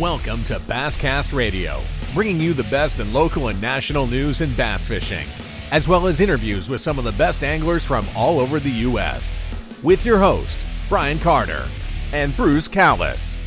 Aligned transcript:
Welcome 0.00 0.44
to 0.44 0.56
Basscast 0.56 1.34
Radio, 1.34 1.82
bringing 2.12 2.38
you 2.38 2.52
the 2.52 2.64
best 2.64 3.00
in 3.00 3.14
local 3.14 3.48
and 3.48 3.58
national 3.62 4.06
news 4.06 4.42
in 4.42 4.54
bass 4.54 4.86
fishing, 4.86 5.26
as 5.70 5.88
well 5.88 6.06
as 6.06 6.20
interviews 6.20 6.68
with 6.68 6.82
some 6.82 6.98
of 6.98 7.06
the 7.06 7.12
best 7.12 7.42
anglers 7.42 7.82
from 7.82 8.04
all 8.14 8.38
over 8.38 8.60
the 8.60 8.68
U.S. 8.68 9.38
With 9.82 10.04
your 10.04 10.18
host, 10.18 10.58
Brian 10.90 11.18
Carter 11.18 11.66
and 12.12 12.36
Bruce 12.36 12.68
Callis. 12.68 13.45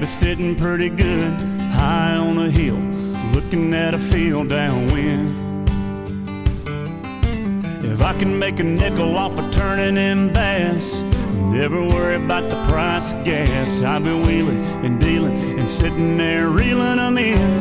Be 0.00 0.06
sitting 0.06 0.56
pretty 0.56 0.88
good 0.88 1.32
high 1.72 2.16
on 2.16 2.38
a 2.38 2.50
hill, 2.50 2.78
looking 3.34 3.74
at 3.74 3.92
a 3.92 3.98
field 3.98 4.48
downwind. 4.48 5.28
If 7.84 8.00
I 8.00 8.18
can 8.18 8.38
make 8.38 8.58
a 8.60 8.64
nickel 8.64 9.14
off 9.18 9.38
of 9.38 9.50
turning 9.52 9.98
in 9.98 10.32
bass, 10.32 11.00
never 11.52 11.86
worry 11.86 12.14
about 12.14 12.48
the 12.48 12.56
price 12.70 13.12
of 13.12 13.24
gas. 13.26 13.82
I've 13.82 14.02
been 14.02 14.22
wheeling 14.26 14.64
and 14.86 14.98
dealing 14.98 15.36
and 15.58 15.68
sitting 15.68 16.16
there 16.16 16.48
reeling 16.48 16.96
them 16.96 17.18
in. 17.18 17.60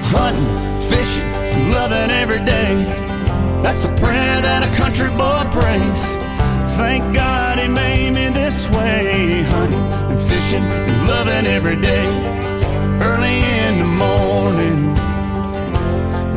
Hunting, 0.00 0.80
fishing, 0.88 1.70
loving 1.72 2.10
every 2.10 2.42
day. 2.42 2.84
That's 3.62 3.82
the 3.82 3.94
prayer 3.96 4.40
that 4.40 4.62
a 4.62 4.76
country 4.76 5.10
boy 5.10 5.44
prays. 5.52 6.14
Thank 6.78 7.14
God 7.14 7.47
made 7.66 8.10
me 8.10 8.28
this 8.28 8.68
way. 8.70 9.42
Hunting 9.42 9.80
and 10.10 10.20
fishing 10.20 10.62
and 10.62 11.08
loving 11.08 11.46
every 11.46 11.76
day. 11.76 12.06
Early 13.00 13.38
in 13.64 13.78
the 13.78 13.90
morning, 14.04 14.94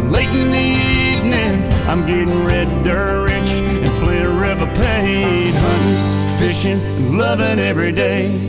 late 0.09 0.29
in 0.29 0.49
the 0.49 0.67
evening, 1.13 1.71
I'm 1.89 2.05
getting 2.07 2.45
red 2.45 2.83
dirt 2.83 3.25
rich 3.25 3.51
and 3.59 3.91
Flint 3.99 4.27
River 4.27 4.65
paid. 4.75 5.53
Hunting, 5.53 6.39
fishing, 6.39 6.79
and 6.79 7.17
loving 7.17 7.59
every 7.59 7.91
day. 7.91 8.47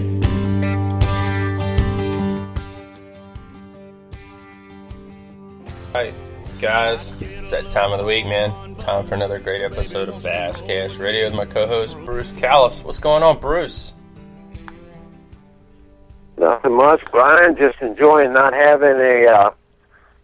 Alright, 5.95 6.15
guys, 6.59 7.15
it's 7.21 7.51
that 7.51 7.71
time 7.71 7.93
of 7.93 7.99
the 7.99 8.05
week, 8.07 8.25
man. 8.25 8.51
Time 8.83 9.07
for 9.07 9.15
another 9.15 9.39
great 9.39 9.63
episode 9.63 10.09
of 10.09 10.21
Bass 10.25 10.61
Cast 10.63 10.99
Radio 10.99 11.27
with 11.27 11.35
my 11.35 11.45
co-host 11.45 11.97
Bruce 12.05 12.33
Callis. 12.33 12.83
What's 12.83 12.99
going 12.99 13.23
on, 13.23 13.39
Bruce? 13.39 13.93
Nothing 16.37 16.77
much, 16.77 17.01
Brian. 17.13 17.57
Just 17.57 17.81
enjoying 17.81 18.33
not 18.33 18.53
having 18.53 18.97
a 18.97 19.27
uh, 19.27 19.51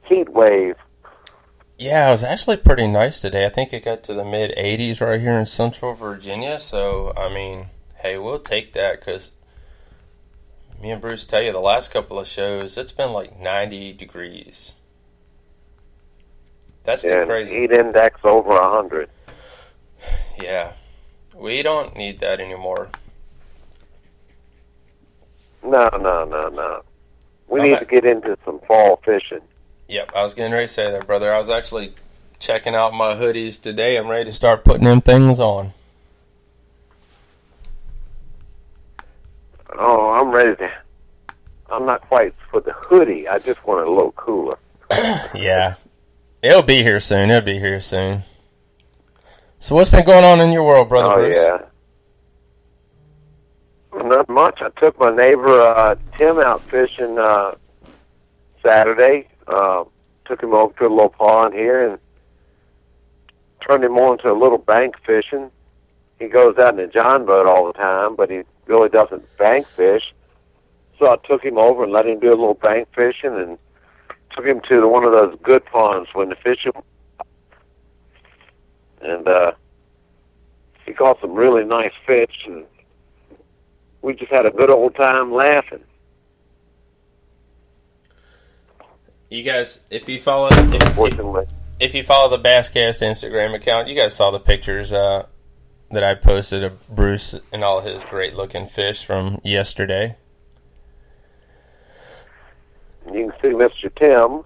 heat 0.06 0.28
wave. 0.30 0.74
Yeah, 1.78 2.08
it 2.08 2.10
was 2.10 2.24
actually 2.24 2.56
pretty 2.56 2.88
nice 2.88 3.20
today. 3.20 3.46
I 3.46 3.48
think 3.48 3.72
it 3.72 3.84
got 3.84 4.02
to 4.02 4.12
the 4.12 4.24
mid 4.24 4.52
80s 4.56 5.00
right 5.00 5.20
here 5.20 5.38
in 5.38 5.46
Central 5.46 5.94
Virginia. 5.94 6.58
So, 6.58 7.12
I 7.16 7.32
mean, 7.32 7.66
hey, 7.94 8.18
we'll 8.18 8.40
take 8.40 8.72
that 8.72 8.98
because 8.98 9.30
me 10.82 10.90
and 10.90 11.00
Bruce 11.00 11.24
tell 11.24 11.42
you 11.42 11.52
the 11.52 11.60
last 11.60 11.92
couple 11.92 12.18
of 12.18 12.26
shows, 12.26 12.76
it's 12.76 12.90
been 12.90 13.12
like 13.12 13.38
90 13.38 13.92
degrees. 13.92 14.72
That's 16.88 17.02
too 17.02 17.26
crazy. 17.26 17.54
heat 17.54 17.70
index 17.70 18.18
over 18.24 18.48
a 18.56 18.70
hundred. 18.70 19.10
Yeah, 20.42 20.72
we 21.34 21.62
don't 21.62 21.94
need 21.94 22.20
that 22.20 22.40
anymore. 22.40 22.88
No, 25.62 25.86
no, 26.00 26.24
no, 26.24 26.48
no. 26.48 26.82
We 27.46 27.60
Okay. 27.60 27.70
need 27.72 27.78
to 27.80 27.84
get 27.84 28.06
into 28.06 28.38
some 28.42 28.58
fall 28.60 29.02
fishing. 29.04 29.42
Yep, 29.88 30.12
I 30.16 30.22
was 30.22 30.32
getting 30.32 30.52
ready 30.52 30.66
to 30.66 30.72
say 30.72 30.90
that, 30.90 31.06
brother. 31.06 31.30
I 31.34 31.38
was 31.38 31.50
actually 31.50 31.92
checking 32.38 32.74
out 32.74 32.94
my 32.94 33.12
hoodies 33.16 33.60
today. 33.60 33.96
I'm 33.98 34.08
ready 34.08 34.24
to 34.24 34.32
start 34.32 34.64
putting 34.64 34.84
them 34.84 35.02
things 35.02 35.38
on. 35.40 35.72
Oh, 39.78 40.10
I'm 40.12 40.30
ready 40.30 40.56
to. 40.56 40.70
I'm 41.70 41.84
not 41.84 42.00
quite 42.08 42.34
for 42.50 42.62
the 42.62 42.72
hoodie. 42.72 43.28
I 43.28 43.40
just 43.40 43.62
want 43.66 43.82
it 43.82 43.88
a 43.88 43.90
little 43.90 44.12
cooler. 44.12 44.56
Yeah, 45.34 45.74
it'll 46.42 46.62
be 46.62 46.82
here 46.82 47.00
soon. 47.00 47.30
It'll 47.30 47.44
be 47.44 47.58
here 47.58 47.80
soon. 47.80 48.22
So, 49.60 49.74
what's 49.74 49.90
been 49.90 50.04
going 50.04 50.24
on 50.24 50.40
in 50.40 50.52
your 50.52 50.64
world, 50.64 50.88
brother 50.88 51.08
oh 51.08 51.14
Bruce? 51.14 51.36
yeah. 51.36 51.58
Not 53.94 54.28
much. 54.28 54.60
I 54.62 54.70
took 54.80 54.98
my 54.98 55.14
neighbor 55.14 55.60
uh, 55.60 55.96
Tim 56.16 56.38
out 56.38 56.62
fishing 56.70 57.18
uh, 57.18 57.56
Saturday. 58.62 59.28
Uh, 59.46 59.84
took 60.24 60.42
him 60.42 60.54
over 60.54 60.72
to 60.78 60.86
a 60.86 60.88
little 60.88 61.08
pond 61.08 61.54
here 61.54 61.88
and 61.88 61.98
turned 63.66 63.82
him 63.82 63.96
on 63.98 64.18
to 64.18 64.30
a 64.30 64.38
little 64.38 64.58
bank 64.58 64.94
fishing. 65.04 65.50
He 66.18 66.28
goes 66.28 66.56
out 66.58 66.74
in 66.74 66.80
a 66.80 66.86
john 66.86 67.26
boat 67.26 67.46
all 67.46 67.66
the 67.66 67.72
time, 67.72 68.14
but 68.14 68.30
he 68.30 68.42
really 68.66 68.88
doesn't 68.88 69.24
bank 69.38 69.66
fish. 69.68 70.12
So 70.98 71.12
I 71.12 71.16
took 71.26 71.42
him 71.44 71.58
over 71.58 71.84
and 71.84 71.92
let 71.92 72.06
him 72.06 72.20
do 72.20 72.28
a 72.28 72.30
little 72.30 72.54
bank 72.54 72.88
fishing 72.94 73.34
and 73.34 73.58
took 74.34 74.44
him 74.44 74.60
to 74.68 74.88
one 74.88 75.04
of 75.04 75.12
those 75.12 75.38
good 75.42 75.64
ponds 75.66 76.08
when 76.12 76.28
the 76.28 76.36
fish 76.36 76.66
and 79.00 79.28
uh 79.28 79.52
he 80.84 80.92
caught 80.94 81.20
some 81.20 81.34
really 81.34 81.64
nice 81.64 81.92
fish 82.06 82.44
and 82.46 82.64
we 84.02 84.14
just 84.14 84.30
had 84.30 84.46
a 84.46 84.50
good 84.50 84.70
old 84.70 84.94
time 84.94 85.32
laughing. 85.32 85.84
You 89.28 89.42
guys, 89.42 89.80
if 89.90 90.08
you 90.08 90.20
follow, 90.20 90.48
if, 90.50 90.94
Fortunately, 90.94 91.46
if 91.78 91.94
you 91.94 92.02
follow 92.02 92.34
the 92.34 92.42
Basscast 92.42 93.02
Instagram 93.02 93.54
account, 93.54 93.88
you 93.88 93.98
guys 93.98 94.16
saw 94.16 94.30
the 94.30 94.40
pictures 94.40 94.92
uh, 94.92 95.26
that 95.90 96.02
I 96.02 96.14
posted 96.14 96.64
of 96.64 96.88
Bruce 96.88 97.34
and 97.52 97.62
all 97.62 97.82
his 97.82 98.02
great 98.04 98.34
looking 98.34 98.66
fish 98.66 99.04
from 99.04 99.40
yesterday. 99.44 100.16
You 103.14 103.30
can 103.30 103.42
see 103.42 103.56
Mr. 103.56 103.94
Tim. 103.94 104.44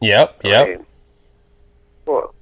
Yep, 0.00 0.40
I 0.44 0.48
yep. 0.48 0.68
mean, 0.68 0.86
well, 2.06 2.34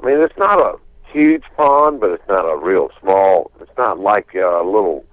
I 0.00 0.06
mean, 0.06 0.20
it's 0.20 0.36
not 0.36 0.60
a 0.60 0.76
huge 1.12 1.44
pond, 1.56 2.00
but 2.00 2.10
it's 2.10 2.28
not 2.28 2.44
a 2.44 2.56
real 2.56 2.90
small. 3.00 3.50
It's 3.60 3.70
not 3.78 3.98
like 3.98 4.34
a 4.34 4.62
little 4.64 5.04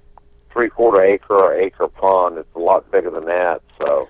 three-quarter 0.51 1.01
acre 1.01 1.35
or 1.35 1.53
acre 1.53 1.88
pond. 1.88 2.38
It's 2.38 2.56
a 2.56 2.59
lot 2.59 2.90
bigger 2.91 3.12
than 3.12 3.25
that. 3.25 3.62
So, 3.78 4.09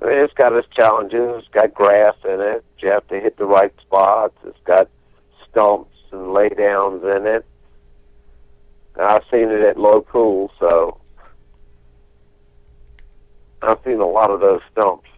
I 0.00 0.06
mean, 0.06 0.18
it's 0.18 0.34
got 0.34 0.52
its 0.52 0.68
challenges. 0.74 1.38
It's 1.38 1.48
got 1.48 1.74
grass 1.74 2.14
in 2.24 2.40
it. 2.40 2.64
You 2.78 2.90
have 2.90 3.06
to 3.08 3.18
hit 3.18 3.36
the 3.36 3.46
right 3.46 3.72
spots. 3.80 4.36
It's 4.46 4.58
got 4.64 4.88
stumps 5.48 5.96
and 6.12 6.20
laydowns 6.28 7.02
in 7.16 7.26
it. 7.26 7.44
I've 8.98 9.22
seen 9.30 9.50
it 9.50 9.60
at 9.62 9.78
low 9.78 10.00
pool, 10.00 10.50
so 10.58 10.98
I've 13.62 13.78
seen 13.84 14.00
a 14.00 14.06
lot 14.06 14.30
of 14.30 14.40
those 14.40 14.60
stumps. 14.72 15.08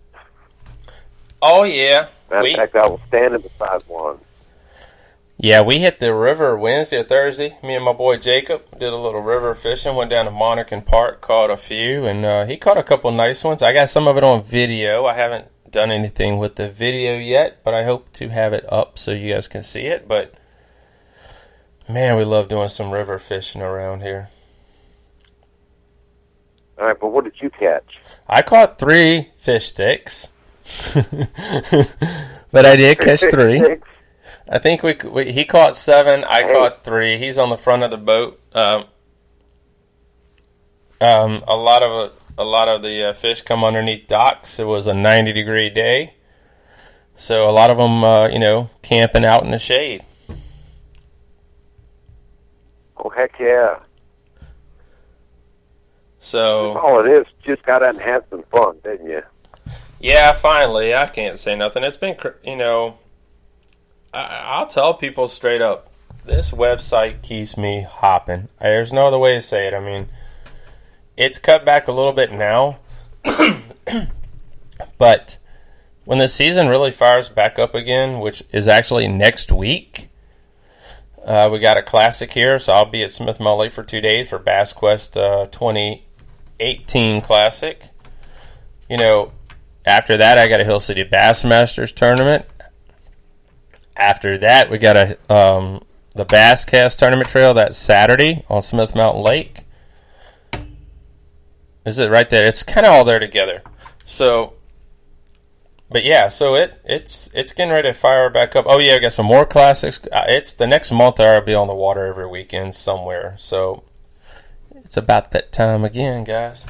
Oh 1.40 1.62
yeah, 1.64 2.08
Matter 2.30 2.42
we 2.42 2.52
of 2.52 2.56
fact, 2.56 2.76
I 2.76 2.86
was 2.86 3.00
standing 3.06 3.40
beside 3.40 3.82
one. 3.86 4.18
yeah 5.36 5.62
we 5.62 5.78
hit 5.78 6.00
the 6.00 6.12
river 6.12 6.56
Wednesday 6.56 6.98
or 6.98 7.04
Thursday. 7.04 7.56
Me 7.62 7.76
and 7.76 7.84
my 7.84 7.92
boy 7.92 8.16
Jacob 8.16 8.62
did 8.78 8.92
a 8.92 8.96
little 8.96 9.20
river 9.22 9.54
fishing. 9.54 9.94
Went 9.94 10.10
down 10.10 10.24
to 10.24 10.32
Monacan 10.32 10.84
Park, 10.84 11.20
caught 11.20 11.50
a 11.50 11.56
few, 11.56 12.06
and 12.06 12.24
uh, 12.24 12.46
he 12.46 12.56
caught 12.56 12.76
a 12.78 12.82
couple 12.82 13.10
nice 13.12 13.44
ones. 13.44 13.62
I 13.62 13.72
got 13.72 13.88
some 13.88 14.08
of 14.08 14.16
it 14.16 14.24
on 14.24 14.42
video. 14.42 15.04
I 15.06 15.14
haven't 15.14 15.46
done 15.70 15.92
anything 15.92 16.38
with 16.38 16.56
the 16.56 16.68
video 16.70 17.16
yet, 17.16 17.62
but 17.62 17.74
I 17.74 17.84
hope 17.84 18.12
to 18.14 18.30
have 18.30 18.52
it 18.52 18.64
up 18.72 18.98
so 18.98 19.12
you 19.12 19.32
guys 19.34 19.46
can 19.46 19.62
see 19.62 19.82
it. 19.86 20.08
But 20.08 20.34
man, 21.88 22.16
we 22.16 22.24
love 22.24 22.48
doing 22.48 22.68
some 22.68 22.90
river 22.92 23.18
fishing 23.18 23.62
around 23.62 24.02
here. 24.02 24.30
All 26.78 26.86
right, 26.86 26.98
but 27.00 27.08
what 27.08 27.24
did 27.24 27.34
you 27.40 27.50
catch? 27.50 27.84
I 28.28 28.42
caught 28.42 28.78
three 28.78 29.30
fish 29.36 29.66
sticks, 29.66 30.32
but 30.94 32.66
I 32.66 32.76
did 32.76 33.00
catch 33.00 33.28
three. 33.30 33.64
I 34.48 34.58
think 34.58 34.82
we, 34.82 34.94
we 35.10 35.32
he 35.32 35.44
caught 35.44 35.76
seven. 35.76 36.24
I 36.24 36.44
Hey. 36.44 36.52
caught 36.52 36.84
three. 36.84 37.18
He's 37.18 37.38
on 37.38 37.50
the 37.50 37.56
front 37.58 37.82
of 37.82 37.90
the 37.90 37.98
boat. 37.98 38.40
Um, 38.52 38.84
um, 41.00 41.42
a 41.46 41.56
lot 41.56 41.82
of 41.82 42.12
a 42.38 42.44
lot 42.44 42.68
of 42.68 42.82
the 42.82 43.10
uh, 43.10 43.12
fish 43.12 43.42
come 43.42 43.64
underneath 43.64 44.06
docks. 44.08 44.58
It 44.58 44.66
was 44.66 44.86
a 44.86 44.94
ninety 44.94 45.32
degree 45.32 45.70
day, 45.70 46.14
So 47.16 47.48
a 47.48 47.52
lot 47.52 47.70
of 47.70 47.76
them, 47.76 48.04
uh, 48.04 48.28
you 48.28 48.38
know, 48.38 48.70
camping 48.82 49.24
out 49.24 49.44
in 49.44 49.50
the 49.50 49.58
shade. 49.58 50.04
Oh 52.98 53.10
heck 53.10 53.38
yeah! 53.38 53.78
So 56.20 56.76
all 56.78 57.04
it 57.04 57.18
is, 57.20 57.26
just 57.44 57.62
got 57.64 57.82
out 57.82 57.94
and 57.94 58.02
had 58.02 58.24
some 58.30 58.42
fun, 58.50 58.76
didn't 58.82 59.08
you? 59.08 59.22
Yeah, 60.00 60.32
finally. 60.32 60.94
I 60.94 61.06
can't 61.06 61.38
say 61.38 61.56
nothing. 61.56 61.82
It's 61.84 61.96
been, 61.96 62.16
you 62.44 62.56
know, 62.56 62.98
I, 64.12 64.20
I'll 64.20 64.66
tell 64.66 64.94
people 64.94 65.28
straight 65.28 65.62
up. 65.62 65.92
This 66.24 66.50
website 66.50 67.22
keeps 67.22 67.56
me 67.56 67.82
hopping. 67.88 68.48
There's 68.60 68.92
no 68.92 69.06
other 69.06 69.18
way 69.18 69.34
to 69.34 69.40
say 69.40 69.66
it. 69.66 69.74
I 69.74 69.80
mean, 69.80 70.08
it's 71.16 71.38
cut 71.38 71.64
back 71.64 71.88
a 71.88 71.92
little 71.92 72.12
bit 72.12 72.32
now, 72.32 72.78
but 74.98 75.38
when 76.04 76.18
the 76.18 76.28
season 76.28 76.68
really 76.68 76.90
fires 76.90 77.28
back 77.28 77.58
up 77.58 77.74
again, 77.74 78.20
which 78.20 78.42
is 78.52 78.68
actually 78.68 79.08
next 79.08 79.50
week, 79.50 80.07
uh, 81.28 81.50
we 81.52 81.58
got 81.58 81.76
a 81.76 81.82
classic 81.82 82.32
here. 82.32 82.58
So 82.58 82.72
I'll 82.72 82.86
be 82.86 83.02
at 83.02 83.12
Smith 83.12 83.38
Lake 83.38 83.72
for 83.72 83.82
two 83.82 84.00
days 84.00 84.30
for 84.30 84.38
Bass 84.38 84.72
Quest 84.72 85.16
uh, 85.16 85.46
2018 85.46 87.20
Classic. 87.20 87.82
You 88.88 88.96
know, 88.96 89.32
after 89.84 90.16
that, 90.16 90.38
I 90.38 90.48
got 90.48 90.62
a 90.62 90.64
Hill 90.64 90.80
City 90.80 91.04
Bassmasters 91.04 91.94
tournament. 91.94 92.46
After 93.94 94.38
that, 94.38 94.70
we 94.70 94.78
got 94.78 94.96
a 94.96 95.32
um, 95.32 95.84
the 96.14 96.24
Bass 96.24 96.64
Cast 96.64 96.98
tournament 96.98 97.28
trail 97.28 97.52
that 97.54 97.76
Saturday 97.76 98.44
on 98.48 98.62
Smith 98.62 98.94
Mountain 98.94 99.22
Lake. 99.22 99.64
Is 101.84 101.98
it 101.98 102.10
right 102.10 102.28
there? 102.30 102.46
It's 102.46 102.62
kind 102.62 102.86
of 102.86 102.92
all 102.92 103.04
there 103.04 103.18
together. 103.18 103.62
So, 104.06 104.54
but 105.90 106.04
yeah, 106.04 106.28
so 106.28 106.54
it 106.54 106.80
it's 106.84 107.30
it's 107.34 107.52
getting 107.52 107.72
ready 107.72 107.88
to 107.88 107.94
fire 107.94 108.28
back 108.28 108.54
up. 108.54 108.66
Oh 108.68 108.78
yeah, 108.78 108.94
I 108.94 108.98
got 108.98 109.12
some 109.12 109.26
more 109.26 109.46
classics. 109.46 110.00
Uh, 110.12 110.24
it's 110.28 110.54
the 110.54 110.66
next 110.66 110.90
month. 110.90 111.18
I'll 111.18 111.40
be 111.40 111.54
on 111.54 111.66
the 111.66 111.74
water 111.74 112.06
every 112.06 112.26
weekend 112.26 112.74
somewhere. 112.74 113.36
So 113.38 113.84
it's 114.84 114.96
about 114.96 115.30
that 115.30 115.52
time 115.52 115.84
again, 115.84 116.24
guys. 116.24 116.66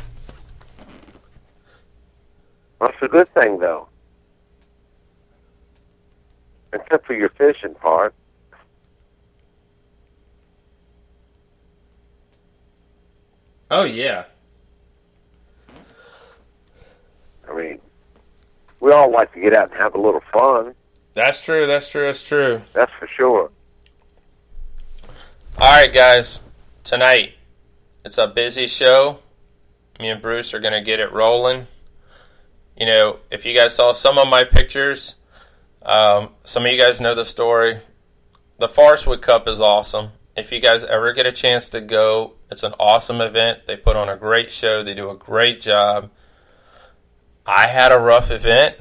That's 2.80 2.96
a 3.02 3.08
good 3.08 3.32
thing, 3.34 3.58
though. 3.58 3.88
Except 6.72 7.06
for 7.06 7.14
your 7.14 7.30
fishing 7.30 7.74
part. 7.74 8.14
Oh 13.70 13.84
yeah. 13.84 14.24
I 17.48 17.54
mean, 17.54 17.80
we 18.80 18.92
all 18.92 19.10
like 19.10 19.32
to 19.34 19.40
get 19.40 19.54
out 19.54 19.70
and 19.70 19.80
have 19.80 19.94
a 19.94 20.00
little 20.00 20.22
fun. 20.32 20.74
That's 21.14 21.40
true. 21.40 21.66
That's 21.66 21.88
true. 21.88 22.06
That's 22.06 22.22
true. 22.22 22.62
That's 22.72 22.92
for 22.98 23.08
sure. 23.08 23.50
All 25.58 25.72
right, 25.72 25.92
guys. 25.92 26.40
Tonight, 26.84 27.34
it's 28.04 28.18
a 28.18 28.28
busy 28.28 28.66
show. 28.66 29.18
Me 30.00 30.08
and 30.08 30.22
Bruce 30.22 30.54
are 30.54 30.60
going 30.60 30.72
to 30.72 30.80
get 30.80 31.00
it 31.00 31.12
rolling. 31.12 31.66
You 32.76 32.86
know, 32.86 33.18
if 33.30 33.44
you 33.44 33.56
guys 33.56 33.74
saw 33.74 33.92
some 33.92 34.16
of 34.16 34.28
my 34.28 34.44
pictures, 34.44 35.16
um, 35.82 36.30
some 36.44 36.64
of 36.64 36.72
you 36.72 36.80
guys 36.80 37.00
know 37.00 37.14
the 37.14 37.24
story. 37.24 37.80
The 38.58 38.68
Forrest 38.68 39.06
Wood 39.06 39.20
Cup 39.20 39.48
is 39.48 39.60
awesome. 39.60 40.10
If 40.36 40.52
you 40.52 40.60
guys 40.60 40.84
ever 40.84 41.12
get 41.12 41.26
a 41.26 41.32
chance 41.32 41.68
to 41.70 41.80
go, 41.80 42.34
it's 42.50 42.62
an 42.62 42.74
awesome 42.78 43.20
event. 43.20 43.66
They 43.66 43.76
put 43.76 43.96
on 43.96 44.08
a 44.08 44.16
great 44.16 44.52
show, 44.52 44.84
they 44.84 44.94
do 44.94 45.10
a 45.10 45.16
great 45.16 45.60
job. 45.60 46.10
I 47.48 47.66
had 47.66 47.92
a 47.92 47.98
rough 47.98 48.30
event, 48.30 48.76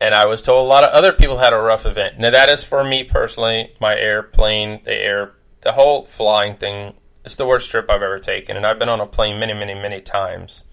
and 0.00 0.12
I 0.12 0.26
was 0.26 0.42
told 0.42 0.66
a 0.66 0.68
lot 0.68 0.82
of 0.82 0.90
other 0.90 1.12
people 1.12 1.38
had 1.38 1.52
a 1.52 1.60
rough 1.60 1.86
event. 1.86 2.18
Now, 2.18 2.30
that 2.30 2.48
is 2.48 2.64
for 2.64 2.82
me 2.82 3.04
personally, 3.04 3.76
my 3.80 3.96
airplane, 3.96 4.80
the 4.82 4.92
air, 4.92 5.34
the 5.60 5.70
whole 5.70 6.04
flying 6.04 6.56
thing. 6.56 6.94
It's 7.24 7.36
the 7.36 7.46
worst 7.46 7.70
trip 7.70 7.88
I've 7.88 8.02
ever 8.02 8.18
taken, 8.18 8.56
and 8.56 8.66
I've 8.66 8.80
been 8.80 8.88
on 8.88 8.98
a 8.98 9.06
plane 9.06 9.38
many, 9.38 9.54
many, 9.54 9.74
many 9.74 10.00
times. 10.00 10.64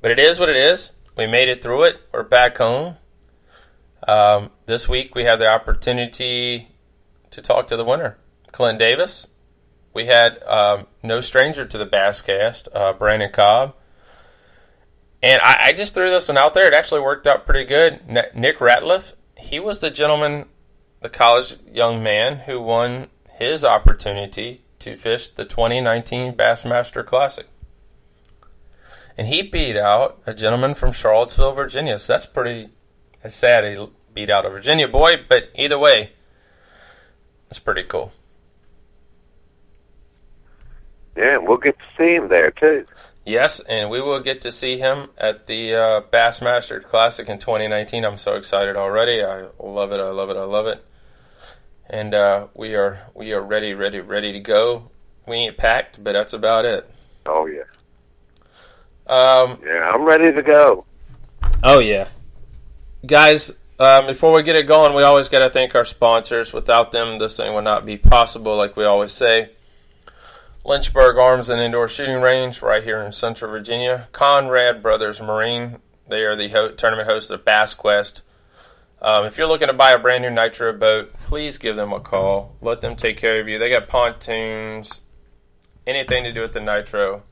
But 0.00 0.10
it 0.10 0.18
is 0.18 0.40
what 0.40 0.48
it 0.48 0.56
is. 0.56 0.92
We 1.18 1.26
made 1.26 1.50
it 1.50 1.62
through 1.62 1.82
it. 1.84 2.00
We're 2.14 2.22
back 2.22 2.56
home. 2.56 2.96
Um, 4.08 4.52
this 4.64 4.88
week 4.88 5.14
we 5.14 5.24
had 5.24 5.38
the 5.38 5.52
opportunity 5.52 6.70
to 7.30 7.42
talk 7.42 7.66
to 7.66 7.76
the 7.76 7.84
winner, 7.84 8.16
Clent 8.52 8.78
Davis. 8.78 9.26
We 9.92 10.06
had 10.06 10.42
um, 10.44 10.86
no 11.02 11.20
stranger 11.20 11.66
to 11.66 11.76
the 11.76 11.86
Basscast, 11.86 12.68
uh, 12.74 12.94
Brandon 12.94 13.30
Cobb. 13.30 13.74
And 15.26 15.40
I, 15.42 15.56
I, 15.60 15.72
just 15.72 15.94
threw 15.94 16.08
this 16.08 16.28
one 16.28 16.38
out 16.38 16.54
there. 16.54 16.68
It 16.68 16.74
actually 16.74 17.00
worked 17.00 17.26
out 17.26 17.46
pretty 17.46 17.64
good. 17.64 18.00
Nick 18.06 18.58
Ratliff, 18.58 19.14
he 19.36 19.58
was 19.58 19.80
the 19.80 19.90
gentleman, 19.90 20.46
the 21.00 21.08
college 21.08 21.56
young 21.70 22.02
man 22.02 22.38
who 22.40 22.60
won 22.60 23.08
his 23.30 23.64
opportunity 23.64 24.62
to 24.78 24.94
fish 24.94 25.30
the 25.30 25.44
2019 25.44 26.34
Bassmaster 26.34 27.04
Classic 27.04 27.46
and 29.16 29.28
he 29.28 29.42
beat 29.42 29.76
out 29.76 30.20
a 30.26 30.34
gentleman 30.34 30.74
from 30.74 30.92
Charlottesville, 30.92 31.52
Virginia. 31.52 31.98
So 31.98 32.12
that's 32.12 32.26
pretty 32.26 32.68
that's 33.22 33.34
sad 33.34 33.64
he 33.64 33.86
beat 34.14 34.30
out 34.30 34.44
a 34.44 34.50
Virginia 34.50 34.88
boy, 34.88 35.24
but 35.28 35.44
either 35.54 35.78
way, 35.78 36.12
it's 37.50 37.58
pretty 37.58 37.84
cool. 37.84 38.12
Yeah, 41.16 41.38
we'll 41.38 41.56
get 41.56 41.78
to 41.78 41.84
see 41.96 42.14
him 42.14 42.28
there 42.28 42.50
too. 42.50 42.84
Yes, 43.26 43.58
and 43.58 43.90
we 43.90 44.00
will 44.00 44.20
get 44.20 44.42
to 44.42 44.52
see 44.52 44.78
him 44.78 45.08
at 45.18 45.48
the 45.48 45.74
uh, 45.74 46.00
Bassmaster 46.12 46.80
Classic 46.80 47.28
in 47.28 47.40
2019. 47.40 48.04
I'm 48.04 48.18
so 48.18 48.36
excited 48.36 48.76
already. 48.76 49.20
I 49.20 49.48
love 49.58 49.90
it. 49.90 49.98
I 49.98 50.10
love 50.10 50.30
it. 50.30 50.36
I 50.36 50.44
love 50.44 50.68
it. 50.68 50.84
And 51.90 52.14
uh, 52.14 52.46
we 52.54 52.76
are 52.76 53.00
we 53.14 53.32
are 53.32 53.40
ready, 53.40 53.74
ready, 53.74 53.98
ready 53.98 54.32
to 54.32 54.38
go. 54.38 54.90
We 55.26 55.38
ain't 55.38 55.56
packed, 55.56 56.02
but 56.04 56.12
that's 56.12 56.34
about 56.34 56.66
it. 56.66 56.88
Oh 57.26 57.46
yeah. 57.46 57.62
Um, 59.08 59.58
yeah, 59.64 59.90
I'm 59.92 60.04
ready 60.04 60.32
to 60.32 60.42
go. 60.42 60.84
Oh 61.64 61.80
yeah, 61.80 62.08
guys. 63.04 63.50
Um, 63.78 64.06
before 64.06 64.32
we 64.32 64.42
get 64.44 64.56
it 64.56 64.68
going, 64.68 64.94
we 64.94 65.02
always 65.02 65.28
got 65.28 65.40
to 65.40 65.50
thank 65.50 65.74
our 65.74 65.84
sponsors. 65.84 66.52
Without 66.52 66.92
them, 66.92 67.18
this 67.18 67.36
thing 67.36 67.52
would 67.54 67.64
not 67.64 67.84
be 67.84 67.98
possible. 67.98 68.56
Like 68.56 68.76
we 68.76 68.84
always 68.84 69.12
say, 69.12 69.50
Lynchburg 70.66 71.16
Arms 71.16 71.48
and 71.48 71.60
Indoor 71.60 71.86
Shooting 71.86 72.20
Range, 72.20 72.60
right 72.60 72.82
here 72.82 73.00
in 73.00 73.12
Central 73.12 73.52
Virginia. 73.52 74.08
Conrad 74.10 74.82
Brothers 74.82 75.20
Marine. 75.20 75.78
They 76.08 76.22
are 76.22 76.34
the 76.34 76.48
ho- 76.48 76.72
tournament 76.72 77.08
hosts 77.08 77.30
of 77.30 77.44
Bass 77.44 77.72
Quest. 77.72 78.22
Um, 79.00 79.26
if 79.26 79.38
you're 79.38 79.46
looking 79.46 79.68
to 79.68 79.72
buy 79.72 79.92
a 79.92 79.98
brand 79.98 80.24
new 80.24 80.30
nitro 80.30 80.72
boat, 80.72 81.14
please 81.24 81.56
give 81.56 81.76
them 81.76 81.92
a 81.92 82.00
call. 82.00 82.56
Let 82.60 82.80
them 82.80 82.96
take 82.96 83.16
care 83.16 83.38
of 83.38 83.46
you. 83.46 83.60
They 83.60 83.70
got 83.70 83.86
pontoons, 83.86 85.02
anything 85.86 86.24
to 86.24 86.32
do 86.32 86.40
with 86.40 86.52
the 86.52 86.60
nitro. 86.60 87.22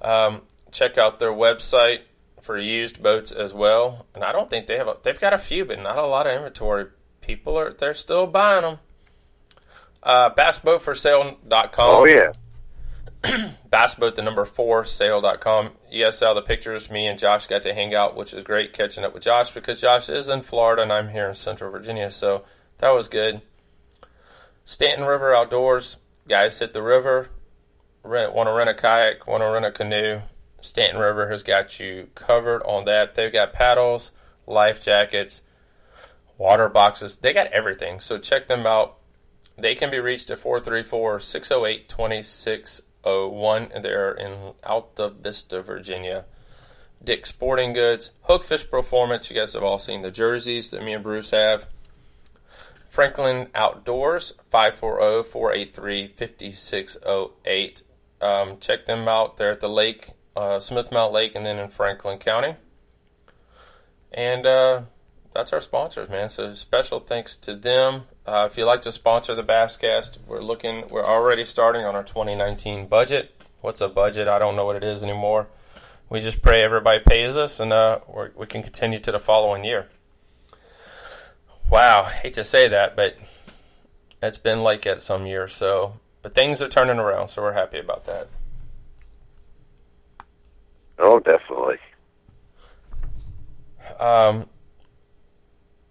Um, 0.00 0.42
check 0.72 0.98
out 0.98 1.20
their 1.20 1.30
website 1.30 2.00
for 2.40 2.58
used 2.58 3.00
boats 3.00 3.30
as 3.30 3.54
well. 3.54 4.06
And 4.16 4.24
I 4.24 4.32
don't 4.32 4.50
think 4.50 4.66
they 4.66 4.78
have 4.78 4.88
a, 4.88 4.96
they've 5.00 5.20
got 5.20 5.32
a 5.32 5.38
few, 5.38 5.64
but 5.64 5.78
not 5.78 5.96
a 5.96 6.06
lot 6.06 6.26
of 6.26 6.34
inventory. 6.34 6.86
People 7.20 7.56
are 7.56 7.72
they're 7.72 7.94
still 7.94 8.26
buying 8.26 8.62
them. 8.62 8.78
Uh, 10.02 10.30
bassboatforsale.com. 10.34 11.90
Oh 11.90 12.06
yeah. 12.06 12.32
Bassboat 13.70 14.16
the 14.16 14.22
number 14.22 14.44
four 14.44 14.84
sale.com. 14.84 15.70
Saw 16.10 16.34
the 16.34 16.42
pictures. 16.42 16.90
Me 16.90 17.06
and 17.06 17.18
Josh 17.18 17.46
got 17.46 17.62
to 17.62 17.74
hang 17.74 17.94
out, 17.94 18.16
which 18.16 18.34
is 18.34 18.42
great 18.42 18.72
catching 18.72 19.04
up 19.04 19.14
with 19.14 19.22
Josh 19.22 19.52
because 19.52 19.80
Josh 19.80 20.08
is 20.08 20.28
in 20.28 20.42
Florida 20.42 20.82
and 20.82 20.92
I'm 20.92 21.10
here 21.10 21.28
in 21.28 21.34
Central 21.34 21.70
Virginia, 21.70 22.10
so 22.10 22.44
that 22.78 22.90
was 22.90 23.08
good. 23.08 23.42
Staunton 24.64 25.04
River 25.04 25.34
Outdoors, 25.34 25.98
guys 26.28 26.58
hit 26.58 26.72
the 26.72 26.82
river. 26.82 27.28
Rent 28.02 28.34
want 28.34 28.48
to 28.48 28.52
rent 28.52 28.70
a 28.70 28.74
kayak, 28.74 29.26
want 29.26 29.42
to 29.42 29.46
rent 29.46 29.64
a 29.64 29.70
canoe. 29.70 30.22
Staunton 30.60 30.98
River 30.98 31.28
has 31.30 31.42
got 31.42 31.78
you 31.78 32.08
covered 32.14 32.62
on 32.62 32.84
that. 32.86 33.14
They've 33.14 33.32
got 33.32 33.52
paddles, 33.52 34.10
life 34.46 34.82
jackets, 34.82 35.42
water 36.38 36.68
boxes. 36.68 37.18
They 37.18 37.32
got 37.32 37.48
everything. 37.48 38.00
So 38.00 38.18
check 38.18 38.48
them 38.48 38.66
out. 38.66 38.96
They 39.56 39.74
can 39.74 39.90
be 39.90 39.98
reached 39.98 40.30
at 40.30 40.38
434 40.38 41.20
608 41.20 41.88
2601. 41.88 43.72
They're 43.82 44.12
in 44.12 44.54
Altavista, 44.64 45.64
Virginia. 45.64 46.24
Dick 47.04 47.26
Sporting 47.26 47.72
Goods, 47.72 48.12
Hookfish 48.28 48.70
Performance. 48.70 49.28
You 49.28 49.36
guys 49.36 49.54
have 49.54 49.64
all 49.64 49.78
seen 49.78 50.02
the 50.02 50.10
jerseys 50.10 50.70
that 50.70 50.82
me 50.82 50.92
and 50.92 51.02
Bruce 51.02 51.30
have. 51.30 51.66
Franklin 52.88 53.48
Outdoors, 53.54 54.34
540 54.50 55.28
483 55.28 56.08
5608. 56.08 57.82
Um, 58.20 58.58
check 58.60 58.86
them 58.86 59.08
out. 59.08 59.36
They're 59.36 59.50
at 59.50 59.60
the 59.60 59.68
lake 59.68 60.10
uh, 60.36 60.58
Smith 60.60 60.90
Mount 60.92 61.12
Lake, 61.12 61.34
and 61.34 61.44
then 61.44 61.58
in 61.58 61.68
Franklin 61.68 62.18
County. 62.18 62.56
And 64.12 64.46
uh, 64.46 64.82
that's 65.34 65.52
our 65.52 65.60
sponsors, 65.60 66.08
man. 66.08 66.28
So 66.28 66.52
special 66.54 66.98
thanks 66.98 67.36
to 67.38 67.54
them. 67.54 68.02
Uh, 68.24 68.48
if 68.50 68.56
you'd 68.56 68.66
like 68.66 68.82
to 68.82 68.92
sponsor 68.92 69.34
the 69.34 69.42
Basscast, 69.42 70.18
we're 70.26 70.42
looking. 70.42 70.86
We're 70.88 71.04
already 71.04 71.44
starting 71.44 71.84
on 71.84 71.96
our 71.96 72.04
2019 72.04 72.86
budget. 72.86 73.34
What's 73.60 73.80
a 73.80 73.88
budget? 73.88 74.28
I 74.28 74.38
don't 74.38 74.54
know 74.54 74.64
what 74.64 74.76
it 74.76 74.84
is 74.84 75.02
anymore. 75.02 75.48
We 76.08 76.20
just 76.20 76.40
pray 76.40 76.62
everybody 76.62 77.00
pays 77.00 77.36
us, 77.36 77.58
and 77.58 77.72
uh, 77.72 78.00
we 78.36 78.46
can 78.46 78.62
continue 78.62 79.00
to 79.00 79.12
the 79.12 79.18
following 79.18 79.64
year. 79.64 79.88
Wow, 81.70 82.04
hate 82.04 82.34
to 82.34 82.44
say 82.44 82.68
that, 82.68 82.94
but 82.94 83.16
it's 84.22 84.38
been 84.38 84.62
like 84.62 84.82
that 84.82 85.02
some 85.02 85.26
years. 85.26 85.54
So, 85.54 85.94
but 86.20 86.34
things 86.34 86.62
are 86.62 86.68
turning 86.68 86.98
around, 86.98 87.28
so 87.28 87.42
we're 87.42 87.54
happy 87.54 87.78
about 87.78 88.06
that. 88.06 88.28
Oh, 90.98 91.18
definitely. 91.18 91.78
Um, 93.98 94.46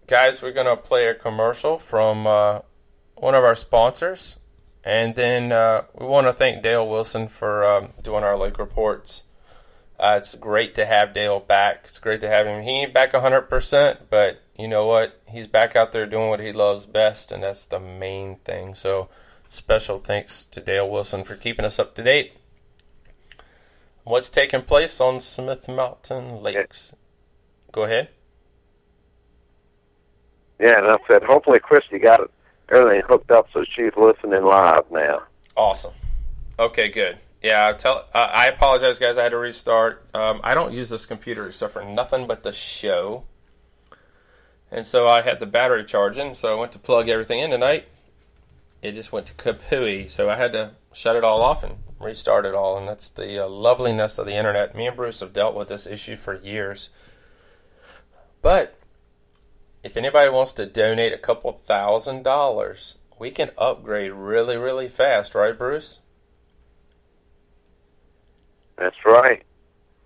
guys, 0.07 0.41
we're 0.41 0.51
gonna 0.51 0.77
play 0.77 1.07
a 1.07 1.15
commercial 1.15 1.77
from 1.77 2.27
uh, 2.27 2.59
one 3.15 3.35
of 3.35 3.43
our 3.43 3.55
sponsors, 3.55 4.39
and 4.83 5.15
then 5.15 5.51
uh, 5.51 5.83
we 5.97 6.05
want 6.05 6.27
to 6.27 6.33
thank 6.33 6.63
Dale 6.63 6.87
Wilson 6.87 7.27
for 7.27 7.65
um, 7.65 7.89
doing 8.01 8.23
our 8.23 8.37
lake 8.37 8.57
reports. 8.57 9.23
Uh, 9.99 10.15
it's 10.17 10.33
great 10.33 10.73
to 10.73 10.85
have 10.85 11.13
Dale 11.13 11.39
back. 11.39 11.81
It's 11.85 11.99
great 11.99 12.21
to 12.21 12.27
have 12.27 12.47
him. 12.47 12.63
He 12.63 12.71
ain't 12.71 12.93
back 12.93 13.11
100%, 13.11 13.97
but 14.09 14.41
you 14.57 14.67
know 14.67 14.87
what? 14.87 15.21
He's 15.27 15.45
back 15.45 15.75
out 15.75 15.91
there 15.91 16.07
doing 16.07 16.29
what 16.29 16.39
he 16.39 16.51
loves 16.51 16.87
best, 16.87 17.31
and 17.31 17.43
that's 17.43 17.65
the 17.65 17.79
main 17.79 18.37
thing. 18.37 18.73
So, 18.73 19.09
special 19.49 19.99
thanks 19.99 20.43
to 20.45 20.59
Dale 20.59 20.89
Wilson 20.89 21.23
for 21.23 21.35
keeping 21.35 21.65
us 21.65 21.77
up 21.77 21.93
to 21.95 22.03
date. 22.03 22.33
What's 24.03 24.29
taking 24.29 24.63
place 24.63 24.99
on 24.99 25.19
Smith 25.19 25.67
Mountain 25.67 26.41
Lakes? 26.41 26.95
Go 27.71 27.83
ahead. 27.83 28.09
Yeah, 30.61 30.77
and 30.77 30.87
I 30.87 30.97
said, 31.07 31.23
hopefully 31.23 31.59
Christy 31.59 31.97
got 31.97 32.21
everything 32.69 33.01
hooked 33.07 33.31
up 33.31 33.47
so 33.51 33.65
she's 33.75 33.91
listening 33.97 34.43
live 34.43 34.85
now. 34.91 35.23
Awesome. 35.57 35.93
Okay, 36.59 36.89
good. 36.89 37.17
Yeah, 37.41 37.71
tell. 37.73 38.05
Uh, 38.13 38.29
I 38.31 38.47
apologize, 38.47 38.99
guys. 38.99 39.17
I 39.17 39.23
had 39.23 39.29
to 39.29 39.37
restart. 39.37 40.05
Um, 40.13 40.39
I 40.43 40.53
don't 40.53 40.71
use 40.71 40.89
this 40.89 41.07
computer 41.07 41.47
except 41.47 41.73
for 41.73 41.83
nothing 41.83 42.27
but 42.27 42.43
the 42.43 42.51
show, 42.51 43.23
and 44.69 44.85
so 44.85 45.07
I 45.07 45.23
had 45.23 45.39
the 45.39 45.47
battery 45.47 45.83
charging. 45.83 46.35
So 46.35 46.55
I 46.55 46.59
went 46.59 46.71
to 46.73 46.79
plug 46.79 47.09
everything 47.09 47.39
in 47.39 47.49
tonight. 47.49 47.87
It 48.83 48.91
just 48.91 49.11
went 49.11 49.25
to 49.27 49.33
kapooey. 49.33 50.07
So 50.09 50.29
I 50.29 50.35
had 50.35 50.53
to 50.53 50.71
shut 50.93 51.15
it 51.15 51.23
all 51.23 51.41
off 51.41 51.63
and 51.63 51.77
restart 51.99 52.45
it 52.45 52.53
all. 52.53 52.77
And 52.77 52.87
that's 52.87 53.09
the 53.09 53.43
uh, 53.43 53.47
loveliness 53.47 54.19
of 54.19 54.27
the 54.27 54.35
internet. 54.35 54.75
Me 54.75 54.85
and 54.87 54.95
Bruce 54.95 55.21
have 55.21 55.33
dealt 55.33 55.55
with 55.55 55.67
this 55.67 55.87
issue 55.87 56.17
for 56.17 56.35
years. 56.35 56.89
But 58.41 58.75
if 59.83 59.97
anybody 59.97 60.29
wants 60.29 60.53
to 60.53 60.65
donate 60.65 61.13
a 61.13 61.17
couple 61.17 61.51
thousand 61.51 62.23
dollars, 62.23 62.97
we 63.19 63.31
can 63.31 63.51
upgrade 63.57 64.11
really, 64.11 64.57
really 64.57 64.87
fast, 64.87 65.35
right, 65.35 65.57
Bruce? 65.57 65.99
That's 68.77 68.95
right. 69.05 69.43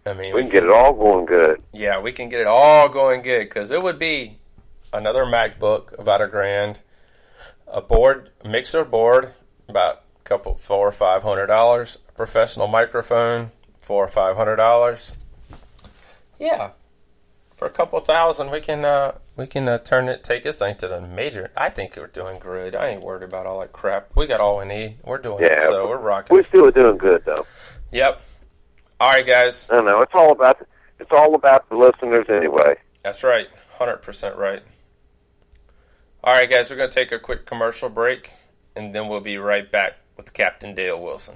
I 0.05 0.13
mean, 0.13 0.36
We 0.36 0.41
can 0.41 0.51
get 0.51 0.63
it 0.63 0.70
all 0.70 0.94
going 0.94 1.25
good. 1.25 1.62
Yeah, 1.74 2.00
we 2.00 2.12
can 2.12 2.29
get 2.29 2.41
it 2.41 2.48
all 2.48 2.89
going 2.89 3.22
good 3.22 3.50
because 3.50 3.72
it 3.72 3.82
would 3.82 3.98
be 3.98 4.38
another 4.94 5.25
MacBook 5.25 5.98
about 5.98 6.22
a 6.22 6.27
grand, 6.27 6.79
a 7.67 7.82
board 7.82 8.29
mixer 8.44 8.84
board 8.84 9.34
about 9.67 10.03
a 10.20 10.24
couple 10.24 10.55
four 10.55 10.88
or 10.88 10.91
five 10.91 11.24
hundred 11.24 11.48
dollars, 11.48 11.98
a 12.08 12.12
professional 12.12 12.67
microphone 12.67 13.51
four 13.79 14.03
or 14.03 14.10
five 14.10 14.36
hundred 14.36 14.58
dollars. 14.58 15.13
Yeah, 16.39 16.72
for 17.56 17.68
a 17.68 17.72
couple 17.72 18.00
thousand, 18.02 18.52
we 18.52 18.60
can 18.60 18.84
uh, 18.84 19.18
we 19.36 19.48
can 19.48 19.68
uh, 19.68 19.78
turn 19.78 20.10
it, 20.10 20.24
take 20.24 20.44
this 20.44 20.58
thing 20.58 20.76
to 20.78 20.88
the 20.88 21.02
major. 21.02 21.52
I 21.56 21.70
think 21.70 21.96
we're 21.96 22.08
doing 22.08 22.40
good. 22.40 22.76
I 22.76 22.90
ain't 22.90 23.02
worried 23.02 23.24
about 23.24 23.46
all 23.46 23.62
that 23.62 23.72
crap. 23.72 24.10
We 24.16 24.28
got 24.28 24.42
all 24.42 24.58
we 24.58 24.66
need. 24.66 24.98
We're 25.04 25.18
doing 25.18 25.44
it, 25.44 25.62
so 25.62 25.88
we're 25.88 25.98
rocking. 25.98 26.36
We're 26.36 26.44
still 26.44 26.70
doing 26.72 26.98
good 26.98 27.24
though. 27.26 27.48
Yep. 27.92 28.22
All 29.00 29.12
right, 29.12 29.26
guys. 29.26 29.70
I 29.72 29.82
know 29.82 30.02
it's 30.02 30.14
all 30.14 30.32
about 30.32 30.66
it's 31.00 31.12
all 31.12 31.36
about 31.36 31.68
the 31.70 31.78
listeners 31.78 32.26
anyway. 32.30 32.76
That's 33.04 33.24
right. 33.24 33.48
100% 33.80 34.38
right. 34.38 34.64
All 36.24 36.34
right, 36.34 36.50
guys, 36.50 36.70
we're 36.70 36.78
going 36.78 36.90
to 36.90 36.96
take 36.96 37.12
a 37.12 37.20
quick 37.20 37.46
commercial 37.46 37.90
break, 37.90 38.32
and 38.76 38.96
then 38.96 39.08
we'll 39.08 39.20
be 39.20 39.38
right 39.38 39.70
back 39.70 39.98
with 40.18 40.34
Captain 40.34 40.74
Dale 40.74 41.00
Wilson. 41.00 41.36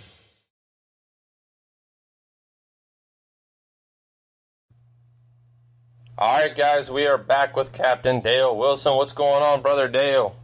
All 6.21 6.35
right, 6.35 6.55
guys, 6.55 6.91
we 6.91 7.07
are 7.07 7.17
back 7.17 7.55
with 7.55 7.71
Captain 7.71 8.19
Dale 8.19 8.55
Wilson. 8.55 8.95
What's 8.95 9.11
going 9.11 9.41
on, 9.41 9.63
brother 9.63 9.87
Dale? 9.87 10.35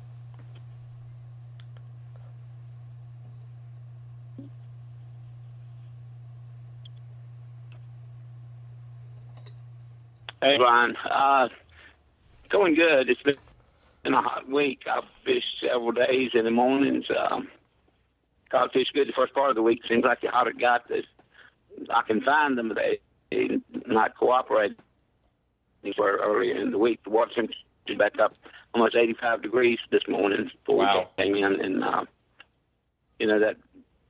Hey, 10.41 10.57
Brian. 10.57 10.95
Uh, 11.07 11.49
going 12.49 12.73
good. 12.73 13.11
It's 13.11 13.21
been 13.21 13.35
a 14.15 14.21
hot 14.23 14.49
week. 14.49 14.79
I've 14.91 15.03
fished 15.23 15.61
several 15.61 15.91
days 15.91 16.31
in 16.33 16.45
the 16.45 16.49
mornings. 16.49 17.05
Um, 17.15 17.49
caught 18.49 18.73
fish 18.73 18.87
good 18.95 19.07
the 19.07 19.13
first 19.13 19.35
part 19.35 19.51
of 19.51 19.55
the 19.55 19.61
week. 19.61 19.81
Seems 19.87 20.03
like 20.03 20.21
the 20.21 20.29
hotter 20.29 20.53
got, 20.59 20.87
this. 20.87 21.05
I 21.93 22.01
can 22.01 22.21
find 22.21 22.57
them, 22.57 22.69
but 22.69 22.79
they, 23.29 23.59
not 23.85 24.17
cooperate. 24.17 24.75
Were 25.97 26.17
earlier 26.23 26.55
in 26.55 26.71
the 26.71 26.77
week. 26.77 27.03
The 27.03 27.09
water 27.09 27.31
temperature 27.35 27.59
is 27.87 27.97
back 27.97 28.19
up 28.19 28.33
almost 28.73 28.95
85 28.95 29.41
degrees 29.43 29.79
this 29.91 30.01
morning 30.07 30.49
before 30.65 30.77
Wow. 30.85 31.09
we 31.17 31.23
came 31.23 31.35
in, 31.35 31.61
and 31.61 31.83
uh, 31.83 32.05
you 33.19 33.27
know 33.27 33.39
that 33.39 33.57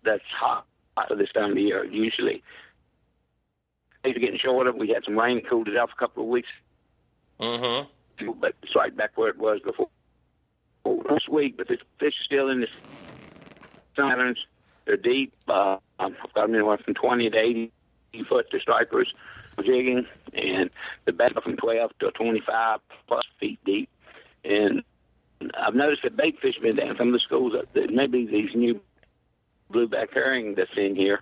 that's 0.03 0.23
hot 0.39 0.65
for 1.07 1.15
this 1.15 1.29
time 1.33 1.51
of 1.51 1.57
year 1.57 1.83
usually. 1.85 2.41
Days 4.03 4.15
are 4.15 4.19
getting 4.19 4.39
shorter. 4.39 4.71
We 4.71 4.89
had 4.89 5.03
some 5.05 5.17
rain, 5.17 5.41
cooled 5.47 5.67
it 5.67 5.77
off 5.77 5.89
a 5.95 5.99
couple 5.99 6.23
of 6.23 6.29
weeks 6.29 6.49
Mm-hmm. 7.39 8.31
but 8.39 8.55
it's 8.63 8.75
right 8.75 8.95
back 8.95 9.11
where 9.15 9.29
it 9.29 9.37
was 9.37 9.59
before 9.63 9.89
this 10.83 11.27
week. 11.29 11.55
But 11.57 11.67
the 11.67 11.77
fish 11.99 12.13
are 12.19 12.23
still 12.25 12.49
in 12.49 12.61
the 12.61 12.67
patterns. 13.95 14.39
They're 14.85 14.97
deep. 14.97 15.33
Uh, 15.47 15.77
I've 15.99 16.15
got 16.33 16.47
them 16.47 16.55
anywhere 16.55 16.79
from 16.79 16.95
20 16.95 17.29
to 17.29 17.37
80 17.37 17.71
foot 18.27 18.49
to 18.51 18.59
stripers 18.59 19.13
jigging, 19.63 20.05
and 20.33 20.69
the 21.05 21.11
back 21.11 21.35
are 21.35 21.41
from 21.41 21.57
12 21.57 21.91
to 21.99 22.11
25 22.11 22.79
plus 23.07 23.23
feet 23.39 23.59
deep. 23.65 23.89
And 24.43 24.83
I've 25.57 25.75
noticed 25.75 26.03
that 26.03 26.17
bait 26.17 26.35
fish 26.41 26.55
been 26.61 26.75
down. 26.75 26.95
Some 26.97 27.07
of 27.07 27.13
the 27.13 27.19
schools, 27.19 27.53
that 27.73 27.93
maybe 27.93 28.25
these 28.25 28.49
new 28.55 28.79
blueback 29.71 30.13
herring 30.13 30.55
that's 30.55 30.69
in 30.77 30.95
here, 30.95 31.21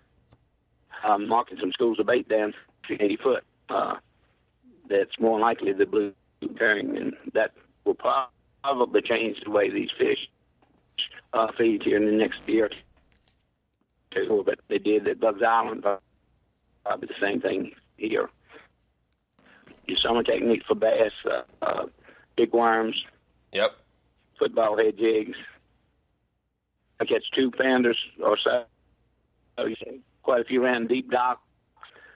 I'm 1.04 1.28
marking 1.28 1.58
some 1.60 1.72
schools 1.72 2.00
of 2.00 2.08
bait 2.08 2.28
down 2.28 2.54
to 2.88 2.94
80 2.94 3.18
foot. 3.18 3.44
Uh, 3.70 3.96
that's 4.90 5.20
more 5.20 5.40
likely 5.40 5.74
the 5.74 5.86
blue 5.86 6.14
herring, 6.58 6.96
and 6.98 7.14
that 7.34 7.52
will 7.86 7.96
probably 7.96 9.02
change 9.02 9.38
the 9.44 9.50
way 9.50 9.70
these 9.70 9.90
fish 9.98 10.30
uh, 11.34 11.48
feed 11.58 11.84
here 11.84 11.98
in 11.98 12.06
the 12.06 12.12
next 12.12 12.40
year. 12.46 12.70
But 14.14 14.60
they 14.70 14.78
did 14.78 15.08
at 15.08 15.20
Buggs 15.20 15.42
Island, 15.42 15.84
probably 16.84 17.08
the 17.08 17.14
same 17.20 17.42
thing 17.42 17.72
here. 17.98 18.30
Your 19.88 19.98
summer 19.98 20.24
technique 20.24 20.64
for 20.68 20.76
bass, 20.76 21.12
uh, 21.26 21.44
uh, 21.62 21.86
big 22.36 22.54
worms, 22.54 23.04
Yep. 23.54 23.76
football 24.40 24.78
head 24.78 24.98
jigs. 24.98 25.38
I 27.00 27.06
catch 27.06 27.30
two 27.36 27.52
pounders 27.52 27.98
or 28.24 28.38
so. 28.38 28.66
You 29.60 29.76
Quite 30.24 30.42
a 30.42 30.46
few 30.46 30.64
around 30.64 30.90
deep 30.90 31.12
dock 31.12 31.42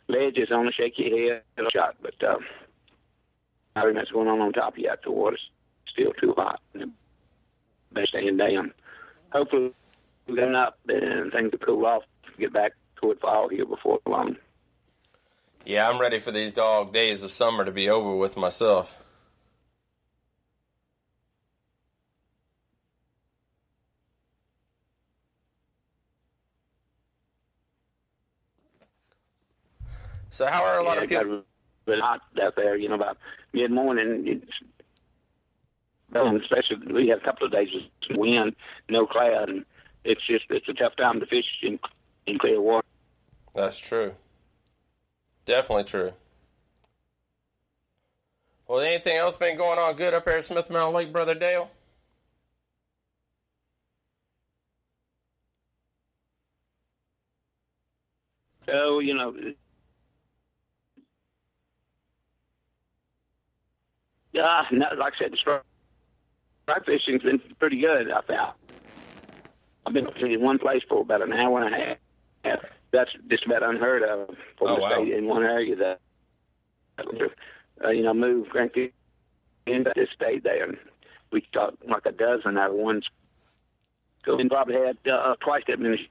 ledges 0.07 0.51
on 0.51 0.65
the 0.65 0.71
shaky 0.71 1.29
head 1.29 1.43
shot, 1.71 1.95
but 2.01 2.15
uh, 2.23 2.37
not 3.75 3.83
very 3.83 3.93
much 3.93 4.11
going 4.11 4.27
on 4.27 4.41
on 4.41 4.51
top 4.51 4.77
yet. 4.77 5.03
The 5.03 5.11
water's 5.11 5.51
still 5.87 6.11
too 6.13 6.33
hot. 6.35 6.59
Best 7.91 8.09
staying 8.09 8.37
down. 8.37 8.73
Hopefully, 9.31 9.71
we're 10.27 10.35
going 10.35 10.55
up 10.55 10.79
and 10.87 11.31
things 11.31 11.51
will 11.51 11.59
cool 11.59 11.85
off. 11.85 12.03
Get 12.39 12.51
back 12.51 12.73
toward 12.95 13.19
fall 13.19 13.47
here 13.49 13.65
before 13.65 13.99
long. 14.07 14.37
Yeah, 15.69 15.87
I'm 15.87 16.01
ready 16.01 16.19
for 16.19 16.31
these 16.31 16.51
dog 16.51 16.91
days 16.93 17.21
of 17.21 17.31
summer 17.31 17.63
to 17.63 17.69
be 17.69 17.91
over 17.91 18.15
with 18.15 18.35
myself. 18.35 18.97
So 30.31 30.47
how 30.47 30.63
are 30.63 30.79
a 30.79 30.83
lot 30.83 30.97
yeah, 30.97 31.03
of 31.03 31.09
people? 31.09 31.43
got 31.85 31.99
hot 31.99 32.21
out 32.41 32.55
there. 32.55 32.75
You 32.75 32.89
know, 32.89 32.95
about 32.95 33.19
mid 33.53 33.69
morning. 33.69 34.23
It's 34.25 34.51
um, 36.15 36.37
especially 36.37 36.91
we 36.91 37.09
had 37.09 37.19
a 37.19 37.23
couple 37.23 37.45
of 37.45 37.51
days 37.51 37.69
of 38.09 38.17
wind, 38.17 38.55
no 38.89 39.05
cloud, 39.05 39.49
and 39.49 39.63
it's 40.03 40.25
just 40.25 40.45
it's 40.49 40.67
a 40.67 40.73
tough 40.73 40.95
time 40.95 41.19
to 41.19 41.27
fish 41.27 41.45
in 41.61 41.77
in 42.25 42.39
clear 42.39 42.59
water. 42.59 42.87
That's 43.53 43.77
true. 43.77 44.15
Definitely 45.49 45.85
true. 45.85 46.13
Well, 48.67 48.81
anything 48.81 49.17
else 49.17 49.35
been 49.35 49.57
going 49.57 49.79
on 49.79 49.95
good 49.95 50.13
up 50.13 50.25
here 50.25 50.37
at 50.37 50.43
Smith 50.45 50.69
Mountain 50.69 50.93
Lake, 50.93 51.11
Brother 51.11 51.33
Dale? 51.33 51.71
So, 58.67 58.99
you 58.99 59.15
know, 59.15 59.33
yeah, 64.31 64.61
no, 64.71 64.85
like 64.99 65.13
I 65.15 65.17
said, 65.17 65.31
the 65.31 65.37
strike 65.37 66.85
fishing's 66.85 67.23
been 67.23 67.41
pretty 67.57 67.81
good, 67.81 68.11
I 68.11 68.21
found. 68.21 68.53
I've 69.87 69.93
been 69.93 70.05
fishing 70.13 70.31
in 70.31 70.41
one 70.41 70.59
place 70.59 70.83
for 70.87 71.01
about 71.01 71.23
an 71.23 71.33
hour 71.33 71.63
and 71.63 71.73
a 71.73 71.97
half. 72.43 72.59
That's 72.91 73.11
just 73.29 73.45
about 73.45 73.63
unheard 73.63 74.03
of 74.03 74.35
for 74.57 74.69
Oh, 74.69 74.75
the 74.75 74.81
wow. 74.81 74.89
state 74.93 75.13
in 75.13 75.27
one 75.27 75.43
area 75.43 75.75
that, 75.75 75.99
uh, 77.83 77.89
you 77.89 78.03
know, 78.03 78.13
moved 78.13 78.49
Grand 78.49 78.71
into 79.65 79.91
this 79.95 80.09
state 80.15 80.43
there. 80.43 80.65
And 80.69 80.77
we 81.31 81.41
caught 81.53 81.77
like 81.87 82.05
a 82.05 82.11
dozen 82.11 82.57
out 82.57 82.71
of 82.71 82.75
one. 82.75 83.01
So 84.25 84.35
we 84.35 84.49
probably 84.49 84.75
had 84.75 84.97
uh, 85.11 85.35
twice 85.39 85.63
that 85.67 85.79
many 85.79 86.09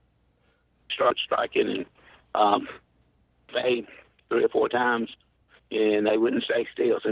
start 0.90 1.18
striking 1.24 1.68
and 1.68 1.86
um, 2.34 2.68
they 3.52 3.86
three 4.28 4.44
or 4.44 4.48
four 4.48 4.68
times, 4.68 5.08
and 5.70 6.06
they 6.06 6.16
wouldn't 6.16 6.44
stay 6.44 6.66
still. 6.72 6.98
So 7.02 7.10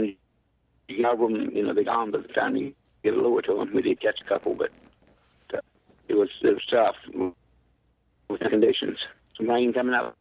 you 0.87 1.01
know 1.01 1.15
them, 1.15 1.51
you 1.53 1.63
know, 1.63 1.73
they're 1.73 1.83
gone 1.83 2.11
by 2.11 2.19
the 2.19 2.27
time 2.29 2.55
you 2.55 2.73
get 3.03 3.13
a 3.13 3.17
lure 3.17 3.41
to 3.43 3.55
them. 3.55 3.73
We 3.73 3.81
did 3.81 4.01
catch 4.01 4.19
a 4.21 4.27
couple, 4.29 4.55
but 4.55 4.69
uh, 5.53 5.59
it 6.07 6.15
was 6.15 6.29
it 6.41 6.53
was 6.53 6.65
tough 6.69 6.95
with 8.29 8.39
the 8.39 8.49
conditions. 8.49 8.97
Some 9.37 9.49
rain 9.49 9.73
coming 9.73 9.93
up 9.93 10.17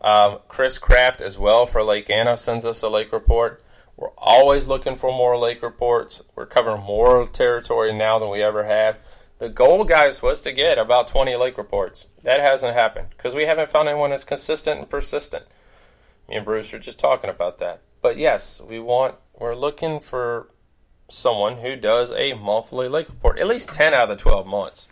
Um, 0.03 0.41
Chris 0.49 0.79
Kraft 0.79 1.21
as 1.21 1.39
well 1.39 1.65
for 1.65 1.83
Lake 1.83 2.11
Anna 2.11 2.37
sends 2.37 2.65
us 2.65 2.83
a 2.83 2.89
lake 2.89 3.13
report. 3.13 3.63
We're 3.97 4.11
always 4.19 4.67
looking 4.67 4.97
for 4.97 5.13
more 5.13 5.39
lake 5.39 5.63
reports. 5.63 6.23
We're 6.35 6.47
covering 6.47 6.83
more 6.83 7.27
territory 7.29 7.93
now 7.93 8.19
than 8.19 8.31
we 8.31 8.43
ever 8.43 8.65
have. 8.65 8.99
The 9.39 9.49
goal, 9.49 9.85
guys, 9.85 10.23
was 10.23 10.41
to 10.43 10.53
get 10.53 10.79
about 10.79 11.09
20 11.09 11.37
lake 11.37 11.57
reports. 11.57 12.07
That 12.23 12.41
hasn't 12.41 12.75
happened 12.75 13.09
because 13.11 13.35
we 13.35 13.45
haven't 13.45 13.71
found 13.71 13.89
anyone 13.89 14.11
that's 14.11 14.25
consistent 14.25 14.81
and 14.81 14.91
persistent. 14.91 15.45
Me 16.29 16.37
and 16.37 16.45
Bruce 16.45 16.73
were 16.73 16.79
just 16.79 16.99
talking 16.99 17.31
about 17.31 17.59
that. 17.59 17.83
But 18.01 18.17
yes, 18.17 18.61
we 18.61 18.81
want, 18.81 19.17
we're 19.39 19.55
looking 19.55 20.01
for 20.01 20.49
someone 21.09 21.59
who 21.59 21.77
does 21.77 22.11
a 22.13 22.33
monthly 22.33 22.89
lake 22.89 23.09
report, 23.09 23.39
at 23.39 23.47
least 23.47 23.71
10 23.71 23.95
out 23.95 24.05
of 24.05 24.09
the 24.11 24.17
12 24.17 24.47
months. 24.47 24.89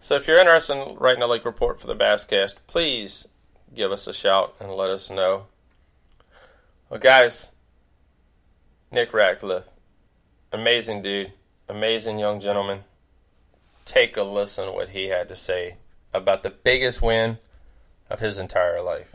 So 0.00 0.16
if 0.16 0.26
you're 0.26 0.38
interested 0.38 0.74
in 0.74 0.96
writing 0.96 1.22
a 1.22 1.26
lake 1.26 1.44
report 1.44 1.80
for 1.80 1.86
the 1.86 1.96
Basscast, 1.96 2.56
please 2.66 3.28
give 3.74 3.92
us 3.92 4.06
a 4.06 4.12
shout 4.12 4.54
and 4.60 4.72
let 4.72 4.90
us 4.90 5.10
know. 5.10 5.46
Well, 6.88 7.00
guys, 7.00 7.52
Nick 8.90 9.12
Ratcliffe, 9.12 9.68
amazing 10.52 11.02
dude, 11.02 11.32
amazing 11.68 12.18
young 12.18 12.40
gentleman. 12.40 12.84
Take 13.84 14.16
a 14.16 14.22
listen 14.22 14.72
what 14.72 14.90
he 14.90 15.08
had 15.08 15.28
to 15.28 15.36
say 15.36 15.76
about 16.12 16.42
the 16.42 16.50
biggest 16.50 17.02
win 17.02 17.38
of 18.10 18.20
his 18.20 18.38
entire 18.38 18.82
life. 18.82 19.14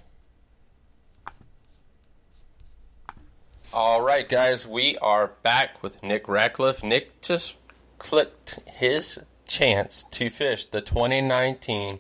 All 3.72 4.02
right, 4.02 4.30
guys, 4.30 4.68
we 4.68 4.98
are 5.00 5.32
back 5.42 5.82
with 5.82 6.04
Nick 6.04 6.28
Ratcliffe. 6.28 6.84
Nick 6.84 7.22
just 7.22 7.56
clicked 7.98 8.60
his 8.68 9.20
chance 9.48 10.06
to 10.12 10.30
fish 10.30 10.68
the 10.68 10.82
2019 10.82 12.00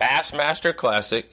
Bassmaster 0.00 0.74
Classic 0.74 1.30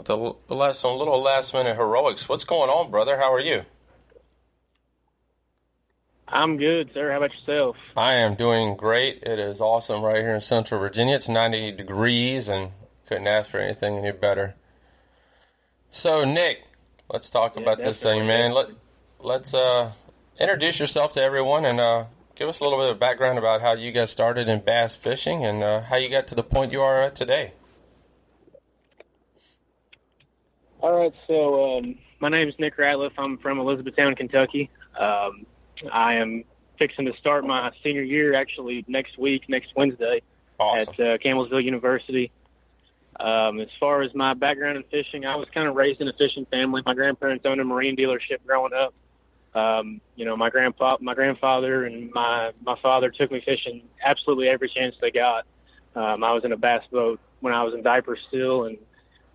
with 0.00 0.10
a 0.10 0.12
l- 0.14 0.72
some 0.72 0.96
little 0.98 1.20
last 1.20 1.52
minute 1.52 1.76
heroics. 1.76 2.28
What's 2.28 2.44
going 2.44 2.70
on, 2.70 2.90
brother? 2.90 3.18
How 3.18 3.32
are 3.32 3.40
you? 3.40 3.64
I'm 6.28 6.56
good, 6.56 6.90
sir. 6.94 7.10
How 7.10 7.18
about 7.18 7.32
yourself? 7.34 7.76
I 7.96 8.14
am 8.16 8.34
doing 8.34 8.76
great. 8.76 9.22
It 9.22 9.38
is 9.38 9.60
awesome 9.60 10.02
right 10.02 10.18
here 10.22 10.34
in 10.34 10.40
Central 10.40 10.80
Virginia. 10.80 11.16
It's 11.16 11.28
90 11.28 11.72
degrees 11.72 12.48
and 12.48 12.70
couldn't 13.06 13.26
ask 13.26 13.50
for 13.50 13.58
anything 13.58 13.98
any 13.98 14.12
better. 14.12 14.54
So, 15.90 16.24
Nick, 16.24 16.64
let's 17.10 17.28
talk 17.28 17.56
Yeah, 17.56 17.62
about 17.62 17.82
this 17.82 18.02
thing, 18.02 18.26
man. 18.26 18.52
Let 18.52 18.68
let's 19.18 19.52
uh, 19.52 19.92
introduce 20.38 20.80
yourself 20.80 21.12
to 21.14 21.22
everyone 21.22 21.64
and 21.66 21.80
uh, 21.80 22.04
give 22.36 22.48
us 22.48 22.60
a 22.60 22.64
little 22.64 22.78
bit 22.78 22.90
of 22.90 22.98
background 22.98 23.38
about 23.38 23.60
how 23.60 23.74
you 23.74 23.92
got 23.92 24.08
started 24.08 24.48
in 24.48 24.60
bass 24.64 24.96
fishing 24.96 25.44
and 25.44 25.62
uh, 25.62 25.82
how 25.82 25.96
you 25.96 26.08
got 26.08 26.26
to 26.28 26.34
the 26.34 26.44
point 26.44 26.72
you 26.72 26.80
are 26.80 27.02
at 27.02 27.14
today. 27.16 27.52
All 30.82 30.98
right, 30.98 31.12
so 31.26 31.76
um, 31.78 31.98
my 32.20 32.30
name 32.30 32.48
is 32.48 32.54
Nick 32.58 32.78
Ratliff. 32.78 33.12
I'm 33.18 33.36
from 33.38 33.58
Elizabethtown, 33.58 34.14
Kentucky. 34.14 34.70
Um, 34.98 35.44
I 35.92 36.14
am 36.14 36.44
fixing 36.78 37.04
to 37.04 37.12
start 37.18 37.44
my 37.44 37.70
senior 37.84 38.02
year 38.02 38.34
actually 38.34 38.86
next 38.88 39.18
week, 39.18 39.46
next 39.46 39.72
Wednesday, 39.76 40.22
Awesome. 40.58 40.94
at 40.94 41.00
uh, 41.00 41.18
Campbellsville 41.18 41.62
University. 41.62 42.32
Um, 43.18 43.60
as 43.60 43.68
far 43.78 44.00
as 44.00 44.14
my 44.14 44.32
background 44.32 44.78
in 44.78 44.84
fishing, 44.84 45.26
I 45.26 45.36
was 45.36 45.48
kind 45.52 45.68
of 45.68 45.74
raised 45.76 46.00
in 46.00 46.08
a 46.08 46.14
fishing 46.14 46.46
family. 46.46 46.80
My 46.86 46.94
grandparents 46.94 47.44
owned 47.44 47.60
a 47.60 47.64
marine 47.64 47.94
dealership 47.94 48.38
growing 48.46 48.72
up. 48.72 48.94
Um, 49.54 50.00
you 50.16 50.24
know, 50.24 50.34
my 50.34 50.48
grandpa, 50.48 50.96
my 51.02 51.12
grandfather, 51.12 51.84
and 51.84 52.10
my 52.12 52.52
my 52.64 52.76
father 52.80 53.10
took 53.10 53.30
me 53.30 53.42
fishing 53.44 53.82
absolutely 54.02 54.48
every 54.48 54.70
chance 54.70 54.94
they 55.02 55.10
got. 55.10 55.44
Um, 55.94 56.24
I 56.24 56.32
was 56.32 56.44
in 56.44 56.52
a 56.52 56.56
bass 56.56 56.84
boat 56.90 57.20
when 57.40 57.52
I 57.52 57.64
was 57.64 57.74
in 57.74 57.82
diapers 57.82 58.20
still, 58.28 58.64
and 58.64 58.78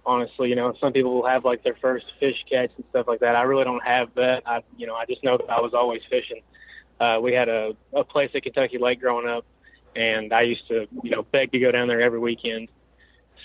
honestly, 0.06 0.50
you 0.50 0.56
know, 0.56 0.74
some 0.80 0.94
people 0.94 1.14
will 1.14 1.28
have 1.28 1.46
like 1.46 1.64
their 1.64 1.76
first 1.82 2.06
fish 2.20 2.36
catch 2.50 2.72
and 2.76 2.86
stuff 2.90 3.08
like 3.08 3.20
that. 3.22 3.36
I 3.36 3.44
really 3.44 3.64
don't 3.64 3.84
have 3.84 4.14
that. 4.16 4.44
I, 4.46 4.62
you 4.78 4.88
know, 4.88 4.96
I 4.96 5.06
just 5.06 5.24
know 5.24 5.38
that 5.38 5.50
I 5.50 5.60
was 5.62 5.74
always 5.74 6.02
fishing. 6.10 6.42
Uh, 7.00 7.20
we 7.22 7.34
had 7.34 7.50
a, 7.50 7.76
a 7.94 8.04
place 8.04 8.32
at 8.36 8.44
Kentucky 8.44 8.78
Lake 8.78 9.02
growing 9.02 9.28
up, 9.28 9.46
and 9.96 10.32
I 10.32 10.42
used 10.42 10.68
to, 10.70 10.88
you 11.04 11.12
know, 11.12 11.24
beg 11.24 11.52
to 11.52 11.60
go 11.60 11.72
down 11.72 11.88
there 11.88 12.02
every 12.02 12.20
weekend. 12.20 12.70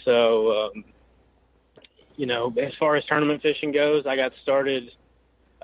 So, 0.05 0.53
um, 0.53 0.85
you 2.17 2.27
know, 2.27 2.55
as 2.61 2.73
far 2.79 2.97
as 2.97 3.05
tournament 3.07 3.43
fishing 3.43 3.73
goes, 3.73 4.07
I 4.07 4.17
got 4.17 4.33
started 4.43 4.91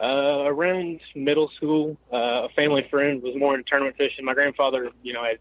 uh, 0.02 0.44
around 0.44 1.00
middle 1.14 1.50
school. 1.56 1.96
Uh, 2.12 2.44
a 2.44 2.48
family 2.56 2.86
friend 2.90 3.22
was 3.22 3.36
more 3.36 3.54
into 3.54 3.68
tournament 3.68 3.96
fishing. 3.96 4.24
My 4.24 4.34
grandfather, 4.34 4.90
you 5.02 5.12
know, 5.12 5.24
had 5.24 5.38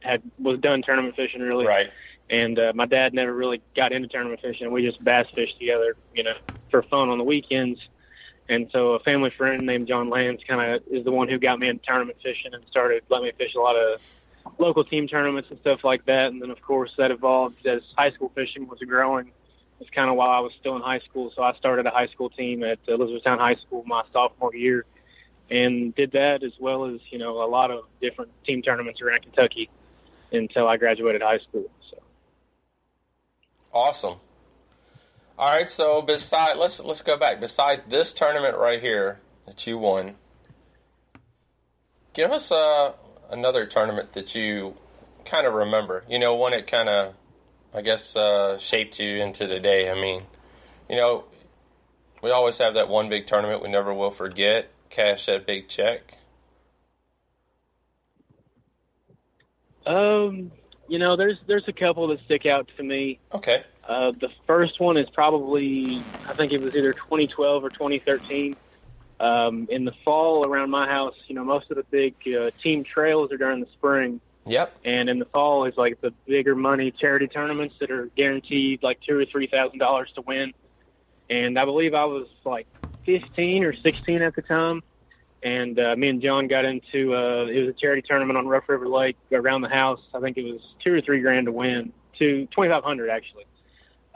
had 0.00 0.22
was 0.38 0.58
done 0.60 0.82
tournament 0.82 1.16
fishing 1.16 1.40
really, 1.40 1.66
Right. 1.66 1.90
And 2.28 2.58
uh, 2.58 2.72
my 2.74 2.86
dad 2.86 3.14
never 3.14 3.32
really 3.32 3.62
got 3.74 3.92
into 3.92 4.08
tournament 4.08 4.40
fishing. 4.40 4.70
We 4.72 4.84
just 4.84 5.02
bass 5.02 5.26
fished 5.34 5.58
together, 5.58 5.96
you 6.14 6.24
know, 6.24 6.34
for 6.70 6.82
fun 6.82 7.08
on 7.08 7.18
the 7.18 7.24
weekends. 7.24 7.78
And 8.48 8.68
so 8.72 8.92
a 8.92 9.00
family 9.00 9.30
friend 9.36 9.66
named 9.66 9.88
John 9.88 10.08
Lance 10.08 10.40
kind 10.46 10.74
of 10.74 10.82
is 10.90 11.04
the 11.04 11.10
one 11.10 11.28
who 11.28 11.38
got 11.38 11.58
me 11.58 11.68
into 11.68 11.84
tournament 11.84 12.18
fishing 12.22 12.54
and 12.54 12.64
started 12.70 13.02
letting 13.08 13.26
me 13.26 13.32
fish 13.36 13.54
a 13.56 13.60
lot 13.60 13.76
of 13.76 14.00
local 14.58 14.84
team 14.84 15.08
tournaments 15.08 15.50
and 15.50 15.58
stuff 15.60 15.82
like 15.84 16.04
that. 16.06 16.26
And 16.26 16.40
then 16.40 16.50
of 16.50 16.62
course 16.62 16.92
that 16.98 17.10
evolved 17.10 17.66
as 17.66 17.82
high 17.96 18.12
school 18.12 18.30
fishing 18.34 18.68
was 18.68 18.78
growing. 18.80 19.30
It's 19.80 19.90
kind 19.90 20.08
of 20.08 20.16
while 20.16 20.30
I 20.30 20.40
was 20.40 20.52
still 20.58 20.76
in 20.76 20.82
high 20.82 21.00
school, 21.00 21.32
so 21.34 21.42
I 21.42 21.54
started 21.56 21.86
a 21.86 21.90
high 21.90 22.06
school 22.06 22.30
team 22.30 22.62
at 22.62 22.78
Elizabethtown 22.88 23.38
High 23.38 23.56
School 23.56 23.84
my 23.84 24.04
sophomore 24.10 24.54
year, 24.54 24.86
and 25.50 25.94
did 25.94 26.12
that 26.12 26.42
as 26.42 26.52
well 26.58 26.86
as 26.86 27.00
you 27.10 27.18
know 27.18 27.42
a 27.42 27.48
lot 27.48 27.70
of 27.70 27.84
different 28.00 28.30
team 28.46 28.62
tournaments 28.62 29.02
around 29.02 29.20
Kentucky 29.22 29.68
until 30.32 30.66
I 30.66 30.78
graduated 30.78 31.20
high 31.20 31.40
school. 31.40 31.66
So. 33.76 33.80
Awesome. 33.80 34.18
All 35.38 35.54
right, 35.54 35.68
so 35.68 36.00
beside 36.00 36.56
let's 36.56 36.80
let's 36.80 37.02
go 37.02 37.18
back. 37.18 37.40
Beside 37.40 37.90
this 37.90 38.14
tournament 38.14 38.56
right 38.56 38.80
here 38.80 39.20
that 39.44 39.66
you 39.66 39.76
won, 39.76 40.14
give 42.14 42.30
us 42.30 42.50
uh, 42.50 42.92
another 43.30 43.66
tournament 43.66 44.14
that 44.14 44.34
you 44.34 44.76
kind 45.26 45.46
of 45.46 45.52
remember. 45.52 46.04
You 46.08 46.18
know, 46.18 46.34
one 46.34 46.52
that 46.52 46.66
kind 46.66 46.88
of, 46.88 47.14
I 47.74 47.82
guess, 47.82 48.16
uh, 48.16 48.56
shaped 48.56 48.98
you 48.98 49.16
into 49.16 49.46
today. 49.46 49.90
I 49.90 49.94
mean, 49.94 50.22
you 50.88 50.96
know, 50.96 51.24
we 52.22 52.30
always 52.30 52.56
have 52.56 52.72
that 52.74 52.88
one 52.88 53.10
big 53.10 53.26
tournament 53.26 53.62
we 53.62 53.68
never 53.68 53.92
will 53.92 54.10
forget. 54.10 54.70
Cash 54.88 55.26
that 55.26 55.46
big 55.46 55.68
check. 55.68 56.16
Um, 59.84 60.50
you 60.88 60.98
know, 60.98 61.16
there's 61.16 61.38
there's 61.46 61.66
a 61.68 61.72
couple 61.72 62.08
that 62.08 62.20
stick 62.24 62.46
out 62.46 62.70
to 62.76 62.82
me. 62.82 63.18
Okay. 63.32 63.64
Uh, 63.86 64.12
the 64.12 64.30
first 64.46 64.80
one 64.80 64.96
is 64.96 65.08
probably, 65.10 66.02
I 66.26 66.32
think 66.32 66.52
it 66.52 66.60
was 66.60 66.74
either 66.74 66.92
2012 66.92 67.64
or 67.64 67.70
2013. 67.70 68.56
Um, 69.18 69.68
in 69.70 69.84
the 69.84 69.94
fall 70.04 70.44
around 70.44 70.70
my 70.70 70.86
house, 70.86 71.14
you 71.28 71.34
know, 71.34 71.44
most 71.44 71.70
of 71.70 71.76
the 71.76 71.84
big 71.84 72.14
uh, 72.36 72.50
team 72.62 72.84
trails 72.84 73.32
are 73.32 73.38
during 73.38 73.60
the 73.60 73.68
spring. 73.72 74.20
Yep. 74.44 74.76
And 74.84 75.08
in 75.08 75.18
the 75.18 75.24
fall 75.24 75.64
is 75.64 75.76
like 75.76 76.00
the 76.00 76.12
bigger 76.26 76.54
money 76.54 76.90
charity 76.90 77.26
tournaments 77.26 77.76
that 77.80 77.90
are 77.90 78.06
guaranteed 78.16 78.82
like 78.82 79.00
two 79.00 79.18
or 79.18 79.24
three 79.24 79.46
thousand 79.46 79.78
dollars 79.78 80.10
to 80.16 80.20
win. 80.20 80.52
And 81.30 81.58
I 81.58 81.64
believe 81.64 81.94
I 81.94 82.04
was 82.04 82.28
like 82.44 82.66
15 83.06 83.64
or 83.64 83.74
16 83.74 84.22
at 84.22 84.34
the 84.34 84.42
time. 84.42 84.82
And 85.46 85.78
uh, 85.78 85.94
me 85.94 86.08
and 86.08 86.20
John 86.20 86.48
got 86.48 86.64
into 86.64 87.14
uh, 87.14 87.46
it 87.46 87.60
was 87.60 87.68
a 87.68 87.80
charity 87.80 88.02
tournament 88.02 88.36
on 88.36 88.48
Rough 88.48 88.68
River 88.68 88.88
Lake 88.88 89.16
around 89.30 89.60
the 89.60 89.68
house. 89.68 90.00
I 90.12 90.18
think 90.18 90.36
it 90.36 90.42
was 90.42 90.60
two 90.82 90.92
or 90.92 91.00
three 91.00 91.20
grand 91.20 91.46
to 91.46 91.52
win, 91.52 91.92
two 92.18 92.48
twenty 92.50 92.68
five 92.68 92.82
hundred 92.82 93.10
actually. 93.10 93.44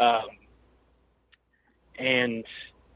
Um, 0.01 0.27
and 1.97 2.45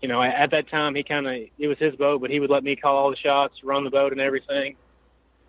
you 0.03 0.09
know, 0.09 0.21
at 0.21 0.51
that 0.51 0.69
time, 0.69 0.97
he 0.97 1.05
kind 1.05 1.29
of 1.29 1.35
it 1.57 1.69
was 1.69 1.79
his 1.79 1.95
boat, 1.95 2.21
but 2.21 2.31
he 2.31 2.41
would 2.41 2.51
let 2.51 2.65
me 2.65 2.75
call 2.75 2.97
all 2.97 3.11
the 3.11 3.17
shots, 3.17 3.55
run 3.63 3.85
the 3.85 3.91
boat, 3.91 4.11
and 4.11 4.21
everything. 4.21 4.75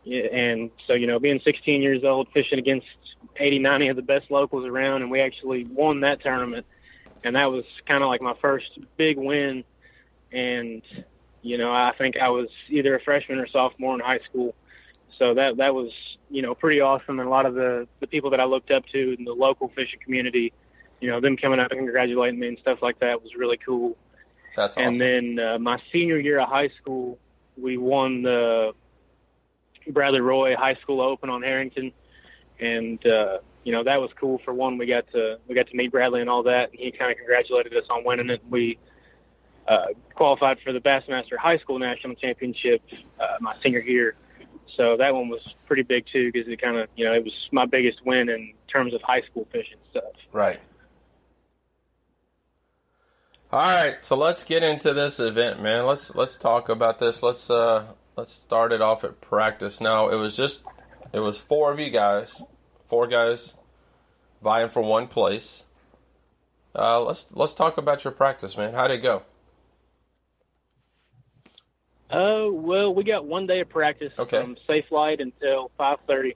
And 0.06 0.70
so 0.86 0.94
you 0.94 1.08
know, 1.08 1.18
being 1.18 1.42
16 1.44 1.82
years 1.82 2.04
old, 2.04 2.28
fishing 2.36 2.60
against 2.60 2.86
80, 3.36 3.58
90 3.58 3.88
of 3.88 3.96
the 3.96 4.04
best 4.04 4.30
locals 4.30 4.64
around, 4.64 5.02
and 5.02 5.10
we 5.10 5.22
actually 5.22 5.64
won 5.64 6.02
that 6.02 6.22
tournament, 6.22 6.68
and 7.24 7.36
that 7.36 7.46
was 7.46 7.66
kind 7.88 8.04
of 8.04 8.10
like 8.10 8.22
my 8.22 8.36
first 8.40 8.78
big 8.96 9.18
win. 9.18 9.64
And 10.32 10.84
you 11.46 11.60
know, 11.60 11.72
I 11.72 11.92
think 11.96 12.18
I 12.18 12.30
was 12.30 12.48
either 12.70 12.96
a 12.96 13.00
freshman 13.00 13.38
or 13.38 13.48
sophomore 13.48 13.94
in 13.94 14.00
high 14.00 14.20
school, 14.28 14.56
so 15.20 15.36
that 15.36 15.58
that 15.58 15.76
was 15.76 15.92
you 16.32 16.42
know 16.42 16.56
pretty 16.56 16.82
awesome. 16.82 17.20
And 17.20 17.28
a 17.28 17.30
lot 17.30 17.46
of 17.46 17.54
the 17.54 17.88
the 18.00 18.08
people 18.08 18.32
that 18.32 18.40
I 18.40 18.46
looked 18.46 18.72
up 18.72 18.84
to 18.88 19.16
in 19.16 19.26
the 19.26 19.32
local 19.32 19.72
fishing 19.76 20.00
community, 20.04 20.54
you 21.02 21.12
know, 21.12 21.22
them 21.22 21.38
coming 21.38 21.60
up 21.60 21.70
and 21.70 21.82
congratulating 21.82 22.40
me 22.40 22.48
and 22.48 22.58
stuff 22.58 22.80
like 22.82 22.98
that 23.00 23.22
was 23.22 23.36
really 23.36 23.58
cool. 23.58 23.96
That's 24.56 24.76
awesome. 24.76 24.94
And 24.94 25.00
then 25.00 25.40
uh, 25.40 25.60
my 25.60 25.80
senior 25.94 26.18
year 26.18 26.40
of 26.40 26.50
high 26.50 26.70
school, 26.82 27.20
we 27.56 27.78
won 27.78 28.24
the 28.24 28.72
Bradley 29.88 30.22
Roy 30.22 30.56
High 30.56 30.76
School 30.82 31.00
Open 31.00 31.30
on 31.30 31.44
Herrington, 31.44 31.92
and 32.60 33.06
uh, 33.06 33.38
you 33.64 33.72
know 33.72 33.84
that 33.84 34.02
was 34.02 34.10
cool. 34.20 34.42
For 34.44 34.52
one, 34.52 34.80
we 34.80 34.88
got 34.88 35.12
to 35.12 35.38
we 35.48 35.54
got 35.54 35.68
to 35.68 35.76
meet 35.76 35.92
Bradley 35.92 36.22
and 36.22 36.30
all 36.30 36.42
that, 36.42 36.72
and 36.72 36.80
he 36.80 36.92
kind 36.92 37.12
of 37.12 37.18
congratulated 37.18 37.78
us 37.78 37.84
on 37.92 38.04
winning 38.04 38.32
it. 38.32 38.42
We 38.50 38.80
uh, 39.68 39.88
qualified 40.14 40.60
for 40.64 40.72
the 40.72 40.80
Bassmaster 40.80 41.38
High 41.38 41.58
School 41.58 41.80
National 41.80 42.16
Championship 42.16 42.82
uh, 43.20 43.26
my 43.42 43.56
senior 43.58 43.80
year, 43.80 44.16
so 44.76 44.98
that 44.98 45.14
one 45.14 45.30
was 45.30 45.42
pretty 45.66 45.84
big 45.84 46.06
too 46.12 46.32
because 46.32 46.48
it 46.48 46.62
kind 46.62 46.78
of 46.78 46.90
you 46.96 47.06
know 47.06 47.14
it 47.14 47.24
was 47.24 47.34
my 47.52 47.66
biggest 47.66 48.06
win 48.06 48.30
in 48.30 48.54
terms 48.68 48.94
of 48.94 49.02
high 49.02 49.22
school 49.22 49.48
fishing 49.52 49.78
stuff. 49.92 50.04
Right. 50.32 50.60
All 53.52 53.62
right, 53.62 54.04
so 54.04 54.18
let's 54.18 54.44
get 54.44 54.64
into 54.64 54.94
this 54.94 55.20
event, 55.20 55.62
man. 55.62 55.86
Let's 55.86 56.14
let's 56.14 56.38
talk 56.38 56.68
about 56.68 57.00
this. 57.00 57.24
Let's 57.24 57.50
uh 57.50 57.86
let's 58.16 58.34
start 58.34 58.72
it 58.72 58.82
off 58.82 59.04
at 59.04 59.22
practice. 59.22 59.80
Now, 59.80 60.10
it 60.10 60.16
was 60.16 60.36
just 60.36 60.62
it 61.14 61.20
was 61.20 61.40
four 61.40 61.72
of 61.72 61.80
you 61.80 61.90
guys, 61.90 62.42
four 62.88 63.08
guys 63.08 63.54
vying 64.42 64.70
for 64.70 64.82
one 64.82 65.08
place. 65.08 65.66
Uh, 66.76 67.02
let's 67.02 67.34
let's 67.34 67.54
talk 67.54 67.78
about 67.78 68.04
your 68.04 68.12
practice, 68.12 68.58
man. 68.58 68.74
How'd 68.74 68.92
it 68.92 69.02
go? 69.02 69.24
Uh, 72.10 72.48
well, 72.52 72.94
we 72.94 73.04
got 73.04 73.26
one 73.26 73.48
day 73.48 73.62
of 73.62 73.70
practice 73.70 74.14
Okay. 74.18 74.40
from 74.42 74.58
safe 74.68 74.92
light 74.92 75.20
until 75.22 75.72
5:30. 75.78 76.36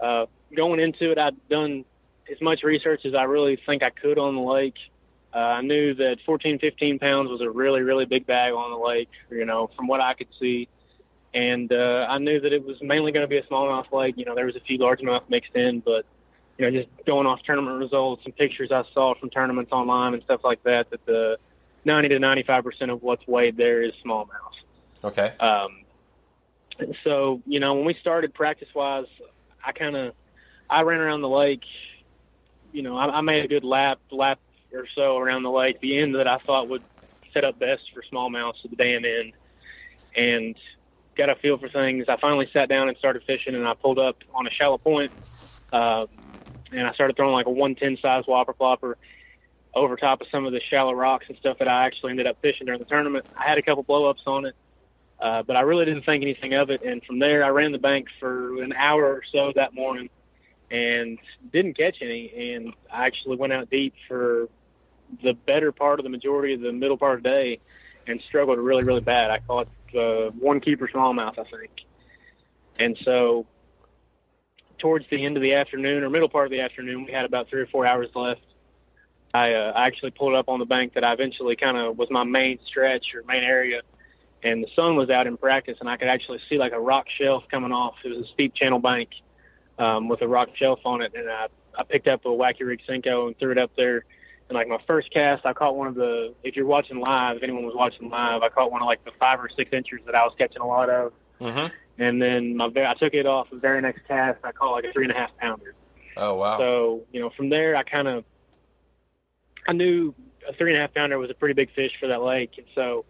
Uh, 0.00 0.26
going 0.54 0.80
into 0.80 1.10
it, 1.10 1.18
I'd 1.18 1.36
done 1.48 1.84
as 2.30 2.40
much 2.40 2.62
research 2.62 3.04
as 3.04 3.14
I 3.14 3.24
really 3.24 3.56
think 3.66 3.82
I 3.82 3.90
could 3.90 4.18
on 4.18 4.34
the 4.34 4.40
lake. 4.42 4.76
Uh, 5.34 5.38
I 5.38 5.60
knew 5.62 5.94
that 5.94 6.18
14, 6.26 6.58
15 6.58 6.98
pounds 6.98 7.30
was 7.30 7.40
a 7.40 7.48
really, 7.50 7.82
really 7.82 8.04
big 8.04 8.26
bag 8.26 8.52
on 8.52 8.70
the 8.70 8.76
lake. 8.76 9.08
You 9.30 9.44
know, 9.44 9.70
from 9.76 9.86
what 9.86 10.00
I 10.00 10.14
could 10.14 10.28
see, 10.38 10.68
and 11.32 11.72
uh, 11.72 12.06
I 12.08 12.18
knew 12.18 12.40
that 12.40 12.52
it 12.52 12.64
was 12.64 12.76
mainly 12.82 13.12
going 13.12 13.22
to 13.24 13.28
be 13.28 13.38
a 13.38 13.42
smallmouth 13.44 13.90
lake. 13.92 14.16
You 14.18 14.24
know, 14.24 14.34
there 14.34 14.46
was 14.46 14.56
a 14.56 14.60
few 14.60 14.78
largemouth 14.78 15.28
mixed 15.28 15.54
in, 15.54 15.80
but 15.80 16.04
you 16.58 16.70
know, 16.70 16.82
just 16.82 16.90
going 17.06 17.26
off 17.26 17.40
tournament 17.44 17.78
results 17.78 18.22
and 18.26 18.36
pictures 18.36 18.70
I 18.70 18.82
saw 18.92 19.14
from 19.14 19.30
tournaments 19.30 19.72
online 19.72 20.12
and 20.14 20.22
stuff 20.24 20.40
like 20.44 20.62
that, 20.64 20.90
that 20.90 21.04
the 21.06 21.38
90 21.86 22.08
to 22.10 22.18
95 22.18 22.64
percent 22.64 22.90
of 22.90 23.02
what's 23.02 23.26
weighed 23.26 23.56
there 23.56 23.82
is 23.82 23.92
smallmouth. 24.04 24.28
Okay. 25.02 25.32
Um, 25.40 25.84
so 27.04 27.42
you 27.46 27.60
know, 27.60 27.74
when 27.74 27.84
we 27.84 27.96
started 28.00 28.34
practice 28.34 28.68
wise, 28.74 29.06
I 29.64 29.72
kind 29.72 29.96
of 29.96 30.14
I 30.68 30.82
ran 30.82 31.00
around 31.00 31.22
the 31.22 31.28
lake. 31.28 31.62
You 32.72 32.82
know, 32.82 32.96
I, 32.96 33.06
I 33.06 33.20
made 33.20 33.44
a 33.44 33.48
good 33.48 33.64
lap 33.64 33.98
lap 34.10 34.38
or 34.72 34.86
so 34.94 35.18
around 35.18 35.42
the 35.42 35.50
lake. 35.50 35.80
The 35.80 35.98
end 35.98 36.14
that 36.14 36.26
I 36.26 36.38
thought 36.46 36.68
would 36.68 36.84
set 37.32 37.44
up 37.44 37.58
best 37.58 37.82
for 37.94 38.02
smallmouths 38.12 38.64
at 38.64 38.70
the 38.70 38.76
dam 38.76 39.04
end, 39.04 39.32
and 40.16 40.56
got 41.16 41.28
a 41.28 41.34
feel 41.36 41.58
for 41.58 41.68
things. 41.68 42.06
I 42.08 42.16
finally 42.20 42.48
sat 42.52 42.68
down 42.68 42.88
and 42.88 42.96
started 42.98 43.22
fishing, 43.26 43.54
and 43.54 43.66
I 43.66 43.74
pulled 43.74 43.98
up 43.98 44.16
on 44.34 44.46
a 44.46 44.50
shallow 44.50 44.78
point, 44.78 45.12
uh, 45.72 46.06
and 46.72 46.86
I 46.86 46.92
started 46.92 47.16
throwing 47.16 47.34
like 47.34 47.46
a 47.46 47.50
110 47.50 48.00
size 48.00 48.24
whopper 48.26 48.54
plopper 48.54 48.94
over 49.74 49.96
top 49.96 50.20
of 50.20 50.26
some 50.32 50.46
of 50.46 50.52
the 50.52 50.60
shallow 50.68 50.92
rocks 50.92 51.26
and 51.28 51.38
stuff 51.38 51.58
that 51.58 51.68
I 51.68 51.86
actually 51.86 52.10
ended 52.10 52.26
up 52.26 52.38
fishing 52.42 52.66
during 52.66 52.80
the 52.80 52.86
tournament. 52.86 53.24
I 53.36 53.48
had 53.48 53.58
a 53.58 53.62
couple 53.62 53.82
blow 53.82 54.08
ups 54.08 54.22
on 54.26 54.46
it. 54.46 54.54
Uh, 55.20 55.42
but 55.42 55.56
I 55.56 55.60
really 55.60 55.84
didn't 55.84 56.04
think 56.04 56.22
anything 56.22 56.54
of 56.54 56.70
it. 56.70 56.82
And 56.82 57.04
from 57.04 57.18
there, 57.18 57.44
I 57.44 57.48
ran 57.48 57.72
the 57.72 57.78
bank 57.78 58.08
for 58.18 58.62
an 58.62 58.72
hour 58.72 59.04
or 59.04 59.22
so 59.30 59.52
that 59.54 59.74
morning 59.74 60.08
and 60.70 61.18
didn't 61.52 61.76
catch 61.76 61.96
any. 62.00 62.54
And 62.54 62.72
I 62.92 63.06
actually 63.06 63.36
went 63.36 63.52
out 63.52 63.68
deep 63.70 63.94
for 64.08 64.48
the 65.22 65.32
better 65.32 65.72
part 65.72 66.00
of 66.00 66.04
the 66.04 66.10
majority 66.10 66.54
of 66.54 66.60
the 66.60 66.72
middle 66.72 66.96
part 66.96 67.18
of 67.18 67.22
the 67.22 67.28
day 67.28 67.60
and 68.06 68.22
struggled 68.28 68.58
really, 68.58 68.84
really 68.84 69.00
bad. 69.00 69.30
I 69.30 69.40
caught 69.40 69.68
uh, 69.94 70.30
one 70.30 70.60
keeper 70.60 70.88
smallmouth, 70.88 71.38
I 71.38 71.44
think. 71.50 71.70
And 72.78 72.96
so 73.04 73.46
towards 74.78 75.04
the 75.10 75.24
end 75.26 75.36
of 75.36 75.42
the 75.42 75.54
afternoon 75.54 76.02
or 76.02 76.08
middle 76.08 76.30
part 76.30 76.46
of 76.46 76.50
the 76.50 76.60
afternoon, 76.60 77.04
we 77.04 77.12
had 77.12 77.26
about 77.26 77.50
three 77.50 77.60
or 77.60 77.66
four 77.66 77.84
hours 77.84 78.08
left. 78.14 78.40
I, 79.34 79.52
uh, 79.52 79.72
I 79.76 79.86
actually 79.86 80.12
pulled 80.12 80.34
up 80.34 80.48
on 80.48 80.58
the 80.60 80.64
bank 80.64 80.94
that 80.94 81.04
I 81.04 81.12
eventually 81.12 81.56
kind 81.56 81.76
of 81.76 81.98
was 81.98 82.10
my 82.10 82.24
main 82.24 82.58
stretch 82.66 83.14
or 83.14 83.22
main 83.24 83.44
area 83.44 83.82
and 84.42 84.64
the 84.64 84.68
sun 84.74 84.96
was 84.96 85.10
out 85.10 85.26
in 85.26 85.36
practice, 85.36 85.76
and 85.80 85.88
I 85.88 85.96
could 85.96 86.08
actually 86.08 86.38
see 86.48 86.58
like 86.58 86.72
a 86.72 86.80
rock 86.80 87.06
shelf 87.18 87.44
coming 87.50 87.72
off. 87.72 87.94
It 88.04 88.08
was 88.08 88.22
a 88.22 88.32
steep 88.32 88.54
channel 88.54 88.78
bank 88.78 89.10
um, 89.78 90.08
with 90.08 90.22
a 90.22 90.28
rock 90.28 90.50
shelf 90.56 90.80
on 90.84 91.02
it, 91.02 91.12
and 91.14 91.28
I, 91.28 91.46
I 91.78 91.84
picked 91.84 92.08
up 92.08 92.24
a 92.24 92.28
wacky 92.28 92.60
rig 92.60 92.80
Senko 92.88 93.26
and 93.26 93.38
threw 93.38 93.52
it 93.52 93.58
up 93.58 93.70
there. 93.76 94.04
And 94.48 94.56
like 94.56 94.66
my 94.66 94.78
first 94.86 95.12
cast, 95.12 95.46
I 95.46 95.52
caught 95.52 95.76
one 95.76 95.88
of 95.88 95.94
the. 95.94 96.34
If 96.42 96.56
you're 96.56 96.66
watching 96.66 96.98
live, 96.98 97.36
if 97.36 97.42
anyone 97.42 97.64
was 97.64 97.74
watching 97.76 98.08
live, 98.08 98.42
I 98.42 98.48
caught 98.48 98.72
one 98.72 98.82
of 98.82 98.86
like 98.86 99.04
the 99.04 99.12
five 99.18 99.38
or 99.40 99.48
six 99.48 99.70
inchers 99.72 100.00
that 100.06 100.14
I 100.14 100.24
was 100.24 100.34
catching 100.38 100.62
a 100.62 100.66
lot 100.66 100.90
of. 100.90 101.12
Mm-hmm. 101.40 101.74
And 102.02 102.20
then 102.20 102.56
my 102.56 102.66
I 102.66 102.94
took 102.94 103.14
it 103.14 103.26
off 103.26 103.50
the 103.50 103.58
very 103.58 103.80
next 103.80 104.06
cast. 104.08 104.38
I 104.42 104.52
caught 104.52 104.72
like 104.72 104.84
a 104.84 104.92
three 104.92 105.04
and 105.04 105.12
a 105.12 105.16
half 105.16 105.30
pounder. 105.38 105.74
Oh 106.16 106.34
wow. 106.34 106.58
So 106.58 107.02
you 107.12 107.20
know, 107.20 107.30
from 107.36 107.50
there, 107.50 107.76
I 107.76 107.82
kind 107.82 108.08
of 108.08 108.24
I 109.68 109.72
knew 109.72 110.14
a 110.48 110.52
three 110.54 110.72
and 110.72 110.78
a 110.78 110.80
half 110.82 110.94
pounder 110.94 111.18
was 111.18 111.30
a 111.30 111.34
pretty 111.34 111.54
big 111.54 111.72
fish 111.74 111.92
for 112.00 112.08
that 112.08 112.22
lake, 112.22 112.52
and 112.56 112.66
so 112.74 113.04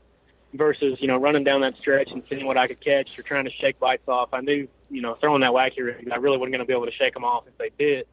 versus 0.55 0.99
you 1.01 1.07
know 1.07 1.17
running 1.17 1.45
down 1.45 1.61
that 1.61 1.77
stretch 1.77 2.11
and 2.11 2.23
seeing 2.29 2.47
what 2.47 2.57
I 2.57 2.67
could 2.67 2.81
catch 2.81 3.19
or 3.19 3.23
trying 3.23 3.45
to 3.45 3.51
shake 3.51 3.79
bites 3.79 4.09
off, 4.09 4.31
I 4.33 4.41
knew 4.41 4.69
you 4.91 5.03
know 5.03 5.15
throwing 5.15 5.41
that 5.43 5.51
wacky 5.51 5.85
rig, 5.85 6.09
I 6.11 6.17
really 6.17 6.39
wasn't 6.39 6.53
going 6.53 6.61
to 6.61 6.67
be 6.67 6.73
able 6.73 6.87
to 6.87 6.93
shake 6.93 7.15
them 7.15 7.25
off 7.25 7.45
if 7.47 7.57
they 7.59 7.71
bit. 7.77 8.09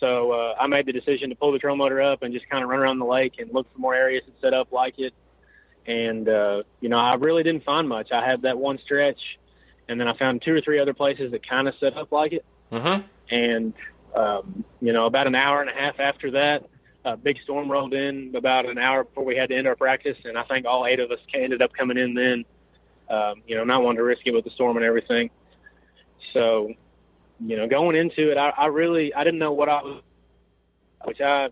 So 0.00 0.32
uh, 0.32 0.54
I 0.60 0.66
made 0.66 0.86
the 0.86 0.92
decision 0.92 1.30
to 1.30 1.36
pull 1.36 1.52
the 1.52 1.58
trail 1.58 1.76
motor 1.76 2.02
up 2.02 2.22
and 2.22 2.34
just 2.34 2.48
kind 2.50 2.62
of 2.62 2.68
run 2.68 2.80
around 2.80 2.98
the 2.98 3.06
lake 3.06 3.34
and 3.38 3.52
look 3.52 3.72
for 3.72 3.78
more 3.78 3.94
areas 3.94 4.24
to 4.26 4.32
set 4.40 4.52
up 4.52 4.72
like 4.72 4.98
it. 4.98 5.14
And 5.86 6.28
uh, 6.28 6.62
you 6.80 6.88
know, 6.88 6.98
I 6.98 7.14
really 7.14 7.42
didn't 7.42 7.64
find 7.64 7.88
much. 7.88 8.10
I 8.12 8.24
had 8.24 8.42
that 8.42 8.58
one 8.58 8.78
stretch, 8.84 9.20
and 9.88 10.00
then 10.00 10.08
I 10.08 10.16
found 10.16 10.42
two 10.42 10.54
or 10.54 10.60
three 10.60 10.78
other 10.78 10.94
places 10.94 11.30
that 11.32 11.48
kind 11.48 11.68
of 11.68 11.74
set 11.78 11.96
up 11.96 12.10
like 12.10 12.32
it. 12.32 12.44
Mm-hmm. 12.72 13.06
And 13.30 13.74
um, 14.14 14.64
you 14.80 14.92
know, 14.92 15.06
about 15.06 15.26
an 15.26 15.34
hour 15.34 15.60
and 15.60 15.70
a 15.70 15.74
half 15.74 16.00
after 16.00 16.32
that, 16.32 16.68
a 17.04 17.16
big 17.16 17.36
storm 17.42 17.70
rolled 17.70 17.94
in 17.94 18.32
about 18.34 18.66
an 18.66 18.78
hour 18.78 19.04
before 19.04 19.24
we 19.24 19.36
had 19.36 19.50
to 19.50 19.56
end 19.56 19.66
our 19.66 19.76
practice, 19.76 20.16
and 20.24 20.38
I 20.38 20.44
think 20.44 20.66
all 20.66 20.86
eight 20.86 21.00
of 21.00 21.10
us 21.10 21.18
ended 21.34 21.62
up 21.62 21.72
coming 21.74 21.98
in 21.98 22.14
then. 22.14 22.44
Um, 23.10 23.42
you 23.46 23.54
know, 23.54 23.64
not 23.64 23.82
wanting 23.82 23.98
to 23.98 24.02
risk 24.04 24.22
it 24.24 24.30
with 24.32 24.44
the 24.44 24.50
storm 24.50 24.76
and 24.78 24.86
everything. 24.86 25.28
So, 26.32 26.72
you 27.44 27.56
know, 27.56 27.68
going 27.68 27.96
into 27.96 28.30
it, 28.30 28.38
I, 28.38 28.48
I 28.50 28.66
really 28.66 29.12
I 29.14 29.24
didn't 29.24 29.38
know 29.38 29.52
what 29.52 29.68
I 29.68 29.82
was, 29.82 30.02
which 31.04 31.20
I 31.20 31.48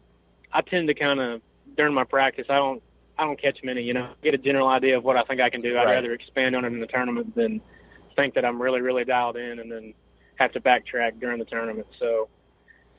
I 0.53 0.62
tend 0.62 0.88
to 0.88 0.95
kind 0.95 1.21
of 1.21 1.43
during 1.77 1.93
my 1.95 2.05
practice 2.05 2.47
I 2.49 2.55
don't 2.57 2.83
I 3.19 3.25
don't 3.25 3.41
catch 3.41 3.59
many. 3.62 3.83
You 3.83 3.93
know, 3.93 4.15
get 4.23 4.33
a 4.33 4.38
general 4.38 4.69
idea 4.69 4.97
of 4.97 5.05
what 5.05 5.17
I 5.19 5.23
think 5.25 5.41
I 5.43 5.51
can 5.51 5.61
do. 5.61 5.77
I'd 5.77 5.85
Right. 5.85 5.95
rather 5.97 6.15
expand 6.15 6.57
on 6.57 6.65
it 6.65 6.73
in 6.73 6.81
the 6.81 6.87
tournament 6.87 7.35
than 7.35 7.61
think 8.17 8.35
that 8.35 8.45
I'm 8.45 8.61
really 8.61 8.81
really 8.81 9.05
dialed 9.05 9.37
in 9.37 9.59
and 9.59 9.71
then 9.71 9.93
have 10.37 10.53
to 10.53 10.61
backtrack 10.61 11.21
during 11.21 11.38
the 11.38 11.45
tournament. 11.45 11.87
So, 11.99 12.29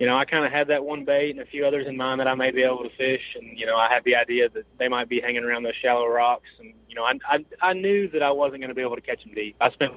you 0.03 0.09
know, 0.09 0.17
I 0.17 0.25
kind 0.25 0.45
of 0.45 0.51
had 0.51 0.67
that 0.67 0.83
one 0.83 1.05
bait 1.05 1.29
and 1.29 1.39
a 1.39 1.45
few 1.45 1.65
others 1.65 1.87
in 1.87 1.95
mind 1.95 2.19
that 2.19 2.27
I 2.27 2.35
may 2.35 2.51
be 2.51 2.61
able 2.61 2.83
to 2.83 2.89
fish, 2.97 3.21
and 3.39 3.57
you 3.57 3.65
know, 3.65 3.77
I 3.77 3.87
had 3.87 4.03
the 4.03 4.17
idea 4.17 4.49
that 4.49 4.65
they 4.77 4.89
might 4.89 5.07
be 5.07 5.21
hanging 5.21 5.45
around 5.45 5.63
those 5.63 5.77
shallow 5.81 6.05
rocks, 6.05 6.49
and 6.59 6.73
you 6.89 6.95
know, 6.95 7.05
I 7.05 7.13
I, 7.25 7.45
I 7.69 7.71
knew 7.71 8.09
that 8.09 8.21
I 8.21 8.29
wasn't 8.29 8.59
going 8.59 8.67
to 8.67 8.75
be 8.75 8.81
able 8.81 8.97
to 8.97 9.01
catch 9.01 9.23
them 9.23 9.33
deep. 9.33 9.55
I 9.61 9.71
spent 9.71 9.93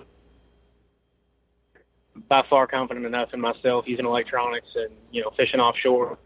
by 2.29 2.45
far 2.49 2.69
confident 2.69 3.05
enough 3.05 3.35
in 3.35 3.41
myself 3.41 3.89
using 3.89 4.07
electronics 4.07 4.69
and 4.77 4.95
you 5.11 5.23
know 5.23 5.33
fishing 5.37 5.59
offshore. 5.59 6.19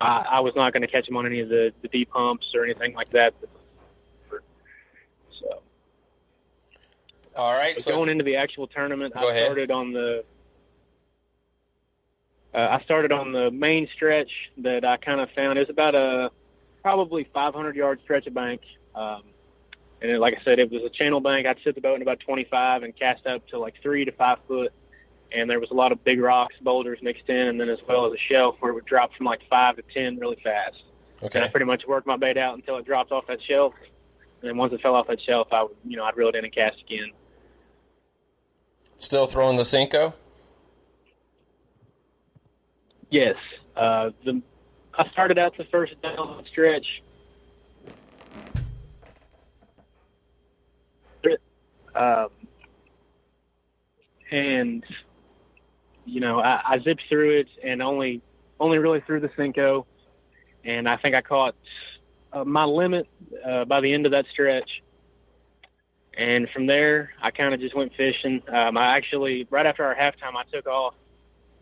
I, 0.00 0.24
I 0.34 0.40
was 0.40 0.52
not 0.54 0.72
going 0.72 0.82
to 0.82 0.88
catch 0.88 1.06
them 1.06 1.16
on 1.16 1.26
any 1.26 1.40
of 1.40 1.48
the, 1.48 1.72
the 1.82 1.88
deep 1.88 2.10
humps 2.12 2.52
or 2.54 2.64
anything 2.64 2.94
like 2.94 3.10
that. 3.10 3.34
So 5.40 5.62
All 7.34 7.54
right. 7.54 7.80
So 7.80 7.90
going 7.90 8.08
into 8.08 8.22
the 8.22 8.36
actual 8.36 8.68
tournament, 8.68 9.14
I 9.16 9.24
ahead. 9.24 9.46
started 9.46 9.72
on 9.72 9.92
the. 9.92 10.22
Uh, 12.54 12.58
I 12.58 12.82
started 12.84 13.12
on 13.12 13.32
the 13.32 13.50
main 13.50 13.88
stretch 13.94 14.30
that 14.58 14.84
I 14.84 14.96
kind 14.96 15.20
of 15.20 15.28
found. 15.36 15.58
It 15.58 15.68
was 15.68 15.70
about 15.70 15.94
a 15.94 16.30
probably 16.82 17.28
500 17.32 17.76
yard 17.76 18.00
stretch 18.04 18.26
of 18.26 18.34
bank, 18.34 18.62
um, 18.94 19.22
and 20.00 20.10
it, 20.10 20.18
like 20.18 20.34
I 20.40 20.44
said, 20.44 20.58
it 20.58 20.70
was 20.70 20.82
a 20.82 20.88
channel 20.88 21.20
bank. 21.20 21.46
I'd 21.46 21.58
sit 21.62 21.74
the 21.74 21.80
boat 21.80 21.96
in 21.96 22.02
about 22.02 22.20
25 22.20 22.84
and 22.84 22.96
cast 22.96 23.26
up 23.26 23.46
to 23.48 23.58
like 23.58 23.74
three 23.82 24.04
to 24.04 24.12
five 24.12 24.38
foot, 24.46 24.72
and 25.32 25.50
there 25.50 25.60
was 25.60 25.70
a 25.70 25.74
lot 25.74 25.92
of 25.92 26.02
big 26.04 26.20
rocks, 26.20 26.54
boulders 26.62 27.00
mixed 27.02 27.28
in, 27.28 27.48
and 27.48 27.60
then 27.60 27.68
as 27.68 27.78
well 27.86 28.06
as 28.06 28.12
a 28.12 28.32
shelf 28.32 28.56
where 28.60 28.72
it 28.72 28.74
would 28.74 28.86
drop 28.86 29.12
from 29.14 29.26
like 29.26 29.40
five 29.50 29.76
to 29.76 29.82
ten 29.92 30.18
really 30.18 30.38
fast. 30.42 30.76
And 31.36 31.44
I 31.44 31.48
pretty 31.48 31.66
much 31.66 31.82
worked 31.86 32.06
my 32.06 32.16
bait 32.16 32.38
out 32.38 32.54
until 32.54 32.76
it 32.78 32.86
dropped 32.86 33.12
off 33.12 33.26
that 33.26 33.40
shelf, 33.46 33.74
and 34.40 34.48
then 34.48 34.56
once 34.56 34.72
it 34.72 34.80
fell 34.80 34.94
off 34.94 35.08
that 35.08 35.20
shelf, 35.20 35.48
I 35.52 35.64
would, 35.64 35.76
you 35.84 35.96
know, 35.96 36.04
I'd 36.04 36.16
reel 36.16 36.28
it 36.28 36.36
in 36.36 36.44
and 36.44 36.54
cast 36.54 36.80
again. 36.80 37.10
Still 39.00 39.26
throwing 39.26 39.56
the 39.56 39.64
Senko. 39.64 40.14
Yes. 43.10 43.36
Uh, 43.76 44.10
the 44.24 44.42
I 44.94 45.08
started 45.10 45.38
out 45.38 45.56
the 45.56 45.64
first 45.64 46.00
down 46.02 46.44
stretch. 46.50 46.86
Um, 51.94 52.28
and 54.30 54.84
you 56.04 56.20
know, 56.20 56.40
I, 56.40 56.60
I 56.64 56.78
zipped 56.80 57.02
through 57.08 57.40
it 57.40 57.48
and 57.62 57.82
only 57.82 58.22
only 58.60 58.78
really 58.78 59.00
through 59.00 59.20
the 59.20 59.28
Senko, 59.28 59.84
and 60.64 60.88
I 60.88 60.96
think 60.96 61.14
I 61.14 61.22
caught 61.22 61.54
uh, 62.32 62.44
my 62.44 62.64
limit 62.64 63.06
uh, 63.44 63.64
by 63.64 63.80
the 63.80 63.92
end 63.92 64.06
of 64.06 64.12
that 64.12 64.26
stretch. 64.32 64.68
And 66.16 66.48
from 66.50 66.66
there, 66.66 67.10
I 67.22 67.30
kind 67.30 67.54
of 67.54 67.60
just 67.60 67.76
went 67.76 67.92
fishing. 67.96 68.42
Um, 68.48 68.76
I 68.76 68.96
actually, 68.96 69.46
right 69.50 69.66
after 69.66 69.84
our 69.84 69.94
halftime, 69.94 70.34
I 70.36 70.42
took 70.52 70.66
off 70.66 70.94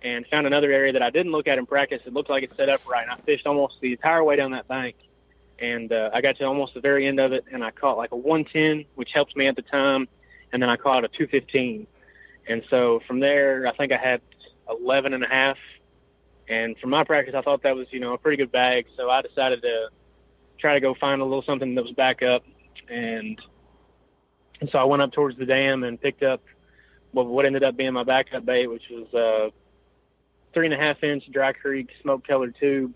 and 0.03 0.27
found 0.31 0.47
another 0.47 0.71
area 0.71 0.93
that 0.93 1.03
I 1.03 1.11
didn't 1.11 1.33
look 1.33 1.47
at 1.47 1.59
in 1.59 1.67
practice. 1.67 2.01
It 2.07 2.13
looked 2.13 2.31
like 2.31 2.43
it 2.43 2.53
set 2.57 2.69
up 2.69 2.87
right, 2.89 3.03
and 3.03 3.11
I 3.11 3.17
fished 3.25 3.47
almost 3.47 3.75
the 3.81 3.93
entire 3.93 4.23
way 4.23 4.37
down 4.37 4.53
that 4.53 4.69
bank. 4.69 4.97
And 5.59 5.91
uh, 5.91 6.11
I 6.13 6.21
got 6.21 6.37
to 6.37 6.45
almost 6.45 6.75
the 6.75 6.81
very 6.81 7.07
end 7.07 7.19
of 7.19 7.33
it, 7.33 7.45
and 7.51 7.65
I 7.65 7.71
caught 7.71 7.97
like 7.97 8.13
a 8.13 8.17
110, 8.17 8.85
which 8.95 9.11
helped 9.15 9.37
me 9.37 9.49
at 9.49 9.57
the 9.57 9.63
time, 9.63 10.07
and 10.53 10.63
then 10.63 10.69
I 10.69 10.77
caught 10.77 11.05
a 11.05 11.09
215. 11.09 11.87
And 12.49 12.63
so 12.71 13.01
from 13.07 13.21
there, 13.21 13.67
I 13.67 13.75
think 13.75 13.93
I 13.93 13.97
had 13.97 14.21
11 14.69 15.15
and 15.15 15.25
a 15.25 15.29
half. 15.29 15.57
And 16.49 16.77
from 16.79 16.91
my 16.91 17.05
practice, 17.05 17.35
I 17.37 17.43
thought 17.43 17.63
that 17.63 17.75
was, 17.75 17.87
you 17.91 18.01
know, 18.01 18.13
a 18.13 18.19
pretty 18.19 18.37
good 18.37 18.53
bag. 18.53 18.87
So 18.97 19.11
I 19.11 19.23
decided 19.23 19.63
to 19.63 19.89
try 20.59 20.75
to 20.75 20.81
go 20.81 20.95
find 20.95 21.21
a 21.21 21.25
little 21.25 21.43
something 21.43 21.75
that 21.75 21.83
was 21.83 21.93
back 21.95 22.23
up. 22.23 22.45
And, 22.89 23.41
and 24.61 24.71
so 24.71 24.79
I 24.79 24.85
went 24.85 25.03
up 25.03 25.13
towards 25.13 25.39
the 25.39 25.47
dam 25.47 25.83
and 25.83 26.01
picked 26.01 26.23
up 26.23 26.43
what, 27.13 27.27
what 27.27 27.47
ended 27.47 27.65
up 27.65 27.77
being 27.77 27.95
my 27.95 28.05
backup 28.05 28.45
bait, 28.45 28.69
which 28.69 28.85
was 28.91 29.13
uh, 29.15 29.51
three 30.57 30.65
and 30.65 30.75
a 30.75 30.79
half 30.79 31.03
inch 31.03 31.31
dry 31.31 31.53
creek 31.53 31.91
smoke 32.01 32.27
colored 32.27 32.55
tube, 32.59 32.95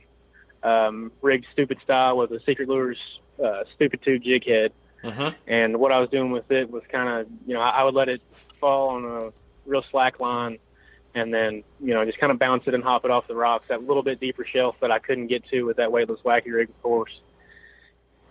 um, 0.63 1.13
rigged 1.21 1.45
stupid 1.53 1.77
style 1.85 2.17
with 2.17 2.31
a 2.31 2.41
secret 2.47 2.71
lures 2.71 2.97
uh, 3.45 3.65
stupid 3.75 4.01
tube 4.03 4.23
jig 4.23 4.47
head. 4.47 4.73
Mm-hmm. 5.05 5.29
And 5.47 5.79
what 5.79 5.93
I 5.93 5.99
was 5.99 6.09
doing 6.09 6.31
with 6.31 6.51
it 6.51 6.71
was 6.71 6.83
kind 6.91 7.21
of, 7.21 7.27
you 7.47 7.53
know, 7.53 7.61
I, 7.61 7.81
I 7.81 7.85
would 7.85 7.95
let 7.95 8.09
it 8.09 8.23
fall 8.61 8.91
on 8.91 9.05
a 9.05 9.33
real 9.67 9.85
slack 9.91 10.21
line 10.21 10.59
and 11.15 11.35
then, 11.35 11.63
you 11.81 11.93
know, 11.93 12.03
just 12.07 12.19
kind 12.19 12.33
of 12.33 12.39
bounce 12.39 12.65
it 12.67 12.73
and 12.73 12.83
hop 12.83 13.05
it 13.05 13.11
off 13.11 13.29
the 13.29 13.35
rocks, 13.35 13.67
that 13.69 13.83
little 13.83 14.03
bit 14.03 14.21
deeper 14.21 14.47
shelf 14.47 14.77
that 14.81 14.91
I 14.91 14.99
couldn't 14.99 15.27
get 15.27 15.45
to 15.49 15.65
with 15.65 15.77
that 15.77 15.93
weightless 15.93 16.21
wacky 16.21 16.53
rig, 16.53 16.71
of 16.71 16.83
course. 16.83 17.21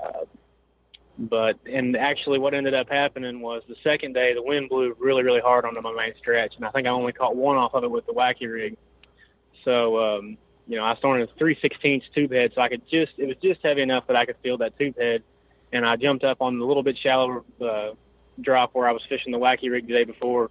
Uh, 0.03 0.25
but, 1.19 1.59
and 1.71 1.95
actually 1.95 2.39
what 2.39 2.55
ended 2.55 2.73
up 2.73 2.89
happening 2.89 3.41
was 3.41 3.61
the 3.67 3.75
second 3.83 4.13
day, 4.13 4.33
the 4.33 4.41
wind 4.41 4.69
blew 4.69 4.95
really, 4.97 5.21
really 5.21 5.41
hard 5.41 5.65
onto 5.65 5.81
my 5.81 5.93
main 5.93 6.13
stretch. 6.17 6.55
And 6.55 6.65
I 6.65 6.71
think 6.71 6.87
I 6.87 6.89
only 6.89 7.11
caught 7.11 7.35
one 7.35 7.57
off 7.57 7.75
of 7.75 7.83
it 7.83 7.91
with 7.91 8.07
the 8.07 8.13
wacky 8.13 8.51
rig. 8.51 8.77
So, 9.65 9.99
um, 9.99 10.37
you 10.67 10.77
know, 10.77 10.85
I 10.85 10.95
started 10.95 11.29
a 11.29 11.33
3 11.37 11.57
16 11.61 12.01
tube 12.13 12.31
head, 12.31 12.51
so 12.55 12.61
I 12.61 12.69
could 12.69 12.81
just, 12.89 13.13
it 13.17 13.27
was 13.27 13.37
just 13.41 13.61
heavy 13.63 13.81
enough 13.81 14.07
that 14.07 14.15
I 14.15 14.25
could 14.25 14.37
feel 14.43 14.57
that 14.59 14.77
tube 14.77 14.97
head. 14.97 15.23
And 15.71 15.85
I 15.85 15.95
jumped 15.95 16.23
up 16.23 16.41
on 16.41 16.59
the 16.59 16.65
little 16.65 16.83
bit 16.83 16.97
shallower 16.97 17.43
uh, 17.61 17.91
drop 18.41 18.71
where 18.73 18.87
I 18.87 18.91
was 18.91 19.01
fishing 19.07 19.31
the 19.31 19.39
wacky 19.39 19.69
rig 19.69 19.87
the 19.87 19.93
day 19.93 20.03
before 20.03 20.49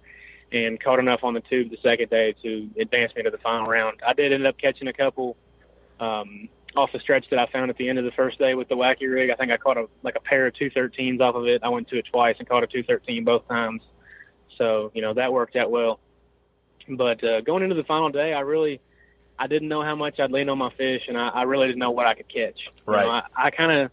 and 0.51 0.81
caught 0.81 0.99
enough 0.99 1.23
on 1.23 1.33
the 1.33 1.41
tube 1.41 1.69
the 1.69 1.77
second 1.83 2.09
day 2.09 2.33
to 2.43 2.69
advance 2.79 3.13
me 3.15 3.23
to 3.23 3.29
the 3.29 3.37
final 3.37 3.67
round. 3.67 3.99
I 4.05 4.13
did 4.13 4.33
end 4.33 4.47
up 4.47 4.57
catching 4.57 4.87
a 4.87 4.93
couple 4.93 5.37
um, 5.99 6.49
off 6.75 6.91
the 6.91 6.99
stretch 6.99 7.25
that 7.29 7.39
I 7.39 7.47
found 7.51 7.69
at 7.69 7.77
the 7.77 7.89
end 7.89 7.99
of 7.99 8.05
the 8.05 8.11
first 8.11 8.39
day 8.39 8.55
with 8.55 8.67
the 8.69 8.75
wacky 8.75 9.11
rig. 9.11 9.29
I 9.29 9.35
think 9.35 9.51
I 9.51 9.57
caught 9.57 9.77
a 9.77 9.87
like 10.03 10.15
a 10.15 10.21
pair 10.21 10.47
of 10.47 10.53
213s 10.53 11.19
off 11.21 11.35
of 11.35 11.45
it. 11.45 11.61
I 11.63 11.69
went 11.69 11.87
to 11.89 11.97
it 11.97 12.05
twice 12.11 12.35
and 12.39 12.47
caught 12.47 12.63
a 12.63 12.67
213 12.67 13.23
both 13.23 13.47
times. 13.47 13.81
So, 14.57 14.91
you 14.93 15.01
know, 15.01 15.13
that 15.13 15.31
worked 15.31 15.55
out 15.55 15.71
well. 15.71 15.99
But 16.87 17.23
uh, 17.23 17.41
going 17.41 17.63
into 17.63 17.75
the 17.75 17.83
final 17.83 18.09
day, 18.09 18.33
I 18.33 18.41
really 18.41 18.81
I 19.39 19.47
didn't 19.47 19.69
know 19.69 19.81
how 19.81 19.95
much 19.95 20.19
I'd 20.19 20.31
lean 20.31 20.49
on 20.49 20.57
my 20.57 20.69
fish, 20.71 21.03
and 21.07 21.17
I, 21.17 21.29
I 21.29 21.43
really 21.43 21.67
didn't 21.67 21.79
know 21.79 21.91
what 21.91 22.05
I 22.05 22.13
could 22.13 22.27
catch. 22.27 22.59
You 22.87 22.93
Right. 22.93 23.05
know, 23.05 23.11
I, 23.11 23.23
I 23.37 23.49
kind 23.51 23.71
of 23.71 23.91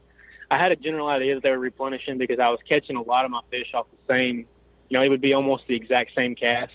I 0.51 0.59
had 0.59 0.73
a 0.73 0.77
general 0.77 1.09
idea 1.09 1.35
that 1.35 1.43
they 1.43 1.51
were 1.51 1.59
replenishing 1.59 2.19
because 2.19 2.39
I 2.41 2.49
was 2.51 2.59
catching 2.69 2.97
a 2.97 3.03
lot 3.03 3.25
of 3.25 3.31
my 3.31 3.41
fish 3.51 3.69
off 3.73 3.87
the 3.91 4.13
same. 4.13 4.47
You 4.89 4.99
know, 4.99 5.03
it 5.03 5.09
would 5.09 5.21
be 5.21 5.33
almost 5.33 5.65
the 5.69 5.77
exact 5.77 6.13
same 6.17 6.35
cast, 6.35 6.73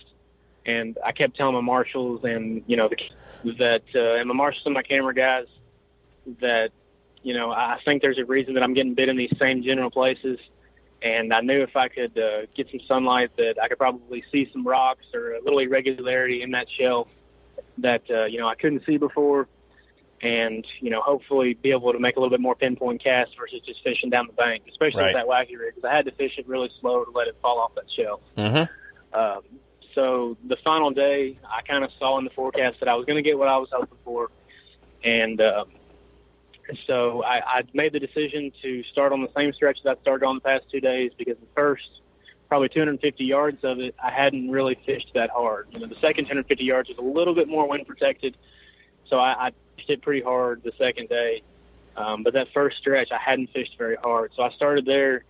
and 0.65 0.97
I 1.05 1.11
kept 1.11 1.35
telling 1.35 1.53
my 1.55 1.61
marshals 1.61 2.21
and 2.23 2.63
you 2.65 2.77
know 2.77 2.89
the, 2.89 3.51
that 3.59 3.83
uh, 3.93 4.19
and 4.19 4.27
my 4.27 4.33
marshals 4.33 4.63
and 4.65 4.73
my 4.73 4.83
camera 4.83 5.13
guys 5.13 5.47
that 6.39 6.71
you 7.23 7.33
know 7.33 7.51
I 7.51 7.77
think 7.83 8.01
there's 8.01 8.19
a 8.19 8.25
reason 8.25 8.53
that 8.53 8.63
I'm 8.63 8.73
getting 8.73 8.93
bit 8.93 9.09
in 9.09 9.17
these 9.17 9.33
same 9.37 9.63
general 9.63 9.91
places. 9.91 10.39
And 11.03 11.33
I 11.33 11.41
knew 11.41 11.63
if 11.63 11.75
I 11.75 11.87
could 11.87 12.15
uh, 12.17 12.45
get 12.55 12.69
some 12.69 12.79
sunlight, 12.87 13.31
that 13.37 13.55
I 13.59 13.67
could 13.67 13.79
probably 13.79 14.23
see 14.31 14.47
some 14.53 14.65
rocks 14.65 15.05
or 15.15 15.33
a 15.33 15.41
little 15.43 15.57
irregularity 15.57 16.43
in 16.43 16.51
that 16.51 16.67
shelf 16.79 17.07
that 17.79 18.03
uh, 18.09 18.25
you 18.25 18.39
know 18.39 18.47
I 18.47 18.55
couldn't 18.55 18.83
see 18.85 18.97
before, 18.97 19.47
and 20.21 20.65
you 20.79 20.89
know 20.89 21.01
hopefully 21.01 21.53
be 21.55 21.71
able 21.71 21.93
to 21.93 21.99
make 21.99 22.15
a 22.15 22.19
little 22.19 22.29
bit 22.29 22.41
more 22.41 22.55
pinpoint 22.55 23.03
cast 23.03 23.31
versus 23.39 23.61
just 23.65 23.83
fishing 23.83 24.09
down 24.09 24.27
the 24.27 24.33
bank, 24.33 24.63
especially 24.69 25.01
Right. 25.03 25.13
with 25.15 25.23
that 25.23 25.27
wacky 25.27 25.57
rig 25.59 25.75
because 25.75 25.89
I 25.89 25.95
had 25.95 26.05
to 26.05 26.11
fish 26.11 26.33
it 26.37 26.47
really 26.47 26.69
slow 26.79 27.03
to 27.05 27.11
let 27.11 27.27
it 27.27 27.35
fall 27.41 27.59
off 27.59 27.75
that 27.75 27.85
shelf. 27.95 28.21
Mm-hmm. 28.37 29.19
Um, 29.19 29.41
so 29.95 30.37
the 30.47 30.55
final 30.63 30.91
day, 30.91 31.37
I 31.43 31.61
kind 31.63 31.83
of 31.83 31.89
saw 31.99 32.17
in 32.17 32.23
the 32.23 32.29
forecast 32.29 32.79
that 32.79 32.87
I 32.87 32.95
was 32.95 33.05
going 33.05 33.21
to 33.21 33.27
get 33.29 33.37
what 33.37 33.49
I 33.49 33.57
was 33.57 33.69
hoping 33.73 33.97
for, 34.05 34.29
and 35.03 35.41
um, 35.41 35.71
so 36.87 37.23
I, 37.23 37.59
I 37.59 37.61
made 37.73 37.91
the 37.93 37.99
decision 37.99 38.51
to 38.61 38.83
start 38.91 39.11
on 39.11 39.21
the 39.21 39.29
same 39.35 39.51
stretch 39.53 39.79
that 39.83 39.97
I 39.97 40.01
started 40.01 40.25
on 40.25 40.35
the 40.35 40.41
past 40.41 40.65
two 40.71 40.79
days 40.79 41.11
because 41.17 41.35
the 41.37 41.47
first 41.55 41.83
probably 42.51 42.67
250 42.67 43.23
yards 43.23 43.63
of 43.63 43.79
it 43.79 43.95
I 43.97 44.11
hadn't 44.11 44.51
really 44.51 44.77
fished 44.85 45.11
that 45.13 45.29
hard. 45.29 45.67
You 45.71 45.79
know, 45.79 45.87
the 45.87 45.95
second 46.01 46.25
250 46.25 46.65
yards 46.65 46.89
was 46.89 46.97
a 46.97 47.01
little 47.01 47.33
bit 47.33 47.47
more 47.47 47.65
wind 47.65 47.87
protected, 47.87 48.35
so 49.07 49.19
I, 49.19 49.47
I 49.47 49.51
fished 49.77 49.89
it 49.89 50.01
pretty 50.01 50.21
hard 50.21 50.61
the 50.61 50.73
second 50.77 51.07
day. 51.07 51.43
Um, 51.95 52.23
but 52.23 52.33
that 52.33 52.47
first 52.53 52.77
stretch, 52.77 53.09
I 53.09 53.19
hadn't 53.19 53.51
fished 53.53 53.77
very 53.77 53.95
hard, 53.95 54.33
so 54.35 54.43
I 54.43 54.51
started 54.51 54.85
there, 54.85 55.23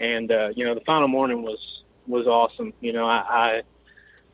and 0.00 0.32
uh, 0.32 0.48
you 0.56 0.64
know 0.64 0.74
the 0.74 0.80
final 0.80 1.06
morning 1.06 1.44
was 1.44 1.60
was 2.08 2.26
awesome. 2.26 2.72
You 2.80 2.92
know, 2.92 3.06
I, 3.06 3.18
I 3.18 3.62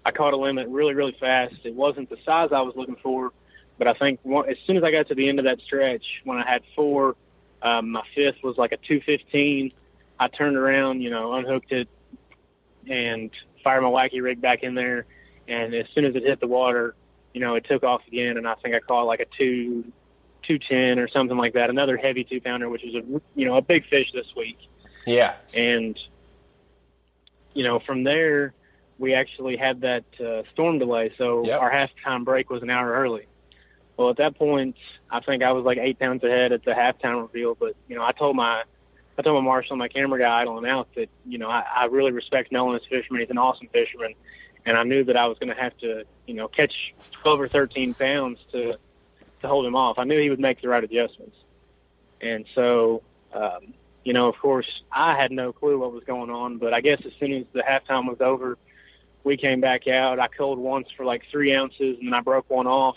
I 0.07 0.11
caught 0.11 0.33
a 0.33 0.39
limit 0.39 0.67
really 0.69 0.95
really 0.95 1.17
fast. 1.21 1.57
It 1.65 1.75
wasn't 1.75 2.09
the 2.09 2.17
size 2.25 2.53
I 2.53 2.63
was 2.63 2.75
looking 2.75 2.97
for, 3.03 3.33
but 3.77 3.87
I 3.87 3.93
think 3.93 4.19
one, 4.23 4.49
as 4.49 4.57
soon 4.67 4.79
as 4.79 4.83
I 4.83 4.91
got 4.91 5.09
to 5.09 5.15
the 5.15 5.29
end 5.29 5.41
of 5.41 5.45
that 5.45 5.61
stretch, 5.61 6.23
when 6.25 6.39
I 6.39 6.51
had 6.51 6.63
four, 6.75 7.17
um, 7.61 7.91
my 7.91 8.03
fifth 8.15 8.43
was 8.43 8.57
like 8.57 8.73
a 8.73 8.79
215. 8.79 9.73
I 10.19 10.29
turned 10.29 10.57
around, 10.57 11.03
you 11.03 11.11
know, 11.11 11.35
unhooked 11.35 11.73
it, 11.73 11.89
and 12.89 13.31
fired 13.63 13.83
my 13.83 13.89
wacky 13.89 14.23
rig 14.23 14.41
back 14.41 14.63
in 14.63 14.75
there. 14.75 15.07
And 15.49 15.75
as 15.75 15.87
soon 15.95 16.05
as 16.05 16.15
it 16.15 16.23
hit 16.23 16.41
the 16.41 16.47
water, 16.47 16.95
you 17.35 17.41
know, 17.41 17.55
it 17.55 17.65
took 17.69 17.83
off 17.83 18.03
again, 18.07 18.37
and 18.37 18.47
I 18.47 18.55
think 18.55 18.75
I 18.75 18.81
caught 18.81 19.05
like 19.05 19.21
a 19.21 19.27
two, 19.39 19.85
two 20.47 20.59
ten 20.59 20.99
or 20.99 21.09
something 21.09 21.37
like 21.37 21.55
that. 21.55 21.71
Another 21.71 21.97
heavy 21.97 22.25
two 22.25 22.41
pounder, 22.41 22.69
which 22.69 22.83
was 22.85 22.95
a 22.95 23.21
you 23.35 23.47
know 23.47 23.57
a 23.57 23.63
big 23.63 23.89
fish 23.89 24.07
this 24.13 24.27
week. 24.37 24.59
Yeah. 25.07 25.35
And 25.57 25.99
you 27.55 27.65
know, 27.65 27.81
from 27.81 28.05
there, 28.05 28.55
we 28.99 29.15
actually 29.15 29.57
had 29.57 29.81
that 29.81 30.05
uh, 30.21 30.43
storm 30.53 30.79
delay, 30.79 31.13
so 31.19 31.45
Yep. 31.45 31.61
our 31.61 31.71
halftime 31.71 32.25
break 32.25 32.51
was 32.51 32.63
an 32.63 32.71
hour 32.71 32.93
early. 32.93 33.27
Well, 33.97 34.11
at 34.11 34.17
that 34.19 34.37
point, 34.37 34.77
I 35.11 35.21
think 35.21 35.43
I 35.43 35.53
was 35.53 35.65
like 35.65 35.79
eight 35.79 35.99
pounds 35.99 36.23
ahead 36.23 36.53
at 36.53 36.65
the 36.65 36.73
halftime 36.73 37.23
reveal. 37.23 37.55
But 37.55 37.75
you 37.89 37.97
know, 37.97 38.03
I 38.03 38.13
told 38.13 38.37
my 38.37 38.63
I 39.19 39.23
told 39.23 39.43
my 39.43 39.47
marshal, 39.47 39.77
my 39.77 39.89
camera 39.89 40.19
guy 40.19 40.41
idling 40.41 40.67
out, 40.67 40.89
that 40.95 41.09
you 41.27 41.39
know 41.39 41.49
I, 41.49 41.65
I 41.77 41.85
really 41.87 42.13
respect 42.13 42.53
Nolan 42.53 42.77
as 42.77 42.83
a 42.87 42.89
fisherman. 42.89 43.21
He's 43.21 43.31
an 43.31 43.39
awesome 43.39 43.69
fisherman, 43.73 44.15
and 44.65 44.77
I 44.77 44.83
knew 44.83 45.05
that 45.05 45.17
I 45.17 45.27
was 45.27 45.39
going 45.39 45.55
to 45.55 45.61
have 45.61 45.77
to 45.79 46.05
you 46.27 46.35
know 46.35 46.49
catch 46.49 46.95
12 47.23 47.41
or 47.41 47.49
13 47.49 47.95
pounds 47.95 48.39
to 48.53 48.73
to 49.43 49.49
hold 49.49 49.67
him 49.67 49.77
off. 49.77 49.99
I 49.99 50.05
knew 50.05 50.21
he 50.21 50.31
would 50.31 50.41
make 50.41 50.63
the 50.63 50.69
right 50.69 50.83
adjustments, 50.83 51.37
and 52.21 52.47
so 52.55 53.03
um, 53.33 53.75
you 54.05 54.13
know, 54.13 54.29
of 54.29 54.37
course, 54.39 54.83
I 54.93 55.17
had 55.17 55.31
no 55.31 55.53
clue 55.53 55.79
what 55.79 55.93
was 55.93 56.05
going 56.05 56.31
on. 56.31 56.59
But 56.59 56.73
I 56.73 56.81
guess 56.81 57.01
as 57.05 57.13
soon 57.19 57.33
as 57.33 57.45
the 57.53 57.61
halftime 57.61 58.09
was 58.09 58.21
over, 58.21 58.59
we 59.25 59.37
came 59.37 59.61
back 59.61 59.87
out. 59.87 60.19
I 60.19 60.29
culled 60.29 60.59
once 60.59 60.89
for 60.97 61.05
like 61.05 61.23
three 61.31 61.55
ounces, 61.55 61.99
and 61.99 62.07
then 62.07 62.15
I 62.15 62.21
broke 62.21 62.49
one 62.49 62.67
off. 62.67 62.97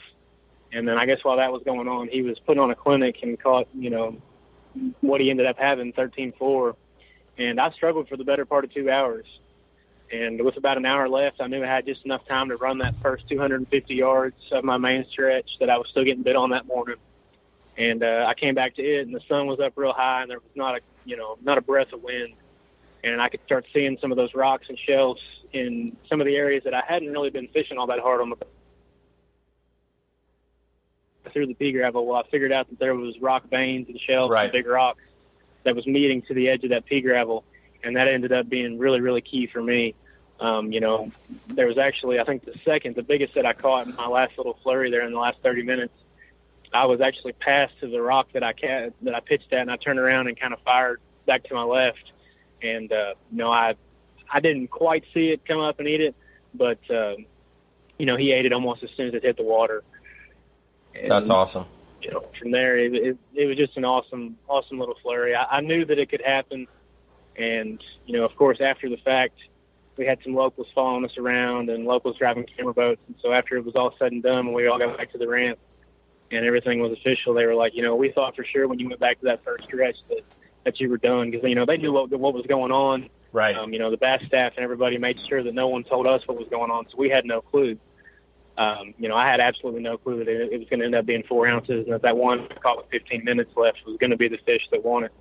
And 0.72 0.88
then 0.88 0.98
I 0.98 1.06
guess 1.06 1.20
while 1.24 1.38
that 1.38 1.52
was 1.52 1.62
going 1.64 1.88
on, 1.88 2.08
he 2.08 2.22
was 2.24 2.40
putting 2.40 2.62
on 2.62 2.72
a 2.72 2.76
clinic 2.76 3.18
and 3.22 3.40
caught, 3.40 3.68
you 3.78 3.90
know, 3.90 4.18
what 5.02 5.22
he 5.22 5.30
ended 5.30 5.46
up 5.46 5.58
having, 5.58 5.94
13-4. 5.94 6.76
And 7.38 7.60
I 7.60 7.72
struggled 7.72 8.08
for 8.08 8.18
the 8.18 8.24
better 8.24 8.46
part 8.46 8.64
of 8.64 8.74
two 8.74 8.90
hours. 8.90 9.26
And 10.12 10.44
with 10.44 10.58
about 10.58 10.78
an 10.78 10.86
hour 10.86 11.10
left, 11.10 11.42
I 11.42 11.48
knew 11.48 11.64
I 11.64 11.68
had 11.68 11.86
just 11.86 12.06
enough 12.06 12.26
time 12.28 12.50
to 12.50 12.56
run 12.56 12.78
that 12.80 12.94
first 13.02 13.28
250 13.30 13.96
yards 13.96 14.36
of 14.52 14.64
my 14.64 14.78
main 14.78 15.06
stretch 15.12 15.50
that 15.60 15.70
I 15.70 15.78
was 15.78 15.88
still 15.90 16.04
getting 16.04 16.24
bit 16.24 16.36
on 16.36 16.52
that 16.52 16.68
morning. 16.68 16.98
And 17.78 18.04
uh, 18.04 18.26
I 18.28 18.36
came 18.36 18.54
back 18.54 18.76
to 18.76 18.84
it, 18.84 19.08
and 19.08 19.16
the 19.16 19.22
sun 19.28 19.48
was 19.48 19.60
up 19.60 19.74
real 19.76 19.94
high, 19.94 20.22
and 20.22 20.30
there 20.30 20.38
was 20.38 20.56
not 20.56 20.76
a, 20.76 20.82
you 21.06 21.18
know, 21.18 21.38
not 21.42 21.58
a 21.58 21.62
breath 21.62 21.92
of 21.94 22.04
wind. 22.04 22.36
And 23.04 23.20
I 23.20 23.30
could 23.30 23.40
start 23.46 23.66
seeing 23.74 23.98
some 24.00 24.12
of 24.12 24.18
those 24.18 24.36
rocks 24.36 24.68
and 24.70 24.78
shells 24.88 25.18
in 25.52 25.98
some 26.08 26.22
of 26.22 26.28
the 26.28 26.36
areas 26.36 26.64
that 26.66 26.76
I 26.76 26.84
hadn't 26.88 27.12
really 27.12 27.32
been 27.32 27.48
fishing 27.48 27.78
all 27.80 27.88
that 27.88 28.00
hard 28.00 28.22
on 28.22 28.30
the 28.30 28.38
through 31.32 31.48
the 31.48 31.54
pea 31.54 31.72
gravel. 31.72 32.06
Well, 32.06 32.18
I 32.18 32.30
figured 32.30 32.52
out 32.52 32.70
that 32.70 32.80
there 32.80 32.96
was 32.96 33.18
rock 33.22 33.50
veins 33.50 33.88
and 33.90 34.00
shells 34.00 34.32
Right. 34.32 34.46
and 34.46 34.52
big 34.52 34.68
rocks 34.68 35.02
that 35.64 35.76
was 35.76 35.88
meeting 35.88 36.22
to 36.24 36.34
the 36.34 36.50
edge 36.50 36.64
of 36.64 36.72
that 36.72 36.86
pea 36.86 37.02
gravel, 37.02 37.44
and 37.84 37.96
that 37.96 38.08
ended 38.08 38.32
up 38.32 38.50
being 38.50 38.78
really, 38.78 39.00
really 39.02 39.22
key 39.22 39.48
for 39.48 39.62
me. 39.62 39.96
Um, 40.40 40.72
you 40.74 40.80
know, 40.82 41.10
there 41.48 41.68
was 41.68 41.78
actually, 41.78 42.20
I 42.20 42.26
think, 42.26 42.44
the 42.44 42.56
second, 42.66 42.96
the 42.96 43.04
biggest 43.04 43.36
that 43.36 43.46
I 43.46 43.54
caught 43.54 43.88
in 43.88 43.96
my 43.96 44.08
last 44.08 44.38
little 44.38 44.58
flurry 44.64 44.92
there 44.92 45.06
in 45.06 45.14
the 45.14 45.20
last 45.20 45.38
30 45.42 45.64
minutes. 45.64 45.94
I 46.74 46.86
was 46.86 47.02
actually 47.02 47.34
passed 47.34 47.80
to 47.82 47.88
the 47.88 48.02
rock 48.02 48.30
that 48.34 48.44
I 48.44 48.52
ca- 48.54 48.90
that 49.04 49.14
I 49.16 49.20
pitched 49.20 49.54
at, 49.54 49.60
and 49.62 49.72
I 49.72 49.78
turned 49.78 50.00
around 50.00 50.28
and 50.28 50.38
kind 50.40 50.54
of 50.54 50.60
fired 50.62 51.00
back 51.28 51.44
to 51.46 51.54
my 51.54 51.64
left. 51.64 52.12
And 52.64 52.92
uh, 52.92 53.14
you 53.32 53.38
know, 53.38 53.52
I 53.52 53.76
I 54.32 54.40
didn't 54.40 54.70
quite 54.70 55.04
see 55.14 55.30
it 55.30 55.46
come 55.46 55.60
up 55.60 55.80
and 55.80 55.88
eat 55.88 56.02
it, 56.02 56.16
but 56.56 56.80
um, 56.90 57.26
you 58.00 58.08
know, 58.08 58.18
he 58.18 58.32
ate 58.34 58.48
it 58.48 58.54
almost 58.54 58.82
as 58.84 58.90
soon 58.98 59.10
as 59.10 59.14
it 59.14 59.22
hit 59.24 59.38
the 59.38 59.44
water. 59.44 59.84
And, 60.96 61.12
That's 61.12 61.30
awesome. 61.30 61.66
you 62.02 62.12
know, 62.12 62.26
from 62.40 62.52
there, 62.52 62.78
it, 62.78 62.94
it, 62.94 63.18
it 63.34 63.46
was 63.46 63.58
just 63.58 63.78
an 63.78 63.86
awesome, 63.86 64.38
awesome 64.48 64.80
little 64.80 64.96
flurry. 65.02 65.36
I, 65.36 65.58
I 65.58 65.62
knew 65.62 65.86
that 65.86 65.98
it 65.98 66.10
could 66.10 66.22
happen, 66.22 66.68
and 67.36 67.84
you 68.06 68.18
know, 68.18 68.26
of 68.26 68.36
course, 68.36 68.60
after 68.62 68.90
the 68.90 68.98
fact, 68.98 69.36
we 69.98 70.06
had 70.06 70.20
some 70.24 70.34
locals 70.34 70.68
following 70.74 71.06
us 71.06 71.18
around 71.18 71.70
and 71.70 71.86
locals 71.86 72.18
driving 72.18 72.46
camera 72.46 72.74
boats. 72.74 73.02
And 73.08 73.16
so 73.22 73.32
after 73.32 73.58
it 73.58 73.66
was 73.66 73.76
all 73.76 73.94
said 74.00 74.12
and 74.12 74.24
done, 74.24 74.48
when 74.48 74.56
we 74.56 74.68
all 74.68 74.80
got 74.80 74.98
back 74.98 75.12
to 75.12 75.18
the 75.18 75.28
ramp 75.28 75.60
and 76.32 76.46
everything 76.46 76.80
was 76.80 76.92
official, 76.92 77.34
they 77.34 77.46
were 77.46 77.56
like, 77.56 77.76
you 77.76 77.84
know, 77.84 77.96
we 77.96 78.12
thought 78.12 78.36
for 78.36 78.44
sure 78.44 78.68
when 78.68 78.80
you 78.80 78.88
went 78.88 79.00
back 79.00 79.20
to 79.20 79.26
that 79.26 79.44
first 79.44 79.66
stretch 79.66 79.98
that 80.10 80.22
that 80.66 80.80
you 80.80 80.90
were 80.90 80.98
done 80.98 81.30
because 81.30 81.48
you 81.48 81.56
know 81.56 81.66
they 81.66 81.78
knew 81.78 81.92
what 81.92 82.10
what 82.12 82.34
was 82.34 82.46
going 82.46 82.72
on. 82.72 83.10
Right. 83.32 83.56
Um, 83.56 83.74
you 83.74 83.80
know, 83.80 83.92
the 83.92 83.98
bass 83.98 84.22
staff 84.28 84.54
and 84.56 84.64
everybody 84.64 84.98
made 84.98 85.20
sure 85.28 85.42
that 85.44 85.54
no 85.54 85.68
one 85.68 85.84
told 85.84 86.06
us 86.06 86.22
what 86.28 86.38
was 86.38 86.48
going 86.50 86.72
on, 86.72 86.86
so 86.90 86.98
we 86.98 87.10
had 87.10 87.26
no 87.26 87.42
clue. 87.42 87.78
Um, 88.58 88.94
you 89.00 89.10
know, 89.10 89.16
I 89.16 89.30
had 89.30 89.40
absolutely 89.40 89.82
no 89.82 89.98
clue 89.98 90.20
that 90.20 90.28
it, 90.28 90.54
it 90.54 90.60
was 90.60 90.68
going 90.70 90.80
to 90.80 90.86
end 90.86 90.96
up 90.96 91.06
being 91.06 91.24
four 91.28 91.48
ounces, 91.48 91.86
and 91.86 91.94
that 91.94 92.04
that 92.04 92.18
one 92.18 92.48
I 92.52 92.56
caught 92.60 92.78
with 92.78 92.88
15 92.92 93.24
minutes 93.24 93.52
left 93.56 93.80
was 93.86 93.98
going 93.98 94.12
to 94.12 94.18
be 94.18 94.28
the 94.28 94.38
fish 94.46 94.62
that 94.72 94.84
won 94.84 95.06
it. 95.06 95.12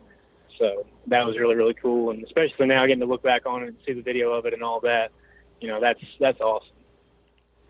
So 0.59 0.87
that 1.07 1.25
was 1.25 1.39
really 1.39 1.55
really 1.55 1.75
cool, 1.75 2.11
and 2.11 2.23
especially 2.25 2.67
now 2.67 2.85
getting 2.87 3.01
to 3.01 3.07
look 3.07 3.23
back 3.23 3.47
on 3.47 3.63
it 3.63 3.69
and 3.69 3.77
see 3.87 3.95
the 3.95 4.03
video 4.03 4.33
of 4.33 4.45
it 4.45 4.53
and 4.53 4.63
all 4.63 4.81
that. 4.81 5.11
You 5.61 5.69
know, 5.69 5.81
that's 5.81 6.01
that's 6.21 6.41
awesome. 6.41 6.69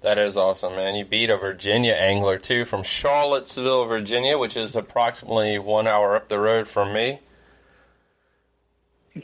That 0.01 0.19
is 0.19 0.37
awesome, 0.37 0.75
man. 0.75 0.97
You 0.97 1.05
beat 1.05 1.31
a 1.31 1.37
Virginia 1.37 1.93
angler 1.93 2.39
too 2.39 2.65
from 2.65 2.83
Charlottesville, 2.83 3.85
Virginia, 3.85 4.37
which 4.37 4.57
is 4.57 4.75
approximately 4.75 5.61
one 5.61 5.87
hour 5.87 6.17
up 6.17 6.29
the 6.29 6.41
road 6.41 6.67
from 6.67 6.93
me. 6.93 7.21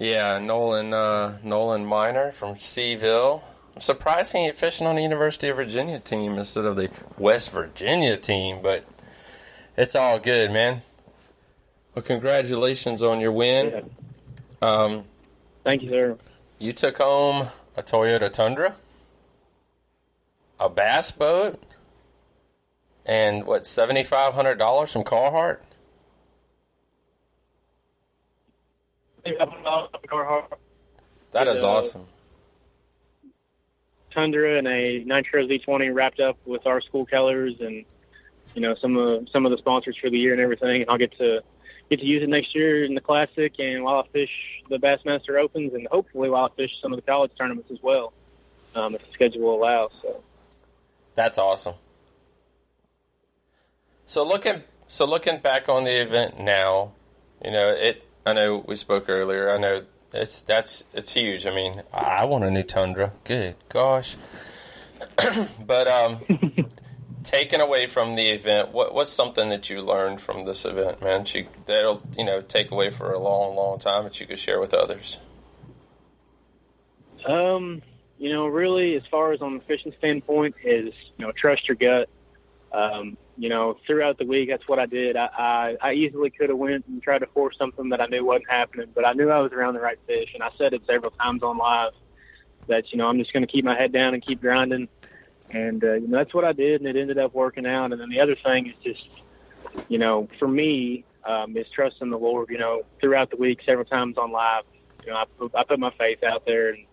Yeah, 0.00 0.38
Nolan 0.38 0.94
uh, 0.94 1.38
Nolan 1.42 1.84
Minor 1.84 2.30
from 2.30 2.56
C-ville. 2.56 3.42
Surprised 3.80 4.32
he 4.32 4.38
ain't 4.38 4.56
fishing 4.56 4.86
on 4.86 4.96
the 4.96 5.02
University 5.02 5.48
of 5.48 5.56
Virginia 5.56 6.00
team 6.00 6.38
instead 6.38 6.64
of 6.64 6.76
the 6.76 6.90
West 7.16 7.50
Virginia 7.50 8.16
team, 8.16 8.60
but 8.62 8.84
it's 9.76 9.94
all 9.94 10.18
good, 10.18 10.50
man. 10.50 10.82
Well, 11.94 12.02
congratulations 12.02 13.02
on 13.02 13.20
your 13.20 13.32
win. 13.32 13.90
Um, 14.60 15.04
Thank 15.64 15.82
you, 15.82 15.88
sir. 15.88 16.18
you 16.58 16.72
took 16.72 16.98
home 16.98 17.48
a 17.76 17.82
Toyota 17.82 18.32
Tundra, 18.32 18.76
a 20.58 20.68
bass 20.68 21.10
boat, 21.10 21.62
and 23.06 23.44
what 23.46 23.66
seventy 23.66 24.02
five 24.04 24.34
hundred 24.34 24.56
dollars 24.58 24.92
from 24.92 25.04
Carhartt. 25.04 25.58
That 31.32 31.46
is 31.48 31.62
awesome. 31.62 32.06
Tundra 34.18 34.58
and 34.58 34.66
a 34.66 35.04
Nitro 35.04 35.46
Z20 35.46 35.94
wrapped 35.94 36.18
up 36.18 36.36
with 36.44 36.66
our 36.66 36.80
school 36.80 37.06
colors 37.06 37.54
and 37.60 37.84
you 38.54 38.60
know 38.60 38.74
some 38.74 38.96
of 38.96 39.28
some 39.32 39.46
of 39.46 39.52
the 39.52 39.58
sponsors 39.58 39.96
for 39.96 40.10
the 40.10 40.18
year 40.18 40.32
and 40.32 40.42
everything. 40.42 40.82
And 40.82 40.90
I'll 40.90 40.98
get 40.98 41.16
to 41.18 41.40
get 41.88 42.00
to 42.00 42.04
use 42.04 42.24
it 42.24 42.28
next 42.28 42.52
year 42.52 42.84
in 42.84 42.96
the 42.96 43.00
Classic 43.00 43.52
and 43.60 43.84
while 43.84 44.00
I 44.00 44.08
fish 44.08 44.30
the 44.68 44.78
Bassmaster 44.78 45.40
Opens 45.40 45.72
and 45.72 45.86
hopefully 45.86 46.28
while 46.28 46.46
I 46.46 46.56
fish 46.56 46.72
some 46.82 46.92
of 46.92 46.96
the 46.96 47.02
college 47.02 47.30
tournaments 47.38 47.70
as 47.70 47.78
well, 47.80 48.12
um, 48.74 48.96
if 48.96 49.06
the 49.06 49.12
schedule 49.12 49.54
allows. 49.54 49.92
So 50.02 50.20
That's 51.14 51.38
awesome. 51.38 51.74
So 54.04 54.24
looking 54.24 54.64
so 54.88 55.04
looking 55.04 55.38
back 55.38 55.68
on 55.68 55.84
the 55.84 56.02
event 56.02 56.40
now, 56.40 56.90
you 57.44 57.52
know, 57.52 57.68
it 57.68 58.04
I 58.26 58.32
know 58.32 58.64
we 58.66 58.74
spoke 58.74 59.08
earlier. 59.08 59.48
I 59.48 59.58
know 59.58 59.84
it's 60.12 60.42
that's 60.42 60.84
it's 60.92 61.12
huge. 61.12 61.46
I 61.46 61.54
mean, 61.54 61.82
I 61.92 62.24
want 62.24 62.44
a 62.44 62.50
new 62.50 62.62
Tundra. 62.62 63.12
Good 63.24 63.56
gosh. 63.68 64.16
but 65.64 65.86
um 65.86 66.20
taken 67.22 67.60
away 67.60 67.86
from 67.86 68.16
the 68.16 68.28
event, 68.30 68.72
what 68.72 68.94
what's 68.94 69.10
something 69.10 69.48
that 69.50 69.68
you 69.68 69.82
learned 69.82 70.20
from 70.20 70.44
this 70.44 70.64
event, 70.64 71.02
man? 71.02 71.24
You, 71.28 71.46
that'll, 71.66 72.02
you 72.16 72.24
know, 72.24 72.40
take 72.40 72.70
away 72.70 72.90
for 72.90 73.12
a 73.12 73.18
long, 73.18 73.54
long 73.54 73.78
time 73.78 74.04
that 74.04 74.20
you 74.20 74.26
could 74.26 74.38
share 74.38 74.60
with 74.60 74.74
others. 74.74 75.18
Um, 77.26 77.82
you 78.18 78.32
know, 78.32 78.46
really, 78.46 78.96
as 78.96 79.02
far 79.10 79.32
as 79.32 79.42
on 79.42 79.58
the 79.58 79.64
fishing 79.64 79.92
standpoint, 79.98 80.54
is 80.64 80.92
you 81.16 81.26
know, 81.26 81.32
trust 81.32 81.68
your 81.68 81.76
gut. 81.76 82.08
Um, 82.72 83.16
you 83.38 83.48
know, 83.48 83.78
throughout 83.86 84.18
the 84.18 84.26
week, 84.26 84.48
that's 84.48 84.66
what 84.66 84.80
I 84.80 84.86
did. 84.86 85.16
I, 85.16 85.28
I, 85.38 85.76
I 85.80 85.92
easily 85.92 86.28
could 86.28 86.48
have 86.48 86.58
went 86.58 86.86
and 86.88 87.00
tried 87.00 87.20
to 87.20 87.26
force 87.28 87.56
something 87.56 87.88
that 87.90 88.00
I 88.00 88.06
knew 88.06 88.24
wasn't 88.24 88.50
happening, 88.50 88.88
but 88.94 89.06
I 89.06 89.12
knew 89.12 89.30
I 89.30 89.38
was 89.38 89.52
around 89.52 89.74
the 89.74 89.80
right 89.80 89.98
fish, 90.06 90.30
and 90.34 90.42
I 90.42 90.50
said 90.58 90.72
it 90.72 90.82
several 90.86 91.12
times 91.12 91.42
on 91.44 91.56
live 91.56 91.92
that 92.66 92.90
you 92.92 92.98
know 92.98 93.06
I'm 93.06 93.18
just 93.18 93.32
going 93.32 93.46
to 93.46 93.50
keep 93.50 93.64
my 93.64 93.76
head 93.76 93.92
down 93.92 94.14
and 94.14 94.24
keep 94.24 94.40
grinding, 94.40 94.88
and 95.50 95.82
uh, 95.84 95.94
you 95.94 96.08
know 96.08 96.18
that's 96.18 96.34
what 96.34 96.44
I 96.44 96.52
did, 96.52 96.80
and 96.80 96.88
it 96.88 97.00
ended 97.00 97.18
up 97.18 97.32
working 97.32 97.64
out. 97.64 97.92
And 97.92 98.00
then 98.00 98.10
the 98.10 98.20
other 98.20 98.36
thing 98.36 98.66
is 98.66 98.74
just, 98.82 99.08
you 99.88 99.98
know, 99.98 100.28
for 100.38 100.48
me, 100.48 101.04
um, 101.24 101.56
is 101.56 101.66
trusting 101.72 102.10
the 102.10 102.18
Lord. 102.18 102.50
You 102.50 102.58
know, 102.58 102.82
throughout 103.00 103.30
the 103.30 103.36
week, 103.36 103.60
several 103.64 103.84
times 103.86 104.18
on 104.18 104.32
live, 104.32 104.64
you 105.04 105.12
know, 105.12 105.16
I 105.16 105.24
put, 105.38 105.54
I 105.54 105.62
put 105.62 105.78
my 105.78 105.92
faith 105.96 106.24
out 106.24 106.44
there 106.44 106.70
and 106.70 106.84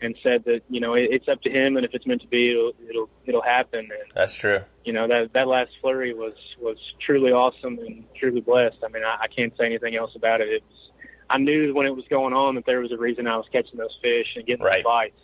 and 0.00 0.16
said 0.22 0.44
that 0.44 0.62
you 0.70 0.80
know 0.80 0.94
it, 0.94 1.08
it's 1.10 1.28
up 1.28 1.42
to 1.42 1.50
him, 1.50 1.76
and 1.76 1.84
if 1.84 1.94
it's 1.94 2.06
meant 2.06 2.22
to 2.22 2.28
be, 2.28 2.52
it'll 2.52 2.72
it'll 2.88 3.10
it'll 3.26 3.42
happen. 3.42 3.80
And 3.80 4.10
That's 4.14 4.34
true. 4.34 4.62
You 4.84 4.92
know 4.92 5.08
that 5.08 5.32
that 5.32 5.48
last 5.48 5.70
flurry 5.80 6.14
was 6.14 6.34
was 6.60 6.76
truly 7.04 7.30
awesome 7.32 7.78
and 7.78 8.04
truly 8.18 8.40
blessed. 8.40 8.76
I 8.84 8.88
mean, 8.88 9.02
I, 9.04 9.16
I 9.22 9.28
can't 9.28 9.52
say 9.56 9.64
anything 9.66 9.96
else 9.96 10.12
about 10.14 10.40
it. 10.40 10.48
It 10.48 10.62
was, 10.68 10.90
I 11.30 11.38
knew 11.38 11.74
when 11.74 11.86
it 11.86 11.96
was 11.96 12.04
going 12.10 12.34
on 12.34 12.54
that 12.56 12.66
there 12.66 12.80
was 12.80 12.92
a 12.92 12.98
reason 12.98 13.26
I 13.26 13.36
was 13.36 13.46
catching 13.50 13.78
those 13.78 13.96
fish 14.02 14.26
and 14.36 14.46
getting 14.46 14.64
Right. 14.64 14.76
those 14.76 14.84
bites, 14.84 15.20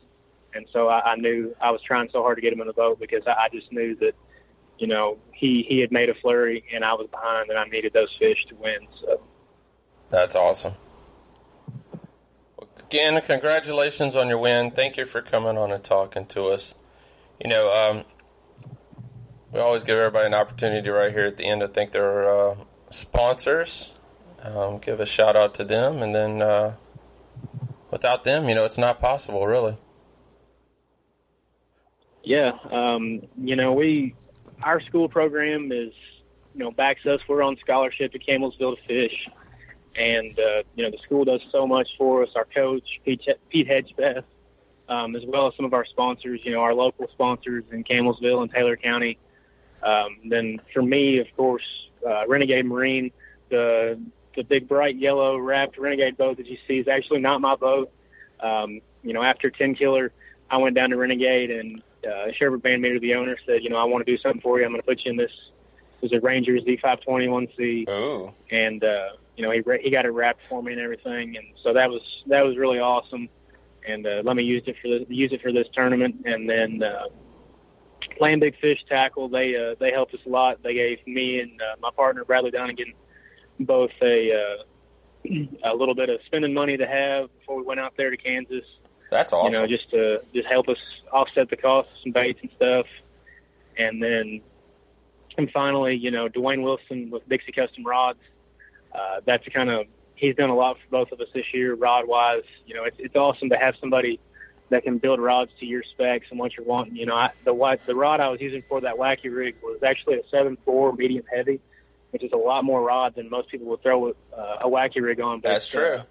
and 0.55 0.67
so 0.73 0.89
I, 0.89 1.13
I 1.13 1.17
knew 1.17 1.55
I 1.61 1.71
was 1.71 1.83
trying 1.83 2.09
so 2.13 2.23
hard 2.23 2.37
to 2.39 2.43
get 2.43 2.53
him 2.53 2.61
in 2.61 2.67
the 2.67 2.73
boat 2.73 2.99
because 2.99 3.23
I, 3.27 3.33
I 3.33 3.49
just 3.53 3.71
knew 3.71 3.95
that 3.97 4.13
you 4.79 4.87
know 4.87 5.19
he 5.35 5.65
he 5.69 5.81
had 5.81 5.93
made 5.93 6.09
a 6.09 6.15
flurry 6.15 6.65
and 6.73 6.85
I 6.85 6.95
was 6.95 7.09
behind 7.11 7.51
and 7.51 7.59
I 7.59 7.65
needed 7.67 7.93
those 7.93 8.15
fish 8.19 8.39
to 8.49 8.55
win. 8.55 8.87
So 9.03 9.21
That's 10.09 10.35
awesome. 10.35 10.75
Again, 12.79 13.21
congratulations 13.25 14.17
on 14.17 14.29
your 14.29 14.39
win. 14.39 14.73
Thank 14.73 14.97
you 14.97 15.05
for 15.05 15.23
coming 15.23 15.57
on 15.57 15.71
and 15.71 15.85
talking 15.85 16.27
to 16.27 16.47
us. 16.47 16.75
You 17.41 17.49
know, 17.49 17.73
um, 17.73 18.05
we 19.53 19.61
always 19.61 19.85
give 19.85 19.97
everybody 19.97 20.27
an 20.27 20.35
opportunity 20.35 20.89
right 20.89 21.13
here 21.13 21.27
at 21.27 21.37
the 21.37 21.45
end 21.45 21.61
to 21.61 21.69
thank 21.69 21.93
their 21.93 22.29
uh, 22.29 22.55
sponsors. 22.91 23.93
Um, 24.43 24.79
give 24.79 25.01
a 25.01 25.07
shout 25.07 25.37
out 25.37 25.55
to 25.55 25.65
them, 25.65 26.03
and 26.03 26.15
then 26.15 26.41
uh, 26.41 26.75
without 27.91 28.25
them, 28.25 28.49
you 28.49 28.55
know, 28.55 28.65
it's 28.65 28.79
not 28.79 29.01
possible, 29.01 29.47
really. 29.47 29.77
Yeah, 32.23 32.53
um, 32.71 33.23
you 33.37 33.57
know, 33.57 33.73
we 33.73 34.15
our 34.63 34.81
school 34.83 35.09
program 35.09 35.73
is 35.73 35.93
you 36.55 36.61
know 36.61 36.71
backs 36.71 37.05
us. 37.07 37.21
We're 37.29 37.43
on 37.43 37.57
scholarship 37.61 38.13
to 38.13 38.19
Campbellsville 38.19 38.77
to 38.77 38.83
fish, 38.87 39.29
and 39.97 40.39
uh, 40.39 40.63
you 40.75 40.85
know 40.85 40.91
the 40.91 40.99
school 41.05 41.25
does 41.25 41.41
so 41.51 41.67
much 41.67 41.89
for 41.99 42.23
us. 42.23 42.31
Our 42.37 42.45
coach 42.45 42.85
Pete, 43.05 43.23
Pete 43.49 43.69
Hedgebeth, 43.69 44.25
um, 44.89 45.17
as 45.17 45.23
well 45.27 45.49
as 45.49 45.55
some 45.57 45.65
of 45.65 45.73
our 45.73 45.85
sponsors. 45.85 46.41
You 46.45 46.53
know, 46.53 46.61
our 46.61 46.75
local 46.75 47.09
sponsors 47.13 47.65
in 47.73 47.85
Campbellsville 47.85 48.43
and 48.43 48.51
Taylor 48.51 48.77
County. 48.77 49.19
Um, 49.83 50.17
then 50.29 50.61
for 50.73 50.83
me, 50.83 51.19
of 51.19 51.27
course, 51.37 51.65
uh, 52.07 52.27
Renegade 52.27 52.67
Marine, 52.67 53.11
the 53.49 54.01
the 54.37 54.43
big 54.43 54.69
bright 54.69 54.97
yellow 54.97 55.39
wrapped 55.39 55.79
Renegade 55.79 56.17
boat 56.17 56.37
that 56.37 56.47
you 56.47 56.57
see 56.69 56.79
is 56.79 56.89
actually 56.89 57.21
not 57.21 57.41
my 57.41 57.57
boat. 57.57 57.91
Um, 58.41 58.81
you 59.03 59.13
know, 59.13 59.23
after 59.23 59.51
Tenkiller, 59.51 60.11
I 60.51 60.57
went 60.59 60.77
down 60.77 60.91
to 60.91 60.97
Renegade 60.97 61.51
and 61.51 61.83
uh, 62.05 62.31
Sherbert 62.39 62.63
Van 62.63 62.81
Meter, 62.81 62.99
the 62.99 63.15
owner, 63.15 63.37
said, 63.47 63.63
you 63.63 63.71
know, 63.71 63.77
I 63.77 63.85
want 63.85 64.05
to 64.07 64.11
do 64.11 64.21
something 64.21 64.41
for 64.41 64.59
you. 64.59 64.65
I'm 64.65 64.73
going 64.73 64.81
to 64.81 64.87
put 64.87 65.05
you 65.05 65.11
in 65.11 65.17
this. 65.17 65.33
It 66.01 66.11
was 66.11 66.13
a 66.13 66.21
Ranger 66.21 66.57
Z521C, 66.57 67.89
Ooh, 67.89 68.33
and 68.51 68.83
uh, 68.83 69.09
you 69.37 69.45
know, 69.45 69.51
he 69.51 69.63
he 69.83 69.91
got 69.91 70.07
it 70.07 70.11
wrapped 70.11 70.41
for 70.49 70.63
me 70.63 70.73
and 70.73 70.81
everything, 70.81 71.37
and 71.37 71.47
so 71.63 71.75
that 71.75 71.91
was 71.91 72.01
that 72.27 72.43
was 72.43 72.57
really 72.57 72.79
awesome. 72.79 73.29
And 73.87 74.07
uh, 74.07 74.23
let 74.25 74.37
me 74.37 74.43
use 74.43 74.63
it 74.67 74.77
for 74.81 74.89
the, 74.89 75.07
use 75.15 75.33
it 75.33 75.43
for 75.43 75.53
this 75.53 75.67
tournament, 75.75 76.23
and 76.25 76.49
then 76.49 76.83
uh, 76.83 77.09
Land 78.21 78.41
Big 78.41 78.59
Fish 78.61 78.79
Tackle. 78.89 79.29
They 79.29 79.55
uh, 79.57 79.75
they 79.81 79.91
helped 79.91 80.15
us 80.15 80.21
a 80.27 80.29
lot. 80.29 80.63
They 80.63 80.75
gave 80.75 81.07
me 81.07 81.41
and 81.41 81.61
uh, 81.61 81.77
my 81.81 81.91
partner 81.91 82.25
Bradley 82.25 82.51
Donegan 82.51 82.93
both 83.59 83.91
a 84.03 84.33
uh, 84.33 85.31
a 85.65 85.75
little 85.75 85.95
bit 85.95 86.09
of 86.09 86.21
spending 86.27 86.55
money 86.55 86.77
to 86.77 86.87
have 86.87 87.29
before 87.39 87.57
we 87.57 87.63
went 87.63 87.81
out 87.81 87.95
there 87.97 88.11
to 88.11 88.17
Kansas 88.17 88.65
that's 89.11 89.33
awesome. 89.33 89.53
you 89.53 89.59
know, 89.59 89.67
just 89.67 89.91
to 89.91 90.23
just 90.33 90.47
help 90.47 90.69
us 90.69 90.79
offset 91.13 91.51
the 91.51 91.57
costs 91.57 91.93
of 91.93 91.99
some 92.03 92.13
baits 92.13 92.39
and 92.43 92.51
stuff. 92.57 92.87
And 93.77 94.03
then, 94.03 94.41
and 95.37 95.51
finally, 95.51 95.97
you 95.97 96.11
know, 96.11 96.29
Dwayne 96.29 96.63
Wilson 96.63 97.11
with 97.11 97.29
Dixie 97.29 97.53
Custom 97.53 97.85
Rods. 97.85 98.21
Uh, 98.95 99.21
that's 99.27 99.47
kind 99.49 99.71
of 99.71 99.87
he's 100.15 100.37
done 100.37 100.51
a 100.51 100.55
lot 100.55 100.77
for 100.77 100.91
both 100.91 101.13
of 101.13 101.21
us 101.21 101.29
this 101.35 101.47
year, 101.53 101.75
rod 101.75 102.07
wise. 102.07 102.43
You 102.67 102.75
know, 102.75 102.85
it's 102.85 102.97
it's 102.99 103.17
awesome 103.17 103.51
to 103.51 103.57
have 103.57 103.75
somebody 103.81 104.21
that 104.71 104.85
can 104.85 104.99
build 104.99 105.21
rods 105.21 105.51
to 105.61 105.67
your 105.67 105.83
specs 105.83 106.27
and 106.31 106.39
what 106.39 106.57
you're 106.57 106.67
wanting. 106.67 106.97
You 106.97 107.07
know, 107.07 107.15
I, 107.15 107.31
the 107.45 107.79
the 107.87 107.95
rod 107.95 108.21
I 108.21 108.29
was 108.29 108.41
using 108.41 108.63
for 108.69 108.81
that 108.81 108.97
wacky 108.97 109.35
rig 109.35 109.57
was 109.63 109.83
actually 109.83 110.17
a 110.17 110.23
seven 110.31 110.57
four 110.65 110.93
medium 110.93 111.25
heavy, 111.33 111.61
which 112.11 112.25
is 112.25 112.33
a 112.33 112.37
lot 112.37 112.65
more 112.65 112.83
rod 112.83 113.15
than 113.15 113.29
most 113.29 113.49
people 113.51 113.67
would 113.69 113.83
throw 113.83 114.11
uh, 114.11 114.13
a 114.61 114.69
wacky 114.69 115.03
rig 115.03 115.21
on. 115.21 115.41
But 115.41 115.51
That's 115.51 115.67
it's, 115.67 115.75
true. 115.75 115.97
Uh, 115.97 116.05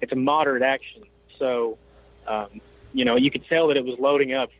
it's 0.00 0.12
a 0.12 0.16
moderate 0.16 0.62
action, 0.62 1.02
so 1.38 1.78
um, 2.26 2.60
you 2.92 3.04
know, 3.04 3.16
you 3.16 3.30
could 3.30 3.44
tell 3.48 3.68
that 3.68 3.76
it 3.76 3.84
was 3.84 3.98
loading 3.98 4.32
up 4.32 4.50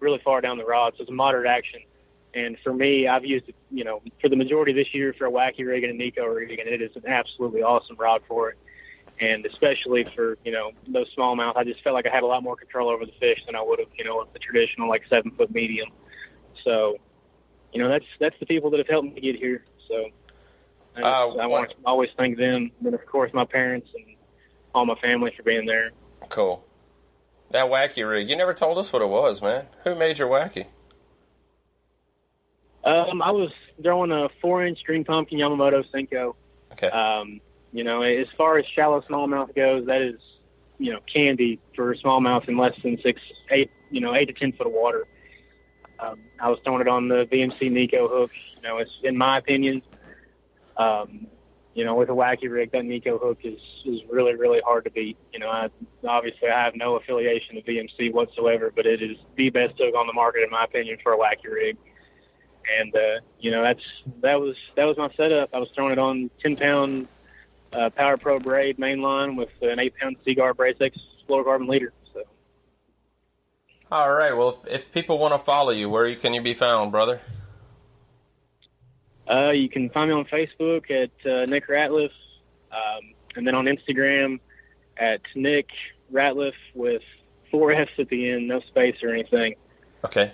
really 0.00 0.20
far 0.24 0.40
down 0.40 0.56
the 0.56 0.64
rod. 0.64 0.94
So 0.96 1.02
it's 1.02 1.10
a 1.10 1.14
moderate 1.14 1.46
action. 1.46 1.80
And 2.34 2.56
for 2.64 2.72
me, 2.72 3.06
I've 3.08 3.26
used 3.26 3.48
it, 3.48 3.54
you 3.70 3.84
know, 3.84 4.00
for 4.20 4.30
the 4.30 4.36
majority 4.36 4.72
of 4.72 4.76
this 4.76 4.94
year 4.94 5.12
for 5.18 5.26
a 5.26 5.30
wacky 5.30 5.66
rig 5.66 5.84
and 5.84 6.00
a 6.00 6.04
Neko 6.04 6.34
rig, 6.34 6.58
and 6.58 6.68
it 6.68 6.80
is 6.80 6.96
an 6.96 7.06
absolutely 7.06 7.62
awesome 7.62 7.96
rod 7.96 8.22
for 8.26 8.50
it. 8.50 8.58
And 9.22 9.46
especially 9.46 10.02
for, 10.02 10.36
you 10.44 10.50
know, 10.50 10.72
those 10.88 11.06
smallmouth, 11.14 11.56
I 11.56 11.62
just 11.62 11.80
felt 11.84 11.94
like 11.94 12.06
I 12.08 12.10
had 12.10 12.24
a 12.24 12.26
lot 12.26 12.42
more 12.42 12.56
control 12.56 12.88
over 12.90 13.06
the 13.06 13.12
fish 13.20 13.38
than 13.46 13.54
I 13.54 13.62
would 13.62 13.78
have, 13.78 13.86
you 13.96 14.04
know, 14.04 14.18
with 14.18 14.32
the 14.32 14.40
traditional 14.40 14.88
like 14.88 15.02
seven 15.08 15.30
foot 15.30 15.54
medium. 15.54 15.90
So, 16.64 16.96
you 17.72 17.80
know, 17.80 17.88
that's 17.88 18.04
that's 18.18 18.34
the 18.40 18.46
people 18.46 18.68
that 18.70 18.78
have 18.78 18.88
helped 18.88 19.14
me 19.14 19.20
get 19.20 19.36
here. 19.36 19.64
So 19.88 20.08
I, 20.96 21.00
just, 21.00 21.06
Uh, 21.06 21.36
I 21.36 21.46
want 21.46 21.70
to 21.70 21.76
always 21.86 22.10
thank 22.18 22.36
them. 22.36 22.72
And 22.76 22.86
then 22.86 22.94
of 22.94 23.06
course 23.06 23.30
my 23.32 23.44
parents 23.44 23.88
and 23.94 24.16
all 24.74 24.86
my 24.86 24.96
family 24.96 25.32
for 25.36 25.44
being 25.44 25.66
there. 25.66 25.92
Cool. 26.28 26.64
That 27.52 27.66
wacky 27.66 28.08
rig. 28.08 28.28
You 28.28 28.36
never 28.36 28.54
told 28.54 28.76
us 28.78 28.92
what 28.92 29.02
it 29.02 29.08
was, 29.08 29.40
man. 29.40 29.66
Who 29.84 29.94
made 29.94 30.18
your 30.18 30.28
wacky? 30.28 30.66
Um, 32.82 33.22
I 33.22 33.30
was 33.30 33.52
throwing 33.80 34.10
a 34.10 34.28
four-inch 34.40 34.80
green 34.84 35.04
pumpkin 35.04 35.38
Yamamoto 35.38 35.84
Senko. 35.94 36.34
Okay. 36.72 36.88
Um, 36.88 37.40
you 37.72 37.84
know, 37.84 38.02
as 38.02 38.26
far 38.36 38.58
as 38.58 38.66
shallow 38.66 39.00
smallmouth 39.02 39.54
goes, 39.54 39.86
that 39.86 40.02
is, 40.02 40.20
you 40.78 40.92
know, 40.92 41.00
candy 41.12 41.58
for 41.74 41.94
smallmouth 41.96 42.48
in 42.48 42.56
less 42.56 42.74
than 42.82 43.00
six, 43.02 43.20
eight, 43.50 43.70
you 43.90 44.00
know, 44.00 44.14
eight 44.14 44.26
to 44.26 44.32
ten 44.32 44.52
foot 44.52 44.66
of 44.66 44.72
water. 44.72 45.06
Um, 45.98 46.20
I 46.40 46.48
was 46.48 46.58
throwing 46.64 46.80
it 46.80 46.88
on 46.88 47.08
the 47.08 47.26
VMC 47.26 47.70
Neko 47.70 48.10
hook. 48.10 48.32
You 48.56 48.62
know, 48.62 48.78
it's 48.78 48.90
in 49.02 49.16
my 49.16 49.38
opinion, 49.38 49.82
um, 50.76 51.26
you 51.74 51.84
know, 51.84 51.94
with 51.94 52.10
a 52.10 52.12
wacky 52.12 52.50
rig, 52.50 52.72
that 52.72 52.82
Neko 52.82 53.20
hook 53.20 53.38
is 53.44 53.60
is 53.86 54.00
really 54.10 54.34
really 54.34 54.60
hard 54.64 54.84
to 54.84 54.90
beat. 54.90 55.16
You 55.32 55.38
know, 55.38 55.48
I 55.48 55.68
obviously 56.06 56.48
I 56.48 56.64
have 56.64 56.74
no 56.76 56.96
affiliation 56.96 57.56
to 57.56 57.62
VMC 57.62 58.12
whatsoever, 58.12 58.72
but 58.74 58.84
it 58.84 59.02
is 59.02 59.16
the 59.36 59.50
best 59.50 59.74
hook 59.78 59.94
on 59.94 60.06
the 60.06 60.12
market 60.12 60.42
in 60.42 60.50
my 60.50 60.64
opinion 60.64 60.98
for 61.02 61.14
a 61.14 61.18
wacky 61.18 61.50
rig 61.50 61.76
and 62.80 62.94
uh, 62.94 63.20
you 63.40 63.50
know 63.50 63.62
that's 63.62 63.82
that 64.20 64.40
was 64.40 64.56
that 64.76 64.84
was 64.84 64.96
my 64.96 65.10
setup. 65.16 65.50
I 65.54 65.58
was 65.58 65.68
throwing 65.74 65.92
it 65.92 65.98
on 65.98 66.30
ten 66.40 66.56
pound 66.56 67.08
uh, 67.74 67.90
Power 67.90 68.16
Pro 68.16 68.38
braid 68.38 68.78
mainline 68.78 69.36
with 69.36 69.50
an 69.62 69.78
eight 69.78 69.94
pound 69.96 70.16
Seaguar 70.24 70.54
AbrazX 70.54 70.92
fluorocarbon 71.28 71.68
leader. 71.68 71.92
So 72.12 72.22
All 73.90 74.12
right. 74.12 74.36
Well, 74.36 74.60
if, 74.66 74.82
if 74.82 74.92
people 74.92 75.18
want 75.18 75.34
to 75.34 75.38
follow 75.38 75.70
you, 75.70 75.88
where 75.88 76.14
can 76.16 76.34
you 76.34 76.42
be 76.42 76.54
found, 76.54 76.92
brother? 76.92 77.20
uh, 79.30 79.50
you 79.50 79.68
can 79.68 79.88
find 79.90 80.10
me 80.10 80.16
on 80.16 80.24
Facebook 80.26 80.90
at 80.90 81.10
uh, 81.30 81.46
Nick 81.46 81.68
Ratliff, 81.68 82.10
um, 82.70 83.14
and 83.36 83.46
then 83.46 83.54
on 83.54 83.66
Instagram 83.66 84.40
at 84.96 85.20
Nick 85.34 85.68
Ratliff 86.12 86.52
with 86.74 87.02
four 87.50 87.72
F's 87.72 87.92
at 87.98 88.08
the 88.08 88.30
end, 88.30 88.48
no 88.48 88.60
space 88.60 88.96
or 89.02 89.10
anything. 89.10 89.54
Okay. 90.04 90.32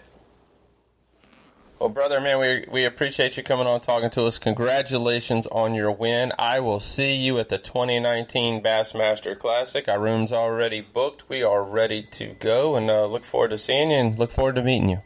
Well, 1.78 1.90
brother, 1.90 2.20
man, 2.20 2.40
we 2.40 2.64
we 2.68 2.84
appreciate 2.84 3.36
you 3.36 3.44
coming 3.44 3.68
on 3.68 3.80
talking 3.80 4.10
to 4.10 4.24
us. 4.24 4.36
Congratulations 4.38 5.46
on 5.46 5.74
your 5.74 5.92
win. 5.92 6.32
I 6.36 6.58
will 6.58 6.80
see 6.80 7.14
you 7.14 7.38
at 7.38 7.50
the 7.50 7.58
2019 7.58 8.64
Bassmaster 8.64 9.38
Classic. 9.38 9.88
Our 9.88 10.00
room's 10.00 10.32
already 10.32 10.80
booked. 10.80 11.28
We 11.28 11.44
are 11.44 11.62
ready 11.62 12.02
to 12.02 12.34
go, 12.40 12.74
and 12.74 12.90
uh, 12.90 13.06
look 13.06 13.24
forward 13.24 13.50
to 13.50 13.58
seeing 13.58 13.92
you 13.92 13.96
and 13.96 14.18
look 14.18 14.32
forward 14.32 14.56
to 14.56 14.62
meeting 14.62 14.88
you. 14.88 15.02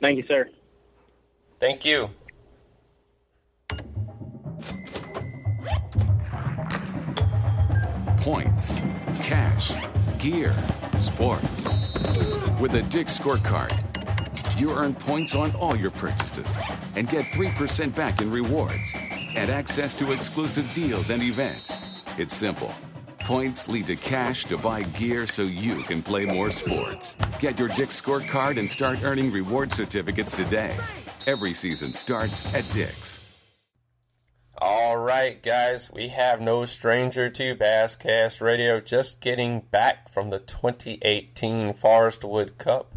Thank 0.00 0.16
you, 0.16 0.24
sir. 0.26 0.48
Thank 1.60 1.84
you. 1.84 2.08
Points, 8.18 8.74
cash, 9.22 9.72
gear, 10.18 10.52
sports. 10.98 11.68
With 12.60 12.74
a 12.74 12.82
Dick 12.88 13.06
scorecard, 13.06 13.72
you 14.58 14.72
earn 14.72 14.94
points 14.94 15.34
on 15.34 15.54
all 15.56 15.76
your 15.76 15.90
purchases 15.90 16.58
and 16.96 17.08
get 17.08 17.24
3% 17.26 17.94
back 17.94 18.20
in 18.20 18.30
rewards 18.30 18.92
and 18.94 19.50
access 19.50 19.94
to 19.94 20.12
exclusive 20.12 20.72
deals 20.74 21.10
and 21.10 21.22
events. 21.22 21.78
It's 22.18 22.34
simple. 22.34 22.72
Points 23.20 23.68
lead 23.68 23.86
to 23.86 23.96
cash 23.96 24.44
to 24.46 24.56
buy 24.56 24.82
gear 24.82 25.26
so 25.26 25.42
you 25.42 25.76
can 25.82 26.02
play 26.02 26.24
more 26.24 26.50
sports. 26.50 27.16
Get 27.40 27.58
your 27.58 27.68
Dick 27.68 27.90
scorecard 27.90 28.58
and 28.58 28.68
start 28.68 29.04
earning 29.04 29.30
reward 29.32 29.72
certificates 29.72 30.32
today. 30.32 30.74
Every 31.26 31.52
season 31.52 31.92
starts 31.92 32.52
at 32.54 32.68
Dick's. 32.70 33.20
All 34.60 34.96
right, 34.96 35.40
guys, 35.40 35.88
we 35.92 36.08
have 36.08 36.40
no 36.40 36.64
stranger 36.64 37.30
to 37.30 37.54
Bass 37.54 37.94
Cast 37.94 38.40
Radio. 38.40 38.80
Just 38.80 39.20
getting 39.20 39.60
back 39.60 40.12
from 40.12 40.30
the 40.30 40.40
2018 40.40 41.74
Forrest 41.74 42.24
Wood 42.24 42.58
Cup, 42.58 42.92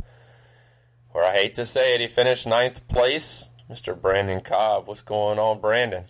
where 1.11 1.23
I 1.23 1.33
hate 1.33 1.55
to 1.55 1.65
say 1.65 1.95
it, 1.95 2.01
he 2.01 2.07
finished 2.07 2.47
ninth 2.47 2.87
place. 2.87 3.49
Mr. 3.69 3.99
Brandon 3.99 4.41
Cobb, 4.41 4.87
what's 4.87 5.01
going 5.01 5.39
on, 5.39 5.61
Brandon? 5.61 6.05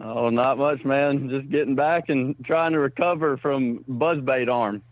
Oh, 0.00 0.30
not 0.30 0.58
much, 0.58 0.84
man. 0.84 1.28
Just 1.28 1.50
getting 1.50 1.74
back 1.74 2.08
and 2.08 2.34
trying 2.44 2.72
to 2.72 2.78
recover 2.78 3.36
from 3.36 3.84
buzzbait 3.88 4.50
arm. 4.52 4.82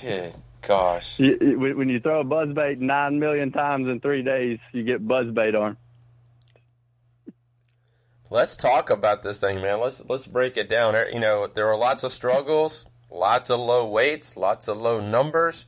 Good 0.00 0.34
gosh. 0.62 1.18
You, 1.18 1.58
when 1.58 1.88
you 1.88 2.00
throw 2.00 2.20
a 2.20 2.24
buzz 2.24 2.52
bait 2.52 2.78
nine 2.78 3.18
million 3.18 3.52
times 3.52 3.88
in 3.88 4.00
three 4.00 4.22
days, 4.22 4.58
you 4.72 4.82
get 4.82 5.06
buzz 5.06 5.30
bait 5.30 5.54
on. 5.54 5.76
Let's 8.28 8.56
talk 8.56 8.90
about 8.90 9.22
this 9.22 9.40
thing, 9.40 9.60
man. 9.60 9.80
Let's 9.80 10.02
let's 10.08 10.26
break 10.26 10.56
it 10.56 10.68
down. 10.68 10.94
You 11.12 11.18
know, 11.18 11.48
there 11.48 11.66
were 11.66 11.76
lots 11.76 12.04
of 12.04 12.12
struggles, 12.12 12.86
lots 13.10 13.50
of 13.50 13.58
low 13.58 13.88
weights, 13.88 14.36
lots 14.36 14.68
of 14.68 14.78
low 14.78 15.00
numbers. 15.00 15.66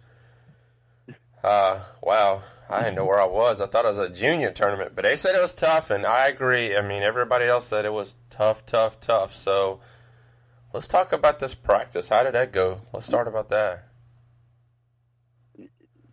Uh, 1.43 1.81
wow, 2.01 2.43
I 2.71 2.81
didn't 2.85 2.95
know 2.97 3.05
where 3.05 3.21
I 3.21 3.25
was. 3.27 3.61
I 3.61 3.67
thought 3.67 3.85
it 3.85 3.89
was 3.89 3.99
a 3.99 4.09
junior 4.09 4.51
tournament, 4.53 4.93
but 4.95 5.03
they 5.05 5.17
said 5.17 5.35
it 5.35 5.41
was 5.43 5.53
tough, 5.53 5.91
and 5.91 6.07
I 6.07 6.29
agree. 6.29 6.77
I 6.77 6.83
mean, 6.83 7.03
everybody 7.03 7.47
else 7.47 7.67
said 7.67 7.85
it 7.85 7.93
was 7.93 8.17
tough, 8.31 8.65
tough, 8.65 9.01
tough. 9.01 9.35
So, 9.35 9.81
let's 10.73 10.87
talk 10.87 11.13
about 11.13 11.41
this 11.41 11.55
practice. 11.55 12.09
How 12.09 12.23
did 12.23 12.35
that 12.35 12.53
go? 12.53 12.83
Let's 12.93 13.07
start 13.07 13.27
about 13.27 13.49
that. 13.49 13.89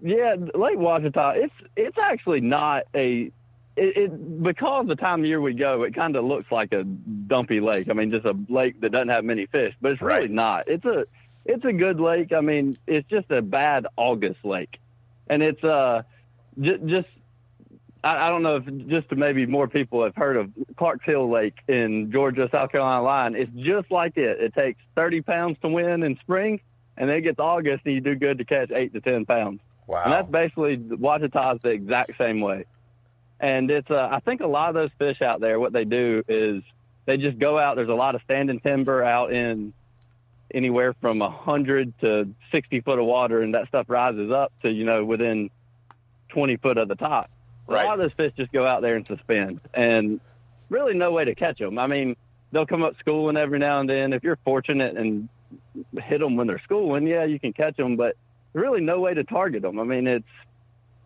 Yeah, 0.01 0.35
Lake 0.55 0.77
Ouachita, 0.77 1.33
it's 1.35 1.53
it's 1.75 1.97
actually 2.01 2.39
not 2.41 2.83
a 2.95 3.31
it, 3.75 3.97
it 3.97 4.43
because 4.43 4.87
the 4.87 4.95
time 4.95 5.19
of 5.21 5.25
year 5.25 5.41
we 5.41 5.53
go, 5.53 5.83
it 5.83 5.93
kind 5.93 6.15
of 6.15 6.23
looks 6.23 6.49
like 6.51 6.71
a 6.71 6.83
dumpy 6.83 7.59
lake. 7.59 7.89
I 7.89 7.93
mean, 7.93 8.09
just 8.09 8.25
a 8.25 8.33
lake 8.47 8.79
that 8.81 8.91
doesn't 8.93 9.09
have 9.09 9.25
many 9.25 9.45
fish, 9.45 9.73
but 9.81 9.91
it's 9.91 10.01
really 10.01 10.21
Right. 10.21 10.31
not. 10.31 10.67
It's 10.69 10.85
a 10.85 11.03
it's 11.45 11.65
a 11.65 11.73
good 11.73 11.99
lake. 11.99 12.31
I 12.31 12.39
mean, 12.41 12.77
it's 12.87 13.07
just 13.09 13.29
a 13.29 13.41
bad 13.41 13.87
August 13.97 14.43
lake, 14.45 14.79
and 15.29 15.41
it's 15.43 15.63
uh 15.63 16.01
j- 16.59 16.79
just 16.85 17.07
I, 18.03 18.27
I 18.27 18.29
don't 18.29 18.43
know 18.43 18.57
if 18.57 18.87
just 18.87 19.09
to 19.09 19.15
maybe 19.15 19.45
more 19.45 19.67
people 19.67 20.03
have 20.03 20.15
heard 20.15 20.37
of 20.37 20.51
Clarks 20.77 21.05
Hill 21.05 21.29
Lake 21.29 21.55
in 21.67 22.11
Georgia 22.11 22.49
South 22.51 22.71
Carolina 22.71 23.03
line. 23.03 23.35
It's 23.35 23.51
just 23.51 23.91
like 23.91 24.17
it. 24.17 24.39
It 24.39 24.53
takes 24.53 24.79
thirty 24.95 25.21
pounds 25.21 25.57
to 25.61 25.67
win 25.67 26.03
in 26.03 26.17
spring, 26.21 26.61
and 26.97 27.09
then 27.09 27.17
it 27.17 27.21
gets 27.21 27.39
August, 27.39 27.83
and 27.85 27.95
you 27.95 28.01
do 28.01 28.15
good 28.15 28.37
to 28.37 28.45
catch 28.45 28.71
eight 28.71 28.93
to 28.93 29.01
ten 29.01 29.25
pounds. 29.25 29.61
Wow. 29.87 30.03
And 30.03 30.13
that's 30.13 30.29
basically 30.29 30.77
Ouachita's 30.77 31.61
the 31.63 31.71
exact 31.71 32.11
same 32.17 32.41
way. 32.41 32.65
And 33.39 33.71
it's 33.71 33.89
uh, 33.89 34.07
I 34.11 34.19
think 34.19 34.41
a 34.41 34.47
lot 34.47 34.69
of 34.69 34.75
those 34.75 34.91
fish 34.99 35.21
out 35.21 35.39
there, 35.39 35.59
what 35.59 35.73
they 35.73 35.85
do 35.85 36.23
is 36.27 36.61
they 37.05 37.17
just 37.17 37.39
go 37.39 37.57
out. 37.57 37.75
There's 37.75 37.89
a 37.89 37.93
lot 37.93 38.15
of 38.15 38.21
standing 38.23 38.59
timber 38.59 39.03
out 39.03 39.33
in 39.33 39.73
anywhere 40.53 40.93
from 41.01 41.21
a 41.21 41.29
hundred 41.29 41.93
to 42.01 42.29
sixty 42.51 42.81
foot 42.81 42.99
of 42.99 43.05
water, 43.05 43.41
and 43.41 43.53
that 43.53 43.67
stuff 43.67 43.85
rises 43.89 44.31
up 44.31 44.51
to 44.61 44.71
you 44.71 44.85
know 44.85 45.05
within 45.05 45.49
twenty 46.29 46.57
foot 46.57 46.77
of 46.77 46.87
the 46.87 46.95
top. 46.95 47.29
A 47.67 47.73
lot 47.73 47.93
of 47.93 47.99
those 47.99 48.13
fish 48.13 48.33
just 48.35 48.51
go 48.51 48.65
out 48.65 48.81
there 48.81 48.95
and 48.95 49.05
suspend, 49.05 49.61
and 49.73 50.19
really 50.69 50.95
no 50.95 51.11
way 51.11 51.25
to 51.25 51.35
catch 51.35 51.59
them. 51.59 51.77
I 51.77 51.87
mean, 51.87 52.15
they'll 52.51 52.65
come 52.65 52.83
up 52.83 52.95
schooling 52.99 53.37
every 53.37 53.59
now 53.59 53.79
and 53.79 53.89
then. 53.89 54.13
If 54.13 54.23
you're 54.23 54.39
fortunate 54.43 54.97
and 54.97 55.29
hit 56.01 56.19
them 56.19 56.35
when 56.35 56.47
they're 56.47 56.61
schooling, 56.63 57.05
yeah, 57.07 57.25
you 57.25 57.39
can 57.39 57.53
catch 57.53 57.77
them, 57.77 57.95
but 57.95 58.15
really 58.53 58.81
no 58.81 58.99
way 58.99 59.13
to 59.13 59.23
target 59.23 59.61
them. 59.61 59.79
I 59.79 59.83
mean, 59.83 60.07
it's 60.07 60.25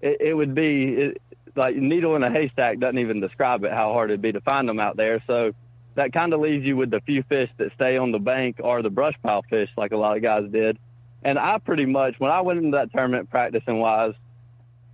it, 0.01 0.21
it 0.21 0.33
would 0.33 0.55
be 0.55 0.93
it, 0.93 1.21
like 1.55 1.75
needle 1.75 2.15
in 2.15 2.23
a 2.23 2.31
haystack 2.31 2.79
doesn't 2.79 2.99
even 2.99 3.19
describe 3.19 3.63
it 3.63 3.71
how 3.71 3.93
hard 3.93 4.09
it'd 4.09 4.21
be 4.21 4.31
to 4.31 4.41
find 4.41 4.67
them 4.67 4.79
out 4.79 4.97
there. 4.97 5.23
So 5.27 5.53
that 5.95 6.13
kind 6.13 6.33
of 6.33 6.39
leaves 6.39 6.65
you 6.65 6.75
with 6.77 6.91
the 6.91 7.01
few 7.01 7.23
fish 7.23 7.49
that 7.57 7.71
stay 7.75 7.97
on 7.97 8.11
the 8.11 8.19
bank 8.19 8.57
or 8.59 8.81
the 8.81 8.89
brush 8.89 9.15
pile 9.23 9.43
fish, 9.49 9.69
like 9.77 9.91
a 9.91 9.97
lot 9.97 10.17
of 10.17 10.23
guys 10.23 10.49
did. 10.51 10.77
And 11.23 11.39
I 11.39 11.57
pretty 11.57 11.85
much, 11.85 12.15
when 12.19 12.31
I 12.31 12.41
went 12.41 12.59
into 12.59 12.77
that 12.77 12.91
tournament 12.91 13.29
practicing 13.29 13.79
wise, 13.79 14.13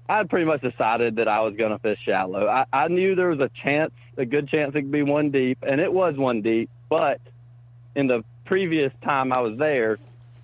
I 0.08 0.24
pretty 0.24 0.46
much 0.46 0.62
decided 0.62 1.18
that 1.18 1.28
I 1.28 1.42
was 1.42 1.56
going 1.56 1.72
to 1.72 1.80
fish 1.80 2.00
shallow. 2.04 2.48
I, 2.48 2.66
I 2.74 2.88
knew 2.88 3.16
there 3.16 3.30
was 3.30 3.40
a 3.40 3.50
chance, 3.64 3.92
a 4.18 4.26
good 4.26 4.50
chance 4.50 4.72
it 4.76 4.82
could 4.82 4.92
be 4.92 5.04
one 5.04 5.32
deep, 5.32 5.60
and 5.62 5.80
it 5.80 5.92
was 5.92 6.18
one 6.18 6.42
deep. 6.42 6.70
But 6.90 7.22
in 7.96 8.08
the 8.08 8.24
previous 8.46 8.92
time 9.04 9.32
I 9.32 9.40
was 9.42 9.58
there, 9.58 10.00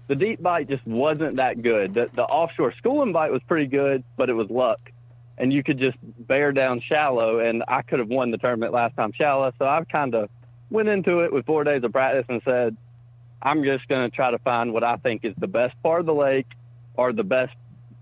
the 0.08 0.16
deep 0.16 0.42
bite 0.42 0.70
just 0.70 0.86
wasn't 0.86 1.38
that 1.38 1.64
good. 1.64 1.96
The, 1.96 2.10
the 2.16 2.24
offshore 2.24 2.74
schooling 2.78 3.12
bite 3.12 3.32
was 3.32 3.42
pretty 3.48 3.66
good, 3.66 4.04
but 4.18 4.30
it 4.30 4.34
was 4.34 4.50
luck. 4.52 4.80
And 5.38 5.52
you 5.52 5.64
could 5.64 5.80
just 5.80 5.98
bear 6.02 6.52
down 6.52 6.82
shallow, 6.88 7.40
and 7.40 7.64
I 7.68 7.82
could 7.82 8.00
have 8.00 8.08
won 8.08 8.32
the 8.32 8.38
tournament 8.38 8.72
last 8.72 8.96
time 8.96 9.12
shallow. 9.14 9.52
So 9.58 9.66
I've 9.66 9.88
kind 9.88 10.14
of 10.14 10.30
went 10.70 10.90
into 10.90 11.20
it 11.20 11.32
with 11.32 11.46
four 11.46 11.64
days 11.64 11.84
of 11.84 11.92
practice 11.92 12.26
and 12.30 12.42
said, 12.44 12.76
I'm 13.42 13.64
just 13.64 13.88
going 13.88 14.10
to 14.10 14.16
try 14.16 14.32
to 14.32 14.40
find 14.40 14.74
what 14.74 14.84
I 14.84 14.98
think 14.98 15.24
is 15.24 15.34
the 15.38 15.48
best 15.48 15.76
part 15.84 16.00
of 16.00 16.06
the 16.06 16.14
lake 16.14 16.48
or 16.96 17.14
the 17.14 17.24
best, 17.24 17.54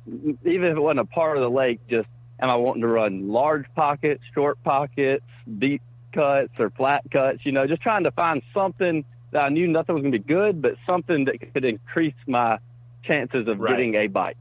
even 0.07 0.63
if 0.63 0.77
it 0.77 0.79
wasn't 0.79 1.01
a 1.01 1.05
part 1.05 1.37
of 1.37 1.43
the 1.43 1.49
lake, 1.49 1.79
just 1.89 2.07
am 2.39 2.49
I 2.49 2.55
wanting 2.55 2.81
to 2.81 2.87
run 2.87 3.29
large 3.29 3.65
pockets, 3.75 4.23
short 4.33 4.61
pockets, 4.63 5.25
deep 5.59 5.81
cuts, 6.13 6.59
or 6.59 6.69
flat 6.69 7.03
cuts? 7.11 7.45
You 7.45 7.51
know, 7.51 7.67
just 7.67 7.81
trying 7.81 8.03
to 8.03 8.11
find 8.11 8.41
something 8.53 9.03
that 9.31 9.39
I 9.39 9.49
knew 9.49 9.67
nothing 9.67 9.95
was 9.95 10.03
going 10.03 10.13
to 10.13 10.19
be 10.19 10.23
good, 10.23 10.61
but 10.61 10.75
something 10.85 11.25
that 11.25 11.53
could 11.53 11.65
increase 11.65 12.13
my 12.27 12.59
chances 13.03 13.47
of 13.47 13.59
Right. 13.59 13.71
getting 13.71 13.95
a 13.95 14.07
bite. 14.07 14.37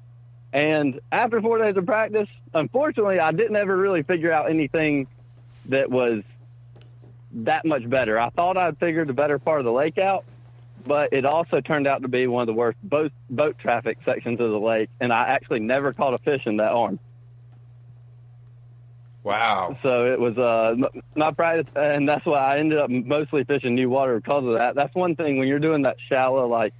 And 0.53 1.01
after 1.11 1.41
four 1.41 1.59
days 1.59 1.77
of 1.77 1.87
practice, 1.87 2.29
unfortunately, 2.53 3.19
I 3.19 3.33
didn't 3.33 3.57
ever 3.57 3.75
really 3.77 4.03
figure 4.03 4.31
out 4.31 4.51
anything 4.51 5.07
that 5.67 5.91
was 5.91 6.23
that 7.35 7.65
much 7.65 7.89
better. 7.89 8.19
I 8.21 8.31
thought 8.31 8.57
I'd 8.57 8.79
figured 8.79 9.09
the 9.09 9.13
better 9.13 9.39
part 9.39 9.61
of 9.61 9.65
the 9.65 9.73
lake 9.73 9.99
out, 9.99 10.25
but 10.87 11.13
it 11.13 11.25
also 11.25 11.61
turned 11.61 11.87
out 11.87 12.03
to 12.03 12.09
be 12.09 12.27
one 12.27 12.43
of 12.43 12.47
the 12.47 12.53
worst 12.53 12.79
boat 12.83 13.13
boat 13.31 13.57
traffic 13.59 13.99
sections 14.05 14.41
of 14.41 14.51
the 14.51 14.59
lake, 14.61 14.89
and 15.01 15.13
I 15.13 15.29
actually 15.29 15.61
never 15.61 15.93
caught 15.93 16.15
a 16.15 16.19
fish 16.19 16.43
in 16.47 16.57
that 16.59 16.73
arm. 16.73 16.99
wow. 19.23 19.77
So 19.83 20.07
it 20.13 20.19
was 20.21 20.37
uh, 20.37 20.75
my 21.15 21.31
practice, 21.33 21.73
and 21.77 22.09
that's 22.09 22.27
why 22.27 22.57
I 22.57 22.59
ended 22.59 22.79
up 22.79 22.91
mostly 22.91 23.45
fishing 23.45 23.75
new 23.75 23.89
water 23.89 24.17
because 24.17 24.45
of 24.45 24.55
that. 24.55 24.75
That's 24.75 24.95
one 24.95 25.15
thing 25.17 25.39
when 25.39 25.49
you're 25.49 25.61
doing 25.61 25.83
that 25.83 25.97
shallow, 26.09 26.47
like 26.49 26.75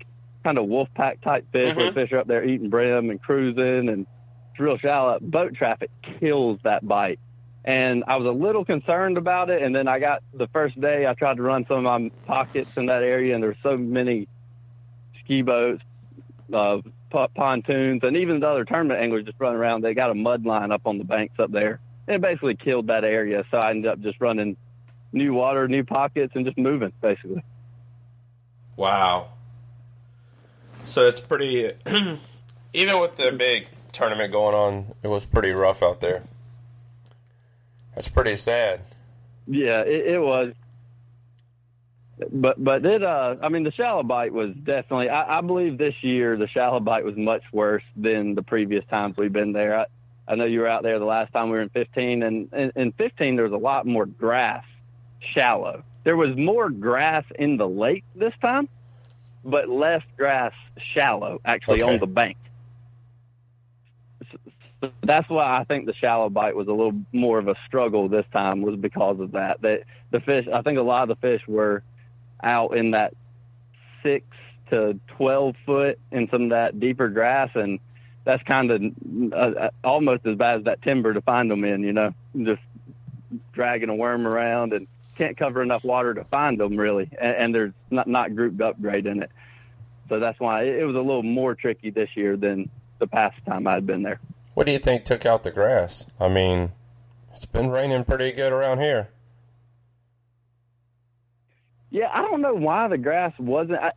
kind 0.45 0.59
of 0.59 0.67
wolf 0.67 0.89
pack 0.97 1.21
type 1.21 1.47
fish, 1.53 1.77
where 1.77 1.91
Mhm. 1.91 1.95
fish 1.95 2.13
are 2.13 2.19
up 2.19 2.27
there 2.27 2.45
eating 2.45 2.69
brim 2.69 3.11
and 3.11 3.23
cruising, 3.23 3.89
and 3.89 4.07
it's 4.51 4.61
real 4.61 4.77
shallow. 4.77 5.19
Boat 5.21 5.55
traffic 5.55 5.91
kills 6.19 6.59
that 6.65 6.87
bite, 6.87 7.21
and 7.65 8.05
I 8.07 8.17
was 8.17 8.27
a 8.27 8.31
little 8.31 8.65
concerned 8.65 9.17
about 9.17 9.51
it. 9.51 9.63
And 9.63 9.75
then 9.75 9.87
I 9.87 9.99
got 9.99 10.23
the 10.35 10.49
first 10.49 10.81
day, 10.81 11.07
I 11.07 11.15
tried 11.15 11.37
to 11.37 11.43
run 11.43 11.65
some 11.67 11.85
of 11.87 12.03
my 12.03 12.11
pockets 12.27 12.77
in 12.77 12.87
that 12.87 13.03
area, 13.03 13.35
and 13.35 13.43
there's 13.43 13.57
so 13.63 13.77
many 13.77 14.27
ski 15.21 15.43
boats, 15.43 15.83
uh, 16.53 16.79
po- 17.11 17.29
pontoons, 17.35 18.03
and 18.03 18.17
even 18.17 18.41
the 18.41 18.49
other 18.49 18.65
tournament 18.65 19.01
anglers 19.01 19.25
just 19.25 19.39
running 19.39 19.59
around. 19.59 19.83
They 19.83 19.95
got 19.95 20.11
a 20.11 20.15
mud 20.15 20.45
line 20.45 20.73
up 20.73 20.87
on 20.87 20.99
the 20.99 21.05
banks 21.05 21.35
up 21.39 21.53
there. 21.53 21.81
And 22.09 22.17
it 22.17 22.21
basically 22.21 22.57
killed 22.57 22.89
that 22.89 23.05
area. 23.05 23.45
So 23.51 23.59
I 23.59 23.71
ended 23.71 23.91
up 23.91 24.01
just 24.01 24.21
running 24.21 24.57
new 25.13 25.33
water, 25.33 25.69
new 25.69 25.85
pockets, 25.85 26.33
and 26.35 26.45
just 26.45 26.59
moving 26.59 26.93
basically. 27.01 27.45
Wow. 28.75 29.29
So 30.85 31.07
it's 31.07 31.21
pretty. 31.21 31.73
even 32.73 33.01
with 33.01 33.17
the 33.17 33.31
big 33.31 33.69
tournament 33.93 34.33
going 34.33 34.55
on, 34.55 34.95
it 35.03 35.09
was 35.09 35.25
pretty 35.25 35.53
rough 35.53 35.83
out 35.83 36.01
there. 36.01 36.25
That's 37.95 38.09
pretty 38.09 38.37
sad. 38.37 38.81
Yeah, 39.47 39.83
it, 39.83 40.15
it 40.15 40.19
was. 40.21 40.55
But 42.31 42.63
but 42.63 42.85
it 42.87 43.03
uh 43.03 43.37
I 43.43 43.49
mean 43.49 43.65
the 43.65 43.73
shallow 43.73 44.03
bite 44.03 44.33
was 44.33 44.55
definitely 44.55 45.09
I, 45.09 45.39
I 45.39 45.41
believe 45.41 45.77
this 45.79 45.95
year 46.03 46.37
the 46.37 46.47
shallow 46.47 46.79
bite 46.79 47.05
was 47.05 47.17
much 47.17 47.43
worse 47.53 47.83
than 47.97 48.35
the 48.35 48.43
previous 48.43 48.85
times 48.87 49.17
we've 49.17 49.33
been 49.33 49.53
there. 49.53 49.81
I, 49.81 49.85
I 50.29 50.35
know 50.37 50.45
you 50.45 50.61
were 50.61 50.69
out 50.69 50.85
there 50.85 50.99
the 51.01 51.05
last 51.05 51.33
time 51.33 51.47
we 51.51 51.57
were 51.57 51.63
in 51.63 51.69
15 51.71 52.23
and 52.23 52.53
in, 52.53 52.73
in 52.77 52.93
15 52.93 53.35
there 53.37 53.45
was 53.45 53.53
a 53.53 53.57
lot 53.57 53.87
more 53.87 54.07
grass 54.07 54.65
shallow. 55.35 55.83
There 56.05 56.17
was 56.17 56.37
more 56.37 56.71
grass 56.71 57.25
in 57.39 57.57
the 57.57 57.69
lake 57.69 58.05
this 58.15 58.35
time, 58.41 58.69
but 59.45 59.69
less 59.69 60.03
grass 60.17 60.53
shallow 60.95 61.41
actually 61.45 61.83
Okay. 61.83 61.95
on 61.95 61.99
the 61.99 62.07
bank. 62.07 62.37
So 64.83 64.91
that's 65.05 65.29
why 65.29 65.61
I 65.61 65.65
think 65.65 65.87
the 65.87 65.95
shallow 65.95 66.29
bite 66.29 66.57
was 66.57 66.67
a 66.67 66.73
little 66.73 67.01
more 67.13 67.39
of 67.39 67.47
a 67.47 67.55
struggle 67.69 68.09
this 68.09 68.27
time 68.33 68.63
was 68.63 68.75
because 68.75 69.21
of 69.21 69.33
that. 69.33 69.63
That 69.63 69.85
the 70.11 70.19
fish, 70.19 70.47
I 70.53 70.63
think 70.63 70.77
a 70.77 70.83
lot 70.83 71.09
of 71.09 71.09
the 71.09 71.21
fish 71.21 71.41
were 71.47 71.85
out 72.43 72.77
in 72.77 72.91
that 72.91 73.15
six 74.03 74.27
to 74.71 74.99
twelve 75.07 75.55
foot 75.65 76.01
in 76.11 76.29
some 76.31 76.45
of 76.45 76.51
that 76.51 76.81
deeper 76.81 77.09
grass, 77.09 77.51
and 77.55 77.79
that's 78.25 78.43
kind 78.43 78.73
of 78.73 78.83
uh, 79.33 79.37
uh, 79.37 79.71
almost 79.85 80.27
as 80.27 80.37
bad 80.37 80.59
as 80.59 80.65
that 80.65 80.83
timber 80.83 81.15
to 81.15 81.21
find 81.21 81.49
them 81.49 81.63
in. 81.63 81.85
You 81.85 81.93
know, 81.93 82.15
just 82.37 82.63
dragging 83.53 83.89
a 83.89 83.95
worm 83.95 84.27
around 84.27 84.73
and 84.73 84.89
can't 85.17 85.37
cover 85.37 85.63
enough 85.63 85.85
water 85.85 86.13
to 86.13 86.25
find 86.25 86.59
them 86.59 86.77
really, 86.77 87.09
and, 87.21 87.37
and 87.37 87.55
there's 87.55 87.73
not 87.93 88.09
not 88.09 88.35
grouped 88.35 88.61
up 88.61 88.83
great 88.83 89.07
in 89.07 89.23
it. 89.23 89.31
So 90.09 90.19
that's 90.19 90.41
why 90.41 90.65
it 90.65 90.85
was 90.85 90.97
a 90.97 91.01
little 91.01 91.23
more 91.23 91.55
tricky 91.55 91.91
this 91.91 92.11
year 92.17 92.37
than 92.37 92.69
the 92.99 93.07
past 93.07 93.37
time 93.47 93.69
I'd 93.69 93.87
been 93.87 94.03
there. 94.03 94.19
What 94.55 94.67
do 94.67 94.73
you 94.73 94.79
think 94.79 95.05
took 95.05 95.25
out 95.25 95.43
the 95.43 95.51
grass? 95.51 96.05
I 96.21 96.29
mean, 96.29 96.73
it's 97.35 97.45
been 97.47 97.71
raining 97.71 98.05
pretty 98.05 98.33
good 98.33 98.53
around 98.53 98.81
here. 98.81 99.09
Yeah, 101.91 102.09
I 102.13 102.23
don't 102.23 102.41
know 102.41 102.55
why 102.55 102.89
the 102.89 102.99
grass 102.99 103.33
wasn't. 103.39 103.79
I, 103.79 103.93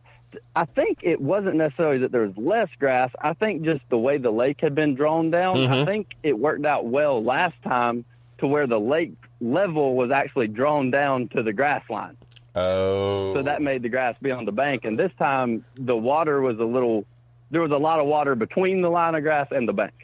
I 0.54 0.64
think 0.66 0.98
it 1.02 1.20
wasn't 1.20 1.56
necessarily 1.56 1.98
that 1.98 2.12
there 2.12 2.22
was 2.26 2.36
less 2.36 2.68
grass. 2.78 3.10
I 3.20 3.32
think 3.32 3.62
just 3.62 3.80
the 3.88 3.96
way 3.98 4.18
the 4.18 4.30
lake 4.30 4.58
had 4.60 4.74
been 4.74 4.94
drawn 4.94 5.30
down. 5.30 5.56
I 5.58 5.66
Mhm. 5.66 5.84
think 5.86 6.08
it 6.22 6.38
worked 6.38 6.66
out 6.66 6.86
well 6.86 7.22
last 7.22 7.54
time 7.62 8.04
to 8.38 8.46
where 8.46 8.66
the 8.66 8.78
lake 8.80 9.14
level 9.40 9.94
was 9.96 10.10
actually 10.10 10.48
drawn 10.48 10.90
down 10.90 11.28
to 11.28 11.42
the 11.42 11.54
grass 11.54 11.82
line. 11.88 12.16
Oh. 12.54 13.34
So 13.34 13.42
that 13.42 13.62
made 13.62 13.82
the 13.82 13.88
grass 13.88 14.16
be 14.20 14.30
on 14.30 14.44
the 14.44 14.52
bank. 14.52 14.84
And 14.84 14.98
this 14.98 15.12
time 15.18 15.64
the 15.74 15.96
water 15.96 16.40
was 16.40 16.58
a 16.58 16.64
little 16.64 17.04
there 17.50 17.62
was 17.62 17.70
a 17.70 17.76
lot 17.76 18.00
of 18.00 18.06
water 18.06 18.34
between 18.34 18.82
the 18.82 18.88
line 18.90 19.14
of 19.14 19.22
grass 19.22 19.46
and 19.52 19.68
the 19.68 19.72
bank. 19.72 19.94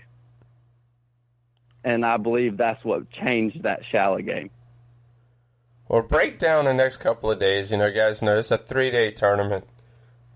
And 1.84 2.04
I 2.06 2.16
believe 2.16 2.56
that's 2.56 2.84
what 2.84 3.10
changed 3.10 3.64
that 3.64 3.80
shallow 3.90 4.20
game. 4.20 4.50
Well, 5.88 6.02
break 6.02 6.38
down 6.38 6.64
the 6.64 6.72
next 6.74 6.98
couple 6.98 7.30
of 7.30 7.38
days. 7.38 7.70
You 7.70 7.76
know, 7.76 7.90
guys 7.92 8.22
know 8.22 8.38
it's 8.38 8.50
a 8.50 8.58
three 8.58 8.90
day 8.90 9.10
tournament. 9.10 9.66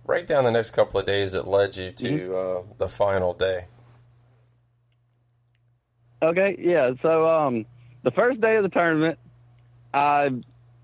Break 0.04 0.26
down 0.26 0.44
the 0.44 0.50
next 0.50 0.70
couple 0.70 1.00
of 1.00 1.06
days 1.06 1.32
that 1.32 1.48
led 1.48 1.76
you 1.76 1.90
to 1.92 2.10
Mm-hmm. 2.10 2.70
uh, 2.70 2.74
the 2.78 2.88
final 2.88 3.32
day. 3.32 3.66
Okay, 6.22 6.56
yeah. 6.58 6.92
So 7.02 7.28
um, 7.28 7.66
the 8.02 8.10
first 8.10 8.40
day 8.40 8.56
of 8.56 8.62
the 8.62 8.68
tournament, 8.68 9.18
I 9.92 10.30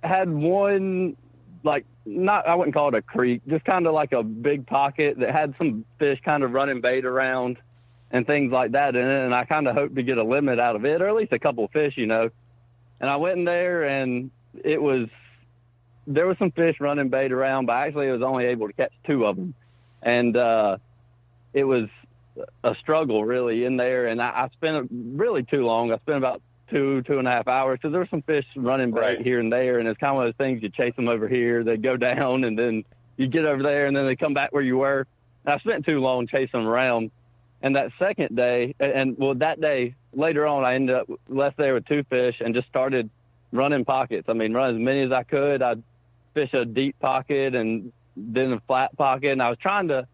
had 0.02 0.28
one 0.30 1.16
like 1.64 1.86
not 2.04 2.46
I 2.46 2.54
wouldn't 2.54 2.74
call 2.74 2.88
it 2.88 2.94
a 2.94 3.02
creek, 3.02 3.42
just 3.48 3.64
kind 3.64 3.86
of 3.86 3.94
like 3.94 4.12
a 4.12 4.22
big 4.22 4.66
pocket 4.66 5.18
that 5.18 5.30
had 5.30 5.54
some 5.58 5.84
fish 5.98 6.18
kind 6.24 6.42
of 6.42 6.52
running 6.52 6.80
bait 6.80 7.04
around 7.04 7.58
and 8.12 8.26
things 8.26 8.52
like 8.52 8.72
that 8.72 8.94
in 8.94 9.04
it. 9.04 9.24
And 9.24 9.34
I 9.34 9.44
kind 9.44 9.66
of 9.66 9.74
hoped 9.74 9.96
to 9.96 10.02
get 10.02 10.18
a 10.18 10.22
limit 10.24 10.60
out 10.60 10.76
of 10.76 10.84
it, 10.84 11.00
or 11.02 11.08
at 11.08 11.14
least 11.16 11.32
a 11.32 11.38
couple 11.38 11.64
of 11.64 11.70
fish, 11.72 11.94
you 11.96 12.06
know. 12.06 12.28
And 13.00 13.10
I 13.10 13.16
went 13.16 13.38
in 13.38 13.44
there, 13.44 13.84
and 13.84 14.30
it 14.62 14.80
was 14.80 15.08
there 16.06 16.26
was 16.26 16.36
some 16.38 16.50
fish 16.50 16.76
running 16.80 17.08
bait 17.08 17.32
around, 17.32 17.66
but 17.66 17.72
actually 17.74 18.08
I 18.08 18.12
was 18.12 18.22
only 18.22 18.44
able 18.46 18.66
to 18.68 18.72
catch 18.72 18.92
two 19.06 19.24
of 19.26 19.36
them, 19.36 19.54
and 20.02 20.36
uh, 20.36 20.76
it 21.54 21.64
was 21.64 21.88
a 22.64 22.74
struggle 22.80 23.24
really 23.24 23.64
in 23.64 23.76
there. 23.76 24.06
And 24.06 24.20
I, 24.20 24.28
I 24.44 24.48
spent 24.52 24.88
really 24.90 25.42
too 25.42 25.64
long. 25.64 25.92
I 25.92 25.96
spent 25.98 26.18
about 26.18 26.42
two 26.70 27.02
two 27.02 27.18
and 27.18 27.28
a 27.28 27.30
half 27.30 27.48
hours 27.48 27.78
because 27.80 27.92
there 27.92 28.00
were 28.00 28.08
some 28.10 28.22
fish 28.22 28.46
running 28.56 28.92
bait 28.92 29.00
Right. 29.00 29.20
here 29.20 29.40
and 29.40 29.52
there, 29.52 29.78
and 29.78 29.88
it's 29.88 29.98
kind 29.98 30.16
of 30.16 30.24
those 30.24 30.36
things 30.36 30.62
you 30.62 30.70
chase 30.70 30.94
them 30.96 31.08
over 31.08 31.28
here, 31.28 31.64
they 31.64 31.76
go 31.76 31.96
down, 32.10 32.44
and 32.44 32.58
then 32.58 32.84
you 33.16 33.26
get 33.28 33.44
over 33.44 33.62
there, 33.62 33.86
and 33.86 33.96
then 33.96 34.06
they 34.06 34.16
come 34.16 34.34
back 34.34 34.52
where 34.52 34.62
you 34.62 34.78
were. 34.78 35.06
And 35.44 35.54
I 35.54 35.58
spent 35.58 35.84
too 35.84 36.00
long 36.00 36.26
chasing 36.26 36.60
them 36.60 36.66
around. 36.66 37.10
And 37.62 37.76
that 37.76 37.90
second 37.98 38.34
day, 38.36 38.74
and, 38.80 38.92
and 38.92 39.18
well, 39.18 39.34
that 39.36 39.60
day 39.60 39.94
later 40.12 40.46
on, 40.46 40.64
I 40.64 40.74
ended 40.74 40.96
up 40.96 41.08
left 41.28 41.56
there 41.56 41.74
with 41.74 41.86
two 41.86 42.02
fish 42.10 42.36
and 42.40 42.54
just 42.54 42.68
started 42.68 43.08
running 43.52 43.84
pockets. 43.84 44.26
I 44.28 44.32
mean, 44.32 44.52
run 44.52 44.74
as 44.74 44.80
many 44.80 45.02
as 45.02 45.12
I 45.12 45.22
could. 45.22 45.62
I'd 45.62 45.82
fish 46.34 46.52
a 46.54 46.64
deep 46.64 46.98
pocket 46.98 47.54
and 47.54 47.92
then 48.16 48.52
a 48.52 48.60
flat 48.66 48.96
pocket, 48.96 49.30
and 49.32 49.42
I 49.42 49.48
was 49.48 49.58
trying 49.60 49.88
to 49.88 50.06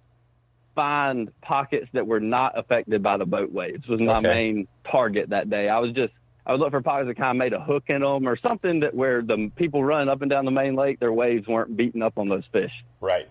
find 0.74 1.30
pockets 1.42 1.86
that 1.92 2.06
were 2.06 2.20
not 2.20 2.56
affected 2.56 3.02
by 3.02 3.16
the 3.16 3.26
boat 3.26 3.50
waves. 3.50 3.88
Was 3.88 4.00
my 4.00 4.18
Okay. 4.18 4.28
main 4.28 4.68
target 4.88 5.30
that 5.30 5.50
day. 5.50 5.68
I 5.68 5.78
was 5.78 5.92
just 5.92 6.12
I 6.46 6.52
was 6.52 6.60
looking 6.60 6.70
for 6.70 6.82
pockets 6.82 7.08
that 7.08 7.16
kind 7.16 7.30
of 7.30 7.36
made 7.36 7.52
a 7.52 7.60
hook 7.60 7.84
in 7.88 8.00
them 8.00 8.26
or 8.28 8.36
something 8.36 8.80
that 8.80 8.94
where 8.94 9.20
the 9.22 9.50
people 9.56 9.84
running 9.84 10.08
up 10.08 10.22
and 10.22 10.30
down 10.30 10.44
the 10.44 10.50
main 10.50 10.76
lake, 10.76 10.98
their 10.98 11.12
waves 11.12 11.46
weren't 11.46 11.76
beating 11.76 12.02
up 12.02 12.16
on 12.16 12.28
those 12.28 12.44
fish 12.52 12.72
Right. 13.00 13.28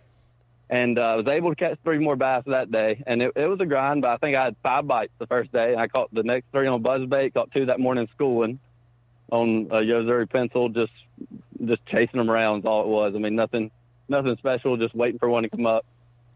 And 0.69 0.99
uh, 0.99 1.01
I 1.01 1.15
was 1.15 1.27
able 1.27 1.49
to 1.51 1.55
catch 1.55 1.77
three 1.83 1.97
more 1.97 2.15
bass 2.17 2.43
that 2.47 2.71
day. 2.71 3.01
And 3.07 3.21
it, 3.21 3.31
it 3.35 3.45
was 3.45 3.59
a 3.61 3.65
grind, 3.65 4.01
but 4.01 4.09
I 4.11 4.17
think 4.17 4.35
I 4.35 4.43
had 4.45 4.55
five 4.61 4.85
bites 4.85 5.13
the 5.17 5.27
first 5.27 5.51
day. 5.51 5.71
And 5.71 5.79
I 5.79 5.87
caught 5.87 6.13
the 6.13 6.23
next 6.23 6.47
three 6.51 6.67
on 6.67 6.83
buzzbait, 6.83 7.33
caught 7.33 7.51
two 7.51 7.67
that 7.67 7.79
morning 7.79 8.07
schooling 8.13 8.59
on 9.31 9.67
a 9.71 9.81
Yo-Zuri 9.81 10.29
pencil, 10.29 10.69
just 10.69 10.91
just 11.65 11.85
chasing 11.87 12.17
them 12.17 12.29
around 12.29 12.59
is 12.59 12.65
all 12.65 12.81
it 12.81 12.87
was. 12.87 13.13
I 13.15 13.19
mean, 13.19 13.35
nothing 13.35 13.71
nothing 14.09 14.35
special, 14.37 14.77
just 14.77 14.95
waiting 14.95 15.19
for 15.19 15.29
one 15.29 15.43
to 15.43 15.49
come 15.49 15.65
up. 15.65 15.85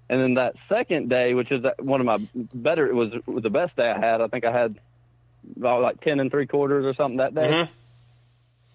And 0.10 0.22
then 0.22 0.34
that 0.34 0.56
second 0.68 1.10
day, 1.10 1.34
which 1.34 1.52
is 1.52 1.64
one 1.80 2.02
of 2.02 2.06
my 2.06 2.18
better, 2.54 2.86
it 2.88 2.94
was, 2.94 3.12
was 3.26 3.44
the 3.44 3.50
best 3.50 3.76
day 3.78 3.90
I 3.90 3.98
had. 3.98 4.20
I 4.20 4.28
think 4.28 4.44
I 4.44 4.52
had 4.52 4.78
about 5.56 5.82
like 5.82 6.02
ten 6.02 6.20
and 6.20 6.30
three 6.30 6.48
quarters 6.48 6.86
or 6.86 6.94
something 6.96 7.18
that 7.18 7.34
day. 7.34 7.50
Mhm. 7.50 7.70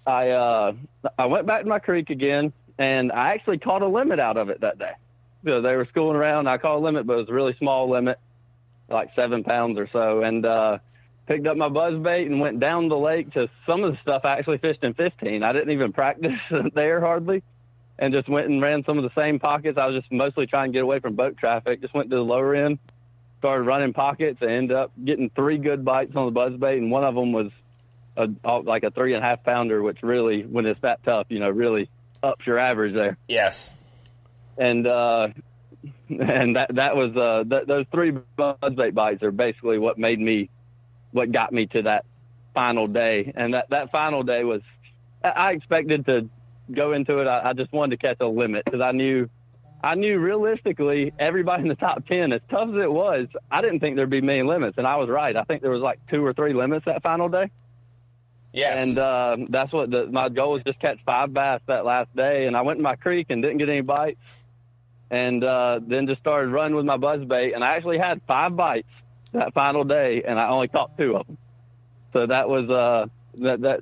I 0.06 0.30
uh, 0.30 0.72
I 1.18 1.26
went 1.26 1.46
back 1.46 1.62
to 1.62 1.68
my 1.68 1.78
creek 1.78 2.10
again, 2.10 2.52
and 2.78 3.12
I 3.12 3.34
actually 3.34 3.58
caught 3.58 3.82
a 3.82 3.88
limit 3.88 4.18
out 4.20 4.36
of 4.36 4.48
it 4.50 4.60
that 4.60 4.78
day. 4.78 4.92
So 5.46 5.62
they 5.62 5.76
were 5.76 5.86
schooling 5.90 6.16
around. 6.16 6.48
I 6.48 6.58
caught 6.58 6.76
a 6.76 6.82
limit, 6.82 7.06
but 7.06 7.14
it 7.14 7.16
was 7.18 7.28
a 7.28 7.32
really 7.32 7.54
small 7.58 7.88
limit, 7.88 8.18
like 8.88 9.10
seven 9.14 9.44
pounds 9.44 9.78
or 9.78 9.88
so, 9.92 10.22
and 10.22 10.44
uh, 10.44 10.78
picked 11.26 11.46
up 11.46 11.56
my 11.56 11.68
buzz 11.68 12.02
bait 12.02 12.26
and 12.26 12.40
went 12.40 12.58
down 12.58 12.88
the 12.88 12.96
lake 12.96 13.32
to 13.34 13.48
some 13.64 13.84
of 13.84 13.92
the 13.92 13.98
stuff 14.02 14.22
I 14.24 14.38
actually 14.38 14.58
fished 14.58 14.82
in 14.82 14.94
15. 14.94 15.44
I 15.44 15.52
didn't 15.52 15.70
even 15.70 15.92
practice 15.92 16.32
there 16.74 17.00
hardly, 17.00 17.44
and 17.96 18.12
just 18.12 18.28
went 18.28 18.48
and 18.48 18.60
ran 18.60 18.82
some 18.84 18.98
of 18.98 19.04
the 19.04 19.14
same 19.14 19.38
pockets. 19.38 19.78
I 19.78 19.86
was 19.86 20.00
just 20.00 20.10
mostly 20.10 20.46
trying 20.46 20.72
to 20.72 20.76
get 20.76 20.82
away 20.82 20.98
from 20.98 21.14
boat 21.14 21.36
traffic. 21.36 21.80
Just 21.80 21.94
went 21.94 22.10
to 22.10 22.16
the 22.16 22.22
lower 22.22 22.56
end, 22.56 22.80
started 23.38 23.62
running 23.62 23.92
pockets, 23.92 24.38
and 24.40 24.50
ended 24.50 24.76
up 24.76 24.90
getting 25.04 25.30
three 25.30 25.58
good 25.58 25.84
bites 25.84 26.16
on 26.16 26.26
the 26.26 26.32
buzz 26.32 26.58
bait, 26.58 26.78
and 26.78 26.90
one 26.90 27.04
of 27.04 27.14
them 27.14 27.32
was 27.32 27.52
a, 28.16 28.28
like 28.62 28.82
a 28.82 28.90
three 28.90 29.14
and 29.14 29.22
a 29.22 29.26
half 29.26 29.44
pounder, 29.44 29.80
which 29.80 29.98
really, 30.02 30.42
when 30.42 30.66
it's 30.66 30.80
that 30.82 31.04
tough, 31.04 31.26
you 31.28 31.38
know, 31.38 31.50
really 31.50 31.88
ups 32.22 32.44
your 32.46 32.58
average 32.58 32.94
there. 32.94 33.16
Yes. 33.28 33.72
And 34.58 34.86
uh, 34.86 35.28
and 36.08 36.56
that 36.56 36.74
that 36.74 36.96
was 36.96 37.16
uh, 37.16 37.44
th- 37.48 37.66
those 37.66 37.86
three 37.92 38.12
buzzbait 38.38 38.94
bites 38.94 39.22
are 39.22 39.30
basically 39.30 39.78
what 39.78 39.98
made 39.98 40.20
me, 40.20 40.50
what 41.12 41.32
got 41.32 41.52
me 41.52 41.66
to 41.66 41.82
that 41.82 42.04
final 42.54 42.86
day. 42.86 43.32
And 43.34 43.54
that 43.54 43.70
that 43.70 43.90
final 43.90 44.22
day 44.22 44.44
was, 44.44 44.62
I 45.22 45.52
expected 45.52 46.06
to 46.06 46.28
go 46.72 46.92
into 46.92 47.18
it. 47.18 47.26
I, 47.26 47.50
I 47.50 47.52
just 47.52 47.72
wanted 47.72 48.00
to 48.00 48.06
catch 48.06 48.18
a 48.20 48.26
limit 48.26 48.64
because 48.64 48.80
I 48.80 48.92
knew. 48.92 49.28
I 49.84 49.94
knew 49.94 50.18
realistically 50.18 51.12
everybody 51.18 51.62
in 51.62 51.68
the 51.68 51.76
top 51.76 52.06
10, 52.06 52.32
as 52.32 52.40
tough 52.50 52.70
as 52.70 52.82
it 52.82 52.90
was, 52.90 53.28
I 53.50 53.60
didn't 53.60 53.80
think 53.80 53.94
there'd 53.94 54.10
be 54.10 54.22
many 54.22 54.42
limits. 54.42 54.78
And 54.78 54.86
I 54.86 54.96
was 54.96 55.08
right. 55.08 55.36
I 55.36 55.44
think 55.44 55.62
there 55.62 55.70
was 55.70 55.82
like 55.82 56.00
two 56.10 56.24
or 56.24 56.32
three 56.32 56.54
limits 56.54 56.86
that 56.86 57.02
final 57.02 57.28
day. 57.28 57.50
Yes. 58.52 58.82
And 58.82 58.98
uh, 58.98 59.36
that's 59.50 59.72
what 59.72 59.90
the, 59.90 60.06
my 60.06 60.30
goal 60.30 60.52
was 60.52 60.62
just 60.64 60.80
catch 60.80 60.98
five 61.04 61.32
bass 61.32 61.60
that 61.66 61.84
last 61.84 62.16
day. 62.16 62.46
And 62.46 62.56
I 62.56 62.62
went 62.62 62.78
in 62.78 62.82
my 62.82 62.96
creek 62.96 63.26
and 63.28 63.42
didn't 63.42 63.58
get 63.58 63.68
any 63.68 63.82
bites. 63.82 64.18
And 65.10 65.44
uh, 65.44 65.80
then 65.86 66.06
just 66.06 66.20
started 66.20 66.50
running 66.50 66.76
with 66.76 66.84
my 66.84 66.96
buzz 66.96 67.24
bait. 67.24 67.52
And 67.52 67.62
I 67.62 67.76
actually 67.76 67.98
had 67.98 68.20
five 68.26 68.56
bites 68.56 68.88
that 69.32 69.54
final 69.54 69.84
day, 69.84 70.22
and 70.26 70.38
I 70.38 70.48
only 70.48 70.68
caught 70.68 70.96
two 70.98 71.16
of 71.16 71.26
them. 71.26 71.38
So 72.12 72.26
that 72.26 72.48
was 72.48 72.68
uh, 72.70 73.06
that 73.42 73.60
that 73.60 73.80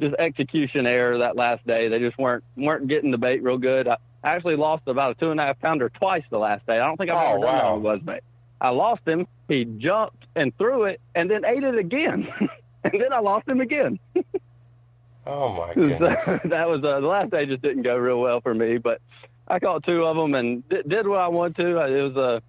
just 0.00 0.14
execution 0.18 0.86
error 0.86 1.18
that 1.18 1.36
last 1.36 1.66
day. 1.66 1.88
They 1.88 1.98
just 1.98 2.16
weren't 2.18 2.44
weren't 2.56 2.88
getting 2.88 3.10
the 3.10 3.18
bait 3.18 3.42
real 3.42 3.58
good. 3.58 3.86
I 3.86 3.96
actually 4.24 4.56
lost 4.56 4.84
about 4.86 5.10
a 5.12 5.14
two 5.20 5.30
and 5.30 5.40
a 5.40 5.44
half 5.44 5.60
pounder 5.60 5.88
twice 5.90 6.22
the 6.30 6.38
last 6.38 6.64
day. 6.66 6.74
I 6.78 6.86
don't 6.86 6.96
think 6.96 7.10
I've 7.10 7.16
Oh, 7.16 7.30
ever 7.32 7.38
done 7.40 7.54
that 7.54 7.64
on 7.64 7.82
buzz 7.82 8.00
bait. 8.00 8.20
I 8.60 8.68
lost 8.70 9.02
him. 9.06 9.26
He 9.48 9.64
jumped 9.64 10.24
and 10.36 10.56
threw 10.56 10.84
it, 10.84 11.00
and 11.14 11.30
then 11.30 11.44
ate 11.44 11.64
it 11.64 11.76
again. 11.76 12.28
and 12.84 12.92
then 12.92 13.12
I 13.12 13.18
lost 13.18 13.48
him 13.48 13.60
again. 13.60 13.98
oh 15.26 15.52
my 15.54 15.74
So 15.74 15.88
that 16.48 16.68
was 16.68 16.82
uh, 16.84 17.00
the 17.00 17.06
last 17.06 17.30
day 17.30 17.46
just 17.46 17.62
didn't 17.62 17.82
go 17.82 17.96
real 17.96 18.20
well 18.20 18.40
for 18.40 18.54
me, 18.54 18.78
but 18.78 19.00
I 19.48 19.58
caught 19.58 19.84
two 19.84 20.04
of 20.04 20.16
them 20.16 20.34
and 20.34 20.68
did, 20.68 20.88
did 20.88 21.06
what 21.06 21.20
I 21.20 21.28
wanted 21.28 21.56
to. 21.56 21.80
It 21.84 22.14
was 22.14 22.16
a 22.16 22.42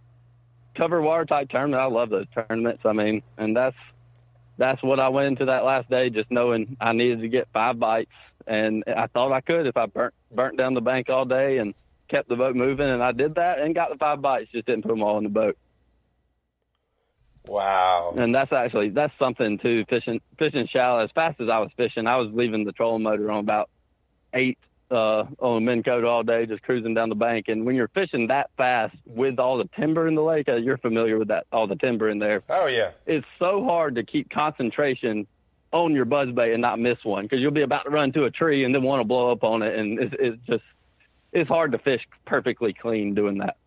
cover 0.78 1.02
water 1.02 1.26
type 1.26 1.50
tournament. 1.50 1.82
I 1.82 1.86
love 1.86 2.10
those 2.10 2.28
tournaments. 2.34 2.84
I 2.86 2.94
mean, 2.94 3.24
and 3.38 3.56
that's 3.56 3.76
that's 4.58 4.82
what 4.84 5.00
I 5.00 5.10
went 5.10 5.28
into 5.28 5.46
that 5.46 5.66
last 5.66 5.90
day, 5.90 6.10
just 6.10 6.30
knowing 6.30 6.78
I 6.80 6.94
needed 6.94 7.22
to 7.22 7.28
get 7.28 7.48
five 7.54 7.80
bites, 7.80 8.12
and 8.46 8.84
I 8.88 9.08
thought 9.08 9.32
I 9.32 9.42
could 9.42 9.66
if 9.66 9.78
I 9.78 9.88
burnt 9.88 10.14
burnt 10.32 10.58
down 10.58 10.74
the 10.74 10.82
bank 10.82 11.10
all 11.10 11.26
day 11.26 11.58
and 11.58 11.74
kept 12.08 12.30
the 12.30 12.36
boat 12.36 12.56
moving, 12.56 12.90
and 12.90 13.04
I 13.04 13.12
did 13.12 13.36
that 13.36 13.60
and 13.60 13.74
got 13.74 13.90
the 13.90 13.98
five 13.98 14.22
bites. 14.22 14.52
Just 14.52 14.68
didn't 14.68 14.84
put 14.84 14.90
them 14.90 15.04
all 15.04 15.18
in 15.18 15.24
the 15.24 15.30
boat. 15.30 15.58
Wow. 17.48 18.14
And 18.16 18.34
that's 18.34 18.54
actually 18.54 18.90
that's 18.90 19.14
something 19.20 19.58
too. 19.58 19.86
Fishing 19.90 20.22
fishing 20.38 20.68
shallow. 20.72 21.04
As 21.04 21.12
fast 21.12 21.42
as 21.42 21.50
I 21.50 21.60
was 21.60 21.72
fishing, 21.76 22.08
I 22.08 22.18
was 22.18 22.30
leaving 22.32 22.64
the 22.64 22.72
trolling 22.72 23.04
motor 23.04 23.32
on 23.32 23.40
about 23.40 23.70
eight 24.34 24.58
uh, 24.94 25.26
on 25.40 25.66
Minn 25.66 25.84
Kota 25.84 26.08
all 26.08 26.24
day, 26.24 26.46
just 26.46 26.62
cruising 26.64 26.94
down 26.94 27.10
the 27.10 27.16
bank. 27.16 27.48
And 27.48 27.66
when 27.66 27.76
you're 27.76 27.88
fishing 27.90 28.28
that 28.28 28.52
fast 28.58 28.96
with 29.06 29.40
all 29.40 29.58
the 29.58 29.68
timber 29.76 30.08
in 30.08 30.16
the 30.16 30.22
lake, 30.22 30.48
uh, 30.48 30.56
you're 30.56 30.78
familiar 30.78 31.18
with 31.18 31.30
that, 31.30 31.48
all 31.52 31.68
the 31.68 31.76
timber 31.76 32.10
in 32.10 32.20
there. 32.20 32.44
Oh 32.50 32.68
yeah. 32.68 32.92
It's 33.06 33.26
so 33.40 33.64
hard 33.64 33.96
to 33.96 34.04
keep 34.04 34.30
concentration 34.30 35.28
on 35.72 35.94
your 35.94 36.06
buzz 36.06 36.30
bait 36.32 36.54
and 36.54 36.62
not 36.62 36.80
miss 36.80 37.04
one 37.04 37.26
because 37.26 37.40
you'll 37.40 37.52
be 37.52 37.64
about 37.64 37.84
to 37.86 37.90
run 37.90 38.12
to 38.14 38.26
a 38.26 38.32
tree 38.32 38.64
and 38.64 38.74
then 38.76 38.84
want 38.84 39.00
to 39.02 39.06
blow 39.06 39.32
up 39.32 39.44
on 39.44 39.64
it, 39.64 39.78
and 39.78 40.00
it's, 40.00 40.16
it's 40.20 40.42
just 40.48 40.64
it's 41.32 41.48
hard 41.50 41.72
to 41.72 41.80
fish 41.80 42.08
perfectly 42.26 42.74
clean 42.74 43.16
doing 43.16 43.40
that. 43.40 43.58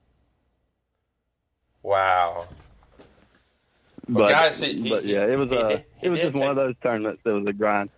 Wow. 1.83 2.47
But, 4.09 4.15
Well, 4.15 4.29
guys, 4.29 4.61
he- 4.61 4.81
he- 4.83 5.13
yeah, 5.13 5.27
it 5.27 5.37
was 5.37 5.51
a 5.51 5.85
he 5.99 6.07
it 6.07 6.11
was 6.11 6.21
just 6.21 6.37
one 6.37 6.51
of 6.51 6.57
those 6.57 6.75
tournaments 6.81 7.23
that 7.25 7.33
was 7.35 7.47
a 7.47 7.53
grind. 7.53 7.91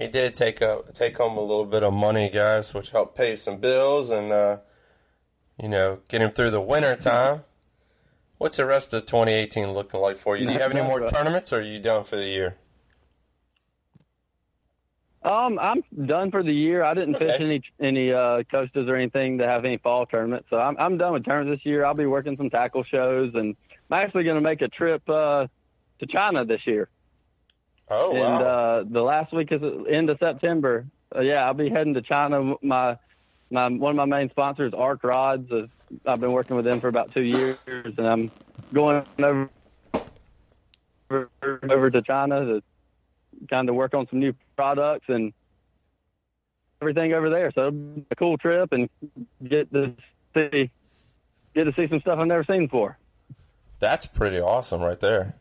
He 0.00 0.08
did 0.08 0.34
take 0.34 0.62
a 0.62 0.82
take 0.94 1.18
home 1.18 1.36
a 1.36 1.42
little 1.42 1.66
bit 1.66 1.82
of 1.82 1.92
money, 1.92 2.30
guys, 2.30 2.72
which 2.72 2.90
helped 2.90 3.14
pay 3.14 3.36
some 3.36 3.58
bills 3.58 4.08
and 4.08 4.32
uh, 4.32 4.56
you 5.62 5.68
know 5.68 5.98
get 6.08 6.22
him 6.22 6.30
through 6.30 6.52
the 6.52 6.60
winter 6.60 6.96
time. 6.96 7.44
What's 8.38 8.56
the 8.56 8.64
rest 8.64 8.94
of 8.94 9.04
2018 9.04 9.72
looking 9.72 10.00
like 10.00 10.16
for 10.16 10.38
you? 10.38 10.46
Do 10.46 10.54
you 10.54 10.58
have 10.58 10.72
any 10.72 10.80
more 10.80 11.06
tournaments, 11.06 11.52
or 11.52 11.58
are 11.58 11.62
you 11.62 11.78
done 11.80 12.04
for 12.04 12.16
the 12.16 12.24
year? 12.24 12.56
Um, 15.22 15.58
I'm 15.58 15.84
done 16.06 16.30
for 16.30 16.42
the 16.42 16.54
year. 16.54 16.82
I 16.82 16.94
didn't 16.94 17.16
fish 17.18 17.38
any 17.38 17.62
any 17.78 18.10
uh, 18.10 18.42
Costas 18.50 18.88
or 18.88 18.96
anything 18.96 19.36
to 19.36 19.46
have 19.46 19.66
any 19.66 19.76
fall 19.76 20.06
tournaments, 20.06 20.46
so 20.48 20.56
I'm 20.56 20.78
I'm 20.78 20.96
done 20.96 21.12
with 21.12 21.26
tournaments 21.26 21.60
this 21.60 21.70
year. 21.70 21.84
I'll 21.84 21.92
be 21.92 22.06
working 22.06 22.38
some 22.38 22.48
tackle 22.48 22.84
shows, 22.84 23.32
and 23.34 23.54
I'm 23.90 24.02
actually 24.02 24.24
going 24.24 24.36
to 24.36 24.40
make 24.40 24.62
a 24.62 24.68
trip 24.68 25.06
uh, 25.10 25.46
to 25.98 26.06
China 26.06 26.46
this 26.46 26.62
year. 26.64 26.88
Oh 27.90 28.12
and 28.12 28.20
wow! 28.20 28.40
uh, 28.40 28.84
the 28.88 29.02
last 29.02 29.32
week 29.32 29.50
is 29.50 29.60
the 29.60 29.84
end 29.90 30.10
of 30.10 30.18
September. 30.18 30.86
Uh, 31.14 31.20
yeah, 31.20 31.44
I'll 31.44 31.54
be 31.54 31.68
heading 31.68 31.94
to 31.94 32.02
China. 32.02 32.54
My 32.62 32.96
my 33.50 33.68
one 33.68 33.90
of 33.90 33.96
my 33.96 34.04
main 34.04 34.30
sponsors, 34.30 34.72
Ark 34.72 35.02
Rods. 35.02 35.50
I've 36.06 36.20
been 36.20 36.32
working 36.32 36.54
with 36.54 36.64
them 36.64 36.80
for 36.80 36.86
about 36.86 37.12
two 37.12 37.22
years, 37.22 37.58
and 37.66 38.06
I'm 38.06 38.30
going 38.72 39.04
over 39.18 39.50
over 41.68 41.90
to 41.90 42.02
China 42.02 42.44
to 42.44 42.62
kind 43.48 43.68
of 43.68 43.74
work 43.74 43.94
on 43.94 44.06
some 44.08 44.20
new 44.20 44.34
products 44.54 45.06
and 45.08 45.32
everything 46.80 47.12
over 47.12 47.28
there. 47.28 47.50
So 47.52 47.72
a 48.10 48.14
cool 48.14 48.38
trip 48.38 48.72
and 48.72 48.88
get 49.42 49.72
to 49.72 49.94
see 50.34 50.70
get 51.54 51.64
to 51.64 51.72
see 51.72 51.88
some 51.88 52.00
stuff 52.00 52.18
I've 52.20 52.26
never 52.28 52.44
seen 52.44 52.66
before. 52.66 52.98
That's 53.80 54.06
pretty 54.06 54.38
awesome, 54.38 54.82
right 54.82 55.00
there. 55.00 55.39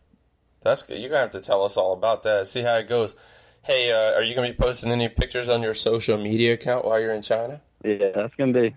That's 0.62 0.84
good. 0.84 1.00
You're 1.00 1.10
gonna 1.10 1.22
have 1.22 1.32
to 1.32 1.42
tell 1.42 1.64
us 1.64 1.78
all 1.78 1.94
about 1.94 2.24
that. 2.24 2.48
See 2.48 2.62
how 2.62 2.76
it 2.76 2.88
goes. 2.88 3.16
Hey, 3.64 3.92
uh, 3.92 4.18
are 4.18 4.24
you 4.24 4.36
gonna 4.36 4.50
be 4.50 4.56
posting 4.56 4.92
any 4.92 5.10
pictures 5.10 5.50
on 5.50 5.62
your 5.62 5.74
social 5.74 6.18
media 6.18 6.54
account 6.54 6.86
while 6.86 7.00
you're 7.00 7.14
in 7.14 7.22
China? 7.22 7.62
Yeah, 7.84 8.12
that's 8.14 8.36
gonna 8.36 8.54
be. 8.54 8.76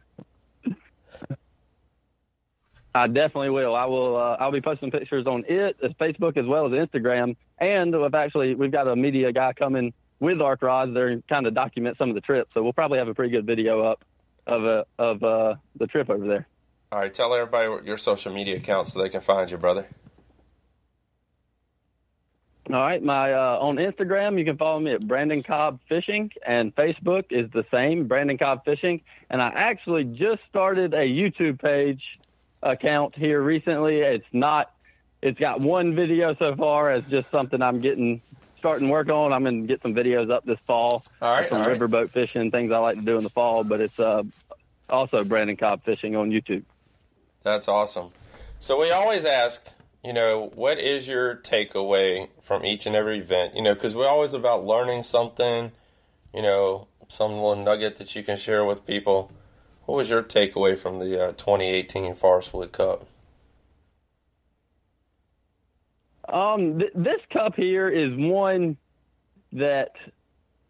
I 2.95 3.07
definitely 3.07 3.51
will. 3.51 3.75
I 3.75 3.87
will. 3.87 4.17
Uh, 4.17 4.37
I'll 4.39 4.53
be 4.53 4.61
posting 4.61 4.91
pictures 4.91 5.27
on 5.27 5.45
it, 5.49 5.77
as 5.83 5.93
Facebook 5.93 6.37
as 6.37 6.47
well 6.47 6.67
as 6.67 6.73
Instagram, 6.73 7.37
and 7.59 7.99
we've 7.99 8.15
actually 8.15 8.55
we've 8.55 8.73
got 8.73 8.87
a 8.87 8.95
media 8.95 9.33
guy 9.33 9.53
coming 9.55 9.93
with 10.21 10.41
Ark 10.41 10.63
Rods 10.63 10.95
there 10.95 11.09
and 11.09 11.27
kind 11.27 11.47
of 11.47 11.55
document 11.55 11.97
some 11.99 12.11
of 12.11 12.15
the 12.15 12.21
trips. 12.21 12.51
So 12.55 12.63
we'll 12.63 12.75
probably 12.75 12.99
have 12.99 13.09
a 13.09 13.15
pretty 13.15 13.33
good 13.33 13.47
video 13.47 13.83
up 13.83 14.05
of 14.47 14.65
uh, 14.65 14.85
of 14.99 15.23
uh, 15.23 15.55
the 15.77 15.87
trip 15.87 16.11
over 16.11 16.27
there. 16.27 16.47
All 16.93 16.99
right, 16.99 17.13
tell 17.13 17.33
everybody 17.35 17.87
your 17.87 17.97
social 17.97 18.33
media 18.33 18.57
account 18.57 18.89
so 18.89 19.03
they 19.03 19.09
can 19.09 19.23
find 19.23 19.51
you, 19.51 19.57
brother. 19.57 19.87
All 22.73 22.81
right, 22.81 23.03
my 23.03 23.35
uh, 23.35 23.59
on 23.61 23.77
Instagram 23.77 24.39
you 24.39 24.47
can 24.47 24.57
follow 24.57 24.81
me 24.81 24.93
at 24.93 25.07
Brandon 25.07 25.43
Cobb 25.43 25.79
Fishing, 25.91 26.31
and 26.47 26.75
Facebook 26.75 27.25
is 27.31 27.51
the 27.51 27.67
same, 27.71 28.09
Brandon 28.09 28.39
Cobb 28.39 28.65
Fishing. 28.65 29.03
And 29.29 29.43
I 29.43 29.49
actually 29.49 30.05
just 30.05 30.41
started 30.49 30.95
a 30.95 31.07
YouTube 31.07 31.61
page 31.61 32.19
account 32.63 33.15
here 33.15 33.43
recently. 33.43 33.99
It's 33.99 34.25
not, 34.33 34.73
it's 35.21 35.39
got 35.39 35.61
one 35.61 35.95
video 35.95 36.35
so 36.37 36.57
far 36.57 36.91
as 36.91 37.05
just 37.05 37.31
something 37.31 37.61
I'm 37.61 37.83
getting 37.83 38.23
starting 38.59 38.89
work 38.89 39.11
on. 39.11 39.35
I'm 39.35 39.45
gonna 39.45 39.67
get 39.67 39.83
some 39.83 39.93
videos 39.95 40.31
up 40.31 40.47
this 40.47 40.59
fall. 40.67 41.05
All 41.21 41.35
right, 41.35 41.51
some 41.51 41.61
all 41.61 41.69
right. 41.69 41.79
riverboat 41.79 42.09
fishing 42.09 42.51
things 42.51 42.73
I 42.73 42.79
like 42.79 42.97
to 42.97 43.03
do 43.03 43.19
in 43.19 43.23
the 43.23 43.31
fall. 43.31 43.65
But 43.65 43.83
it's 43.83 44.01
uh, 44.01 44.23
also 44.89 45.25
Brandon 45.25 45.59
Cobb 45.59 45.85
Fishing 45.85 46.17
on 46.17 46.31
YouTube. 46.31 46.63
That's 47.43 47.69
awesome. 47.69 48.13
So 48.61 48.81
we 48.81 48.93
always 48.93 49.27
ask, 49.27 49.69
you 50.05 50.13
know, 50.13 50.51
what 50.55 50.79
is 50.79 51.07
your 51.07 51.37
takeaway 51.37 52.29
from 52.43 52.65
each 52.65 52.87
and 52.87 52.97
every 52.97 53.19
event? 53.19 53.55
You 53.55 53.63
know, 53.63 53.75
because 53.75 53.95
we're 53.95 54.09
always 54.09 54.35
about 54.35 54.65
learning 54.65 55.05
something. 55.05 55.73
You 56.35 56.43
know, 56.43 56.89
some 57.09 57.33
little 57.33 57.57
nugget 57.57 57.97
that 57.97 58.17
you 58.17 58.23
can 58.23 58.37
share 58.37 58.65
with 58.65 58.87
people. 58.87 59.31
What 59.85 59.97
was 59.97 60.11
your 60.11 60.23
takeaway 60.23 60.79
from 60.79 60.99
the 60.99 61.29
uh, 61.29 61.33
2018 61.33 62.15
Forrest 62.15 62.55
Wood 62.55 62.73
Cup? 62.73 63.07
Um, 66.29 66.79
th- 66.79 66.93
this 66.95 67.21
cup 67.33 67.55
here 67.57 67.89
is 67.89 68.11
one 68.17 68.77
that 69.53 69.91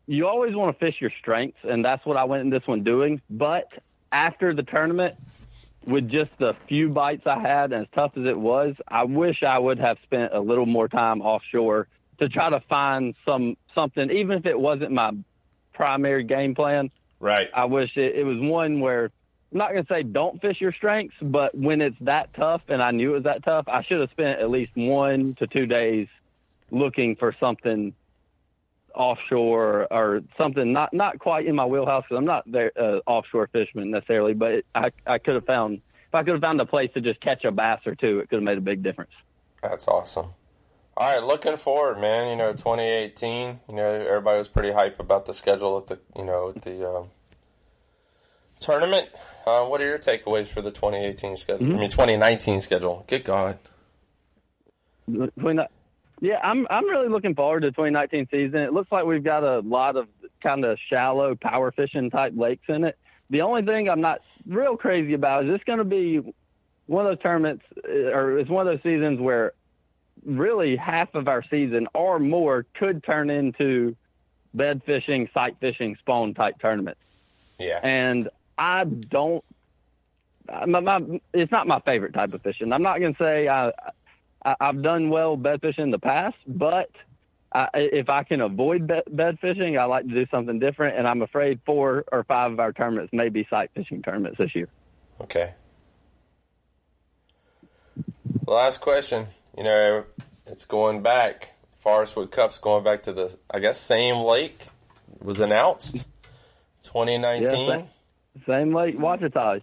you 0.06 0.26
always 0.26 0.54
want 0.54 0.76
to 0.76 0.84
fish 0.84 0.96
your 1.00 1.12
strengths, 1.20 1.58
and 1.62 1.84
that's 1.84 2.04
what 2.04 2.16
I 2.16 2.24
went 2.24 2.42
in 2.42 2.50
this 2.50 2.66
one 2.66 2.82
doing. 2.82 3.20
But 3.30 3.72
after 4.10 4.54
the 4.54 4.62
tournament, 4.62 5.14
with 5.86 6.08
just 6.08 6.30
the 6.38 6.54
few 6.68 6.88
bites 6.88 7.26
I 7.26 7.40
had, 7.40 7.72
and 7.72 7.82
as 7.82 7.88
tough 7.94 8.16
as 8.16 8.24
it 8.26 8.38
was, 8.38 8.74
I 8.86 9.04
wish 9.04 9.42
I 9.42 9.58
would 9.58 9.78
have 9.78 9.98
spent 10.04 10.32
a 10.32 10.40
little 10.40 10.66
more 10.66 10.88
time 10.88 11.20
offshore 11.20 11.88
to 12.18 12.28
try 12.28 12.50
to 12.50 12.60
find 12.68 13.14
some 13.24 13.56
something, 13.74 14.10
even 14.10 14.38
if 14.38 14.46
it 14.46 14.58
wasn't 14.58 14.92
my 14.92 15.12
primary 15.72 16.24
game 16.24 16.54
plan. 16.54 16.90
Right. 17.18 17.48
I 17.54 17.64
wish 17.64 17.96
it, 17.96 18.16
it 18.16 18.26
was 18.26 18.38
one 18.38 18.80
where 18.80 19.10
I'm 19.52 19.58
not 19.58 19.72
going 19.72 19.84
to 19.84 19.92
say 19.92 20.02
don't 20.02 20.40
fish 20.40 20.60
your 20.60 20.72
strengths, 20.72 21.16
but 21.20 21.56
when 21.56 21.80
it's 21.80 21.96
that 22.02 22.34
tough, 22.34 22.62
and 22.68 22.82
I 22.82 22.90
knew 22.90 23.10
it 23.10 23.14
was 23.14 23.24
that 23.24 23.44
tough, 23.44 23.66
I 23.68 23.82
should 23.82 24.00
have 24.00 24.10
spent 24.10 24.40
at 24.40 24.50
least 24.50 24.72
one 24.74 25.34
to 25.34 25.46
two 25.46 25.66
days 25.66 26.08
looking 26.70 27.16
for 27.16 27.34
something 27.38 27.94
offshore 28.94 29.86
or 29.90 30.22
something 30.36 30.72
not 30.72 30.92
not 30.92 31.18
quite 31.18 31.46
in 31.46 31.54
my 31.54 31.66
wheelhouse 31.66 32.04
because 32.04 32.18
I'm 32.18 32.24
not 32.24 32.50
there 32.50 32.72
uh, 32.78 33.00
offshore 33.06 33.48
fisherman 33.48 33.90
necessarily, 33.90 34.34
but 34.34 34.52
it, 34.52 34.66
I 34.74 34.90
I 35.06 35.18
could 35.18 35.34
have 35.34 35.46
found 35.46 35.80
if 36.08 36.14
I 36.14 36.22
could 36.22 36.32
have 36.32 36.40
found 36.40 36.60
a 36.60 36.66
place 36.66 36.90
to 36.94 37.00
just 37.00 37.20
catch 37.20 37.44
a 37.44 37.50
bass 37.50 37.80
or 37.86 37.94
two, 37.94 38.20
it 38.20 38.28
could 38.28 38.36
have 38.36 38.42
made 38.42 38.58
a 38.58 38.62
big 38.62 38.82
difference. 38.82 39.12
That's 39.62 39.88
awesome. 39.88 40.26
All 40.96 41.14
right, 41.14 41.24
looking 41.24 41.56
forward, 41.56 42.00
man. 42.00 42.28
You 42.28 42.36
know, 42.36 42.52
2018. 42.52 43.60
You 43.68 43.74
know, 43.74 43.84
everybody 43.84 44.38
was 44.38 44.48
pretty 44.48 44.72
hype 44.72 45.00
about 45.00 45.24
the 45.26 45.34
schedule 45.34 45.78
at 45.78 45.86
the 45.86 45.98
you 46.16 46.24
know 46.24 46.50
at 46.50 46.62
the 46.62 46.88
um, 46.88 47.10
tournament. 48.60 49.08
Uh, 49.46 49.64
what 49.64 49.80
are 49.80 49.86
your 49.86 49.98
takeaways 49.98 50.46
for 50.46 50.62
the 50.62 50.70
2018 50.70 51.36
schedule? 51.36 51.66
I 51.66 51.78
mean, 51.78 51.90
2019 51.90 52.60
schedule. 52.60 53.04
Good 53.08 53.24
God. 53.24 53.58
Yeah, 56.22 56.38
I'm 56.40 56.68
I'm 56.70 56.88
really 56.88 57.08
looking 57.08 57.34
forward 57.34 57.62
to 57.62 57.66
the 57.66 57.72
2019 57.72 58.28
season. 58.30 58.60
It 58.60 58.72
looks 58.72 58.92
like 58.92 59.04
we've 59.04 59.24
got 59.24 59.42
a 59.42 59.58
lot 59.58 59.96
of 59.96 60.06
kind 60.40 60.64
of 60.64 60.78
shallow 60.88 61.34
power 61.34 61.72
fishing 61.72 62.10
type 62.10 62.34
lakes 62.36 62.62
in 62.68 62.84
it. 62.84 62.96
The 63.30 63.40
only 63.40 63.62
thing 63.62 63.90
I'm 63.90 64.00
not 64.00 64.20
real 64.46 64.76
crazy 64.76 65.14
about 65.14 65.44
is 65.44 65.50
this 65.50 65.64
going 65.64 65.80
to 65.80 65.84
be 65.84 66.20
one 66.86 67.06
of 67.06 67.10
those 67.10 67.22
tournaments, 67.24 67.64
uh, 67.84 67.90
or 67.90 68.38
it's 68.38 68.48
one 68.48 68.68
of 68.68 68.72
those 68.72 68.82
seasons 68.84 69.18
where 69.18 69.52
really 70.24 70.76
half 70.76 71.12
of 71.16 71.26
our 71.26 71.42
season 71.50 71.88
or 71.92 72.20
more 72.20 72.66
could 72.74 73.02
turn 73.02 73.28
into 73.28 73.96
bed 74.54 74.82
fishing, 74.86 75.28
sight 75.34 75.56
fishing, 75.58 75.96
spawn 75.96 76.34
type 76.34 76.54
tournaments. 76.60 77.00
Yeah. 77.58 77.80
And 77.82 78.28
I 78.56 78.84
don't. 78.84 79.44
My, 80.68 80.78
my, 80.78 81.20
it's 81.34 81.50
not 81.50 81.66
my 81.66 81.80
favorite 81.80 82.14
type 82.14 82.32
of 82.32 82.42
fishing. 82.42 82.72
I'm 82.72 82.82
not 82.82 83.00
going 83.00 83.14
to 83.14 83.18
say 83.18 83.48
I, 83.48 83.72
I, 84.44 84.54
I've 84.60 84.82
done 84.82 85.10
well 85.10 85.36
bed 85.36 85.60
fishing 85.60 85.84
in 85.84 85.90
the 85.90 85.98
past, 85.98 86.36
but 86.46 86.90
I, 87.52 87.68
if 87.74 88.08
I 88.08 88.24
can 88.24 88.40
avoid 88.40 88.86
bed, 88.86 89.02
bed 89.10 89.38
fishing, 89.40 89.78
I 89.78 89.84
like 89.84 90.06
to 90.06 90.14
do 90.14 90.26
something 90.30 90.58
different. 90.58 90.98
And 90.98 91.06
I'm 91.06 91.22
afraid 91.22 91.60
four 91.66 92.04
or 92.10 92.24
five 92.24 92.52
of 92.52 92.60
our 92.60 92.72
tournaments 92.72 93.12
may 93.12 93.28
be 93.28 93.46
sight 93.50 93.70
fishing 93.74 94.02
tournaments 94.02 94.38
this 94.38 94.54
year. 94.54 94.68
Okay. 95.20 95.54
Last 98.46 98.80
question. 98.80 99.28
You 99.56 99.64
know, 99.64 100.04
it's 100.46 100.64
going 100.64 101.02
back. 101.02 101.52
Forrest 101.78 102.16
Wood 102.16 102.30
Cup's 102.30 102.58
going 102.58 102.84
back 102.84 103.02
to 103.04 103.12
the, 103.12 103.36
I 103.50 103.58
guess, 103.58 103.80
same 103.80 104.16
lake 104.24 104.62
was 105.20 105.40
announced. 105.40 106.06
2019. 106.84 107.42
Yeah, 107.42 107.76
same, 107.76 107.88
same 108.46 108.74
lake, 108.74 108.98
Ouachita. 108.98 109.62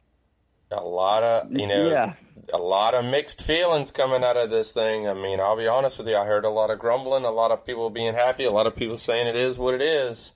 A 0.72 0.82
lot 0.84 1.24
of, 1.24 1.52
you 1.52 1.66
know, 1.68 1.90
Yeah. 1.90 2.14
a 2.54 2.58
lot 2.58 2.94
of 2.94 3.04
mixed 3.06 3.42
feelings 3.44 3.92
coming 3.92 4.24
out 4.24 4.38
of 4.38 4.50
this 4.52 4.72
thing. 4.72 5.08
I 5.08 5.14
mean, 5.14 5.40
I'll 5.40 5.58
be 5.58 5.68
honest 5.68 5.98
with 5.98 6.08
you. 6.08 6.16
I 6.16 6.26
heard 6.26 6.46
a 6.46 6.50
lot 6.50 6.70
of 6.70 6.78
grumbling, 6.80 7.26
a 7.26 7.32
lot 7.32 7.52
of 7.52 7.66
people 7.66 7.90
being 7.90 8.14
happy, 8.14 8.44
a 8.46 8.52
lot 8.52 8.68
of 8.68 8.76
people 8.76 8.98
saying 8.98 9.28
it 9.28 9.36
is 9.36 9.58
what 9.58 9.74
it 9.74 9.82
is. 9.82 10.34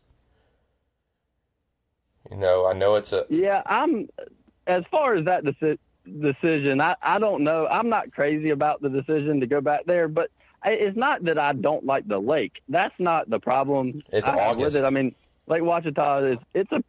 You 2.31 2.37
know, 2.37 2.65
I 2.65 2.73
know 2.73 2.95
it's 2.95 3.13
a, 3.13 3.25
Yeah, 3.29 3.61
I'm. 3.65 4.09
As 4.65 4.83
far 4.89 5.15
as 5.15 5.25
that 5.25 5.43
deci- 5.43 5.77
decision, 6.05 6.79
I 6.79 6.95
I 7.01 7.19
don't 7.19 7.43
know. 7.43 7.67
I'm 7.67 7.89
not 7.89 8.13
crazy 8.13 8.49
about 8.51 8.81
the 8.81 8.89
decision 8.89 9.41
to 9.41 9.45
go 9.47 9.59
back 9.59 9.81
there, 9.85 10.07
but 10.07 10.31
it's 10.65 10.95
not 10.95 11.25
that 11.25 11.37
I 11.37 11.51
don't 11.51 11.85
like 11.85 12.07
the 12.07 12.17
lake. 12.19 12.53
That's 12.69 12.93
not 12.97 13.29
the 13.29 13.39
problem. 13.39 14.01
It's 14.11 14.27
I 14.27 14.39
August. 14.39 14.63
with 14.63 14.75
it. 14.77 14.85
I 14.85 14.89
mean, 14.89 15.13
Lake 15.47 15.61
Ouachita 15.63 16.33
is 16.33 16.39
it's 16.53 16.71
a 16.71 16.81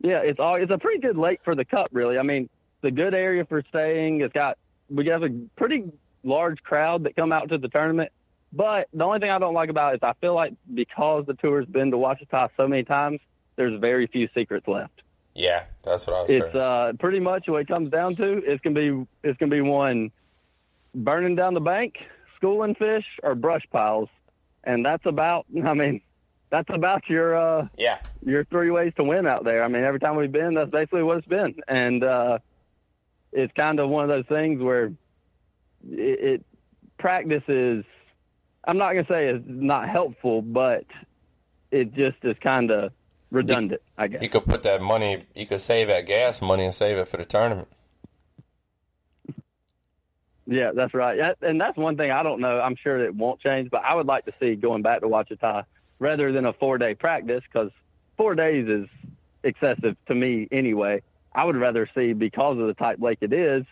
yeah, 0.00 0.20
it's 0.24 0.40
all 0.40 0.56
it's 0.56 0.72
a 0.72 0.78
pretty 0.78 1.00
good 1.00 1.18
lake 1.18 1.40
for 1.44 1.54
the 1.54 1.66
cup. 1.66 1.88
Really, 1.92 2.16
I 2.18 2.22
mean, 2.22 2.48
a 2.84 2.90
good 2.90 3.14
area 3.14 3.44
for 3.44 3.62
staying. 3.68 4.20
It's 4.20 4.32
got 4.32 4.58
we 4.90 5.06
have 5.06 5.22
a 5.22 5.30
pretty 5.56 5.84
large 6.24 6.62
crowd 6.62 7.04
that 7.04 7.16
come 7.16 7.32
out 7.32 7.48
to 7.50 7.58
the 7.58 7.68
tournament. 7.68 8.12
But 8.52 8.88
the 8.92 9.04
only 9.04 9.18
thing 9.18 9.30
I 9.30 9.38
don't 9.38 9.54
like 9.54 9.70
about 9.70 9.94
it 9.94 9.96
is 9.96 10.02
I 10.02 10.12
feel 10.20 10.34
like 10.34 10.52
because 10.72 11.24
the 11.26 11.34
tour's 11.34 11.66
been 11.66 11.90
to 11.90 11.96
Ouachita 11.96 12.50
so 12.56 12.68
many 12.68 12.84
times, 12.84 13.20
there's 13.56 13.80
very 13.80 14.06
few 14.06 14.28
secrets 14.34 14.68
left 14.68 15.02
yeah, 15.34 15.64
that's 15.82 16.06
what 16.06 16.16
I 16.16 16.20
was 16.20 16.28
saying. 16.28 16.42
it's 16.42 16.54
uh 16.54 16.92
pretty 16.98 17.20
much 17.20 17.48
what 17.48 17.62
it 17.62 17.68
comes 17.68 17.90
down 17.90 18.16
to. 18.16 18.42
It's 18.44 18.60
gonna 18.62 18.74
be 18.74 19.06
it's 19.22 19.38
gonna 19.38 19.50
be 19.50 19.60
one 19.60 20.10
burning 20.94 21.36
down 21.36 21.54
the 21.54 21.60
bank, 21.60 21.94
schooling 22.36 22.74
fish, 22.74 23.04
or 23.22 23.34
brush 23.34 23.64
piles, 23.70 24.08
and 24.64 24.84
that's 24.84 25.06
about. 25.06 25.46
I 25.64 25.74
mean, 25.74 26.02
that's 26.50 26.68
about 26.70 27.08
your 27.08 27.36
uh 27.36 27.68
yeah, 27.78 27.98
your 28.24 28.44
three 28.44 28.70
ways 28.70 28.92
to 28.96 29.04
win 29.04 29.26
out 29.26 29.44
there. 29.44 29.64
I 29.64 29.68
mean, 29.68 29.84
every 29.84 30.00
time 30.00 30.16
we've 30.16 30.32
been, 30.32 30.52
that's 30.52 30.70
basically 30.70 31.02
what 31.02 31.18
it's 31.18 31.28
been, 31.28 31.54
and 31.66 32.04
uh 32.04 32.38
it's 33.32 33.52
kind 33.54 33.80
of 33.80 33.88
one 33.88 34.04
of 34.04 34.10
those 34.10 34.26
things 34.26 34.62
where 34.62 34.86
it, 34.86 34.94
it 35.90 36.46
practice 36.98 37.42
is. 37.48 37.84
I'm 38.64 38.78
not 38.78 38.92
gonna 38.92 39.06
say 39.08 39.28
it's 39.28 39.44
not 39.46 39.88
helpful, 39.88 40.42
but 40.42 40.84
it 41.70 41.94
just 41.94 42.18
is 42.22 42.36
kind 42.42 42.70
of 42.70 42.92
redundant. 43.30 43.82
I 43.98 44.08
guess. 44.08 44.22
you 44.22 44.28
could 44.28 44.44
put 44.44 44.62
that 44.62 44.80
money, 44.80 45.24
you 45.34 45.46
could 45.46 45.60
save 45.60 45.88
that 45.88 46.06
gas 46.06 46.40
money 46.40 46.64
and 46.64 46.74
save 46.74 46.96
it 46.96 47.08
for 47.08 47.16
the 47.16 47.24
tournament. 47.24 47.68
Yeah, 50.46 50.72
that's 50.74 50.92
right. 50.92 51.18
And 51.40 51.60
that's 51.60 51.76
one 51.76 51.96
thing 51.96 52.10
I 52.10 52.22
don't 52.22 52.40
know. 52.40 52.60
I'm 52.60 52.76
sure 52.76 53.02
it 53.04 53.14
won't 53.14 53.40
change, 53.40 53.70
but 53.70 53.82
I 53.84 53.94
would 53.94 54.06
like 54.06 54.26
to 54.26 54.32
see 54.40 54.54
going 54.54 54.82
back 54.82 55.00
to 55.00 55.06
Ouachita 55.08 55.64
rather 55.98 56.32
than 56.32 56.44
a 56.46 56.52
four 56.52 56.78
day 56.78 56.94
practice 56.94 57.42
because 57.50 57.70
four 58.16 58.34
days 58.34 58.68
is 58.68 58.88
excessive 59.44 59.96
to 60.08 60.14
me 60.14 60.48
anyway. 60.50 61.02
I 61.34 61.44
would 61.44 61.56
rather 61.56 61.88
see 61.94 62.12
because 62.12 62.58
of 62.58 62.66
the 62.66 62.74
type 62.74 62.98
lake 63.00 63.18
it 63.20 63.32
is, 63.32 63.64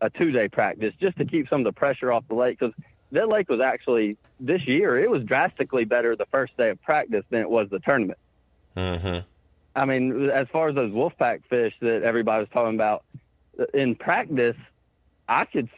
a 0.00 0.08
two 0.10 0.30
day 0.30 0.48
practice 0.48 0.94
just 1.00 1.16
to 1.18 1.24
keep 1.24 1.48
some 1.48 1.60
of 1.60 1.64
the 1.64 1.72
pressure 1.72 2.10
off 2.10 2.24
the 2.28 2.34
lake 2.34 2.58
because 2.58 2.74
that 3.12 3.28
lake 3.28 3.50
was 3.50 3.60
actually 3.60 4.16
this 4.38 4.66
year 4.66 4.98
it 4.98 5.10
was 5.10 5.22
drastically 5.24 5.84
better 5.84 6.16
the 6.16 6.26
first 6.26 6.56
day 6.56 6.70
of 6.70 6.80
practice 6.82 7.24
than 7.28 7.40
it 7.40 7.50
was 7.50 7.68
the 7.70 7.80
tournament. 7.80 8.18
Mm-hmm. 8.76 9.26
I 9.76 9.84
mean, 9.84 10.30
as 10.30 10.46
far 10.52 10.68
as 10.68 10.74
those 10.74 10.90
wolfpack 10.92 11.42
fish 11.50 11.74
that 11.80 12.02
everybody 12.02 12.40
was 12.40 12.48
talking 12.52 12.74
about 12.74 13.04
in 13.74 13.94
practice, 13.94 14.56
I 15.28 15.44
could. 15.44 15.68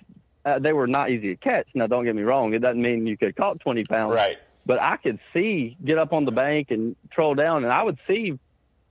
Uh, 0.45 0.59
they 0.59 0.72
were 0.72 0.89
not 0.89 1.09
easy 1.09 1.28
to 1.28 1.37
catch. 1.37 1.68
Now, 1.72 1.87
don't 1.87 2.05
get 2.05 2.16
me 2.16 2.22
wrong; 2.22 2.53
it 2.53 2.61
doesn't 2.61 2.80
mean 2.80 3.07
you 3.07 3.16
could 3.16 3.37
caught 3.37 3.61
twenty 3.61 3.85
pounds. 3.85 4.14
Right. 4.14 4.39
But 4.64 4.80
I 4.80 4.97
could 4.97 5.18
see 5.33 5.76
get 5.85 5.99
up 5.99 6.12
on 6.12 6.24
the 6.24 6.33
bank 6.33 6.70
and 6.70 6.97
troll 7.11 7.35
down, 7.35 7.64
and 7.64 7.72
I 7.72 7.83
would 7.83 7.99
see 8.07 8.39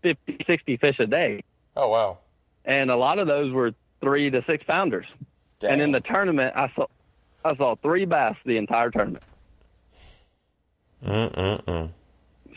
50, 0.04 0.44
60 0.46 0.78
fish 0.78 1.00
a 1.00 1.08
day, 1.08 1.44
Oh 1.76 1.90
wow. 1.90 2.18
And 2.66 2.92
a 2.92 2.96
lot 2.96 3.20
of 3.20 3.28
those 3.28 3.52
were 3.52 3.72
three 4.02 4.30
to 4.30 4.44
six 4.46 4.64
pounders. 4.64 5.06
Dang. 5.60 5.74
And 5.74 5.82
in 5.82 5.92
the 5.92 6.00
tournament, 6.00 6.56
I 6.56 6.72
saw 6.76 6.88
I 7.44 7.56
saw 7.56 7.76
three 7.76 8.06
bass 8.06 8.36
the 8.46 8.58
entire 8.58 8.92
tournament. 8.92 9.24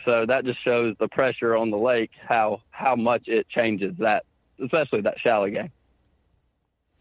So 0.05 0.25
that 0.27 0.45
just 0.45 0.63
shows 0.63 0.95
the 0.99 1.07
pressure 1.07 1.55
on 1.55 1.71
the 1.71 1.77
lake, 1.77 2.11
how 2.27 2.61
how 2.69 2.95
much 2.95 3.27
it 3.27 3.49
changes 3.49 3.95
that, 3.99 4.25
especially 4.63 5.01
that 5.01 5.19
shallow 5.19 5.49
game. 5.49 5.71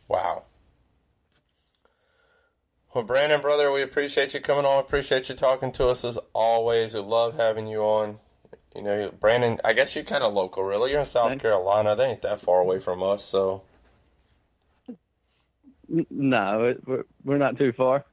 Wow. 0.08 0.44
Well, 2.94 3.04
Brandon, 3.04 3.40
brother, 3.40 3.72
we 3.72 3.82
appreciate 3.82 4.34
you 4.34 4.40
coming 4.40 4.64
on. 4.64 4.78
Appreciate 4.78 5.28
you 5.28 5.34
talking 5.34 5.72
to 5.72 5.88
us 5.88 6.04
as 6.04 6.16
always. 6.32 6.94
We 6.94 7.00
love 7.00 7.36
having 7.36 7.66
you 7.66 7.80
on. 7.80 8.20
You 8.74 8.82
know, 8.82 9.10
Brandon, 9.20 9.60
I 9.64 9.72
guess 9.72 9.94
you're 9.94 10.04
kind 10.04 10.24
of 10.24 10.32
local, 10.34 10.64
really. 10.64 10.90
You're 10.90 11.00
in 11.00 11.06
South 11.06 11.38
Carolina. 11.38 11.94
They 11.94 12.06
ain't 12.06 12.22
that 12.22 12.40
far 12.40 12.60
away 12.60 12.80
from 12.80 13.02
us, 13.02 13.22
so 13.24 13.62
No, 15.88 16.74
we're, 16.84 17.04
we're 17.24 17.38
not 17.38 17.56
too 17.56 17.72
far. 17.72 18.04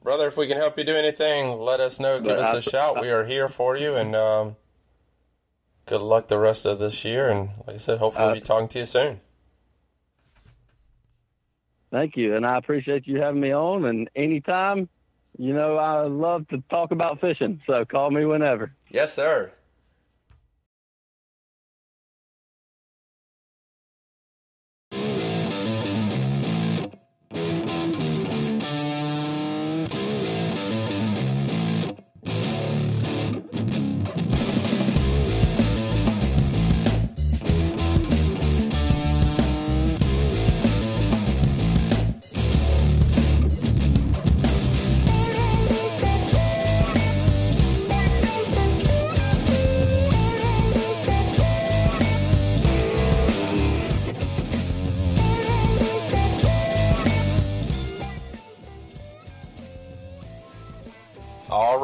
brother, 0.00 0.28
if 0.28 0.36
we 0.36 0.46
can 0.46 0.58
help 0.58 0.78
you 0.78 0.84
do 0.84 0.94
anything, 0.94 1.58
let 1.58 1.80
us 1.80 1.98
know. 1.98 2.18
Give 2.20 2.28
But 2.36 2.38
us 2.38 2.54
I- 2.54 2.58
a 2.58 2.60
shout. 2.60 3.00
We 3.00 3.10
are 3.10 3.24
here 3.24 3.48
for 3.48 3.76
you, 3.76 3.96
and 3.96 4.14
um, 4.14 4.56
good 5.86 6.02
luck 6.02 6.28
the 6.28 6.38
rest 6.38 6.64
of 6.64 6.78
this 6.78 7.04
year. 7.04 7.28
And 7.28 7.50
like 7.66 7.74
I 7.74 7.78
said, 7.78 7.98
hopefully, 7.98 8.24
Uh, 8.24 8.28
we'll 8.28 8.34
be 8.36 8.40
talking 8.42 8.68
to 8.68 8.78
you 8.78 8.84
soon. 8.84 9.20
Thank 11.90 12.16
you, 12.16 12.36
and 12.36 12.46
I 12.46 12.58
appreciate 12.58 13.06
you 13.06 13.20
having 13.20 13.40
me 13.40 13.52
on. 13.52 13.84
And 13.86 14.08
anytime, 14.14 14.88
you 15.38 15.52
know, 15.52 15.76
I 15.76 16.02
love 16.02 16.48
to 16.48 16.62
talk 16.70 16.90
about 16.90 17.20
fishing. 17.20 17.60
So 17.66 17.84
call 17.84 18.10
me 18.10 18.24
whenever. 18.24 18.72
Yes, 18.88 19.12
sir. 19.12 19.52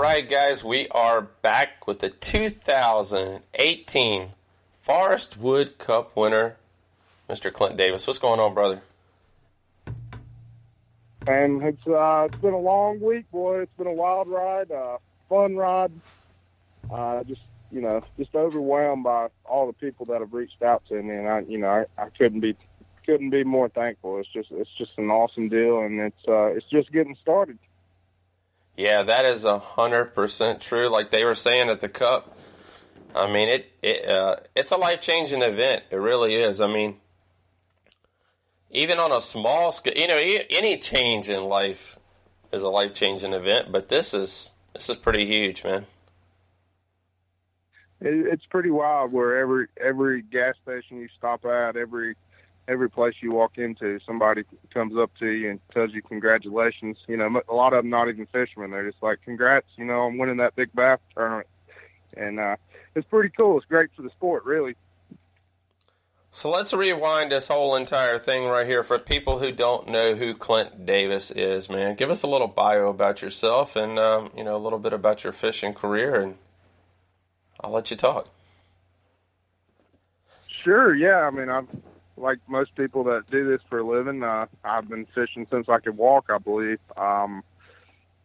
Right, 0.02 0.26
guys, 0.28 0.64
we 0.64 0.88
are 0.88 1.22
back 1.22 1.86
with 1.86 2.00
the 2.00 2.10
2018 2.10 4.28
Forrest 4.80 5.36
Wood 5.36 5.78
Cup 5.78 6.16
winner, 6.16 6.56
Mr. 7.30 7.52
Clent 7.52 7.76
Davis. 7.76 8.08
What's 8.08 8.18
going 8.18 8.40
on, 8.40 8.52
brother? 8.52 8.82
and 11.28 11.62
it's 11.62 11.86
uh, 11.86 12.26
it's 12.28 12.36
been 12.38 12.52
a 12.52 12.58
long 12.58 13.00
week, 13.00 13.30
boy. 13.30 13.60
It's 13.60 13.70
been 13.78 13.86
a 13.86 13.92
wild 13.92 14.26
ride, 14.26 14.72
uh, 14.72 14.98
fun 15.28 15.54
ride. 15.54 15.92
Uh, 16.92 17.22
just 17.22 17.42
you 17.70 17.80
know, 17.80 18.02
just 18.18 18.34
overwhelmed 18.34 19.04
by 19.04 19.28
all 19.44 19.68
the 19.68 19.72
people 19.72 20.06
that 20.06 20.20
have 20.20 20.32
reached 20.32 20.62
out 20.62 20.82
to 20.88 21.00
me, 21.00 21.14
and 21.14 21.28
I, 21.28 21.44
you 21.46 21.58
know, 21.58 21.68
I, 21.68 21.84
I 22.02 22.08
couldn't 22.08 22.40
be 22.40 22.56
couldn't 23.06 23.30
be 23.30 23.44
more 23.44 23.68
thankful. 23.68 24.18
It's 24.18 24.32
just 24.32 24.50
it's 24.50 24.74
just 24.76 24.98
an 24.98 25.10
awesome 25.10 25.48
deal, 25.48 25.78
and 25.78 26.00
it's 26.00 26.26
uh, 26.26 26.46
it's 26.46 26.66
just 26.68 26.90
getting 26.90 27.14
started. 27.22 27.56
Yeah, 28.76 29.02
that 29.02 29.24
is 29.26 29.44
a 29.44 29.58
hundred 29.58 30.14
percent 30.14 30.60
true. 30.60 30.88
Like 30.88 31.10
they 31.10 31.24
were 31.24 31.34
saying 31.34 31.68
at 31.68 31.80
the 31.80 31.88
Cup, 31.88 32.36
I 33.14 33.30
mean 33.30 33.48
it. 33.48 33.72
It 33.82 34.08
uh, 34.08 34.36
it's 34.56 34.70
a 34.70 34.76
life 34.76 35.00
changing 35.00 35.42
event. 35.42 35.84
It 35.90 35.96
really 35.96 36.34
is. 36.34 36.60
I 36.60 36.66
mean, 36.66 36.96
even 38.70 38.98
on 38.98 39.12
a 39.12 39.20
small 39.20 39.72
scale, 39.72 39.94
you 39.94 40.08
know, 40.08 40.16
any 40.16 40.78
change 40.78 41.28
in 41.28 41.44
life 41.44 41.98
is 42.52 42.62
a 42.62 42.68
life 42.68 42.94
changing 42.94 43.34
event. 43.34 43.70
But 43.70 43.88
this 43.88 44.14
is 44.14 44.52
this 44.74 44.88
is 44.88 44.96
pretty 44.96 45.26
huge, 45.26 45.62
man. 45.64 45.86
It, 48.00 48.32
it's 48.32 48.46
pretty 48.46 48.70
wild. 48.70 49.12
Where 49.12 49.38
every 49.38 49.66
every 49.78 50.22
gas 50.22 50.54
station 50.62 50.96
you 50.96 51.08
stop 51.18 51.44
at, 51.44 51.76
every 51.76 52.16
every 52.68 52.88
place 52.88 53.14
you 53.20 53.32
walk 53.32 53.58
into, 53.58 53.98
somebody 54.06 54.44
comes 54.72 54.96
up 54.96 55.10
to 55.18 55.26
you 55.26 55.50
and 55.50 55.60
tells 55.72 55.92
you 55.92 56.02
congratulations. 56.02 56.96
You 57.06 57.16
know, 57.16 57.42
a 57.48 57.54
lot 57.54 57.72
of 57.72 57.82
them 57.82 57.90
not 57.90 58.08
even 58.08 58.26
fishermen. 58.26 58.70
They're 58.70 58.90
just 58.90 59.02
like, 59.02 59.20
congrats, 59.24 59.66
you 59.76 59.84
know, 59.84 60.02
I'm 60.02 60.18
winning 60.18 60.38
that 60.38 60.54
big 60.56 60.72
bass 60.72 60.98
tournament. 61.14 61.48
And 62.16 62.38
uh, 62.38 62.56
it's 62.94 63.06
pretty 63.08 63.30
cool. 63.30 63.56
It's 63.56 63.66
great 63.66 63.90
for 63.96 64.02
the 64.02 64.10
sport, 64.10 64.44
really. 64.44 64.76
So 66.34 66.48
let's 66.50 66.72
rewind 66.72 67.30
this 67.30 67.48
whole 67.48 67.76
entire 67.76 68.18
thing 68.18 68.46
right 68.46 68.66
here 68.66 68.82
for 68.82 68.98
people 68.98 69.38
who 69.38 69.52
don't 69.52 69.88
know 69.88 70.14
who 70.14 70.34
Clent 70.34 70.86
Davis 70.86 71.30
is, 71.30 71.68
man. 71.68 71.94
Give 71.94 72.10
us 72.10 72.22
a 72.22 72.26
little 72.26 72.48
bio 72.48 72.88
about 72.88 73.20
yourself 73.20 73.76
and 73.76 73.98
um, 73.98 74.30
you 74.34 74.42
know 74.42 74.56
a 74.56 74.58
little 74.58 74.78
bit 74.78 74.94
about 74.94 75.24
your 75.24 75.34
fishing 75.34 75.74
career, 75.74 76.18
and 76.18 76.36
I'll 77.60 77.70
let 77.70 77.90
you 77.90 77.98
talk. 77.98 78.30
Sure, 80.48 80.94
yeah. 80.94 81.18
I 81.18 81.30
mean, 81.30 81.50
I'm 81.50 81.68
like 82.16 82.38
most 82.48 82.74
people 82.76 83.04
that 83.04 83.30
do 83.30 83.48
this 83.48 83.60
for 83.68 83.78
a 83.78 83.86
living. 83.86 84.22
Uh, 84.22 84.46
I've 84.64 84.88
been 84.88 85.06
fishing 85.14 85.46
since 85.50 85.68
I 85.68 85.78
could 85.78 85.96
walk, 85.96 86.26
I 86.28 86.38
believe. 86.38 86.78
Um, 86.96 87.42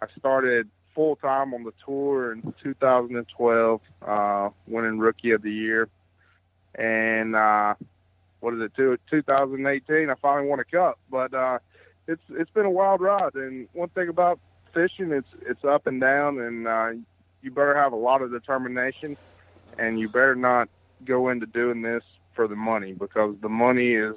I 0.02 0.08
started 0.18 0.70
full 0.94 1.16
time 1.18 1.54
on 1.54 1.64
the 1.64 1.74
tour 1.86 2.34
in 2.34 2.54
2012, 2.64 3.82
uh, 4.06 4.50
winning 4.68 5.00
Rookie 5.00 5.32
of 5.32 5.42
the 5.42 5.52
Year, 5.52 5.90
and 6.76 7.36
uh, 7.36 7.76
what 8.40 8.54
is 8.54 8.62
it? 8.62 8.72
Two, 8.76 8.98
2018, 9.10 10.10
I 10.10 10.16
finally 10.22 10.48
won 10.48 10.60
a 10.60 10.66
cup. 10.66 11.00
But 11.10 11.34
uh, 11.34 11.60
it's 12.08 12.22
it's 12.30 12.52
been 12.52 12.66
a 12.66 12.72
wild 12.72 13.02
ride. 13.02 13.36
And 13.36 13.68
one 13.74 13.90
thing 13.90 14.10
about 14.10 14.40
fishing, 14.74 15.12
it's 15.12 15.28
it's 15.42 15.64
up 15.64 15.88
and 15.88 16.00
down, 16.00 16.40
and 16.40 16.68
uh, 16.68 16.90
you 17.42 17.52
better 17.52 17.76
have 17.76 17.94
a 17.94 17.98
lot 17.98 18.22
of 18.22 18.32
determination, 18.32 19.18
and 19.78 20.00
you 20.00 20.08
better 20.08 20.36
not 20.36 20.70
go 21.06 21.30
into 21.30 21.46
doing 21.46 21.82
this 21.82 22.04
for 22.38 22.48
the 22.48 22.56
money 22.56 22.94
because 22.94 23.36
the 23.42 23.50
money 23.50 23.96
is 23.96 24.16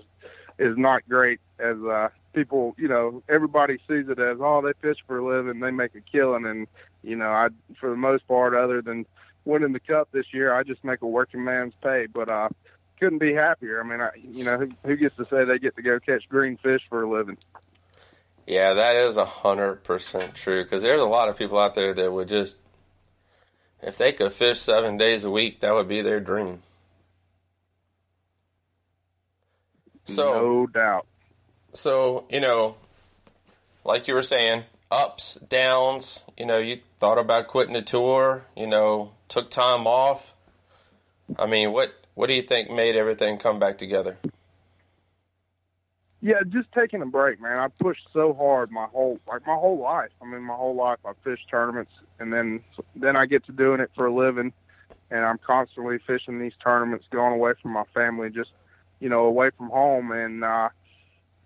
is 0.61 0.77
not 0.77 1.09
great 1.09 1.41
as 1.59 1.77
uh 1.91 2.09
people 2.33 2.77
you 2.79 2.87
know 2.87 3.23
everybody 3.29 3.79
sees 3.89 4.09
it 4.09 4.21
as 4.21 4.37
oh 4.41 4.63
they 4.63 4.73
fish 4.81 4.99
for 5.09 5.19
a 5.19 5.27
living 5.27 5.59
they 5.59 5.73
make 5.73 5.97
a 5.97 6.01
killing 6.01 6.47
and 6.47 6.69
you 7.03 7.17
know 7.17 7.31
i 7.31 7.49
for 7.81 7.91
the 7.91 7.97
most 7.97 8.29
part 8.29 8.55
other 8.55 8.81
than 8.81 9.05
winning 9.45 9.73
the 9.73 9.81
cup 9.81 10.09
this 10.13 10.27
year 10.33 10.55
i 10.55 10.63
just 10.63 10.85
make 10.85 11.03
a 11.03 11.07
working 11.07 11.43
man's 11.43 11.75
pay 11.83 12.07
but 12.07 12.29
uh 12.29 12.49
couldn't 13.01 13.19
be 13.19 13.35
happier 13.35 13.81
i 13.81 13.85
mean 13.85 14.01
i 14.01 14.11
you 14.17 14.45
know 14.45 14.59
who, 14.59 14.69
who 14.85 14.97
gets 14.97 15.17
to 15.17 15.25
say 15.31 15.45
they 15.45 15.59
get 15.59 15.75
to 15.75 15.83
go 15.83 15.99
catch 15.99 16.29
green 16.29 16.57
fish 16.59 16.83
for 16.89 17.03
a 17.03 17.11
living 17.11 17.39
Yeah, 18.47 18.75
that 18.75 18.97
is 18.97 19.17
a 19.17 19.25
hundred 19.25 19.85
percent 19.85 20.35
true. 20.35 20.65
Because 20.65 20.83
there's 20.83 21.01
a 21.01 21.07
lot 21.07 21.29
of 21.29 21.37
people 21.39 21.59
out 21.59 21.75
there 21.75 21.95
that 21.95 22.13
would 22.13 22.29
just, 22.29 22.59
if 23.83 23.97
they 23.97 24.13
could 24.13 24.33
fish 24.33 24.59
seven 24.59 24.97
days 24.97 25.25
a 25.25 25.31
week, 25.31 25.61
that 25.61 25.73
would 25.73 25.89
be 25.89 26.03
their 26.03 26.21
dream. 26.21 26.63
So, 30.11 30.33
no 30.33 30.67
doubt 30.67 31.07
so 31.73 32.25
you 32.31 32.41
know, 32.41 32.77
like 33.85 34.09
you 34.09 34.15
were 34.15 34.23
saying, 34.23 34.65
ups, 34.91 35.35
downs. 35.49 36.25
You 36.37 36.47
know, 36.47 36.59
you 36.59 36.81
thought 36.99 37.19
about 37.19 37.49
quitting 37.49 37.75
the 37.75 37.83
tour. 37.83 38.45
You 38.57 38.67
know, 38.67 39.13
took 39.29 39.51
time 39.51 39.87
off. 39.87 40.35
I 41.39 41.47
mean, 41.47 41.73
what 41.73 41.95
what 42.15 42.27
do 42.27 42.35
you 42.35 42.43
think 42.43 42.71
made 42.71 42.97
everything 42.97 43.39
come 43.39 43.59
back 43.59 43.79
together? 43.79 44.19
Yeah, 46.23 46.43
just 46.47 46.71
taking 46.73 47.01
a 47.01 47.07
break, 47.07 47.41
man. 47.41 47.59
I 47.59 47.69
pushed 47.83 48.07
so 48.13 48.35
hard 48.35 48.71
my 48.71 48.85
whole 48.87 49.19
like 49.27 49.47
my 49.47 49.55
whole 49.55 49.79
life. 49.79 50.11
I 50.21 50.27
mean, 50.27 50.43
my 50.43 50.55
whole 50.55 50.75
life 50.75 50.99
I 51.05 51.13
fished 51.25 51.49
tournaments, 51.51 51.93
and 52.19 52.33
then 52.33 52.61
then 52.95 53.17
I 53.17 53.27
get 53.27 53.47
to 53.47 53.53
doing 53.53 53.81
it 53.81 53.91
for 53.95 54.07
a 54.07 54.15
living, 54.15 54.53
and 55.11 55.25
I'm 55.25 55.39
constantly 55.39 55.99
fishing 56.07 56.39
these 56.39 56.53
tournaments, 56.63 57.07
going 57.11 57.33
away 57.33 57.53
from 57.63 57.73
my 57.73 57.85
family, 57.95 58.29
just 58.29 58.51
you 59.01 59.09
know, 59.09 59.25
away 59.25 59.51
from 59.57 59.71
home, 59.71 60.13
and 60.13 60.45
uh, 60.45 60.69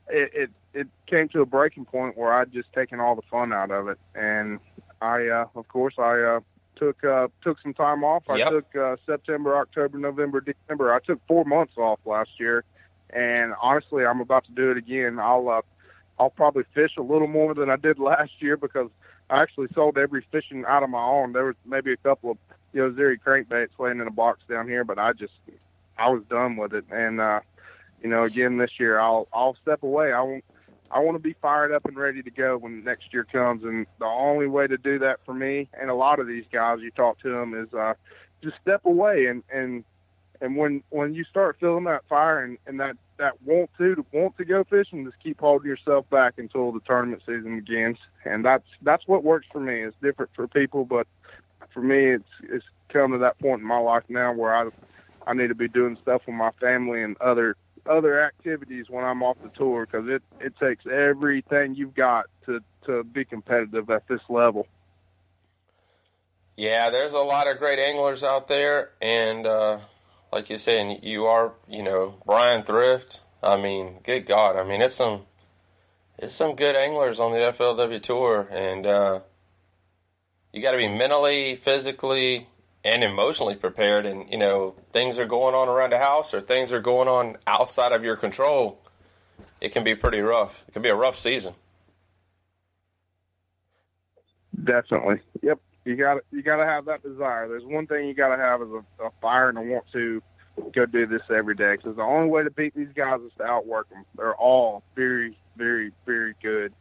it, 0.09 0.31
it 0.35 0.51
it 0.75 0.89
came 1.07 1.29
to 1.31 1.41
a 1.41 1.47
breaking 1.47 1.85
point 1.85 2.17
where 2.19 2.33
I'd 2.33 2.53
just 2.53 2.73
taken 2.73 3.01
all 3.01 3.15
the 3.15 3.23
fun 3.31 3.53
out 3.53 3.71
of 3.71 3.89
it, 3.89 3.99
and 4.15 4.59
I, 5.01 5.29
uh, 5.29 5.47
of 5.55 5.69
course, 5.69 5.95
I 5.99 6.21
uh, 6.21 6.41
took 6.77 7.03
uh, 7.05 7.29
took 7.43 7.61
some 7.63 7.75
time 7.75 8.05
off. 8.05 8.25
I 8.29 8.39
Yep. 8.39 8.51
took 8.51 8.77
uh, 8.77 8.97
September, 9.07 9.57
October, 9.57 9.99
November, 9.99 10.41
December. 10.41 10.93
I 10.93 10.99
took 11.01 11.21
four 11.27 11.45
months 11.45 11.75
off 11.77 12.01
last 12.05 12.31
year, 12.39 12.65
and 13.11 13.55
honestly, 13.63 14.05
I'm 14.05 14.21
about 14.21 14.45
to 14.47 14.53
do 14.53 14.71
it 14.71 14.77
again. 14.77 15.19
I'll 15.19 15.49
uh, 15.49 15.63
I'll 16.19 16.31
probably 16.31 16.65
fish 16.75 16.93
a 16.99 17.03
little 17.03 17.29
more 17.29 17.55
than 17.55 17.71
I 17.71 17.77
did 17.77 17.99
last 18.11 18.33
year 18.41 18.57
because 18.57 18.91
I 19.31 19.43
actually 19.43 19.69
sold 19.75 19.97
every 19.99 20.27
fishing 20.33 20.65
out 20.67 20.83
of 20.83 20.91
my 20.91 21.03
own. 21.03 21.33
There 21.33 21.45
was 21.45 21.57
maybe 21.65 21.93
a 21.93 21.97
couple 21.97 22.33
of 22.33 22.39
you 22.73 22.83
know 22.83 22.91
Zeri 22.93 23.19
crankbaits 23.25 23.79
laying 23.79 24.01
in 24.01 24.07
a 24.07 24.13
box 24.13 24.41
down 24.49 24.69
here, 24.69 24.85
but 24.85 24.99
I 24.99 25.13
just 25.13 25.33
I 25.99 26.11
was 26.11 26.23
done 26.29 26.57
with 26.57 26.75
it. 26.75 26.85
And 26.91 27.21
uh, 27.21 27.41
you 28.03 28.09
know, 28.09 28.25
again 28.25 28.59
this 28.59 28.79
year 28.79 28.99
I'll 28.99 29.29
I'll 29.33 29.57
step 29.63 29.83
away. 29.83 30.13
I 30.13 30.21
won't. 30.23 30.45
I 30.91 31.01
want 31.01 31.17
to 31.17 31.23
be 31.23 31.35
fired 31.43 31.73
up 31.73 31.87
and 31.87 31.97
ready 31.97 32.23
to 32.23 32.31
go 32.31 32.57
when 32.57 32.85
next 32.85 33.13
year 33.13 33.25
comes, 33.25 33.65
and 33.65 33.87
the 33.99 34.05
only 34.05 34.47
way 34.47 34.67
to 34.69 34.77
do 34.77 34.99
that 35.01 35.19
for 35.25 35.35
me 35.35 35.69
and 35.81 35.91
a 35.91 35.95
lot 35.95 36.21
of 36.21 36.29
these 36.29 36.45
guys, 36.53 36.79
you 36.81 36.93
talk 36.93 37.19
to 37.21 37.31
them, 37.31 37.55
is 37.55 37.73
uh, 37.75 37.95
just 38.43 38.57
step 38.63 38.85
away 38.85 39.27
and 39.27 39.43
and 39.53 39.85
and 40.41 40.57
when 40.57 40.83
when 40.91 41.15
you 41.15 41.25
start 41.25 41.57
feeling 41.59 41.85
that 41.85 42.07
fire 42.09 42.45
and, 42.45 42.59
and 42.67 42.79
that 42.81 42.97
that 43.17 43.41
want 43.43 43.71
to 43.79 43.95
to 43.95 44.05
want 44.13 44.37
to 44.37 44.45
go 44.45 44.65
fishing, 44.65 45.05
just 45.05 45.23
keep 45.23 45.41
holding 45.41 45.69
yourself 45.69 46.09
back 46.11 46.35
until 46.37 46.73
the 46.73 46.81
tournament 46.81 47.23
season 47.27 47.61
begins, 47.61 47.99
and 48.25 48.45
that's 48.45 48.67
that's 48.83 49.07
what 49.07 49.25
works 49.25 49.47
for 49.53 49.61
me. 49.61 49.83
It's 49.83 49.97
different 50.03 50.31
for 50.35 50.47
people, 50.49 50.85
but 50.85 51.07
for 51.73 51.81
me, 51.81 52.13
it's 52.13 52.29
it's 52.43 52.65
come 52.89 53.13
to 53.13 53.19
that 53.19 53.39
point 53.39 53.63
in 53.63 53.67
my 53.67 53.79
life 53.79 54.05
now 54.09 54.33
where 54.33 54.55
I 54.55 54.69
I 55.27 55.35
need 55.35 55.49
to 55.49 55.55
be 55.55 55.69
doing 55.69 55.97
stuff 56.03 56.23
with 56.27 56.35
my 56.37 56.51
family 56.61 57.03
and 57.03 57.17
other 57.21 57.57
other 57.87 58.23
activities 58.23 58.87
when 58.89 59.05
I'm 59.05 59.23
off 59.23 59.37
the 59.43 59.51
tour 59.51 59.87
because 59.87 60.09
it 60.09 60.23
it 60.41 60.55
takes 60.59 60.87
everything 60.87 61.75
you've 61.75 61.95
got 61.95 62.27
to 62.47 62.61
to 62.87 63.05
be 63.05 63.25
competitive 63.25 63.91
at 63.91 64.07
this 64.09 64.21
level. 64.29 64.67
Yeah, 66.57 66.91
there's 66.91 67.15
a 67.15 67.19
lot 67.19 67.49
of 67.51 67.59
great 67.59 67.81
anglers 67.81 68.23
out 68.23 68.47
there, 68.47 68.91
and 69.03 69.45
uh, 69.45 69.79
like 70.33 70.49
you're 70.49 70.59
saying, 70.59 71.01
you 71.03 71.27
are, 71.27 71.53
you 71.69 71.83
know, 71.83 72.15
Bryan 72.25 72.65
Thrift. 72.65 73.21
I 73.43 73.57
mean, 73.57 73.99
good 74.05 74.27
God, 74.27 74.57
I 74.57 74.65
mean, 74.65 74.81
it's 74.81 74.95
some, 74.95 75.23
it's 76.19 76.37
some 76.37 76.55
good 76.55 76.77
anglers 76.77 77.19
on 77.19 77.33
the 77.33 77.39
FLW 77.39 78.01
tour, 78.03 78.49
and 78.51 78.87
uh, 78.87 79.21
you 80.53 80.63
got 80.63 80.71
to 80.73 80.77
be 80.77 80.89
mentally, 80.89 81.57
physically, 81.57 82.49
and 82.85 83.03
emotionally 83.03 83.55
prepared. 83.57 84.07
And 84.07 84.31
you 84.31 84.39
know, 84.39 84.75
things 84.93 85.19
are 85.19 85.27
going 85.27 85.55
on 85.55 85.69
around 85.69 85.91
the 85.91 85.99
house, 85.99 86.35
or 86.35 86.41
things 86.41 86.73
are 86.73 86.81
going 86.81 87.09
on 87.09 87.37
outside 87.47 87.93
of 87.93 88.05
your 88.05 88.17
control. 88.17 88.81
It 89.61 89.73
can 89.73 89.85
be 89.85 89.95
pretty 89.95 90.21
rough. 90.21 90.63
It 90.69 90.73
can 90.73 90.83
be 90.83 90.91
a 90.91 90.95
rough 90.95 91.19
season. 91.19 91.55
Definitely. 94.63 95.21
Yep. 95.43 95.59
You 95.85 95.97
got 95.97 96.15
to 96.15 96.21
you 96.31 96.43
got 96.43 96.57
to 96.57 96.65
have 96.65 96.85
that 96.87 97.03
desire. 97.03 97.49
There's 97.49 97.65
one 97.65 97.87
thing 97.87 98.07
you 98.07 98.15
got 98.15 98.35
to 98.35 98.41
have 98.41 98.63
is 98.63 98.69
a, 98.69 99.07
a 99.07 99.11
fire 99.21 99.49
and 99.49 99.59
a 99.59 99.63
want 99.63 99.85
to 99.93 100.23
go 100.75 100.87
do 100.87 101.07
this 101.07 101.23
every 101.35 101.55
day. 101.55 101.77
Because 101.77 101.97
the 101.97 102.03
only 102.03 102.29
way 102.29 102.43
to 102.45 102.51
beat 102.51 102.75
these 102.75 102.93
guys 102.95 103.21
is 103.21 103.33
to 103.39 103.45
outwork 103.45 103.89
them. 103.91 104.05
They're 104.17 104.35
all 104.35 104.83
very, 104.95 105.37
very, 105.57 105.93
very 106.07 106.35
good. 106.43 106.73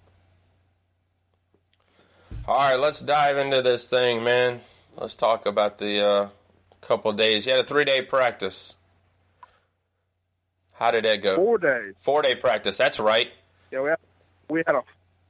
All 2.48 2.56
right, 2.56 2.80
let's 2.80 3.02
dive 3.02 3.38
into 3.38 3.62
this 3.62 3.88
thing, 3.88 4.24
man. 4.24 4.60
Let's 4.96 5.16
talk 5.16 5.46
about 5.46 5.80
the 5.80 6.06
uh, 6.06 6.30
couple 6.82 7.12
of 7.12 7.18
days. 7.18 7.46
You 7.46 7.54
had 7.54 7.66
a 7.66 7.68
three 7.68 7.86
day 7.86 8.02
practice. 8.02 8.76
How 10.74 10.92
did 10.92 11.06
that 11.06 11.18
go? 11.18 11.36
Four 11.36 11.58
days. 11.58 11.94
Four 12.02 12.22
day 12.22 12.36
practice. 12.36 12.78
That's 12.78 13.00
right. 13.00 13.32
Yeah, 13.72 13.82
we 13.82 13.90
had, 13.90 14.00
we 14.50 14.64
had 14.66 14.76
a 14.76 14.82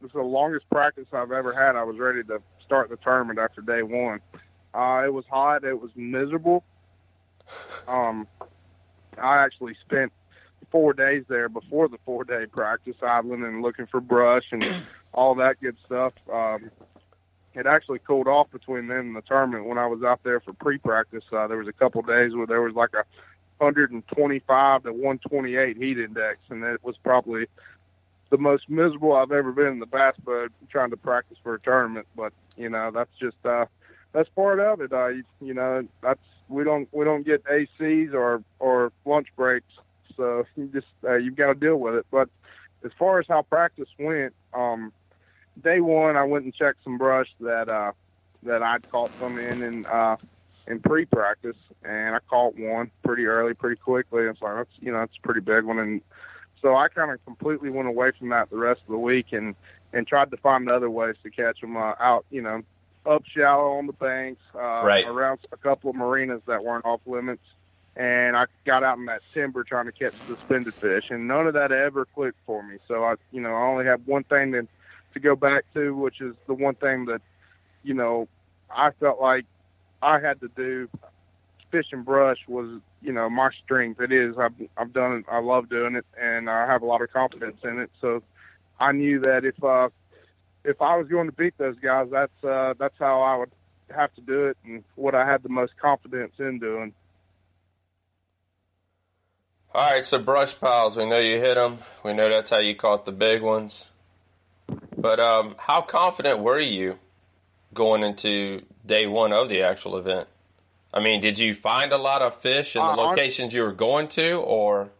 this 0.02 0.10
is 0.10 0.16
the 0.16 0.22
longest 0.22 0.70
practice 0.70 1.06
I've 1.14 1.32
ever 1.32 1.54
had. 1.54 1.78
I 1.78 1.84
was 1.84 1.98
ready 1.98 2.24
to 2.24 2.42
start 2.66 2.90
the 2.90 2.98
tournament 2.98 3.40
after 3.40 3.62
day 3.62 3.84
one. 3.84 4.20
Uh, 4.74 5.04
it 5.06 5.14
was 5.14 5.24
hot. 5.30 5.64
It 5.64 5.80
was 5.80 5.92
miserable. 5.96 6.64
Um, 7.88 8.28
I 9.18 9.44
actually 9.44 9.78
spent 9.86 10.12
four 10.72 10.94
days 10.94 11.24
there 11.30 11.48
before 11.48 11.88
the 11.88 12.00
four 12.06 12.26
day 12.26 12.48
practice, 12.52 12.96
idling 13.02 13.44
and 13.44 13.62
looking 13.62 13.88
for 13.88 14.02
brush 14.02 14.44
and 14.52 14.66
all 15.14 15.36
that 15.36 15.62
good 15.62 15.78
stuff. 15.86 16.14
Um, 16.32 16.70
it 17.56 17.66
actually 17.66 18.00
cooled 18.00 18.28
off 18.28 18.52
between 18.52 18.88
then 18.88 19.00
and 19.00 19.16
the 19.16 19.22
tournament. 19.22 19.66
When 19.66 19.78
I 19.78 19.88
was 19.88 20.04
out 20.04 20.24
there 20.24 20.40
for 20.40 20.54
pre 20.54 20.78
practice, 20.78 21.24
uh, 21.32 21.48
there 21.48 21.58
was 21.58 21.68
a 21.68 21.74
couple 21.74 22.02
days 22.02 22.34
where 22.34 22.48
there 22.48 22.62
was 22.62 22.74
like 22.74 22.94
a 22.94 23.04
125 23.58 24.84
to 24.84 24.92
128 24.92 25.78
heat 25.78 26.00
index, 26.00 26.40
and 26.50 26.64
it 26.64 26.84
was 26.84 26.98
probably 26.98 27.48
the 28.30 28.38
most 28.38 28.70
miserable 28.70 29.14
I've 29.14 29.32
ever 29.32 29.52
been 29.52 29.68
in 29.68 29.80
the 29.80 29.86
bass 29.86 30.16
boat 30.24 30.52
trying 30.70 30.90
to 30.90 30.98
practice 30.98 31.38
for 31.44 31.54
a 31.54 31.60
tournament. 31.60 32.08
But 32.16 32.34
you 32.58 32.70
know, 32.70 32.92
that's 32.92 33.12
just 33.20 33.38
uh, 33.46 33.66
that's 34.12 34.30
part 34.30 34.60
of 34.60 34.82
it. 34.82 34.92
Uh, 34.92 35.08
you, 35.08 35.24
you 35.42 35.54
know, 35.54 35.88
that's 36.02 36.20
we 36.50 36.64
don't 36.64 36.88
we 36.92 37.06
don't 37.06 37.26
get 37.26 37.44
ACs 37.46 38.14
or 38.14 38.44
or 38.60 38.92
lunch 39.06 39.28
breaks, 39.36 39.72
so 40.18 40.46
you 40.56 40.66
just 40.74 40.88
uh, 41.04 41.16
you've 41.16 41.36
got 41.36 41.48
to 41.48 41.56
deal 41.56 41.78
with 41.78 41.96
it. 41.96 42.06
But 42.12 42.30
as 42.84 42.92
far 42.98 43.20
as 43.20 43.28
how 43.28 43.44
practice 43.44 43.90
went, 44.00 44.34
um, 44.54 44.92
day 45.62 45.80
one 45.80 46.16
I 46.16 46.24
went 46.24 46.46
and 46.46 46.54
checked 46.54 46.84
some 46.84 46.98
brush 46.98 47.28
that 47.40 47.70
uh, 47.70 47.92
that 48.44 48.64
I'd 48.64 48.88
caught 48.90 49.12
some 49.20 49.38
in 49.38 49.62
and 49.62 49.86
uh, 49.88 50.18
in 50.68 50.80
pre-practice, 50.80 51.58
and 51.84 52.16
I 52.16 52.20
caught 52.30 52.58
one 52.58 52.92
pretty 53.04 53.26
early, 53.26 53.54
pretty 53.54 53.78
quickly. 53.78 54.24
It's 54.24 54.42
like 54.42 54.56
that's 54.56 54.70
you 54.80 54.92
know 54.92 55.00
that's 55.00 55.18
a 55.22 55.26
pretty 55.26 55.42
big 55.42 55.66
one, 55.66 55.80
and 55.80 56.02
so 56.62 56.76
I 56.76 56.88
kind 56.88 57.12
of 57.12 57.24
completely 57.26 57.70
went 57.70 57.88
away 57.88 58.12
from 58.18 58.30
that 58.30 58.50
the 58.50 58.58
rest 58.58 58.82
of 58.88 58.92
the 58.92 58.98
week 59.00 59.28
and 59.32 59.56
and 59.92 60.08
tried 60.08 60.32
to 60.32 60.38
find 60.38 60.70
other 60.70 60.90
ways 60.90 61.16
to 61.24 61.30
catch 61.30 61.62
them 61.62 61.78
uh, 61.78 61.94
out, 62.00 62.26
you 62.32 62.42
know, 62.42 62.62
up 63.06 63.22
shallow 63.28 63.74
on 63.78 63.86
the 63.86 63.94
banks, 63.94 64.42
uh, 64.56 64.82
Right. 64.84 65.06
around 65.06 65.40
a 65.52 65.58
couple 65.58 65.92
of 65.92 65.96
marinas 65.96 66.42
that 66.48 66.64
weren't 66.64 66.86
off 66.86 67.02
limits. 67.06 67.44
And 67.96 68.36
I 68.36 68.46
got 68.66 68.84
out 68.84 68.98
in 68.98 69.06
that 69.06 69.22
timber 69.36 69.64
trying 69.64 69.86
to 69.86 69.92
catch 69.92 70.16
suspended 70.26 70.74
fish, 70.82 71.06
and 71.12 71.28
none 71.28 71.46
of 71.46 71.54
that 71.54 71.72
ever 71.72 72.08
clicked 72.16 72.40
for 72.44 72.64
me. 72.64 72.78
So 72.88 73.04
I, 73.04 73.16
you 73.32 73.40
know, 73.40 73.54
I 73.54 73.62
only 73.68 73.86
have 73.86 74.02
one 74.08 74.24
thing 74.24 74.52
to 74.54 74.68
to 75.14 75.20
go 75.20 75.36
back 75.36 75.66
to, 75.74 75.96
which 75.96 76.22
is 76.22 76.36
the 76.48 76.54
one 76.54 76.76
thing 76.76 77.06
that, 77.06 77.22
you 77.84 77.94
know, 77.94 78.28
I 78.70 78.92
felt 79.00 79.22
like 79.22 79.46
I 80.02 80.20
had 80.20 80.40
to 80.42 80.50
do. 80.50 80.90
Fish 81.72 81.88
and 81.92 82.06
brush 82.06 82.38
was, 82.48 82.80
you 83.02 83.12
know, 83.12 83.30
my 83.30 83.50
strength. 83.64 84.00
It 84.00 84.12
is. 84.12 84.38
I've 84.38 84.54
I've 84.78 84.94
done 84.94 85.14
it. 85.14 85.26
I 85.28 85.40
love 85.40 85.70
doing 85.70 85.96
it, 85.96 86.06
and 86.22 86.50
I 86.50 86.68
have 86.68 86.84
a 86.84 86.86
lot 86.86 87.02
of 87.02 87.12
confidence 87.12 87.58
in 87.64 87.80
it. 87.80 87.90
So 88.00 88.22
I 88.80 88.92
knew 88.92 89.20
that 89.22 89.44
if 89.44 89.64
uh, 89.64 89.90
if 90.64 90.82
I 90.82 90.98
was 90.98 91.08
going 91.08 91.26
to 91.28 91.32
beat 91.32 91.58
those 91.58 91.78
guys, 91.80 92.10
that's 92.12 92.44
uh, 92.44 92.76
that's 92.78 92.96
how 93.00 93.22
I 93.22 93.38
would 93.38 93.52
have 93.90 94.14
to 94.16 94.22
do 94.22 94.48
it, 94.48 94.58
and 94.66 94.84
what 94.96 95.16
I 95.16 95.26
had 95.26 95.42
the 95.42 95.50
most 95.50 95.76
confidence 95.78 96.34
in 96.38 96.60
doing. 96.60 96.94
All 99.74 99.90
right, 99.90 100.06
so 100.06 100.20
brush 100.20 100.60
piles. 100.60 100.96
We 100.96 101.08
know 101.08 101.18
you 101.18 101.40
hit 101.40 101.56
them. 101.56 101.80
We 102.04 102.14
know 102.14 102.30
that's 102.30 102.52
how 102.52 102.60
you 102.60 102.76
caught 102.76 103.06
the 103.06 103.12
big 103.12 103.42
ones. 103.42 103.90
But 104.98 105.20
um, 105.20 105.56
how 105.58 105.82
confident 105.82 106.40
were 106.40 106.60
you 106.60 106.98
going 107.74 108.04
into 108.04 108.64
day 108.86 109.06
one 109.08 109.34
of 109.34 109.50
the 109.50 109.62
actual 109.62 109.98
event? 109.98 110.28
I 110.94 111.00
mean, 111.00 111.22
did 111.22 111.40
you 111.40 111.54
find 111.54 111.92
a 111.92 111.98
lot 111.98 112.22
of 112.22 112.36
fish 112.36 112.76
in 112.76 112.82
the 112.82 112.92
Uh, 112.92 112.96
locations 112.96 113.54
you 113.54 113.64
were 113.64 113.72
going 113.72 114.08
to, 114.10 114.34
or 114.36 114.92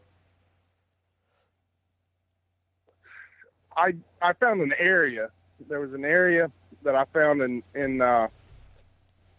I 3.78 3.94
I 4.22 4.34
found 4.34 4.62
an 4.62 4.74
area. 4.78 5.30
There 5.70 5.80
was 5.80 5.94
an 5.94 6.06
area 6.06 6.52
that 6.84 6.96
I 6.96 7.06
found 7.06 7.42
in 7.42 7.64
in 7.76 8.02
uh, 8.02 8.28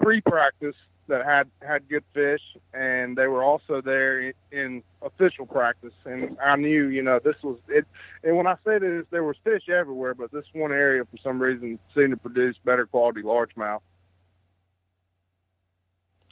pre-practice 0.00 0.76
that 1.08 1.24
had 1.24 1.48
had 1.66 1.88
good 1.88 2.04
fish, 2.12 2.40
and 2.72 3.16
they 3.16 3.26
were 3.26 3.42
also 3.42 3.80
there 3.80 4.20
in, 4.20 4.32
in 4.52 4.82
official 5.02 5.46
practice. 5.46 5.92
And 6.04 6.36
I 6.44 6.56
knew, 6.56 6.88
you 6.88 7.02
know, 7.02 7.20
this 7.22 7.36
was 7.42 7.58
it. 7.68 7.86
And 8.22 8.36
when 8.36 8.46
I 8.46 8.56
say 8.64 8.78
this, 8.78 9.04
there 9.10 9.24
was 9.24 9.36
fish 9.44 9.68
everywhere, 9.68 10.14
but 10.14 10.32
this 10.32 10.44
one 10.52 10.72
area, 10.72 11.04
for 11.04 11.18
some 11.22 11.40
reason, 11.40 11.78
seemed 11.94 12.10
to 12.10 12.16
produce 12.16 12.56
better 12.64 12.86
quality 12.86 13.22
largemouth. 13.22 13.80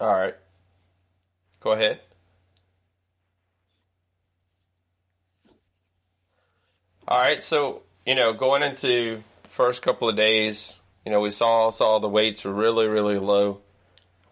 all 0.01 0.13
right? 0.13 0.35
Go 1.61 1.73
ahead. 1.73 2.01
All 7.07 7.21
right, 7.21 7.43
so 7.43 7.83
you 8.07 8.15
know, 8.15 8.33
going 8.33 8.63
into 8.63 9.23
first 9.45 9.83
couple 9.83 10.09
of 10.09 10.17
days, 10.17 10.77
you 11.05 11.13
know, 11.13 11.21
we 11.21 11.31
saw 11.31 11.71
saw 11.71 11.99
the 11.99 12.09
weights 12.09 12.45
were 12.45 12.53
really 12.53 12.87
really 12.87 13.19
low. 13.19 13.61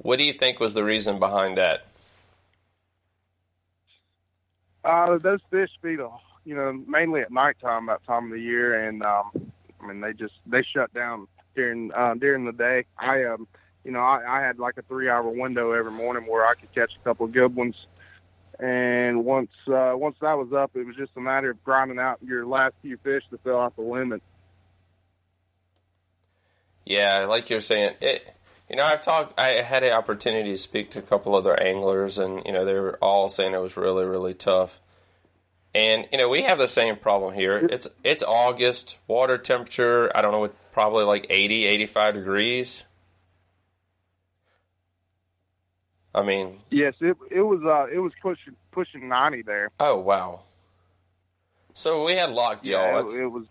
What 0.03 0.18
do 0.18 0.24
you 0.24 0.32
think 0.32 0.61
was 0.61 0.72
the 0.72 0.84
reason 0.84 1.18
behind 1.18 1.59
that? 1.59 1.86
Uh, 4.82 5.18
those 5.18 5.40
fish 5.51 5.70
feed, 5.82 6.01
uh, 6.01 6.09
you 6.44 6.55
know, 6.55 6.72
mainly 6.72 7.20
at 7.20 7.30
nighttime, 7.30 7.86
that 7.86 8.03
time 8.07 8.26
of 8.26 8.30
the 8.30 8.40
year, 8.40 8.88
and 8.88 9.03
um, 9.03 9.53
I 9.78 9.86
mean 9.86 10.01
they 10.01 10.14
just 10.14 10.32
they 10.46 10.62
shut 10.62 10.92
down 10.94 11.28
during 11.55 11.92
uh, 11.92 12.14
during 12.14 12.46
the 12.46 12.53
day. 12.53 12.86
I 12.98 13.24
um, 13.24 13.46
you 13.84 13.90
know, 13.90 14.01
I, 14.01 14.22
I 14.26 14.40
had 14.40 14.59
like 14.59 14.78
a 14.78 14.82
three 14.82 15.11
hour 15.11 15.28
window 15.28 15.72
every 15.72 15.92
morning 15.92 16.26
where 16.26 16.46
I 16.46 16.55
could 16.55 16.74
catch 16.74 16.92
a 16.98 17.05
couple 17.05 17.26
of 17.26 17.32
good 17.32 17.55
ones. 17.55 17.76
And 18.59 19.24
once 19.26 19.51
uh, 19.68 19.92
once 19.94 20.16
that 20.22 20.38
was 20.38 20.53
up, 20.55 20.70
it 20.74 20.86
was 20.86 20.96
just 20.96 21.12
a 21.16 21.20
matter 21.20 21.51
of 21.51 21.62
grinding 21.62 21.98
out 21.98 22.18
your 22.22 22.46
last 22.46 22.74
few 22.80 22.96
fish 22.98 23.22
to 23.30 23.38
fill 23.38 23.59
out 23.59 23.76
the 23.76 23.82
limit. 23.82 24.22
Yeah, 26.86 27.26
like 27.26 27.51
you're 27.51 27.61
saying, 27.61 27.96
it. 28.01 28.26
You 28.71 28.77
know, 28.77 28.85
I've 28.85 29.03
talked. 29.03 29.39
I 29.39 29.62
had 29.62 29.83
an 29.83 29.93
opportunity 29.93 30.53
to 30.53 30.59
speak 30.59 30.93
to 30.93 31.01
a 31.01 31.03
couple 31.03 31.35
other 31.35 31.61
anglers, 31.61 32.18
and 32.18 32.41
you 32.47 32.53
know, 32.53 32.64
they 32.64 32.75
were 32.75 32.97
all 33.03 33.29
saying 33.29 33.53
it 33.53 33.59
was 33.59 33.77
really, 33.77 34.05
really 34.05 34.33
tough. 34.33 34.79
And 35.75 36.07
you 36.12 36.18
know, 36.18 36.29
we 36.29 36.45
have 36.45 36.59
the 36.59 36.68
same 36.68 36.97
problem 36.97 37.35
here. 37.35 37.59
It's 37.59 37.89
it's 38.05 38.23
August, 38.23 38.97
water 39.09 39.39
temperature. 39.39 40.16
I 40.16 40.21
don't 40.21 40.31
know, 40.31 40.49
probably 40.73 41.03
like 41.03 41.27
80, 41.29 41.66
85 41.66 42.14
degrees. 42.14 42.85
I 46.14 46.23
mean, 46.23 46.61
yes, 46.71 46.95
it 47.01 47.16
it 47.29 47.43
was 47.43 47.61
uh 47.64 47.87
it 47.93 47.99
was 47.99 48.12
pushing 48.23 48.55
pushing 48.71 49.09
ninety 49.09 49.43
there. 49.43 49.71
Oh 49.81 49.99
wow! 49.99 50.43
So 51.75 52.05
we 52.05 52.14
had 52.14 52.31
lockjaw. 52.31 52.71
Yeah, 52.71 53.01
it, 53.01 53.21
it 53.23 53.27
was. 53.27 53.47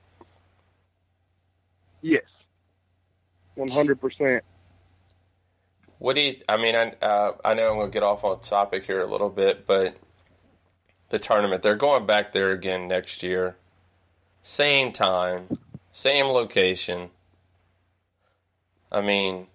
Yes, 2.02 2.24
one 3.56 3.70
hundred 3.70 4.00
percent. 4.00 4.44
What 6.00 6.16
do 6.16 6.22
you? 6.22 6.38
I 6.48 6.58
mean, 6.58 6.76
I 6.76 6.94
uh, 7.02 7.34
I 7.44 7.54
know 7.54 7.70
I'm 7.70 7.76
going 7.76 7.92
to 7.92 7.94
get 7.94 8.04
off 8.04 8.24
on 8.24 8.40
topic 8.40 8.86
here 8.86 9.02
a 9.02 9.12
little 9.12 9.30
bit, 9.30 9.68
but 9.68 9.98
the 11.10 11.20
tournament 11.20 11.62
they're 11.62 11.76
going 11.76 12.06
back 12.06 12.32
there 12.32 12.52
again 12.52 12.88
next 12.88 13.22
year, 13.22 13.58
same 14.42 14.94
time, 14.94 15.60
same 15.92 16.28
location. 16.28 17.10
I 18.92 19.02
mean, 19.02 19.48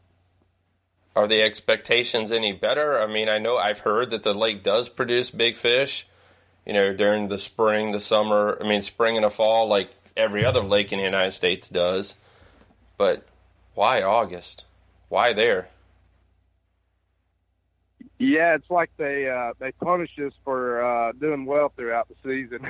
are 1.16 1.26
the 1.26 1.42
expectations 1.42 2.30
any 2.30 2.53
better? 2.53 3.01
I 3.01 3.07
mean, 3.07 3.28
I 3.28 3.38
know 3.38 3.57
I've 3.57 3.80
heard 3.80 4.11
that 4.11 4.22
the 4.22 4.34
lake 4.34 4.62
does 4.62 4.88
produce 4.88 5.30
big 5.30 5.57
fish, 5.57 6.07
you 6.66 6.72
know, 6.72 6.92
during 6.92 7.28
the 7.28 7.38
spring, 7.38 7.92
the 7.92 8.01
summer, 8.01 8.59
I 8.61 8.68
mean, 8.68 8.82
spring 8.82 9.16
and 9.16 9.24
the 9.24 9.30
fall, 9.30 9.66
like 9.66 9.90
every 10.16 10.45
other 10.45 10.62
lake 10.62 10.92
in 10.92 10.99
the 10.99 11.05
United 11.05 11.32
States 11.32 11.68
does. 11.68 12.14
But 12.97 13.26
why 13.74 14.03
August? 14.03 14.64
Why 15.09 15.32
there? 15.32 15.68
Yeah, 18.19 18.55
it's 18.55 18.71
like 18.71 18.91
they 18.97 19.29
uh, 19.29 19.55
they 19.59 19.73
punish 19.73 20.11
us 20.25 20.33
for 20.45 20.85
uh, 20.85 21.12
doing 21.12 21.47
well 21.47 21.73
throughout 21.77 22.09
the 22.09 22.15
season. 22.23 22.65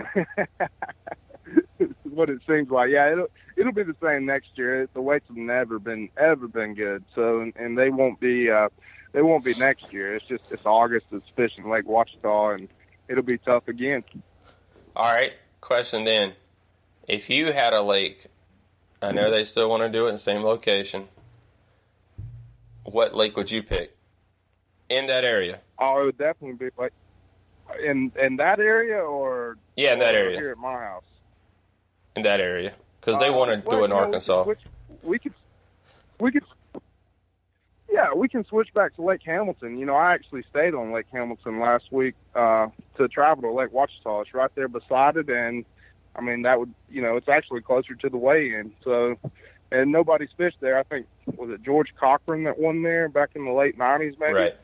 what 2.04 2.30
it 2.30 2.40
seems 2.46 2.70
like. 2.70 2.90
Yeah, 2.90 3.12
it'll 3.12 3.26
it'll 3.56 3.72
be 3.72 3.82
the 3.82 3.96
same 4.02 4.24
next 4.24 4.48
year. 4.56 4.88
The 4.94 5.02
weights 5.02 5.26
have 5.28 5.36
never 5.36 5.78
been 5.78 6.08
ever 6.16 6.48
been 6.48 6.74
good. 6.74 7.04
So 7.14 7.40
and, 7.40 7.52
and 7.56 7.76
they 7.76 7.90
won't 7.90 8.20
be 8.20 8.50
uh, 8.50 8.68
they 9.12 9.20
won't 9.20 9.44
be 9.44 9.54
next 9.54 9.92
year. 9.92 10.14
It's 10.14 10.24
just 10.26 10.44
it's 10.50 10.64
August. 10.64 11.06
It's 11.12 11.28
fishing 11.36 11.68
Lake 11.68 11.84
Ouachita, 11.84 12.58
and 12.58 12.68
it'll 13.08 13.22
be 13.22 13.38
tough 13.38 13.68
again. 13.68 14.02
All 14.96 15.12
right. 15.12 15.32
Question 15.60 16.04
then: 16.04 16.32
If 17.06 17.28
you 17.28 17.52
had 17.52 17.74
a 17.74 17.82
lake, 17.82 18.26
I 19.02 19.12
know 19.12 19.30
they 19.30 19.44
still 19.44 19.68
want 19.68 19.82
to 19.82 19.90
do 19.90 20.06
it 20.06 20.08
in 20.10 20.14
the 20.14 20.20
same 20.20 20.42
location. 20.42 21.08
What 22.84 23.14
lake 23.14 23.36
would 23.36 23.50
you 23.50 23.62
pick 23.62 23.93
in 24.88 25.06
that 25.06 25.24
area? 25.24 25.60
Oh, 25.78 26.02
it 26.02 26.04
would 26.06 26.18
definitely 26.18 26.56
be 26.66 26.70
like 26.76 26.92
in 27.82 28.12
in 28.20 28.36
that 28.36 28.60
area, 28.60 28.98
or 28.98 29.56
yeah, 29.76 29.92
in 29.92 29.98
that 29.98 30.14
area 30.14 30.38
here 30.38 30.50
at 30.50 30.58
my 30.58 30.74
house 30.74 31.04
in 32.16 32.22
that 32.22 32.40
area 32.40 32.72
because 33.00 33.18
they 33.18 33.28
uh, 33.28 33.32
want 33.32 33.50
to 33.50 33.68
well, 33.68 33.78
do 33.78 33.82
it 33.82 33.86
in 33.86 33.92
Arkansas. 33.92 34.44
Which, 34.44 34.60
we 35.02 35.18
could, 35.18 35.34
we 36.20 36.32
could, 36.32 36.44
yeah, 37.90 38.12
we 38.14 38.28
can 38.28 38.44
switch 38.44 38.72
back 38.74 38.94
to 38.96 39.02
Lake 39.02 39.22
Hamilton. 39.24 39.78
You 39.78 39.86
know, 39.86 39.94
I 39.94 40.14
actually 40.14 40.44
stayed 40.50 40.74
on 40.74 40.92
Lake 40.92 41.06
Hamilton 41.12 41.60
last 41.60 41.90
week 41.90 42.14
uh, 42.34 42.68
to 42.96 43.08
travel 43.08 43.42
to 43.42 43.52
Lake 43.52 43.70
Ouachita. 43.72 44.22
It's 44.22 44.34
right 44.34 44.50
there 44.54 44.68
beside 44.68 45.16
it, 45.16 45.28
and 45.28 45.64
I 46.16 46.20
mean 46.20 46.42
that 46.42 46.58
would, 46.58 46.72
you 46.90 47.02
know, 47.02 47.16
it's 47.16 47.28
actually 47.28 47.62
closer 47.62 47.94
to 47.94 48.08
the 48.08 48.16
weigh-in. 48.16 48.72
So, 48.82 49.16
and 49.70 49.92
nobody's 49.92 50.30
fished 50.36 50.58
there. 50.60 50.78
I 50.78 50.84
think 50.84 51.06
was 51.36 51.50
it 51.50 51.62
George 51.62 51.92
Cochran 51.98 52.44
that 52.44 52.58
won 52.58 52.82
there 52.82 53.08
back 53.08 53.30
in 53.34 53.44
the 53.44 53.52
late 53.52 53.78
'90s, 53.78 54.18
maybe. 54.18 54.34
Right. 54.34 54.56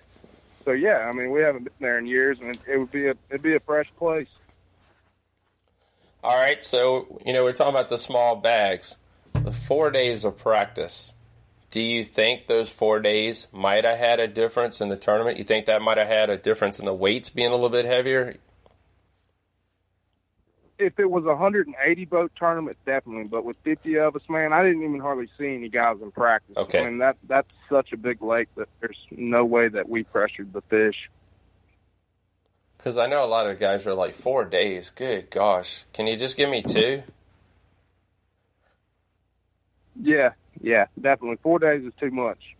So 0.70 0.74
yeah, 0.74 0.98
I 0.98 1.10
mean 1.10 1.32
we 1.32 1.40
haven't 1.40 1.64
been 1.64 1.72
there 1.80 1.98
in 1.98 2.06
years, 2.06 2.38
and 2.40 2.56
it, 2.68 2.78
would 2.78 2.92
be 2.92 3.08
a 3.08 3.14
it'd 3.28 3.42
be 3.42 3.56
a 3.56 3.60
fresh 3.60 3.90
place. 3.98 4.28
All 6.22 6.36
right, 6.36 6.62
so 6.62 7.20
you 7.26 7.32
know 7.32 7.42
we're 7.42 7.54
talking 7.54 7.74
about 7.74 7.88
the 7.88 7.98
small 7.98 8.36
bags, 8.36 8.94
the 9.32 9.50
four 9.50 9.90
days 9.90 10.24
of 10.24 10.38
practice. 10.38 11.14
Do 11.72 11.82
you 11.82 12.04
think 12.04 12.46
those 12.46 12.70
four 12.70 13.00
days 13.00 13.48
might 13.50 13.84
have 13.84 13.98
had 13.98 14.20
a 14.20 14.28
difference 14.28 14.80
in 14.80 14.88
the 14.88 14.96
tournament? 14.96 15.38
You 15.38 15.44
think 15.44 15.66
that 15.66 15.82
might 15.82 15.98
have 15.98 16.06
had 16.06 16.30
a 16.30 16.36
difference 16.36 16.78
in 16.78 16.84
the 16.84 16.94
weights 16.94 17.30
being 17.30 17.48
a 17.48 17.54
little 17.54 17.68
bit 17.68 17.84
heavier? 17.84 18.36
If 20.80 20.98
it 20.98 21.10
was 21.10 21.24
a 21.24 21.28
180 21.28 22.04
boat 22.06 22.32
tournament, 22.36 22.78
definitely. 22.86 23.24
But 23.24 23.44
with 23.44 23.58
50 23.64 23.98
of 23.98 24.16
us, 24.16 24.22
man, 24.30 24.52
I 24.52 24.62
didn't 24.62 24.82
even 24.82 24.98
hardly 24.98 25.28
see 25.38 25.54
any 25.54 25.68
guys 25.68 25.96
in 26.02 26.10
practice. 26.10 26.56
Okay. 26.56 26.80
I 26.80 26.86
mean 26.86 26.98
that 26.98 27.16
that's 27.28 27.50
such 27.68 27.92
a 27.92 27.96
big 27.98 28.22
lake 28.22 28.48
that 28.56 28.68
there's 28.80 28.98
no 29.10 29.44
way 29.44 29.68
that 29.68 29.88
we 29.88 30.04
pressured 30.04 30.52
the 30.52 30.62
fish. 30.62 31.10
Because 32.78 32.96
I 32.96 33.06
know 33.06 33.22
a 33.22 33.28
lot 33.28 33.46
of 33.46 33.60
guys 33.60 33.86
are 33.86 33.92
like 33.92 34.14
four 34.14 34.46
days. 34.46 34.90
Good 34.90 35.30
gosh, 35.30 35.84
can 35.92 36.06
you 36.06 36.16
just 36.16 36.36
give 36.36 36.48
me 36.48 36.62
two? 36.62 37.02
Yeah, 40.02 40.30
yeah, 40.62 40.86
definitely. 40.98 41.38
Four 41.42 41.58
days 41.58 41.84
is 41.84 41.92
too 42.00 42.10
much. 42.10 42.56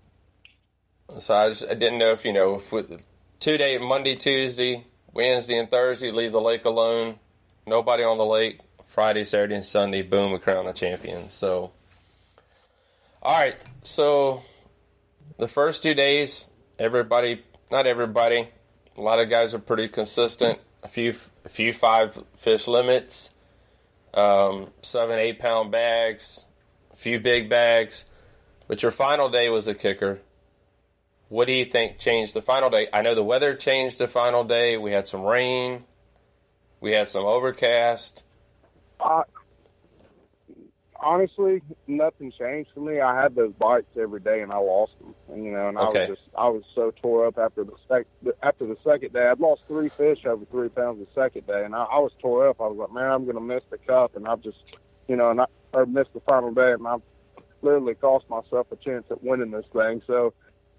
So 1.19 1.35
I 1.35 1.49
just 1.49 1.65
I 1.65 1.75
didn't 1.75 1.99
know 1.99 2.13
if 2.13 2.25
you 2.25 2.35
know 2.35 2.57
if 2.57 2.71
with 2.71 3.03
two 3.39 3.57
day 3.57 3.79
Monday, 3.79 4.15
Tuesday, 4.15 4.85
Wednesday, 5.13 5.59
and 5.59 5.71
Thursday 5.71 6.11
leave 6.11 6.33
the 6.33 6.41
lake 6.41 6.67
alone. 6.67 7.19
Nobody 7.67 8.03
on 8.03 8.19
the 8.19 8.25
lake. 8.25 8.61
Friday, 8.87 9.23
Saturday, 9.23 9.55
and 9.55 9.65
Sunday, 9.65 10.03
boom, 10.03 10.33
we 10.33 10.39
crown 10.39 10.67
the 10.67 10.73
champions. 10.73 11.33
So, 11.33 11.71
all 13.23 13.39
right. 13.39 13.55
So 13.85 14.43
the 15.39 15.47
first 15.47 15.85
two 15.85 15.95
days, 15.95 16.51
everybody, 16.77 17.45
not 17.71 17.87
everybody, 17.87 18.49
a 18.97 19.01
lot 19.01 19.21
of 19.21 19.31
guys 19.31 19.55
are 19.55 19.61
pretty 19.61 19.87
consistent. 19.87 20.59
A 20.83 20.89
few, 20.89 21.15
a 21.45 21.49
few 21.49 21.73
five 21.73 22.19
fish 22.39 22.67
limits, 22.67 23.31
um, 24.13 24.71
seven, 24.83 25.21
eight 25.21 25.39
pound 25.39 25.71
bags, 25.71 26.47
a 26.93 26.97
few 26.97 27.21
big 27.21 27.49
bags. 27.49 28.07
But 28.67 28.83
your 28.83 28.93
final 28.93 29.29
day 29.29 29.51
was 29.51 29.69
a 29.69 29.75
kicker. 29.75 30.21
What 31.29 31.47
do 31.47 31.53
you 31.53 31.65
think 31.65 31.99
changed 31.99 32.35
the 32.35 32.43
final 32.43 32.71
day? 32.71 32.89
I 32.93 33.03
know 33.03 33.15
the 33.15 33.23
weather 33.23 33.55
changed 33.55 33.99
the 33.99 34.09
final 34.09 34.43
day. 34.43 34.77
We 34.77 34.91
had 34.91 35.07
some 35.07 35.23
rain. 35.23 35.85
We 36.81 36.93
had 36.93 37.09
some 37.09 37.25
overcast. 37.25 38.25
Uh, 38.99 39.23
honestly, 41.03 41.63
nothing 41.87 42.33
changed 42.33 42.71
for 42.75 42.81
me. 42.81 43.01
I 43.01 43.21
had 43.21 43.35
those 43.35 43.53
bites 43.53 43.97
every 43.99 44.21
day, 44.21 44.41
and 44.41 44.53
I 44.53 44.57
lost 44.57 44.93
them. 44.99 45.15
And, 45.29 45.45
you 45.45 45.53
know, 45.53 45.69
and 45.69 45.79
okay. 45.79 46.07
I 46.07 46.09
was 46.09 46.19
just 46.19 46.37
I 46.37 46.49
was 46.49 46.63
so 46.75 46.93
tore 47.03 47.27
up 47.27 47.39
after 47.39 47.65
the 47.65 47.73
sec 47.89 48.07
after 48.43 48.67
the 48.67 48.77
second 48.85 49.13
day. 49.13 49.29
I'd 49.29 49.41
lost 49.41 49.63
three 49.69 49.91
fish 49.91 50.25
over 50.25 50.45
three 50.47 50.69
pounds 50.69 51.01
the 51.01 51.21
second 51.21 51.47
day, 51.47 51.65
and 51.65 51.75
I, 51.75 51.85
I 51.85 51.99
was 51.99 52.13
tore 52.21 52.49
up. 52.49 52.61
I 52.61 52.67
was 52.67 52.77
like, 52.77 52.93
man, 52.93 53.11
I'm 53.11 53.25
going 53.25 53.37
to 53.37 53.43
miss 53.43 53.63
the 53.71 53.79
cup, 53.79 54.17
and 54.17 54.27
I've 54.27 54.43
just, 54.43 54.59
you 55.09 55.17
know, 55.17 55.31
and 55.31 55.41
I 55.41 55.47
or 55.73 55.87
missed 55.87 56.13
the 56.15 56.21
final 56.21 56.53
day, 56.53 56.73
and 56.73 56.87
I've 56.87 57.03
literally 57.63 57.95
cost 57.95 58.29
myself 58.29 58.67
a 58.73 58.77
chance 58.77 59.05
at 59.11 59.23
winning 59.23 59.51
this 59.51 59.67
thing. 59.73 60.03
So 60.07 60.33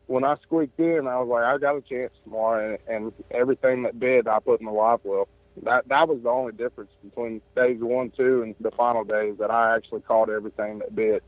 when 0.07 0.23
I 0.23 0.35
squeaked 0.41 0.79
in, 0.79 1.07
I 1.07 1.19
was 1.19 1.27
like, 1.29 1.43
I 1.43 1.57
got 1.57 1.77
a 1.77 1.81
chance 1.81 2.11
tomorrow, 2.23 2.77
and, 2.87 2.95
and 2.95 3.13
everything 3.31 3.83
that 3.83 3.99
bid, 3.99 4.27
I 4.27 4.39
put 4.39 4.59
in 4.59 4.65
the 4.65 4.71
live 4.71 4.99
well 5.03 5.27
that 5.63 5.87
that 5.87 6.07
was 6.07 6.21
the 6.23 6.29
only 6.29 6.53
difference 6.53 6.91
between 7.03 7.41
days 7.55 7.77
one, 7.79 8.11
two, 8.15 8.43
and 8.43 8.55
the 8.59 8.71
final 8.71 9.03
days 9.03 9.35
that 9.39 9.51
I 9.51 9.75
actually 9.75 10.01
caught 10.01 10.29
everything 10.29 10.79
that 10.79 10.95
bit. 10.95 11.23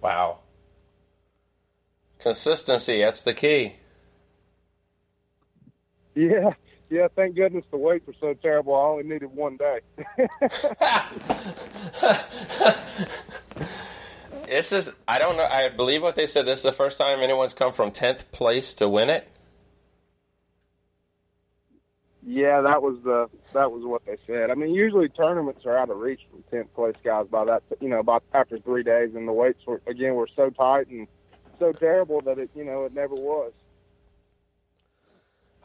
Wow. 0.00 0.38
Consistency, 2.18 3.00
that's 3.00 3.22
the 3.22 3.34
key. 3.34 3.74
Yeah, 6.14 6.50
yeah, 6.90 7.08
thank 7.16 7.36
goodness 7.36 7.64
the 7.70 7.78
weights 7.78 8.06
were 8.06 8.14
so 8.20 8.34
terrible. 8.34 8.74
I 8.74 8.84
only 8.84 9.04
needed 9.04 9.34
one 9.34 9.56
day. 9.56 9.80
this 14.46 14.72
is, 14.72 14.92
I 15.08 15.18
don't 15.18 15.36
know, 15.36 15.48
I 15.50 15.70
believe 15.70 16.02
what 16.02 16.16
they 16.16 16.26
said. 16.26 16.46
This 16.46 16.58
is 16.58 16.64
the 16.64 16.72
first 16.72 16.98
time 16.98 17.20
anyone's 17.20 17.54
come 17.54 17.72
from 17.72 17.92
10th 17.92 18.30
place 18.30 18.74
to 18.76 18.88
win 18.88 19.08
it. 19.08 19.26
Yeah, 22.24 22.60
that 22.60 22.82
was 22.82 22.98
the 23.02 23.28
that 23.52 23.72
was 23.72 23.84
what 23.84 24.06
they 24.06 24.16
said. 24.26 24.50
I 24.50 24.54
mean, 24.54 24.72
usually 24.72 25.08
tournaments 25.08 25.66
are 25.66 25.76
out 25.76 25.90
of 25.90 25.98
reach 25.98 26.20
for 26.30 26.38
tenth 26.50 26.72
place 26.74 26.94
guys 27.02 27.26
by 27.30 27.44
that 27.46 27.62
you 27.80 27.88
know 27.88 28.02
by 28.02 28.18
after 28.32 28.58
three 28.60 28.84
days, 28.84 29.10
and 29.14 29.26
the 29.26 29.32
weights 29.32 29.66
were 29.66 29.82
again 29.88 30.14
were 30.14 30.28
so 30.36 30.50
tight 30.50 30.86
and 30.88 31.08
so 31.58 31.72
terrible 31.72 32.20
that 32.22 32.38
it 32.38 32.50
you 32.54 32.64
know 32.64 32.84
it 32.84 32.94
never 32.94 33.14
was. 33.14 33.52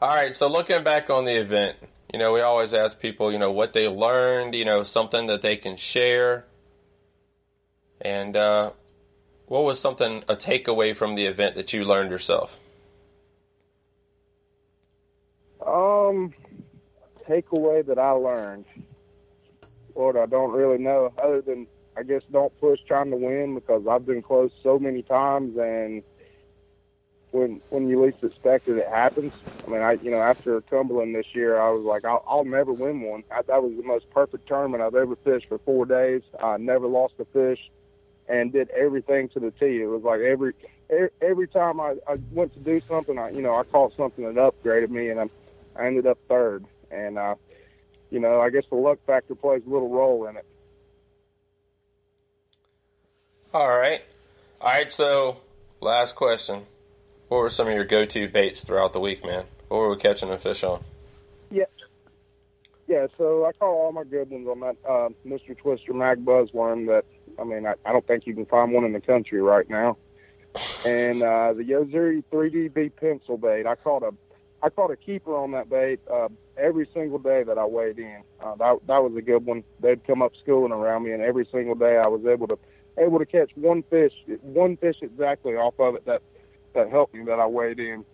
All 0.00 0.14
right, 0.14 0.34
so 0.34 0.48
looking 0.48 0.84
back 0.84 1.10
on 1.10 1.24
the 1.24 1.34
event, 1.34 1.76
you 2.12 2.18
know, 2.20 2.32
we 2.32 2.40
always 2.40 2.72
ask 2.72 3.00
people, 3.00 3.32
you 3.32 3.38
know, 3.38 3.50
what 3.50 3.72
they 3.72 3.88
learned, 3.88 4.54
you 4.54 4.64
know, 4.64 4.84
something 4.84 5.26
that 5.26 5.42
they 5.42 5.56
can 5.56 5.76
share. 5.76 6.44
And 8.00 8.36
uh, 8.36 8.70
what 9.46 9.64
was 9.64 9.80
something 9.80 10.22
a 10.28 10.36
takeaway 10.36 10.96
from 10.96 11.16
the 11.16 11.26
event 11.26 11.56
that 11.56 11.72
you 11.72 11.84
learned 11.84 12.12
yourself? 12.12 12.60
Um, 15.66 16.32
takeaway 17.28 17.84
that 17.86 17.98
I 17.98 18.10
learned. 18.10 18.64
Lord, 19.94 20.16
I 20.16 20.26
don't 20.26 20.52
really 20.52 20.78
know. 20.78 21.12
Other 21.22 21.40
than 21.40 21.66
I 21.96 22.04
guess 22.04 22.22
don't 22.30 22.56
push 22.60 22.80
trying 22.86 23.10
to 23.10 23.16
win 23.16 23.54
because 23.56 23.86
I've 23.88 24.06
been 24.06 24.22
close 24.22 24.52
so 24.62 24.78
many 24.78 25.02
times, 25.02 25.56
and 25.58 26.02
when 27.32 27.60
when 27.70 27.88
you 27.88 28.02
least 28.04 28.22
expect 28.22 28.68
it, 28.68 28.76
it 28.76 28.88
happens. 28.88 29.32
I 29.66 29.70
mean, 29.70 29.82
I 29.82 29.92
you 29.94 30.10
know 30.10 30.20
after 30.20 30.60
Cumberland 30.62 31.14
this 31.14 31.34
year, 31.34 31.60
I 31.60 31.70
was 31.70 31.84
like, 31.84 32.04
I'll, 32.04 32.24
I'll 32.28 32.44
never 32.44 32.72
win 32.72 33.00
one. 33.00 33.24
I, 33.30 33.42
that 33.42 33.62
was 33.62 33.72
the 33.76 33.82
most 33.82 34.08
perfect 34.10 34.46
tournament 34.46 34.82
I've 34.82 34.94
ever 34.94 35.16
fished 35.16 35.48
for 35.48 35.58
four 35.58 35.86
days. 35.86 36.22
I 36.40 36.56
never 36.56 36.86
lost 36.86 37.14
a 37.18 37.24
fish, 37.24 37.70
and 38.28 38.52
did 38.52 38.70
everything 38.70 39.28
to 39.30 39.40
the 39.40 39.50
tee. 39.50 39.82
It 39.82 39.86
was 39.86 40.02
like 40.02 40.20
every 40.20 40.54
every 41.20 41.48
time 41.48 41.80
I, 41.80 41.96
I 42.08 42.18
went 42.30 42.54
to 42.54 42.60
do 42.60 42.80
something, 42.88 43.18
I 43.18 43.30
you 43.30 43.42
know 43.42 43.56
I 43.56 43.64
caught 43.64 43.96
something 43.96 44.24
that 44.24 44.34
upgraded 44.36 44.90
me, 44.90 45.08
and 45.08 45.20
I, 45.20 45.28
I 45.76 45.86
ended 45.86 46.06
up 46.06 46.18
third. 46.28 46.64
And 46.90 47.18
uh, 47.18 47.34
you 48.10 48.20
know, 48.20 48.40
I 48.40 48.50
guess 48.50 48.64
the 48.70 48.76
luck 48.76 48.98
factor 49.06 49.34
plays 49.34 49.62
a 49.66 49.70
little 49.70 49.88
role 49.88 50.26
in 50.26 50.36
it. 50.36 50.46
All 53.52 53.68
right. 53.68 54.02
All 54.60 54.68
right, 54.68 54.90
so 54.90 55.38
last 55.80 56.16
question. 56.16 56.66
What 57.28 57.38
were 57.38 57.50
some 57.50 57.68
of 57.68 57.74
your 57.74 57.84
go 57.84 58.04
to 58.04 58.28
baits 58.28 58.64
throughout 58.64 58.92
the 58.92 59.00
week, 59.00 59.24
man? 59.24 59.44
What 59.68 59.78
were 59.78 59.90
we 59.90 59.96
catching 59.96 60.30
a 60.30 60.38
fish 60.38 60.64
on? 60.64 60.82
Yeah. 61.50 61.64
Yeah, 62.86 63.06
so 63.16 63.44
I 63.44 63.52
caught 63.52 63.68
all 63.68 63.92
my 63.92 64.04
good 64.04 64.30
ones 64.30 64.48
on 64.48 64.60
that 64.60 64.76
uh, 64.88 65.08
Mr. 65.26 65.56
Twister 65.56 65.92
Mag 65.92 66.24
Buzz 66.24 66.50
Buzzworm 66.50 66.86
that, 66.86 67.04
I 67.38 67.44
mean, 67.44 67.66
I, 67.66 67.74
I 67.84 67.92
don't 67.92 68.06
think 68.06 68.26
you 68.26 68.34
can 68.34 68.46
find 68.46 68.72
one 68.72 68.84
in 68.84 68.92
the 68.92 69.00
country 69.00 69.40
right 69.40 69.68
now. 69.68 69.96
And 70.84 71.22
uh, 71.22 71.52
the 71.52 71.62
Yo-Zuri 71.62 72.24
3DB 72.32 72.90
pencil 72.96 73.36
bait, 73.36 73.66
I 73.66 73.76
caught 73.76 74.02
a 74.02 74.12
I 74.62 74.70
caught 74.70 74.90
a 74.90 74.96
keeper 74.96 75.36
on 75.36 75.52
that 75.52 75.70
bait 75.70 76.00
uh, 76.12 76.28
every 76.56 76.88
single 76.92 77.18
day 77.18 77.44
that 77.44 77.58
I 77.58 77.64
weighed 77.64 77.98
in. 77.98 78.22
Uh, 78.40 78.56
that 78.56 78.78
that 78.86 78.98
was 78.98 79.14
a 79.16 79.22
good 79.22 79.44
one. 79.44 79.62
They'd 79.80 80.04
come 80.06 80.22
up 80.22 80.32
schooling 80.42 80.72
around 80.72 81.04
me, 81.04 81.12
and 81.12 81.22
every 81.22 81.46
single 81.52 81.74
day 81.74 81.96
I 81.96 82.08
was 82.08 82.24
able 82.26 82.48
to 82.48 82.58
able 82.98 83.18
to 83.18 83.26
catch 83.26 83.50
one 83.54 83.84
fish, 83.84 84.12
one 84.42 84.76
fish 84.76 84.96
exactly 85.00 85.54
off 85.54 85.74
of 85.78 85.94
it 85.94 86.04
that 86.06 86.22
that 86.74 86.90
helped 86.90 87.14
me 87.14 87.24
that 87.24 87.38
I 87.38 87.46
weighed 87.46 87.78
in. 87.78 88.04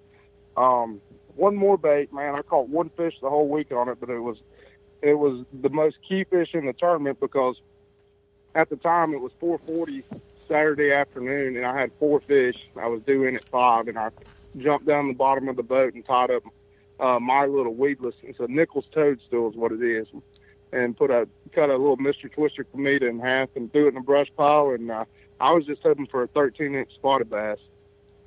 Um, 0.57 1.01
one 1.37 1.57
more 1.57 1.79
bait, 1.79 2.13
man. 2.13 2.35
I 2.35 2.43
caught 2.43 2.69
one 2.69 2.91
fish 2.91 3.15
the 3.21 3.31
whole 3.31 3.49
week 3.49 3.73
on 3.73 3.89
it, 3.89 3.99
but 3.99 4.11
it 4.11 4.21
was 4.21 4.37
it 5.03 5.15
was 5.15 5.45
the 5.63 5.71
most 5.71 5.97
key 6.07 6.25
fish 6.25 6.51
in 6.53 6.67
the 6.67 6.73
tournament 6.73 7.21
because 7.21 7.57
at 8.55 8.69
the 8.71 8.77
time 8.77 9.15
it 9.15 9.21
was 9.21 9.33
4:40 9.41 10.05
Saturday 10.47 10.93
afternoon, 10.93 11.57
and 11.57 11.65
I 11.65 11.79
had 11.81 11.91
four 11.99 12.21
fish. 12.21 12.57
I 12.81 12.87
was 12.87 13.03
due 13.03 13.25
in 13.25 13.37
at 13.37 13.45
five, 13.49 13.89
and 13.89 13.99
I 13.99 14.11
jumped 14.57 14.87
down 14.87 15.09
the 15.09 15.15
bottom 15.15 15.49
of 15.49 15.57
the 15.57 15.63
boat 15.63 15.95
and 15.95 16.05
tied 16.05 16.31
up 16.31 16.43
uh, 17.01 17.19
my 17.19 17.47
little 17.47 17.75
weedless. 17.75 18.15
It's 18.23 18.41
a 18.41 18.47
Nichols 18.49 18.87
toadstool 18.93 19.51
is 19.51 19.57
what 19.57 19.73
it 19.73 19.83
is, 19.83 20.07
and 20.73 20.97
put 20.97 21.11
a 21.11 21.29
cut 21.53 21.71
a 21.71 21.77
little 21.77 21.97
Mr. 21.97 22.33
Twister 22.33 22.65
cometa 22.65 23.09
in 23.09 23.19
half 23.21 23.49
and 23.57 23.73
threw 23.73 23.87
it 23.87 23.91
in 23.91 23.97
a 23.97 24.03
brush 24.03 24.29
pile. 24.37 24.71
And 24.71 24.91
uh, 24.91 25.05
I 25.41 25.53
was 25.53 25.67
just 25.67 25.83
hoping 25.83 26.07
for 26.07 26.23
a 26.23 26.29
13 26.29 26.75
inch 26.75 26.95
spotted 26.95 27.31
bass, 27.31 27.59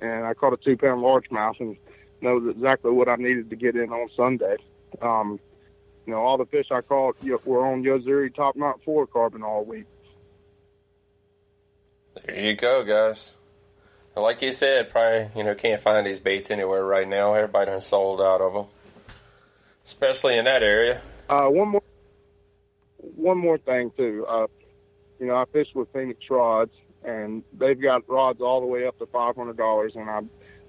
and 0.00 0.24
I 0.24 0.34
caught 0.34 0.52
a 0.52 0.56
two 0.56 0.76
pound 0.76 1.02
largemouth 1.02 1.60
and 1.60 1.76
that 2.22 2.30
was 2.30 2.54
exactly 2.54 2.90
what 2.90 3.08
I 3.08 3.16
needed 3.16 3.50
to 3.50 3.56
get 3.56 3.76
in 3.76 3.90
on 3.90 4.08
Sunday. 4.16 4.56
Um, 5.00 5.38
you 6.06 6.12
know, 6.12 6.20
all 6.20 6.38
the 6.38 6.46
fish 6.46 6.66
I 6.70 6.80
caught 6.80 7.16
were 7.44 7.66
on 7.66 7.82
Yo-Zuri 7.82 8.34
top 8.34 8.56
knot 8.56 8.80
fluorocarbon 8.86 9.42
all 9.42 9.64
week. 9.64 9.86
There 12.24 12.40
you 12.40 12.56
go, 12.56 12.82
guys. 12.82 13.36
Like 14.20 14.42
you 14.42 14.52
said, 14.52 14.90
probably 14.90 15.30
you 15.36 15.44
know 15.44 15.54
can't 15.54 15.80
find 15.80 16.06
these 16.06 16.20
baits 16.20 16.50
anywhere 16.50 16.84
right 16.84 17.08
now. 17.08 17.34
Everybody 17.34 17.70
done 17.70 17.80
sold 17.80 18.20
out 18.20 18.40
of 18.40 18.52
them, 18.52 18.66
especially 19.86 20.36
in 20.36 20.44
that 20.44 20.62
area. 20.62 21.00
Uh, 21.28 21.46
one 21.46 21.68
more, 21.68 21.82
one 22.98 23.38
more 23.38 23.58
thing 23.58 23.90
too. 23.96 24.26
Uh, 24.28 24.46
you 25.18 25.26
know, 25.26 25.36
I 25.36 25.44
fish 25.52 25.68
with 25.74 25.92
Phoenix 25.92 26.20
rods, 26.30 26.72
and 27.04 27.42
they've 27.58 27.80
got 27.80 28.08
rods 28.08 28.40
all 28.40 28.60
the 28.60 28.66
way 28.66 28.86
up 28.86 28.98
to 28.98 29.06
five 29.06 29.36
hundred 29.36 29.56
dollars, 29.56 29.92
and 29.94 30.08
I, 30.08 30.20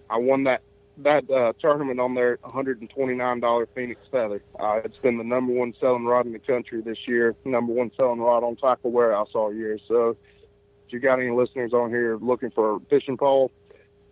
I 0.09 0.17
won 0.17 0.43
that 0.43 0.61
that 0.97 1.29
uh, 1.29 1.53
tournament 1.61 1.99
on 1.99 2.13
their 2.13 2.37
one 2.41 2.51
hundred 2.51 2.81
and 2.81 2.89
twenty 2.89 3.15
nine 3.15 3.39
dollar 3.39 3.67
Phoenix 3.73 4.01
feather. 4.11 4.41
Uh, 4.59 4.81
it's 4.83 4.99
been 4.99 5.17
the 5.17 5.23
number 5.23 5.53
one 5.53 5.73
selling 5.79 6.05
rod 6.05 6.25
in 6.25 6.33
the 6.33 6.39
country 6.39 6.81
this 6.81 7.07
year, 7.07 7.35
number 7.45 7.73
one 7.73 7.91
selling 7.95 8.19
rod 8.19 8.43
on 8.43 8.55
Tackle 8.55 8.91
Warehouse 8.91 9.29
all 9.33 9.53
year. 9.53 9.79
So 9.87 10.17
you 10.91 10.99
got 10.99 11.19
any 11.19 11.31
listeners 11.31 11.73
on 11.73 11.89
here 11.89 12.17
looking 12.17 12.51
for 12.51 12.75
a 12.75 12.79
fishing 12.89 13.17
pole, 13.17 13.51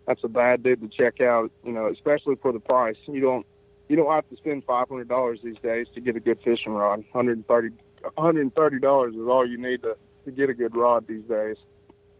that's 0.06 0.24
a 0.24 0.28
bad 0.28 0.62
dude 0.62 0.80
to 0.80 0.88
check 0.88 1.20
out. 1.20 1.52
You 1.64 1.72
know, 1.72 1.88
especially 1.88 2.36
for 2.36 2.52
the 2.52 2.60
price. 2.60 2.96
You 3.06 3.20
don't 3.20 3.46
you 3.88 3.96
don't 3.96 4.10
have 4.10 4.26
to 4.30 4.36
spend 4.36 4.64
five 4.64 4.88
hundred 4.88 5.08
dollars 5.08 5.40
these 5.42 5.58
days 5.62 5.86
to 5.94 6.00
get 6.00 6.16
a 6.16 6.20
good 6.20 6.38
fishing 6.42 6.72
rod. 6.72 7.04
Hundred 7.12 7.46
thirty 7.46 7.74
hundred 8.16 8.40
and 8.42 8.54
thirty 8.54 8.78
dollars 8.78 9.14
is 9.14 9.20
all 9.20 9.46
you 9.46 9.58
need 9.58 9.82
to 9.82 9.96
to 10.24 10.30
get 10.30 10.48
a 10.50 10.54
good 10.54 10.76
rod 10.76 11.06
these 11.06 11.24
days. 11.24 11.56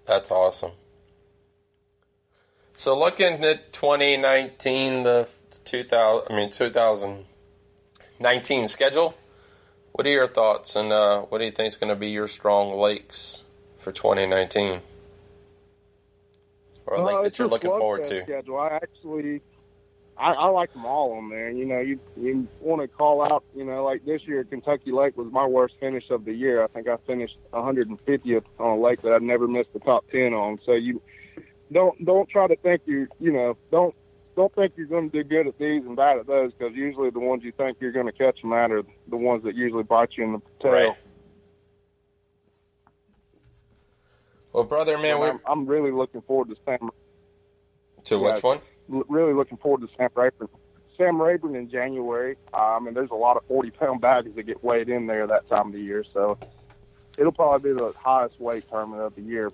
That's 0.06 0.30
awesome. 0.30 0.72
So 2.76 2.98
looking 2.98 3.44
at 3.44 3.72
2019, 3.72 5.02
the 5.02 5.28
2000, 5.64 6.26
I 6.30 6.36
mean 6.36 6.50
2019 6.50 8.68
schedule. 8.68 9.18
What 9.92 10.06
are 10.06 10.10
your 10.10 10.28
thoughts, 10.28 10.76
and 10.76 10.92
uh, 10.92 11.22
what 11.22 11.38
do 11.38 11.44
you 11.44 11.50
think 11.50 11.72
is 11.72 11.76
going 11.76 11.88
to 11.88 11.96
be 11.96 12.10
your 12.10 12.28
strong 12.28 12.78
lakes 12.78 13.42
for 13.88 13.92
2019? 13.92 14.80
Or 16.86 16.96
a 16.96 17.04
lake 17.04 17.16
Uh, 17.16 17.22
that 17.22 17.38
you're 17.38 17.48
looking 17.48 17.70
forward 17.70 18.04
to? 18.04 18.22
Schedule. 18.22 18.58
I 18.58 18.76
actually, 18.82 19.40
I, 20.18 20.32
I 20.32 20.46
like 20.48 20.72
them 20.74 20.84
all 20.84 21.12
on 21.12 21.30
there. 21.30 21.50
You 21.50 21.64
know, 21.64 21.80
you 21.80 21.98
you 22.16 22.46
want 22.60 22.82
to 22.82 22.88
call 22.88 23.22
out. 23.22 23.44
You 23.54 23.64
know, 23.64 23.84
like 23.84 24.04
this 24.04 24.22
year, 24.26 24.44
Kentucky 24.44 24.92
Lake 24.92 25.16
was 25.16 25.32
my 25.32 25.46
worst 25.46 25.76
finish 25.80 26.04
of 26.10 26.24
the 26.24 26.32
year. 26.32 26.62
I 26.62 26.66
think 26.66 26.88
I 26.88 26.96
finished 27.06 27.38
150th 27.52 28.44
on 28.58 28.78
a 28.78 28.80
lake 28.80 29.00
that 29.02 29.12
I'd 29.12 29.22
never 29.22 29.48
missed 29.48 29.72
the 29.72 29.80
top 29.80 30.04
10 30.10 30.34
on. 30.34 30.58
So 30.66 30.72
you 30.72 31.00
don't 31.72 32.02
don't 32.04 32.28
try 32.28 32.46
to 32.46 32.56
think 32.56 32.82
you 32.86 33.08
you 33.20 33.32
know 33.32 33.56
don't 33.70 33.94
don't 34.36 34.54
think 34.54 34.72
you're 34.76 34.86
going 34.86 35.10
to 35.10 35.22
do 35.22 35.28
good 35.28 35.46
at 35.46 35.58
these 35.58 35.84
and 35.84 35.96
bad 35.96 36.18
at 36.18 36.26
those 36.26 36.52
because 36.52 36.74
usually 36.74 37.10
the 37.10 37.18
ones 37.18 37.42
you 37.42 37.52
think 37.52 37.78
you're 37.80 37.92
going 37.92 38.06
to 38.06 38.12
catch 38.12 38.40
them 38.40 38.52
at 38.52 38.70
are 38.70 38.82
the 39.08 39.16
ones 39.16 39.42
that 39.44 39.54
usually 39.54 39.82
bite 39.82 40.10
you 40.16 40.24
in 40.24 40.32
the 40.32 40.40
tail. 40.60 40.72
Right. 40.72 40.96
Well, 44.52 44.64
brother, 44.64 44.98
man, 44.98 45.18
we're 45.18 45.30
I'm, 45.30 45.40
I'm 45.46 45.66
really 45.66 45.90
looking 45.90 46.22
forward 46.22 46.48
to 46.48 46.56
Sam. 46.64 46.90
to 48.04 48.18
which 48.18 48.42
one? 48.42 48.60
really 48.88 49.34
looking 49.34 49.58
forward 49.58 49.86
to 49.86 49.94
Sam 49.96 50.08
Rayburn. 50.14 50.48
Sam 50.96 51.20
Rayburn 51.20 51.54
in 51.54 51.70
January. 51.70 52.36
Um, 52.52 52.86
and 52.86 52.96
there's 52.96 53.10
a 53.10 53.14
lot 53.14 53.36
of 53.36 53.44
40 53.46 53.70
pound 53.70 54.00
bags 54.00 54.34
that 54.34 54.42
get 54.44 54.62
weighed 54.64 54.88
in 54.88 55.06
there 55.06 55.26
that 55.26 55.48
time 55.48 55.68
of 55.68 55.72
the 55.72 55.80
year. 55.80 56.04
So 56.12 56.38
it'll 57.16 57.32
probably 57.32 57.72
be 57.72 57.78
the 57.78 57.92
highest 57.98 58.40
weight 58.40 58.64
tournament 58.68 59.02
of 59.02 59.14
the 59.14 59.22
year. 59.22 59.50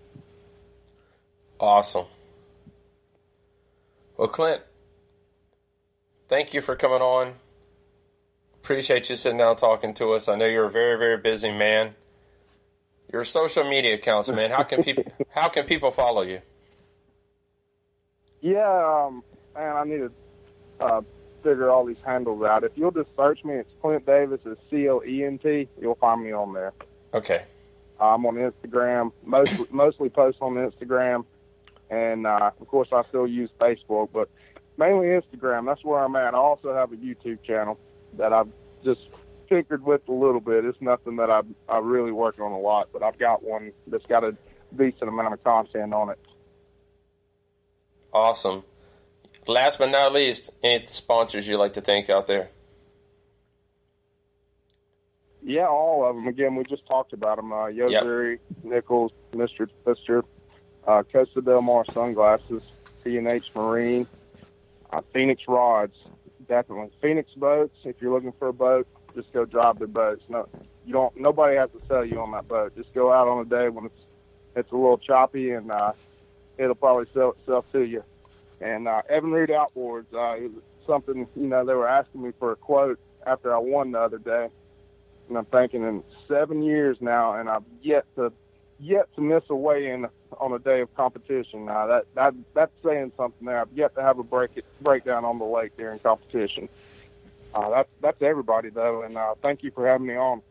Awesome. 1.60 2.06
Well, 4.16 4.28
Clent, 4.28 4.62
thank 6.28 6.54
you 6.54 6.60
for 6.60 6.76
coming 6.76 7.00
on. 7.00 7.34
Appreciate 8.62 9.10
you 9.10 9.16
sitting 9.16 9.38
down 9.38 9.56
talking 9.56 9.92
to 9.94 10.12
us. 10.12 10.28
I 10.28 10.36
know 10.36 10.46
you're 10.46 10.66
a 10.66 10.70
very, 10.70 10.96
very 10.96 11.18
busy 11.18 11.50
man. 11.50 11.94
Your 13.14 13.22
social 13.22 13.62
media 13.62 13.94
accounts, 13.94 14.28
man. 14.28 14.50
How 14.50 14.64
can 14.64 14.82
people 14.82 15.04
how 15.30 15.48
can 15.48 15.66
people 15.66 15.92
follow 15.92 16.22
you? 16.22 16.40
Yeah, 18.40 19.06
um, 19.06 19.22
man, 19.54 19.76
I 19.76 19.84
need 19.84 19.98
to 19.98 20.12
uh, 20.80 21.00
figure 21.44 21.70
all 21.70 21.84
these 21.84 22.02
handles 22.04 22.42
out. 22.42 22.64
If 22.64 22.72
you'll 22.74 22.90
just 22.90 23.10
search 23.16 23.44
me, 23.44 23.54
it's 23.54 23.70
Clent 23.80 24.04
Davis, 24.04 24.40
it's 24.44 24.60
C 24.68 24.88
L 24.88 25.00
E 25.06 25.22
N 25.22 25.38
T. 25.38 25.68
You'll 25.80 25.94
find 25.94 26.24
me 26.24 26.32
on 26.32 26.54
there. 26.54 26.72
Okay. 27.14 27.44
I'm 28.00 28.26
on 28.26 28.34
Instagram, 28.34 29.12
mostly 29.24 29.64
mostly 29.70 30.08
post 30.08 30.38
on 30.40 30.54
Instagram, 30.54 31.24
and 31.90 32.26
uh, 32.26 32.50
of 32.60 32.66
course 32.66 32.88
I 32.90 33.04
still 33.04 33.28
use 33.28 33.50
Facebook, 33.60 34.08
but 34.12 34.28
mainly 34.76 35.06
Instagram. 35.06 35.66
That's 35.66 35.84
where 35.84 36.02
I'm 36.02 36.16
at. 36.16 36.34
I 36.34 36.38
also 36.38 36.74
have 36.74 36.90
a 36.90 36.96
YouTube 36.96 37.44
channel 37.44 37.78
that 38.14 38.32
I've 38.32 38.48
just 38.82 39.02
tinkered 39.48 39.84
with 39.84 40.08
a 40.08 40.12
little 40.12 40.40
bit. 40.40 40.64
It's 40.64 40.80
nothing 40.80 41.16
that 41.16 41.30
I 41.30 41.42
I 41.68 41.78
really 41.78 42.12
work 42.12 42.38
on 42.40 42.52
a 42.52 42.58
lot, 42.58 42.88
but 42.92 43.02
I've 43.02 43.18
got 43.18 43.42
one 43.42 43.72
that's 43.86 44.06
got 44.06 44.24
a 44.24 44.36
decent 44.76 45.08
amount 45.08 45.34
of 45.34 45.44
content 45.44 45.92
on 45.92 46.10
it. 46.10 46.18
Awesome. 48.12 48.64
Last 49.46 49.78
but 49.78 49.90
not 49.90 50.12
least, 50.12 50.50
any 50.62 50.86
sponsors 50.86 51.46
you 51.46 51.58
like 51.58 51.74
to 51.74 51.80
thank 51.80 52.08
out 52.08 52.26
there? 52.26 52.48
Yeah, 55.42 55.66
all 55.66 56.08
of 56.08 56.16
them. 56.16 56.26
Again, 56.26 56.54
we 56.54 56.64
just 56.64 56.86
talked 56.86 57.12
about 57.12 57.36
them. 57.36 57.52
Uh, 57.52 57.66
Yo-Zuri, 57.66 58.38
Nichols, 58.62 59.12
Mr. 59.34 59.68
Twister, 59.82 60.24
uh, 60.86 61.02
Costa 61.12 61.42
Del 61.42 61.60
Mar 61.60 61.84
Sunglasses, 61.92 62.62
C&H 63.02 63.50
Marine, 63.54 64.06
uh, 64.90 65.02
Phoenix 65.12 65.42
Rods, 65.46 65.96
definitely. 66.48 66.90
Phoenix 67.02 67.30
Boats, 67.34 67.76
if 67.84 67.96
you're 68.00 68.12
looking 68.12 68.32
for 68.38 68.48
a 68.48 68.52
boat, 68.54 68.86
just 69.14 69.32
go 69.32 69.44
drive 69.44 69.78
their 69.78 69.88
boats. 69.88 70.24
No, 70.28 70.48
you 70.84 70.92
don't. 70.92 71.16
Nobody 71.16 71.56
has 71.56 71.70
to 71.70 71.80
sell 71.86 72.04
you 72.04 72.20
on 72.20 72.32
that 72.32 72.48
boat. 72.48 72.76
Just 72.76 72.92
go 72.94 73.12
out 73.12 73.28
on 73.28 73.46
a 73.46 73.48
day 73.48 73.68
when 73.68 73.86
it's 73.86 74.00
it's 74.56 74.72
a 74.72 74.76
little 74.76 74.98
choppy 74.98 75.50
and 75.50 75.70
uh, 75.70 75.92
it'll 76.58 76.74
probably 76.74 77.06
sell 77.12 77.34
itself 77.38 77.64
to 77.72 77.82
you. 77.82 78.04
And 78.60 78.86
uh, 78.86 79.02
Evinrude 79.10 79.50
Outboards, 79.50 80.06
uh, 80.12 80.40
was 80.40 80.62
something 80.86 81.26
you 81.36 81.46
know 81.46 81.64
they 81.64 81.74
were 81.74 81.88
asking 81.88 82.22
me 82.22 82.32
for 82.38 82.52
a 82.52 82.56
quote 82.56 82.98
after 83.26 83.54
I 83.54 83.58
won 83.58 83.92
the 83.92 84.00
other 84.00 84.18
day, 84.18 84.48
and 85.28 85.38
I'm 85.38 85.46
thinking 85.46 85.82
in 85.82 86.02
seven 86.28 86.62
years 86.62 86.98
now, 87.00 87.34
and 87.34 87.48
I've 87.48 87.64
yet 87.82 88.04
to 88.16 88.32
yet 88.78 89.08
to 89.14 89.20
miss 89.20 89.42
a 89.50 89.56
weigh 89.56 89.90
in 89.90 90.06
on 90.38 90.52
a 90.52 90.58
day 90.58 90.80
of 90.80 90.94
competition. 90.94 91.66
Now 91.66 91.86
that 91.86 92.06
that 92.14 92.34
that's 92.54 92.72
saying 92.84 93.12
something 93.16 93.46
there. 93.46 93.60
I've 93.60 93.72
yet 93.74 93.94
to 93.96 94.02
have 94.02 94.18
a 94.18 94.24
break 94.24 94.50
breakdown 94.80 95.24
on 95.24 95.38
the 95.38 95.44
lake 95.44 95.76
during 95.76 95.98
competition. 95.98 96.68
Uh, 97.54 97.70
that's 97.70 97.88
that's 98.00 98.22
everybody 98.22 98.70
though, 98.70 99.02
and 99.02 99.16
uh, 99.16 99.34
thank 99.42 99.62
you 99.62 99.70
for 99.70 99.86
having 99.86 100.06
me 100.06 100.16
on. 100.16 100.42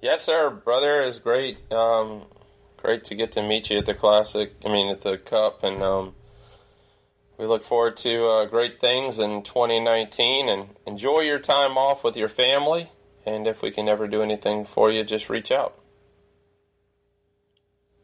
Yes, 0.00 0.22
sir, 0.22 0.50
brother. 0.50 1.02
It's 1.02 1.18
great. 1.18 1.70
Um, 1.72 2.22
great 2.76 3.04
to 3.04 3.14
get 3.14 3.32
to 3.32 3.42
meet 3.42 3.70
you 3.70 3.78
at 3.78 3.86
the 3.86 3.94
classic. 3.94 4.52
I 4.64 4.68
mean, 4.68 4.88
at 4.88 5.02
the 5.02 5.18
cup, 5.18 5.62
and 5.62 5.82
um, 5.82 6.14
we 7.38 7.46
look 7.46 7.62
forward 7.62 7.96
to 7.98 8.26
uh, 8.26 8.44
great 8.46 8.80
things 8.80 9.18
in 9.18 9.42
2019. 9.42 10.48
And 10.48 10.68
enjoy 10.86 11.20
your 11.20 11.38
time 11.38 11.76
off 11.76 12.04
with 12.04 12.16
your 12.16 12.28
family. 12.28 12.90
And 13.24 13.46
if 13.46 13.60
we 13.60 13.70
can 13.70 13.88
ever 13.88 14.06
do 14.06 14.22
anything 14.22 14.64
for 14.64 14.90
you, 14.90 15.02
just 15.04 15.28
reach 15.28 15.50
out. 15.50 15.78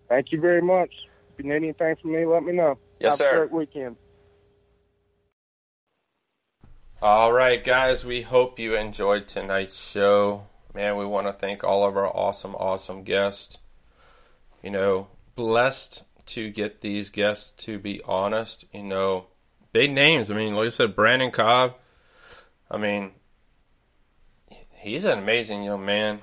Thank 0.09 0.33
you 0.33 0.41
very 0.41 0.61
much. 0.61 0.91
If 1.33 1.45
you 1.45 1.51
need 1.51 1.57
anything 1.57 1.97
from 2.03 2.13
me, 2.13 2.27
let 2.27 2.43
me 2.43 2.53
know. 2.53 2.77
Yes, 3.01 3.13
Have 3.13 3.19
sir. 3.19 3.45
A 3.45 3.49
great 3.49 3.53
weekend. 3.53 3.97
All 7.03 7.33
right, 7.33 7.65
guys, 7.65 8.05
we 8.05 8.23
hope 8.23 8.61
you 8.61 8.77
enjoyed 8.77 9.27
tonight's 9.27 9.91
show. 9.91 10.47
Man, 10.73 10.97
we 10.97 11.05
want 11.05 11.27
to 11.27 11.33
thank 11.33 11.65
all 11.65 11.85
of 11.85 11.97
our 11.97 12.07
awesome, 12.07 12.55
awesome 12.55 13.03
guests. 13.03 13.59
You 14.63 14.71
know, 14.71 15.09
blessed 15.35 16.05
to 16.27 16.49
get 16.49 16.81
these 16.81 17.11
guests 17.11 17.51
to 17.65 17.81
be 17.81 18.01
honest. 18.05 18.67
You 18.73 18.85
know, 18.85 19.27
big 19.73 19.91
names. 19.91 20.31
I 20.31 20.35
mean, 20.35 20.55
like 20.55 20.67
I 20.67 20.69
said, 20.69 20.95
Brandon 20.95 21.33
Cobb. 21.33 21.75
I 22.71 22.79
mean, 22.79 23.11
he's 24.71 25.05
an 25.05 25.19
amazing 25.19 25.65
young 25.65 25.85
man. 25.85 26.21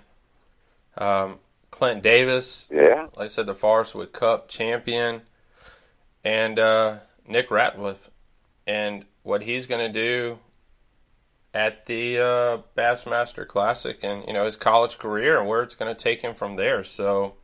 Um, 0.97 1.39
Clent 1.71 2.03
Davis. 2.03 2.69
Yeah. 2.71 3.07
Like 3.17 3.25
I 3.25 3.27
said, 3.27 3.47
the 3.47 3.53
Forrest 3.53 3.95
Wood 3.95 4.13
Cup 4.13 4.47
champion. 4.47 5.23
And 6.23 6.57
uh, 6.57 6.99
Nick 7.27 7.49
Ratliff. 7.49 7.97
And 8.65 9.03
what 9.23 9.41
he's 9.41 9.65
going 9.65 9.85
to 9.85 9.91
do 9.91 10.39
at 11.53 11.85
the 11.87 12.17
uh, 12.17 12.57
Bassmaster 12.77 13.47
Classic 13.47 13.99
and 14.03 14.23
you 14.27 14.33
know 14.33 14.45
his 14.45 14.55
college 14.55 14.97
career 14.97 15.39
and 15.39 15.47
where 15.47 15.63
it's 15.63 15.75
going 15.75 15.93
to 15.93 15.99
take 15.99 16.21
him 16.21 16.35
from 16.35 16.55
there. 16.55 16.83
So, 16.83 17.35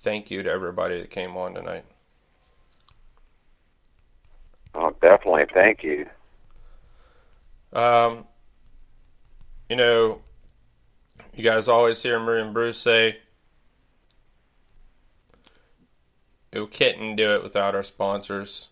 thank 0.00 0.30
you 0.30 0.42
to 0.42 0.50
everybody 0.50 1.00
that 1.00 1.10
came 1.10 1.36
on 1.36 1.54
tonight. 1.54 1.84
Oh, 4.74 4.94
definitely. 5.00 5.44
Thank 5.52 5.82
you. 5.82 6.06
Um, 7.72 8.26
you 9.68 9.76
know, 9.76 10.20
you 11.34 11.42
guys 11.42 11.68
always 11.68 12.02
hear 12.02 12.18
and 12.38 12.54
Bruce 12.54 12.78
say, 12.78 13.18
"We 16.52 16.66
couldn't 16.66 17.16
do 17.16 17.34
it 17.34 17.42
without 17.42 17.74
our 17.74 17.82
sponsors." 17.82 18.68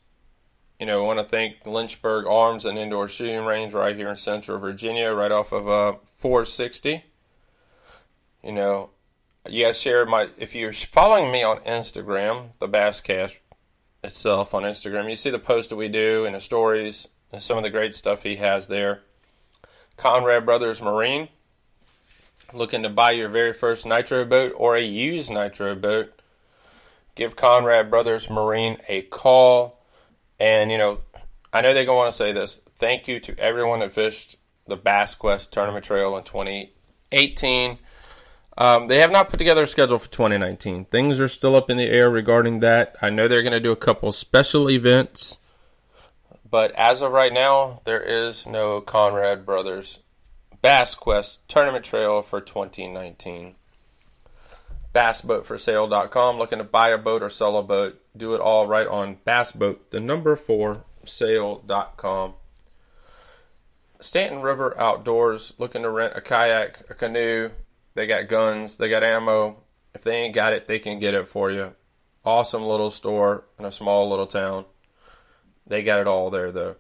You 0.81 0.87
know, 0.87 1.05
I 1.05 1.07
want 1.07 1.19
to 1.19 1.27
thank 1.27 1.67
Lynchburg 1.67 2.27
Arms 2.27 2.65
and 2.65 2.79
Indoor 2.79 3.07
Shooting 3.07 3.45
Range 3.45 3.71
right 3.75 3.95
here 3.95 4.09
in 4.09 4.17
Central 4.17 4.59
Virginia, 4.59 5.13
right 5.13 5.31
off 5.31 5.53
of 5.53 5.69
uh, 5.69 5.99
460. 6.05 7.05
You 8.43 8.53
know, 8.53 8.89
you 9.47 9.67
guys 9.67 9.79
share 9.79 10.07
my. 10.07 10.31
If 10.39 10.55
you're 10.55 10.73
following 10.73 11.31
me 11.31 11.43
on 11.43 11.59
Instagram, 11.59 12.53
the 12.61 12.67
Basscast 12.67 13.37
itself 14.03 14.55
on 14.55 14.63
Instagram, 14.63 15.11
you 15.11 15.17
see 15.17 15.29
the 15.29 15.39
posts 15.39 15.69
that 15.69 15.77
we 15.77 15.89
do 15.89 16.25
and 16.25 16.35
the 16.35 16.41
stories 16.41 17.09
and 17.31 17.43
some 17.43 17.59
of 17.59 17.63
the 17.63 17.69
great 17.69 17.95
stuff 17.95 18.23
he 18.23 18.37
has 18.37 18.69
there. 18.69 19.03
Conrad 19.99 20.47
Brothers 20.47 20.81
Marine, 20.81 21.29
looking 22.55 22.83
to 22.85 22.89
buy 22.89 23.11
your 23.11 23.29
very 23.29 23.53
first 23.53 23.85
nitro 23.85 24.25
boat 24.25 24.55
or 24.57 24.77
a 24.77 24.83
used 24.83 25.31
nitro 25.31 25.75
boat, 25.75 26.23
give 27.15 27.37
Conrad 27.37 27.91
Brothers 27.91 28.31
Marine 28.31 28.79
a 28.89 29.03
call. 29.03 29.80
And, 30.41 30.73
you 30.73 30.79
know, 30.79 31.01
I 31.53 31.61
know 31.61 31.75
they're 31.75 31.85
going 31.85 31.97
to 31.97 32.01
want 32.01 32.11
to 32.11 32.17
say 32.17 32.33
this. 32.33 32.63
Thank 32.79 33.07
you 33.07 33.21
to 33.21 33.39
everyone 33.39 33.81
that 33.81 33.93
fished 33.93 34.37
the 34.67 34.77
Bass 34.77 35.15
Quest 35.15 35.53
Tournament 35.53 35.85
Trail 35.85 36.17
in 36.17 36.25
2018. 36.25 37.79
Um, 38.57 38.89
they 38.89 38.99
have 38.99 39.11
not 39.11 39.29
put 39.29 39.37
together 39.39 39.65
a 39.65 39.67
schedule 39.67 39.99
for 39.99 40.11
2019. 40.11 40.87
Things 40.87 41.21
are 41.21 41.29
still 41.29 41.55
up 41.55 41.71
in 41.71 41.77
the 41.77 41.89
air 41.89 42.11
regarding 42.11 42.61
that. 42.61 42.97
I 43.03 43.11
know 43.11 43.29
they're 43.29 43.43
going 43.43 43.53
to 43.53 43.61
do 43.61 43.73
a 43.73 43.77
couple 43.77 44.11
special 44.13 44.71
events. 44.71 45.39
But 46.49 46.73
as 46.73 47.01
of 47.01 47.13
right 47.13 47.33
now, 47.33 47.81
there 47.85 48.01
is 48.01 48.47
no 48.47 48.81
Conrad 48.81 49.47
Brothers 49.47 50.01
Bass 50.63 50.95
Quest 50.95 51.47
Tournament 51.49 51.85
Trail 51.85 52.23
for 52.23 52.41
2019. 52.41 53.55
BassBoatForSale.com. 54.95 56.39
Looking 56.39 56.59
to 56.59 56.65
buy 56.65 56.91
a 56.91 56.99
boat 56.99 57.23
or 57.23 57.31
sell 57.31 57.57
a 57.57 57.63
boat. 57.63 58.01
Do 58.17 58.35
it 58.35 58.41
all 58.41 58.67
right 58.67 58.87
on 58.87 59.19
Bassboat, 59.25 59.91
the 59.91 60.01
number 60.01 60.35
four, 60.37 60.85
sale.com. 61.05 62.35
Staunton 64.01 64.41
River 64.43 64.79
Outdoors. 64.79 65.53
Looking 65.59 65.83
to 65.83 65.91
rent 65.91 66.15
a 66.17 66.21
kayak, 66.21 66.91
a 66.91 66.95
canoe. 66.95 67.51
They 67.95 68.07
got 68.07 68.29
guns, 68.29 68.79
they 68.79 68.89
got 68.89 69.05
ammo. 69.05 69.63
If 69.95 70.03
they 70.03 70.17
ain't 70.17 70.35
got 70.35 70.53
it, 70.53 70.67
they 70.67 70.79
can 70.79 70.99
get 70.99 71.15
it 71.15 71.29
for 71.29 71.51
you. 71.51 71.75
Awesome 72.25 72.63
little 72.63 72.91
store 72.91 73.45
in 73.59 73.65
a 73.65 73.73
small 73.73 74.09
little 74.09 74.27
town. 74.27 74.65
They 75.67 75.83
got 75.83 76.01
it 76.01 76.07
all 76.07 76.31
there, 76.31 76.53
though. 76.53 76.77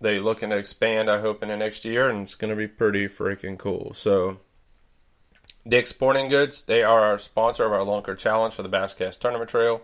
They 0.00 0.18
looking 0.18 0.50
to 0.50 0.56
expand, 0.56 1.10
I 1.10 1.20
hope, 1.20 1.42
in 1.42 1.48
the 1.48 1.56
next 1.56 1.84
year, 1.84 2.08
and 2.08 2.22
it's 2.22 2.34
going 2.34 2.50
to 2.50 2.56
be 2.56 2.68
pretty 2.68 3.08
freaking 3.08 3.58
cool. 3.58 3.92
So, 3.94 4.40
Dick 5.68 5.86
Sporting 5.86 6.28
Goods, 6.28 6.62
they 6.62 6.82
are 6.82 7.04
our 7.04 7.18
sponsor 7.18 7.64
of 7.64 7.72
our 7.72 7.80
Lunker 7.80 8.16
Challenge 8.16 8.54
for 8.54 8.62
the 8.62 8.68
Basscast 8.68 9.18
Tournament 9.18 9.50
Trail. 9.50 9.82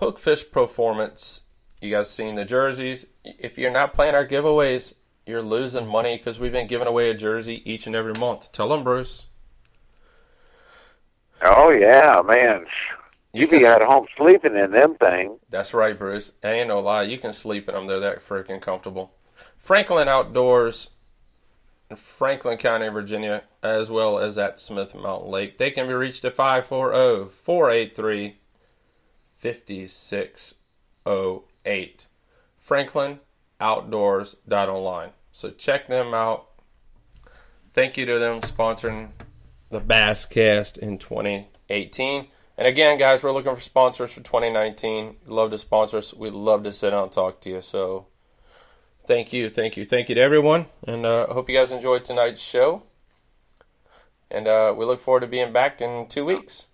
Hookfish 0.00 0.50
Performance, 0.50 1.42
you 1.80 1.90
guys 1.90 2.10
seen 2.10 2.34
the 2.34 2.44
jerseys. 2.44 3.06
If 3.24 3.58
you're 3.58 3.70
not 3.70 3.94
playing 3.94 4.14
our 4.14 4.26
giveaways, 4.26 4.94
you're 5.26 5.42
losing 5.42 5.86
money 5.86 6.16
because 6.16 6.40
we've 6.40 6.52
been 6.52 6.66
giving 6.66 6.88
away 6.88 7.10
a 7.10 7.14
jersey 7.14 7.62
each 7.70 7.86
and 7.86 7.94
every 7.94 8.14
month. 8.18 8.52
Tell 8.52 8.68
them, 8.68 8.82
Bruce. 8.84 9.26
Oh 11.42 11.70
yeah, 11.70 12.22
man. 12.24 12.64
You, 13.32 13.46
can 13.46 13.58
be 13.58 13.64
s- 13.64 13.80
at 13.80 13.86
home 13.86 14.06
sleeping 14.16 14.56
in 14.56 14.70
them 14.70 14.94
things. 14.96 15.38
That's 15.50 15.74
right, 15.74 15.98
Bruce. 15.98 16.32
Ain't 16.42 16.68
no 16.68 16.80
lie. 16.80 17.02
You 17.02 17.18
can 17.18 17.32
sleep 17.32 17.68
in 17.68 17.74
them. 17.74 17.86
They're 17.86 18.00
that 18.00 18.26
freaking 18.26 18.60
comfortable. 18.62 19.12
Franklin 19.58 20.08
Outdoors 20.08 20.90
Franklin 21.96 22.58
County, 22.58 22.88
Virginia, 22.88 23.42
as 23.62 23.90
well 23.90 24.18
as 24.18 24.36
at 24.38 24.60
Smith 24.60 24.94
Mountain 24.94 25.30
Lake. 25.30 25.58
They 25.58 25.70
can 25.70 25.86
be 25.86 25.94
reached 25.94 26.24
at 26.24 26.32
oh, 26.32 26.36
540 26.36 27.30
483 27.30 28.36
5608. 29.38 32.06
Franklin 32.58 33.20
Outdoors.online. 33.60 35.10
So 35.32 35.50
check 35.50 35.88
them 35.88 36.14
out. 36.14 36.48
Thank 37.72 37.96
you 37.96 38.06
to 38.06 38.18
them 38.18 38.40
sponsoring 38.40 39.10
the 39.70 39.80
Bass 39.80 40.26
Cast 40.26 40.78
in 40.78 40.98
2018. 40.98 42.28
And 42.56 42.68
again, 42.68 42.98
guys, 42.98 43.22
we're 43.22 43.32
looking 43.32 43.54
for 43.54 43.60
sponsors 43.60 44.12
for 44.12 44.20
2019. 44.20 45.16
Love 45.26 45.50
to 45.50 45.58
sponsor 45.58 45.98
us. 45.98 46.14
We'd 46.14 46.32
love 46.32 46.62
to 46.64 46.72
sit 46.72 46.90
down 46.90 47.04
and 47.04 47.12
talk 47.12 47.40
to 47.42 47.50
you. 47.50 47.60
So 47.60 48.06
thank 49.06 49.32
you, 49.32 49.48
thank 49.48 49.76
you, 49.76 49.84
thank 49.84 50.08
you 50.08 50.14
to 50.14 50.20
everyone. 50.20 50.66
And 50.86 51.06
uh, 51.06 51.26
I 51.30 51.34
hope 51.34 51.48
you 51.48 51.56
guys 51.56 51.72
enjoyed 51.72 52.04
tonight's 52.04 52.40
show. 52.40 52.82
And 54.30 54.48
uh, 54.48 54.74
we 54.76 54.84
look 54.84 55.00
forward 55.00 55.20
to 55.20 55.26
being 55.26 55.52
back 55.52 55.80
in 55.80 56.06
two 56.08 56.24
weeks. 56.24 56.66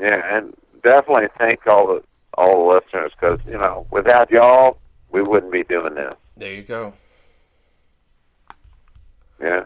Yeah, 0.00 0.36
and 0.36 0.54
definitely 0.82 1.28
thank 1.38 1.66
all 1.66 1.86
the 1.86 2.02
all 2.34 2.66
the 2.66 2.74
listeners 2.76 3.12
because 3.12 3.38
you 3.46 3.58
know 3.58 3.86
without 3.90 4.30
y'all 4.30 4.78
we 5.10 5.20
wouldn't 5.20 5.52
be 5.52 5.64
doing 5.64 5.94
this. 5.94 6.14
There 6.36 6.52
you 6.52 6.62
go. 6.62 6.94
Yeah, 9.40 9.64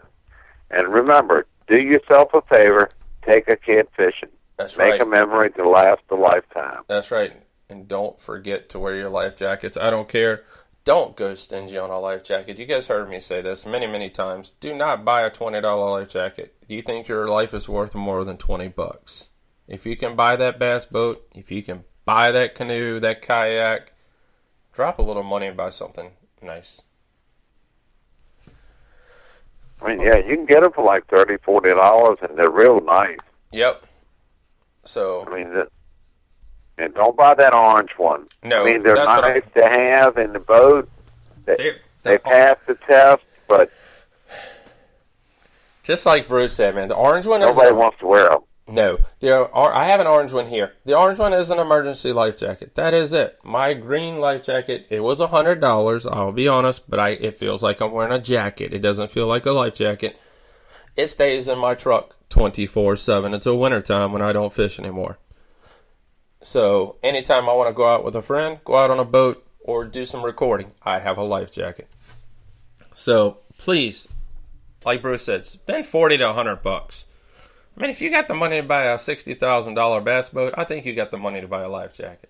and 0.69 0.93
remember, 0.93 1.45
do 1.67 1.77
yourself 1.77 2.33
a 2.33 2.41
favor, 2.41 2.89
take 3.25 3.47
a 3.47 3.55
kid 3.55 3.87
fishing, 3.95 4.29
That's 4.57 4.75
make 4.75 4.91
right. 4.91 5.01
a 5.01 5.05
memory 5.05 5.51
to 5.51 5.69
last 5.69 6.01
a 6.09 6.15
lifetime. 6.15 6.81
That's 6.87 7.11
right. 7.11 7.33
And 7.69 7.87
don't 7.87 8.19
forget 8.19 8.69
to 8.69 8.79
wear 8.79 8.95
your 8.95 9.09
life 9.09 9.35
jackets. 9.35 9.75
I 9.75 9.89
don't 9.89 10.07
care. 10.07 10.43
Don't 10.85 11.17
go 11.17 11.35
stingy 11.35 11.77
on 11.77 11.89
a 11.89 11.99
life 11.99 12.23
jacket. 12.23 12.57
You 12.57 12.65
guys 12.65 12.87
heard 12.87 13.09
me 13.09 13.19
say 13.19 13.41
this 13.41 13.65
many, 13.65 13.87
many 13.87 14.09
times. 14.09 14.51
Do 14.61 14.73
not 14.73 15.03
buy 15.03 15.23
a 15.23 15.29
twenty 15.29 15.59
dollar 15.59 15.99
life 15.99 16.07
jacket. 16.07 16.55
Do 16.67 16.75
you 16.75 16.81
think 16.81 17.09
your 17.09 17.27
life 17.27 17.53
is 17.53 17.67
worth 17.67 17.93
more 17.93 18.23
than 18.23 18.37
twenty 18.37 18.69
bucks? 18.69 19.27
If 19.67 19.85
you 19.85 19.97
can 19.97 20.15
buy 20.15 20.37
that 20.37 20.59
bass 20.59 20.85
boat, 20.85 21.27
if 21.35 21.51
you 21.51 21.61
can 21.61 21.83
buy 22.05 22.31
that 22.31 22.55
canoe, 22.55 23.01
that 23.01 23.21
kayak, 23.21 23.91
drop 24.71 24.97
a 24.97 25.01
little 25.01 25.23
money 25.23 25.47
and 25.47 25.57
buy 25.57 25.71
something 25.71 26.11
nice. 26.41 26.81
I 29.81 29.89
mean, 29.89 29.99
yeah, 29.99 30.17
you 30.17 30.37
can 30.37 30.45
get 30.45 30.63
them 30.63 30.71
for 30.71 30.85
like 30.85 31.05
thirty, 31.07 31.35
forty 31.43 31.71
dollars, 31.71 32.19
and 32.21 32.37
they're 32.37 32.49
real 32.49 32.79
nice. 32.79 33.19
Yep. 33.51 33.85
So 34.85 35.25
I 35.27 35.35
mean, 35.35 35.49
the, 35.53 35.67
And 36.77 36.93
don't 36.93 37.17
buy 37.17 37.33
that 37.33 37.53
orange 37.55 37.89
one. 37.97 38.27
No, 38.43 38.61
I 38.63 38.65
mean 38.65 38.81
they're 38.81 38.95
that's 38.95 39.07
what 39.07 39.23
I- 39.23 39.33
nice 39.33 39.43
to 39.55 39.63
have 39.63 40.17
in 40.17 40.33
the 40.33 40.39
boat. 40.39 40.89
They, 41.45 41.55
They're- 41.57 41.77
they 42.03 42.17
pass 42.19 42.57
the 42.67 42.75
test, 42.75 43.23
but 43.47 43.71
Just 45.83 46.05
like 46.05 46.27
Bruce 46.27 46.53
said, 46.53 46.75
man, 46.75 46.87
the 46.89 46.95
orange 46.95 47.25
one 47.25 47.41
is 47.41 47.55
nobody 47.57 47.73
wants 47.75 47.97
to 47.99 48.07
wear 48.07 48.29
them. 48.29 48.39
No, 48.69 48.97
the 49.21 49.49
I 49.53 49.85
have 49.85 50.01
an 50.01 50.07
orange 50.07 50.33
one 50.33 50.47
here. 50.47 50.73
The 50.83 50.97
orange 50.97 51.19
one 51.19 51.31
is 51.33 51.49
an 51.49 51.57
emergency 51.59 52.11
life 52.11 52.37
jacket. 52.37 52.75
That 52.75 52.93
is 52.93 53.13
it. 53.13 53.39
My 53.41 53.73
green 53.73 54.19
life 54.19 54.43
jacket. 54.43 54.87
It 54.89 54.99
was 54.99 55.21
a 55.21 55.27
hundred 55.27 55.61
dollars. 55.61 56.05
I'll 56.05 56.33
be 56.33 56.49
honest, 56.49 56.89
but 56.89 56.99
I 56.99 57.09
it 57.11 57.39
feels 57.39 57.63
like 57.63 57.79
I'm 57.79 57.93
wearing 57.93 58.11
a 58.11 58.19
jacket. 58.19 58.73
It 58.73 58.79
doesn't 58.79 59.09
feel 59.09 59.25
like 59.25 59.45
a 59.45 59.51
life 59.53 59.73
jacket. 59.75 60.17
It 60.97 61.07
stays 61.07 61.47
in 61.47 61.57
my 61.59 61.75
truck 61.75 62.17
twenty 62.29 62.65
four 62.65 62.97
seven 62.97 63.33
until 63.33 63.57
wintertime 63.57 64.11
when 64.11 64.21
I 64.21 64.33
don't 64.33 64.51
fish 64.51 64.77
anymore. 64.79 65.17
So 66.47 66.95
anytime 67.03 67.49
I 67.49 67.53
want 67.53 67.67
to 67.67 67.73
go 67.73 67.85
out 67.85 68.05
with 68.05 68.15
a 68.15 68.21
friend, 68.21 68.59
go 68.63 68.77
out 68.77 68.89
on 68.89 68.99
a 68.99 69.03
boat, 69.03 69.45
or 69.59 69.83
do 69.83 70.05
some 70.05 70.23
recording, 70.23 70.71
I 70.81 70.99
have 70.99 71.17
a 71.17 71.23
life 71.23 71.51
jacket. 71.51 71.89
So 72.93 73.39
please, 73.57 74.07
like 74.85 75.01
Bruce 75.01 75.23
said, 75.23 75.45
spend 75.45 75.85
forty 75.85 76.17
to 76.17 76.31
hundred 76.31 76.63
bucks. 76.63 77.03
I 77.75 77.81
mean, 77.81 77.89
if 77.89 77.99
you 77.99 78.09
got 78.09 78.29
the 78.29 78.33
money 78.33 78.61
to 78.61 78.65
buy 78.65 78.83
a 78.83 78.97
sixty 78.97 79.33
thousand 79.33 79.73
dollar 79.73 79.99
bass 79.99 80.29
boat, 80.29 80.53
I 80.57 80.63
think 80.63 80.85
you 80.85 80.95
got 80.95 81.11
the 81.11 81.17
money 81.17 81.41
to 81.41 81.49
buy 81.49 81.63
a 81.63 81.69
life 81.69 81.93
jacket. 81.93 82.29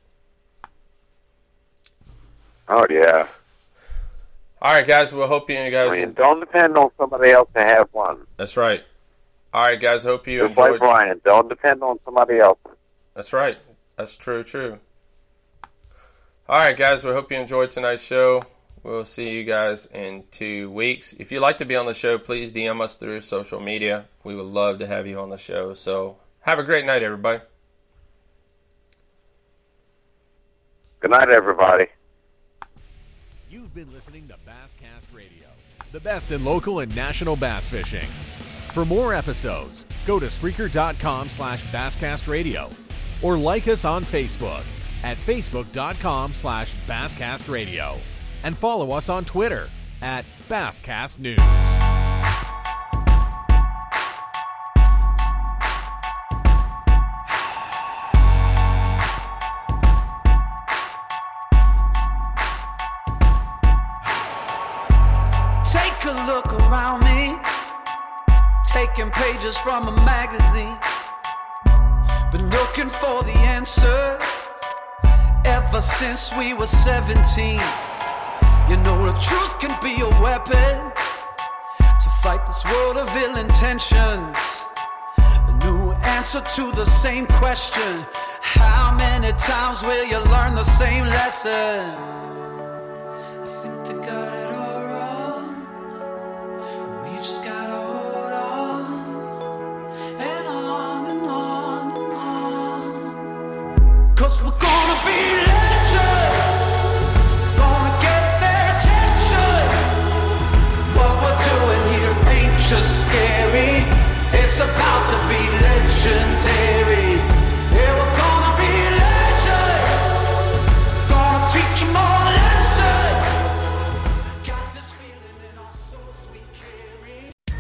Oh 2.68 2.88
yeah. 2.89 3.27
All 4.64 4.73
right, 4.73 4.88
guys. 4.88 5.14
We'll 5.14 5.27
hope 5.27 5.48
you 5.48 5.69
guys. 5.69 5.94
I 5.94 5.99
mean, 5.99 6.14
don't 6.14 6.39
depend 6.39 6.76
on 6.76 6.89
somebody 6.98 7.30
else 7.30 7.49
to 7.53 7.60
have 7.60 7.89
one. 7.91 8.26
That's 8.38 8.57
right. 8.57 8.84
All 9.53 9.61
right, 9.61 9.80
guys. 9.80 10.06
Hope 10.06 10.26
you 10.26 10.48
Just 10.48 10.57
like 10.57 10.73
enjoyed. 10.73 10.80
Brian, 10.80 11.22
don't 11.23 11.48
depend 11.48 11.84
on 11.84 11.99
somebody 12.03 12.39
else. 12.39 12.57
That's 13.14 13.31
right. 13.31 13.60
That's 13.98 14.15
true. 14.15 14.44
True. 14.44 14.80
All 16.48 16.60
right, 16.60 16.78
guys. 16.78 17.03
We 17.03 17.11
hope 17.11 17.32
you 17.32 17.38
enjoyed 17.38 17.72
tonight's 17.72 18.03
show. 18.03 18.44
We'll 18.84 19.06
see 19.06 19.32
you 19.32 19.44
guys 19.44 19.86
in 19.88 20.24
two 20.32 20.72
weeks. 20.72 21.14
If 21.14 21.32
you'd 21.32 21.41
like 21.41 21.57
to 21.57 21.65
be 21.65 21.76
on 21.76 21.88
the 21.88 21.94
show, 21.94 22.18
please 22.18 22.52
DM 22.52 22.80
us 22.80 22.95
through 22.95 23.22
social 23.22 23.60
media. 23.60 24.06
We 24.24 24.36
would 24.36 24.45
love 24.45 24.80
to 24.80 24.88
have 24.88 25.07
you 25.07 25.19
on 25.19 25.30
the 25.30 25.38
show. 25.38 25.74
So 25.74 26.18
have 26.41 26.60
a 26.60 26.64
great 26.64 26.86
night, 26.86 27.03
everybody. 27.03 27.41
Good 30.99 31.11
night, 31.11 31.30
everybody. 31.30 31.88
You've 33.49 33.74
been 33.74 33.91
listening 33.94 34.28
to 34.30 34.36
Bass 34.45 34.76
Cast 34.80 35.07
Radio, 35.14 35.48
the 35.91 35.99
best 35.99 36.32
in 36.32 36.45
local 36.45 36.80
and 36.80 36.95
national 36.95 37.36
bass 37.36 37.69
fishing. 37.69 38.07
For 38.74 38.86
more 38.86 39.14
episodes, 39.14 39.86
go 40.06 40.19
to 40.19 40.28
Spreaker.com 40.28 41.30
slash 41.30 41.65
Basscast 41.65 42.28
Radio 42.28 42.69
or 43.22 43.38
like 43.38 43.68
us 43.68 43.85
on 43.85 44.03
Facebook 44.03 44.64
at 45.03 45.18
Facebook.com 45.18 46.34
slash 46.34 46.76
Basscast 46.88 47.52
Radio 47.52 47.98
and 48.44 48.57
follow 48.57 48.91
us 48.91 49.10
on 49.10 49.26
Twitter 49.26 49.69
at 50.02 50.26
Basscast 50.48 51.19
News. 51.19 51.38
Take 65.72 66.06
a 66.06 66.26
look 66.27 66.53
around 66.53 67.03
me, 67.03 67.38
taking 68.65 69.10
pages 69.11 69.57
from 69.57 69.88
a 69.88 69.97
since 75.88 76.32
we 76.38 76.54
were 76.54 76.68
17. 76.68 77.60
You 78.70 78.78
know, 78.84 78.98
the 79.06 79.18
truth 79.20 79.60
can 79.60 79.74
be 79.82 80.02
a 80.02 80.10
weapon 80.22 80.92
to 82.02 82.10
fight 82.22 82.46
this 82.46 82.64
world 82.66 82.98
of 82.98 83.10
ill 83.16 83.38
intentions. 83.38 84.38
A 85.18 85.60
new 85.64 85.94
answer 86.18 86.42
to 86.42 86.72
the 86.72 86.86
same 86.86 87.26
question 87.26 88.06
How 88.42 88.96
many 88.96 89.32
times 89.34 89.82
will 89.82 90.06
you 90.06 90.20
learn 90.32 90.56
the 90.56 90.64
same 90.64 91.06
lesson? 91.06 91.80
I 93.44 93.48
think 93.62 93.88
they 93.88 94.06
got 94.06 94.38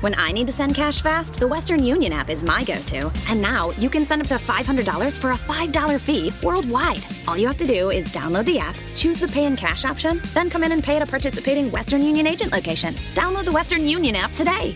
When 0.07 0.13
I 0.17 0.31
need 0.31 0.47
to 0.47 0.53
send 0.53 0.73
cash 0.73 1.01
fast, 1.01 1.37
the 1.37 1.47
Western 1.47 1.83
Union 1.83 2.13
app 2.13 2.29
is 2.29 2.45
my 2.45 2.63
go 2.63 2.77
to. 2.77 3.11
And 3.27 3.41
now 3.41 3.71
you 3.71 3.89
can 3.89 4.05
send 4.05 4.21
up 4.21 4.27
to 4.29 4.35
$500 4.35 5.19
for 5.19 5.31
a 5.31 5.35
$5 5.35 5.99
fee 5.99 6.31
worldwide. 6.41 7.03
All 7.27 7.37
you 7.37 7.45
have 7.45 7.57
to 7.57 7.65
do 7.65 7.89
is 7.89 8.07
download 8.07 8.45
the 8.45 8.57
app, 8.57 8.75
choose 8.95 9.17
the 9.17 9.27
pay 9.27 9.45
in 9.45 9.57
cash 9.57 9.83
option, 9.83 10.21
then 10.33 10.49
come 10.49 10.63
in 10.63 10.71
and 10.71 10.81
pay 10.81 10.95
at 10.95 11.01
a 11.01 11.05
participating 11.07 11.69
Western 11.71 12.03
Union 12.03 12.25
agent 12.25 12.53
location. 12.53 12.93
Download 13.15 13.43
the 13.43 13.51
Western 13.51 13.85
Union 13.85 14.15
app 14.15 14.31
today. 14.31 14.73